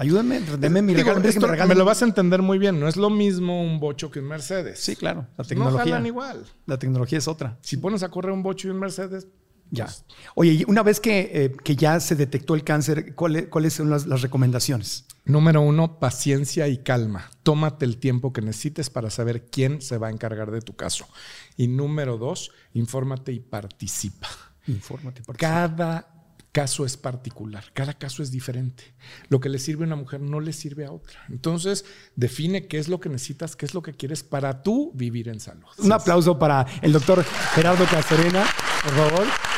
Ayúdenme, 0.00 0.40
denme 0.40 0.80
mi 0.80 0.94
regalo, 0.94 1.20
esto 1.28 1.46
me 1.46 1.74
lo 1.74 1.84
vas 1.84 2.00
a 2.00 2.06
entender 2.06 2.40
muy 2.40 2.58
bien. 2.58 2.80
No 2.80 2.88
es 2.88 2.96
lo 2.96 3.10
mismo 3.10 3.62
un 3.62 3.78
bocho 3.80 4.10
que 4.10 4.20
un 4.20 4.28
Mercedes. 4.28 4.78
Sí, 4.80 4.96
claro, 4.96 5.26
la 5.36 5.42
No 5.42 5.44
tecnología. 5.44 5.80
jalan 5.84 6.06
igual. 6.06 6.46
La 6.64 6.78
tecnología 6.78 7.18
es 7.18 7.28
otra. 7.28 7.58
Si 7.60 7.76
pones 7.76 8.02
a 8.02 8.08
correr 8.08 8.32
un 8.32 8.42
bocho 8.42 8.68
y 8.68 8.70
un 8.70 8.78
Mercedes, 8.78 9.26
Ya. 9.70 9.84
pues, 9.84 10.04
Oye, 10.36 10.52
y 10.52 10.64
una 10.66 10.82
vez 10.82 11.00
que, 11.00 11.30
eh, 11.34 11.52
que 11.62 11.76
ya 11.76 12.00
se 12.00 12.16
detectó 12.16 12.54
el 12.54 12.64
cáncer, 12.64 13.14
¿cuáles, 13.14 13.48
cuáles 13.48 13.74
son 13.74 13.90
las, 13.90 14.06
las 14.06 14.22
recomendaciones? 14.22 15.04
Número 15.26 15.60
uno, 15.60 15.98
paciencia 16.00 16.66
y 16.66 16.78
calma. 16.78 17.30
Tómate 17.42 17.84
el 17.84 17.98
tiempo 17.98 18.32
que 18.32 18.40
necesites 18.40 18.88
para 18.88 19.10
saber 19.10 19.46
quién 19.50 19.82
se 19.82 19.98
va 19.98 20.06
a 20.08 20.10
encargar 20.10 20.50
de 20.50 20.62
tu 20.62 20.74
caso. 20.76 21.06
Y 21.58 21.68
número 21.68 22.16
dos, 22.16 22.52
infórmate 22.72 23.32
y 23.32 23.40
participa. 23.40 24.28
Infórmate. 24.66 25.22
porque- 25.26 25.40
Cada 25.40 26.14
caso 26.52 26.84
es 26.84 26.96
particular, 26.96 27.64
cada 27.74 27.94
caso 27.94 28.22
es 28.22 28.30
diferente. 28.30 28.94
Lo 29.28 29.40
que 29.40 29.48
le 29.48 29.58
sirve 29.58 29.84
a 29.84 29.86
una 29.86 29.96
mujer 29.96 30.20
no 30.20 30.40
le 30.40 30.52
sirve 30.52 30.84
a 30.84 30.92
otra. 30.92 31.20
Entonces, 31.28 31.84
define 32.16 32.66
qué 32.66 32.78
es 32.78 32.88
lo 32.88 33.00
que 33.00 33.08
necesitas, 33.08 33.56
qué 33.56 33.66
es 33.66 33.74
lo 33.74 33.82
que 33.82 33.94
quieres 33.94 34.22
para 34.22 34.62
tú 34.62 34.92
vivir 34.94 35.28
en 35.28 35.40
salud. 35.40 35.68
Un 35.78 35.92
aplauso 35.92 36.38
para 36.38 36.66
el 36.82 36.92
doctor 36.92 37.24
Gerardo 37.54 37.84
Caserena, 37.86 38.44
por 38.84 38.94
favor. 38.94 39.49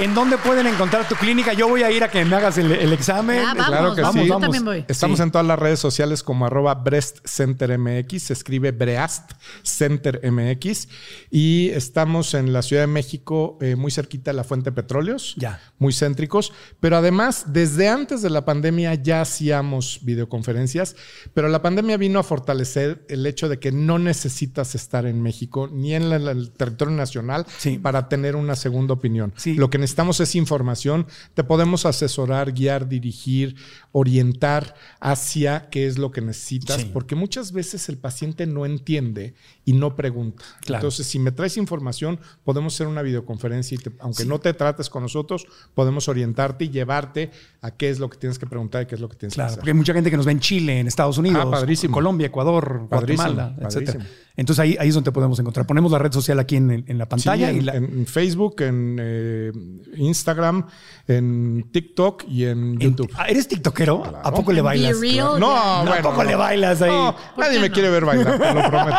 ¿En 0.00 0.12
dónde 0.12 0.36
pueden 0.38 0.66
encontrar 0.66 1.06
tu 1.08 1.14
clínica? 1.14 1.52
Yo 1.52 1.68
voy 1.68 1.84
a 1.84 1.90
ir 1.92 2.02
a 2.02 2.10
que 2.10 2.24
me 2.24 2.34
hagas 2.34 2.58
el, 2.58 2.72
el 2.72 2.92
examen. 2.92 3.38
Ah, 3.38 3.54
vamos, 3.54 3.66
Claro 3.66 3.94
que 3.94 4.02
vamos, 4.02 4.22
sí. 4.22 4.28
yo 4.28 4.38
también 4.40 4.64
voy. 4.64 4.84
Estamos 4.88 5.18
Sí. 5.18 5.22
en 5.22 5.30
todas 5.30 5.46
las 5.46 5.56
redes 5.56 5.78
sociales 5.78 6.24
como 6.24 6.46
arroba 6.46 6.74
Breast 6.74 7.18
Center 7.24 7.78
MX, 7.78 8.22
se 8.24 8.32
escribe 8.32 8.72
Breast 8.72 9.30
Center 9.62 10.20
MX 10.28 10.88
y 11.30 11.68
estamos 11.70 12.34
en 12.34 12.52
la 12.52 12.62
Ciudad 12.62 12.82
de 12.82 12.86
México, 12.88 13.56
eh, 13.60 13.76
muy 13.76 13.92
cerquita 13.92 14.32
de 14.32 14.36
la 14.36 14.42
Fuente 14.42 14.70
de 14.70 14.74
Petróleos, 14.74 15.36
Ya. 15.36 15.60
muy 15.78 15.92
céntricos, 15.92 16.52
pero 16.80 16.96
además 16.96 17.44
desde 17.52 17.88
antes 17.88 18.20
de 18.20 18.30
la 18.30 18.44
pandemia 18.44 18.94
ya 18.94 19.20
hacíamos 19.20 20.00
videoconferencias, 20.02 20.96
pero 21.34 21.48
la 21.48 21.62
pandemia 21.62 21.96
vino 21.98 22.18
a 22.18 22.24
fortalecer 22.24 23.06
el 23.08 23.24
hecho 23.26 23.48
de 23.48 23.60
que 23.60 23.70
no 23.70 24.00
necesitas 24.00 24.74
estar 24.74 25.06
en 25.06 25.22
México 25.22 25.68
ni 25.72 25.94
en 25.94 26.10
la- 26.10 26.16
el 26.32 26.50
territorio 26.50 26.96
nacional 26.96 27.46
Sí. 27.58 27.78
para 27.78 28.08
tener 28.08 28.34
una 28.34 28.56
segunda 28.56 28.92
opinión. 28.94 29.32
Sí. 29.36 29.54
Lo 29.54 29.70
que 29.70 29.83
necesitamos 29.84 30.18
es 30.20 30.34
información, 30.34 31.06
te 31.34 31.44
podemos 31.44 31.86
asesorar, 31.86 32.52
guiar, 32.52 32.88
dirigir, 32.88 33.54
orientar 33.92 34.74
hacia 35.00 35.68
qué 35.70 35.86
es 35.86 35.98
lo 35.98 36.10
que 36.10 36.20
necesitas, 36.20 36.80
Sí. 36.80 36.90
porque 36.92 37.14
muchas 37.14 37.52
veces 37.52 37.88
el 37.88 37.96
paciente 37.96 38.46
no 38.46 38.66
entiende 38.66 39.34
y 39.64 39.72
no 39.72 39.94
pregunta. 39.96 40.44
Claro. 40.62 40.80
Entonces, 40.80 41.06
si 41.06 41.18
me 41.18 41.30
traes 41.32 41.56
información, 41.56 42.18
podemos 42.44 42.74
hacer 42.74 42.86
una 42.88 43.02
videoconferencia 43.02 43.76
y 43.76 43.78
te- 43.78 43.92
aunque 44.00 44.24
no 44.24 44.40
te 44.40 44.52
trates 44.52 44.90
con 44.90 45.02
nosotros, 45.02 45.46
podemos 45.74 46.08
orientarte 46.08 46.64
y 46.64 46.70
llevarte 46.70 47.30
a 47.62 47.70
qué 47.70 47.88
es 47.90 47.98
lo 47.98 48.10
que 48.10 48.18
tienes 48.18 48.38
que 48.38 48.46
preguntar 48.46 48.82
y 48.82 48.86
qué 48.86 48.94
es 48.96 49.00
lo 49.00 49.08
que 49.08 49.16
tienes 49.16 49.34
Claro, 49.34 49.50
que 49.50 49.54
porque 49.56 49.62
hacer. 49.62 49.74
hay 49.74 49.78
mucha 49.78 49.94
gente 49.94 50.10
que 50.10 50.16
nos 50.16 50.26
ve 50.26 50.32
en 50.32 50.40
Chile, 50.40 50.80
en 50.80 50.86
Estados 50.88 51.16
Unidos, 51.18 51.46
Ah. 51.52 51.64
Colombia, 51.90 52.26
Ecuador, 52.26 52.86
Padrísimo, 52.90 53.32
Guatemala, 53.34 53.56
etcétera. 53.60 54.06
Entonces 54.36 54.60
ahí, 54.60 54.76
ahí 54.80 54.88
es 54.88 54.94
donde 54.94 55.10
te 55.10 55.14
podemos 55.14 55.38
encontrar. 55.38 55.66
Ponemos 55.66 55.92
la 55.92 55.98
red 55.98 56.12
social 56.12 56.38
aquí 56.40 56.56
en, 56.56 56.70
en 56.86 56.98
la 56.98 57.06
pantalla. 57.08 57.48
Sí, 57.50 57.54
y 57.54 57.58
en, 57.60 57.66
la- 57.66 57.74
en 57.76 58.06
Facebook, 58.06 58.60
en 58.62 58.96
eh, 59.00 59.52
Instagram, 59.96 60.66
en 61.06 61.68
TikTok 61.70 62.24
y 62.28 62.44
en 62.46 62.78
YouTube. 62.78 63.10
Ah, 63.16 63.26
¿Eres 63.28 63.46
tiktokero? 63.46 64.02
¿A 64.22 64.32
poco 64.32 64.52
le 64.52 64.60
bailas? 64.60 64.98
Real, 65.00 65.38
No. 65.38 65.54
¿A 65.56 65.84
bueno. 65.84 66.02
poco 66.10 66.24
le 66.24 66.34
bailas 66.34 66.82
ahí? 66.82 66.90
No, 66.90 67.14
¿Por 67.34 67.44
nadie 67.44 67.60
me 67.60 67.68
no? 67.68 67.74
quiere 67.74 67.90
ver 67.90 68.04
bailar, 68.04 68.38
te 68.40 68.54
lo 68.54 68.60
prometo. 68.70 68.96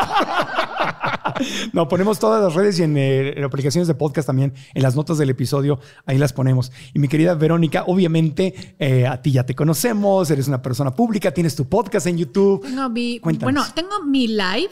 No, 1.74 1.88
ponemos 1.88 2.18
todas 2.20 2.42
las 2.42 2.54
redes 2.54 2.80
y 2.80 2.84
en, 2.84 2.96
eh, 2.98 3.34
en 3.38 3.44
aplicaciones 3.44 3.88
de 3.88 3.96
podcast 3.96 4.28
también, 4.28 4.54
en 4.74 4.82
las 4.84 4.96
notas 4.96 5.18
del 5.18 5.30
episodio, 5.30 5.80
ahí 6.06 6.18
las 6.18 6.32
ponemos. 6.34 6.72
Y 6.94 7.00
mi 7.00 7.08
querida 7.08 7.34
Verónica, 7.36 7.84
obviamente 7.88 8.76
eh, 8.80 9.06
a 9.06 9.22
ti 9.22 9.32
ya 9.32 9.46
te 9.46 9.54
conocemos, 9.56 10.30
eres 10.32 10.48
una 10.48 10.62
persona 10.62 10.92
pública, 10.96 11.32
tienes 11.34 11.56
tu 11.56 11.68
podcast 11.68 12.08
en 12.08 12.18
YouTube. 12.18 12.62
Tengo 12.62 12.90
mi, 12.90 13.20
Cuéntanos. 13.20 13.54
bueno, 13.54 13.74
tengo 13.76 14.04
mi 14.06 14.28
live, 14.28 14.70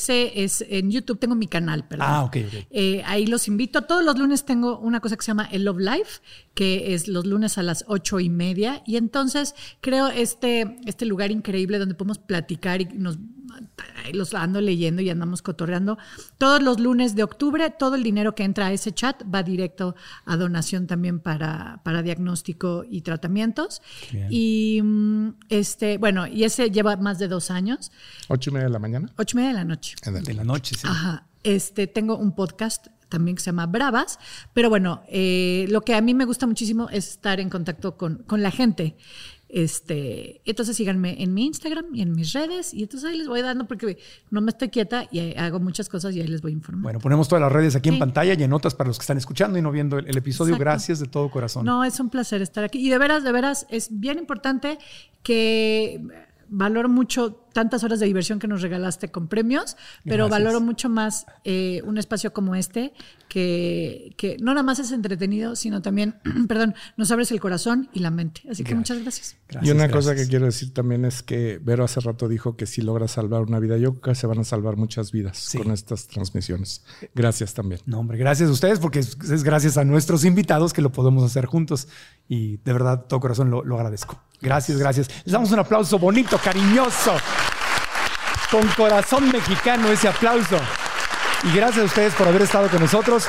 ese 0.00 0.44
es 0.44 0.64
en 0.68 0.90
YouTube, 0.90 1.18
tengo 1.18 1.34
mi 1.34 1.46
canal, 1.46 1.86
perdón. 1.86 2.06
Ah, 2.08 2.24
ok, 2.24 2.36
ok. 2.46 2.66
Eh, 2.70 3.02
ahí 3.04 3.26
los 3.26 3.48
invito. 3.48 3.82
Todos 3.82 4.02
los 4.02 4.18
lunes 4.18 4.44
tengo 4.44 4.78
una 4.78 5.00
cosa 5.00 5.16
que 5.16 5.22
se 5.22 5.28
llama 5.28 5.48
El 5.52 5.64
Love 5.64 5.80
Life, 5.80 6.20
que 6.54 6.94
es 6.94 7.06
los 7.06 7.26
lunes 7.26 7.58
a 7.58 7.62
las 7.62 7.84
ocho 7.86 8.18
y 8.18 8.30
media. 8.30 8.82
Y 8.86 8.96
entonces 8.96 9.54
creo 9.80 10.08
este, 10.08 10.78
este 10.86 11.04
lugar 11.04 11.30
increíble 11.30 11.78
donde 11.78 11.94
podemos 11.94 12.18
platicar 12.18 12.80
y 12.80 12.86
nos 12.86 13.18
los 14.12 14.34
ando 14.34 14.60
leyendo 14.60 15.02
y 15.02 15.10
andamos 15.10 15.42
cotorreando. 15.42 15.98
Todos 16.38 16.62
los 16.62 16.80
lunes 16.80 17.14
de 17.14 17.22
octubre, 17.22 17.70
todo 17.70 17.94
el 17.94 18.02
dinero 18.02 18.34
que 18.34 18.44
entra 18.44 18.66
a 18.66 18.72
ese 18.72 18.92
chat 18.92 19.22
va 19.32 19.42
directo 19.42 19.94
a 20.24 20.36
donación 20.36 20.86
también 20.86 21.20
para, 21.20 21.80
para 21.84 22.02
diagnóstico 22.02 22.84
y 22.88 23.02
tratamientos. 23.02 23.82
Bien. 24.10 24.26
Y 24.30 24.80
mm, 24.82 25.28
este, 25.48 25.98
bueno, 25.98 26.26
y 26.26 26.44
ese 26.44 26.70
lleva 26.70 26.96
más 26.96 27.18
de 27.18 27.28
dos 27.28 27.50
años, 27.50 27.92
Ocho 28.28 28.50
y 28.50 28.52
media 28.54 28.66
de 28.66 28.72
la 28.72 28.78
mañana. 28.78 29.12
ocho 29.16 29.36
y 29.36 29.40
media 29.40 29.50
de 29.50 29.54
la 29.56 29.64
noche. 29.64 29.96
De 30.04 30.34
la 30.34 30.44
noche, 30.44 30.76
sí. 30.76 30.86
Ajá. 30.88 31.26
Este, 31.42 31.86
tengo 31.86 32.16
un 32.16 32.34
podcast 32.34 32.88
también 33.08 33.36
que 33.36 33.42
se 33.42 33.46
llama 33.46 33.66
Bravas, 33.66 34.18
pero 34.54 34.68
bueno, 34.68 35.02
eh, 35.08 35.66
lo 35.68 35.80
que 35.82 35.94
a 35.94 36.00
mí 36.00 36.14
me 36.14 36.24
gusta 36.24 36.46
muchísimo 36.46 36.88
es 36.90 37.08
estar 37.08 37.40
en 37.40 37.50
contacto 37.50 37.96
con, 37.96 38.22
con 38.22 38.42
la 38.42 38.50
gente. 38.50 38.96
Este, 39.52 40.40
entonces 40.44 40.76
síganme 40.76 41.22
en 41.22 41.34
mi 41.34 41.46
Instagram 41.46 41.86
y 41.92 42.02
en 42.02 42.12
mis 42.12 42.32
redes 42.32 42.72
y 42.72 42.84
entonces 42.84 43.10
ahí 43.10 43.18
les 43.18 43.26
voy 43.26 43.42
dando 43.42 43.66
porque 43.66 43.98
no 44.30 44.40
me 44.40 44.50
estoy 44.50 44.68
quieta 44.68 45.08
y 45.10 45.36
hago 45.36 45.58
muchas 45.58 45.88
cosas 45.88 46.14
y 46.14 46.20
ahí 46.20 46.28
les 46.28 46.40
voy 46.40 46.52
informando. 46.52 46.84
Bueno, 46.84 47.00
ponemos 47.00 47.26
todas 47.26 47.42
las 47.42 47.50
redes 47.50 47.74
aquí 47.74 47.88
en 47.88 47.98
pantalla 47.98 48.34
y 48.34 48.42
en 48.42 48.50
notas 48.50 48.74
para 48.74 48.88
los 48.88 48.98
que 48.98 49.02
están 49.02 49.18
escuchando 49.18 49.58
y 49.58 49.62
no 49.62 49.72
viendo 49.72 49.98
el, 49.98 50.06
el 50.06 50.16
episodio. 50.16 50.54
Exacto. 50.54 50.64
Gracias 50.70 51.00
de 51.00 51.06
todo 51.06 51.30
corazón. 51.30 51.64
No, 51.64 51.82
es 51.82 51.98
un 51.98 52.10
placer 52.10 52.42
estar 52.42 52.62
aquí. 52.62 52.78
Y 52.78 52.90
de 52.90 52.98
veras, 52.98 53.24
de 53.24 53.32
veras, 53.32 53.66
es 53.70 53.88
bien 53.90 54.18
importante 54.18 54.78
que 55.22 56.00
valoro 56.48 56.88
mucho 56.88 57.39
tantas 57.52 57.84
horas 57.84 58.00
de 58.00 58.06
diversión 58.06 58.38
que 58.38 58.48
nos 58.48 58.62
regalaste 58.62 59.10
con 59.10 59.28
premios, 59.28 59.76
pero 60.04 60.26
Gracias. 60.26 60.30
valoro 60.30 60.60
mucho 60.60 60.88
más 60.88 61.26
eh, 61.44 61.82
un 61.84 61.98
espacio 61.98 62.32
como 62.32 62.54
este, 62.54 62.92
que, 63.28 64.14
que 64.16 64.36
no 64.40 64.52
nada 64.52 64.62
más 64.62 64.78
es 64.78 64.92
entretenido, 64.92 65.56
sino 65.56 65.82
también, 65.82 66.16
perdón, 66.48 66.74
nos 66.96 67.10
abres 67.10 67.30
el 67.32 67.40
corazón 67.40 67.88
y 67.92 68.00
la 68.00 68.10
mente. 68.10 68.42
Así 68.50 68.64
que 68.64 68.74
muchas 68.74 69.00
gracias. 69.02 69.36
Gracias, 69.48 69.68
y 69.68 69.70
una 69.72 69.86
gracias. 69.86 70.06
cosa 70.06 70.14
que 70.16 70.28
quiero 70.28 70.46
decir 70.46 70.72
también 70.74 71.04
es 71.04 71.22
que 71.22 71.60
Vero 71.62 71.84
hace 71.84 72.00
rato 72.00 72.28
dijo 72.28 72.56
que 72.56 72.66
si 72.66 72.82
logra 72.82 73.08
salvar 73.08 73.42
una 73.42 73.58
vida, 73.58 73.76
yo 73.76 73.94
creo 73.94 74.14
que 74.14 74.20
se 74.20 74.26
van 74.26 74.38
a 74.40 74.44
salvar 74.44 74.76
muchas 74.76 75.12
vidas 75.12 75.38
Sí. 75.38 75.58
con 75.58 75.70
estas 75.72 76.06
transmisiones. 76.08 76.84
Gracias 77.14 77.54
también. 77.54 77.80
No, 77.86 77.98
hombre, 78.00 78.18
gracias 78.18 78.48
a 78.48 78.52
ustedes 78.52 78.78
porque 78.78 78.98
es, 79.00 79.16
es 79.30 79.42
gracias 79.44 79.76
a 79.76 79.84
nuestros 79.84 80.24
invitados 80.24 80.72
que 80.72 80.82
lo 80.82 80.90
podemos 80.92 81.24
hacer 81.24 81.46
juntos 81.46 81.88
y 82.28 82.58
de 82.58 82.72
verdad, 82.72 83.06
todo 83.08 83.20
corazón 83.20 83.50
lo, 83.50 83.64
lo 83.64 83.76
agradezco. 83.76 84.20
Gracias, 84.40 84.78
gracias. 84.78 85.08
Les 85.24 85.32
damos 85.32 85.50
un 85.52 85.58
aplauso 85.58 85.98
bonito, 85.98 86.38
cariñoso, 86.42 87.12
con 88.50 88.66
corazón 88.68 89.30
mexicano 89.30 89.90
ese 89.90 90.08
aplauso. 90.08 90.58
Y 91.44 91.56
gracias 91.56 91.82
a 91.82 91.86
ustedes 91.86 92.14
por 92.14 92.28
haber 92.28 92.42
estado 92.42 92.68
con 92.68 92.80
nosotros. 92.80 93.26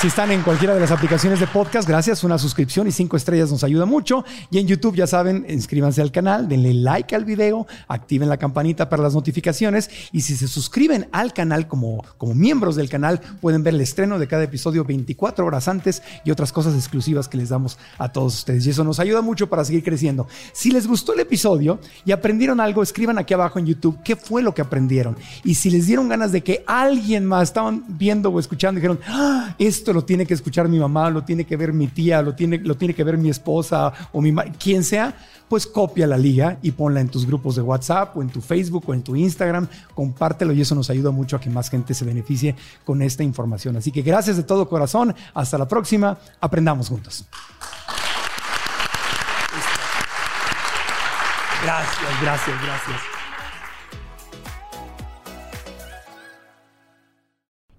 Si 0.00 0.06
están 0.06 0.30
en 0.30 0.42
cualquiera 0.42 0.74
de 0.74 0.80
las 0.80 0.92
aplicaciones 0.92 1.40
de 1.40 1.48
podcast, 1.48 1.88
gracias. 1.88 2.22
Una 2.22 2.38
suscripción 2.38 2.86
y 2.86 2.92
cinco 2.92 3.16
estrellas 3.16 3.50
nos 3.50 3.64
ayuda 3.64 3.84
mucho. 3.84 4.24
Y 4.48 4.58
en 4.58 4.68
YouTube, 4.68 4.94
ya 4.94 5.08
saben, 5.08 5.44
inscríbanse 5.48 6.00
al 6.00 6.12
canal, 6.12 6.48
denle 6.48 6.72
like 6.72 7.16
al 7.16 7.24
video, 7.24 7.66
activen 7.88 8.28
la 8.28 8.36
campanita 8.36 8.88
para 8.88 9.02
las 9.02 9.14
notificaciones. 9.14 9.90
Y 10.12 10.20
si 10.20 10.36
se 10.36 10.46
suscriben 10.46 11.08
al 11.10 11.32
canal 11.32 11.66
como, 11.66 12.04
como 12.16 12.32
miembros 12.32 12.76
del 12.76 12.88
canal, 12.88 13.20
pueden 13.40 13.64
ver 13.64 13.74
el 13.74 13.80
estreno 13.80 14.20
de 14.20 14.28
cada 14.28 14.44
episodio 14.44 14.84
24 14.84 15.44
horas 15.44 15.66
antes 15.66 16.00
y 16.24 16.30
otras 16.30 16.52
cosas 16.52 16.76
exclusivas 16.76 17.26
que 17.26 17.36
les 17.36 17.48
damos 17.48 17.76
a 17.98 18.12
todos 18.12 18.36
ustedes. 18.36 18.64
Y 18.66 18.70
eso 18.70 18.84
nos 18.84 19.00
ayuda 19.00 19.20
mucho 19.20 19.48
para 19.48 19.64
seguir 19.64 19.82
creciendo. 19.82 20.28
Si 20.52 20.70
les 20.70 20.86
gustó 20.86 21.12
el 21.12 21.18
episodio 21.18 21.80
y 22.04 22.12
aprendieron 22.12 22.60
algo, 22.60 22.84
escriban 22.84 23.18
aquí 23.18 23.34
abajo 23.34 23.58
en 23.58 23.66
YouTube 23.66 23.98
qué 24.04 24.14
fue 24.14 24.42
lo 24.42 24.54
que 24.54 24.62
aprendieron. 24.62 25.16
Y 25.42 25.56
si 25.56 25.70
les 25.70 25.88
dieron 25.88 26.08
ganas 26.08 26.30
de 26.30 26.44
que 26.44 26.62
alguien 26.68 27.26
más 27.26 27.48
estaban 27.48 27.82
viendo 27.88 28.30
o 28.30 28.38
escuchando, 28.38 28.78
dijeron, 28.78 29.00
ah, 29.08 29.56
esto 29.58 29.87
lo 29.92 30.04
tiene 30.04 30.26
que 30.26 30.34
escuchar 30.34 30.68
mi 30.68 30.78
mamá, 30.78 31.10
lo 31.10 31.24
tiene 31.24 31.44
que 31.44 31.56
ver 31.56 31.72
mi 31.72 31.88
tía, 31.88 32.22
lo 32.22 32.34
tiene, 32.34 32.58
lo 32.58 32.76
tiene 32.76 32.94
que 32.94 33.04
ver 33.04 33.18
mi 33.18 33.30
esposa 33.30 33.92
o 34.12 34.20
mi 34.20 34.34
quien 34.58 34.84
sea, 34.84 35.16
pues 35.48 35.66
copia 35.66 36.06
la 36.06 36.16
liga 36.16 36.58
y 36.62 36.72
ponla 36.72 37.00
en 37.00 37.08
tus 37.08 37.26
grupos 37.26 37.56
de 37.56 37.62
WhatsApp 37.62 38.16
o 38.16 38.22
en 38.22 38.28
tu 38.28 38.40
Facebook 38.40 38.84
o 38.86 38.94
en 38.94 39.02
tu 39.02 39.16
Instagram, 39.16 39.66
compártelo 39.94 40.52
y 40.52 40.60
eso 40.60 40.74
nos 40.74 40.90
ayuda 40.90 41.10
mucho 41.10 41.36
a 41.36 41.40
que 41.40 41.50
más 41.50 41.70
gente 41.70 41.94
se 41.94 42.04
beneficie 42.04 42.54
con 42.84 43.02
esta 43.02 43.22
información. 43.22 43.76
Así 43.76 43.90
que 43.90 44.02
gracias 44.02 44.36
de 44.36 44.42
todo 44.42 44.68
corazón, 44.68 45.14
hasta 45.34 45.58
la 45.58 45.66
próxima, 45.66 46.18
aprendamos 46.40 46.88
juntos. 46.88 47.26
Gracias, 51.62 52.20
gracias, 52.22 52.62
gracias. 52.62 53.17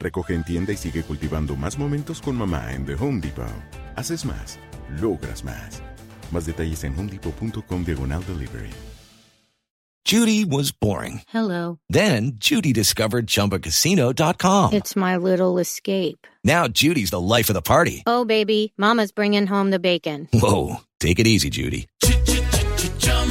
Recoge 0.00 0.34
en 0.34 0.44
tienda 0.44 0.72
y 0.72 0.76
sigue 0.76 1.02
cultivando 1.02 1.54
más 1.56 1.78
momentos 1.78 2.20
con 2.20 2.36
mamá 2.36 2.72
en 2.72 2.86
The 2.86 2.94
Home 2.94 3.20
Depot. 3.20 3.46
Haces 3.96 4.24
más, 4.24 4.58
logras 5.00 5.44
más. 5.44 5.82
Más 6.32 6.46
detalles 6.46 6.82
en 6.84 6.98
homedepot.com 6.98 7.84
diagonal 7.84 8.24
delivery. 8.26 8.70
Judy 10.06 10.44
was 10.44 10.72
boring. 10.72 11.20
Hello. 11.28 11.78
Then 11.88 12.32
Judy 12.36 12.72
discovered 12.72 13.26
chumbacasino.com. 13.26 14.72
It's 14.72 14.96
my 14.96 15.16
little 15.16 15.58
escape. 15.58 16.26
Now 16.42 16.66
Judy's 16.68 17.10
the 17.10 17.20
life 17.20 17.50
of 17.50 17.54
the 17.54 17.62
party. 17.62 18.02
Oh, 18.06 18.24
baby, 18.24 18.72
Mama's 18.78 19.12
bringing 19.12 19.46
home 19.46 19.70
the 19.70 19.78
bacon. 19.78 20.26
Whoa. 20.32 20.80
Take 20.98 21.20
it 21.20 21.26
easy, 21.26 21.50
Judy. 21.50 21.86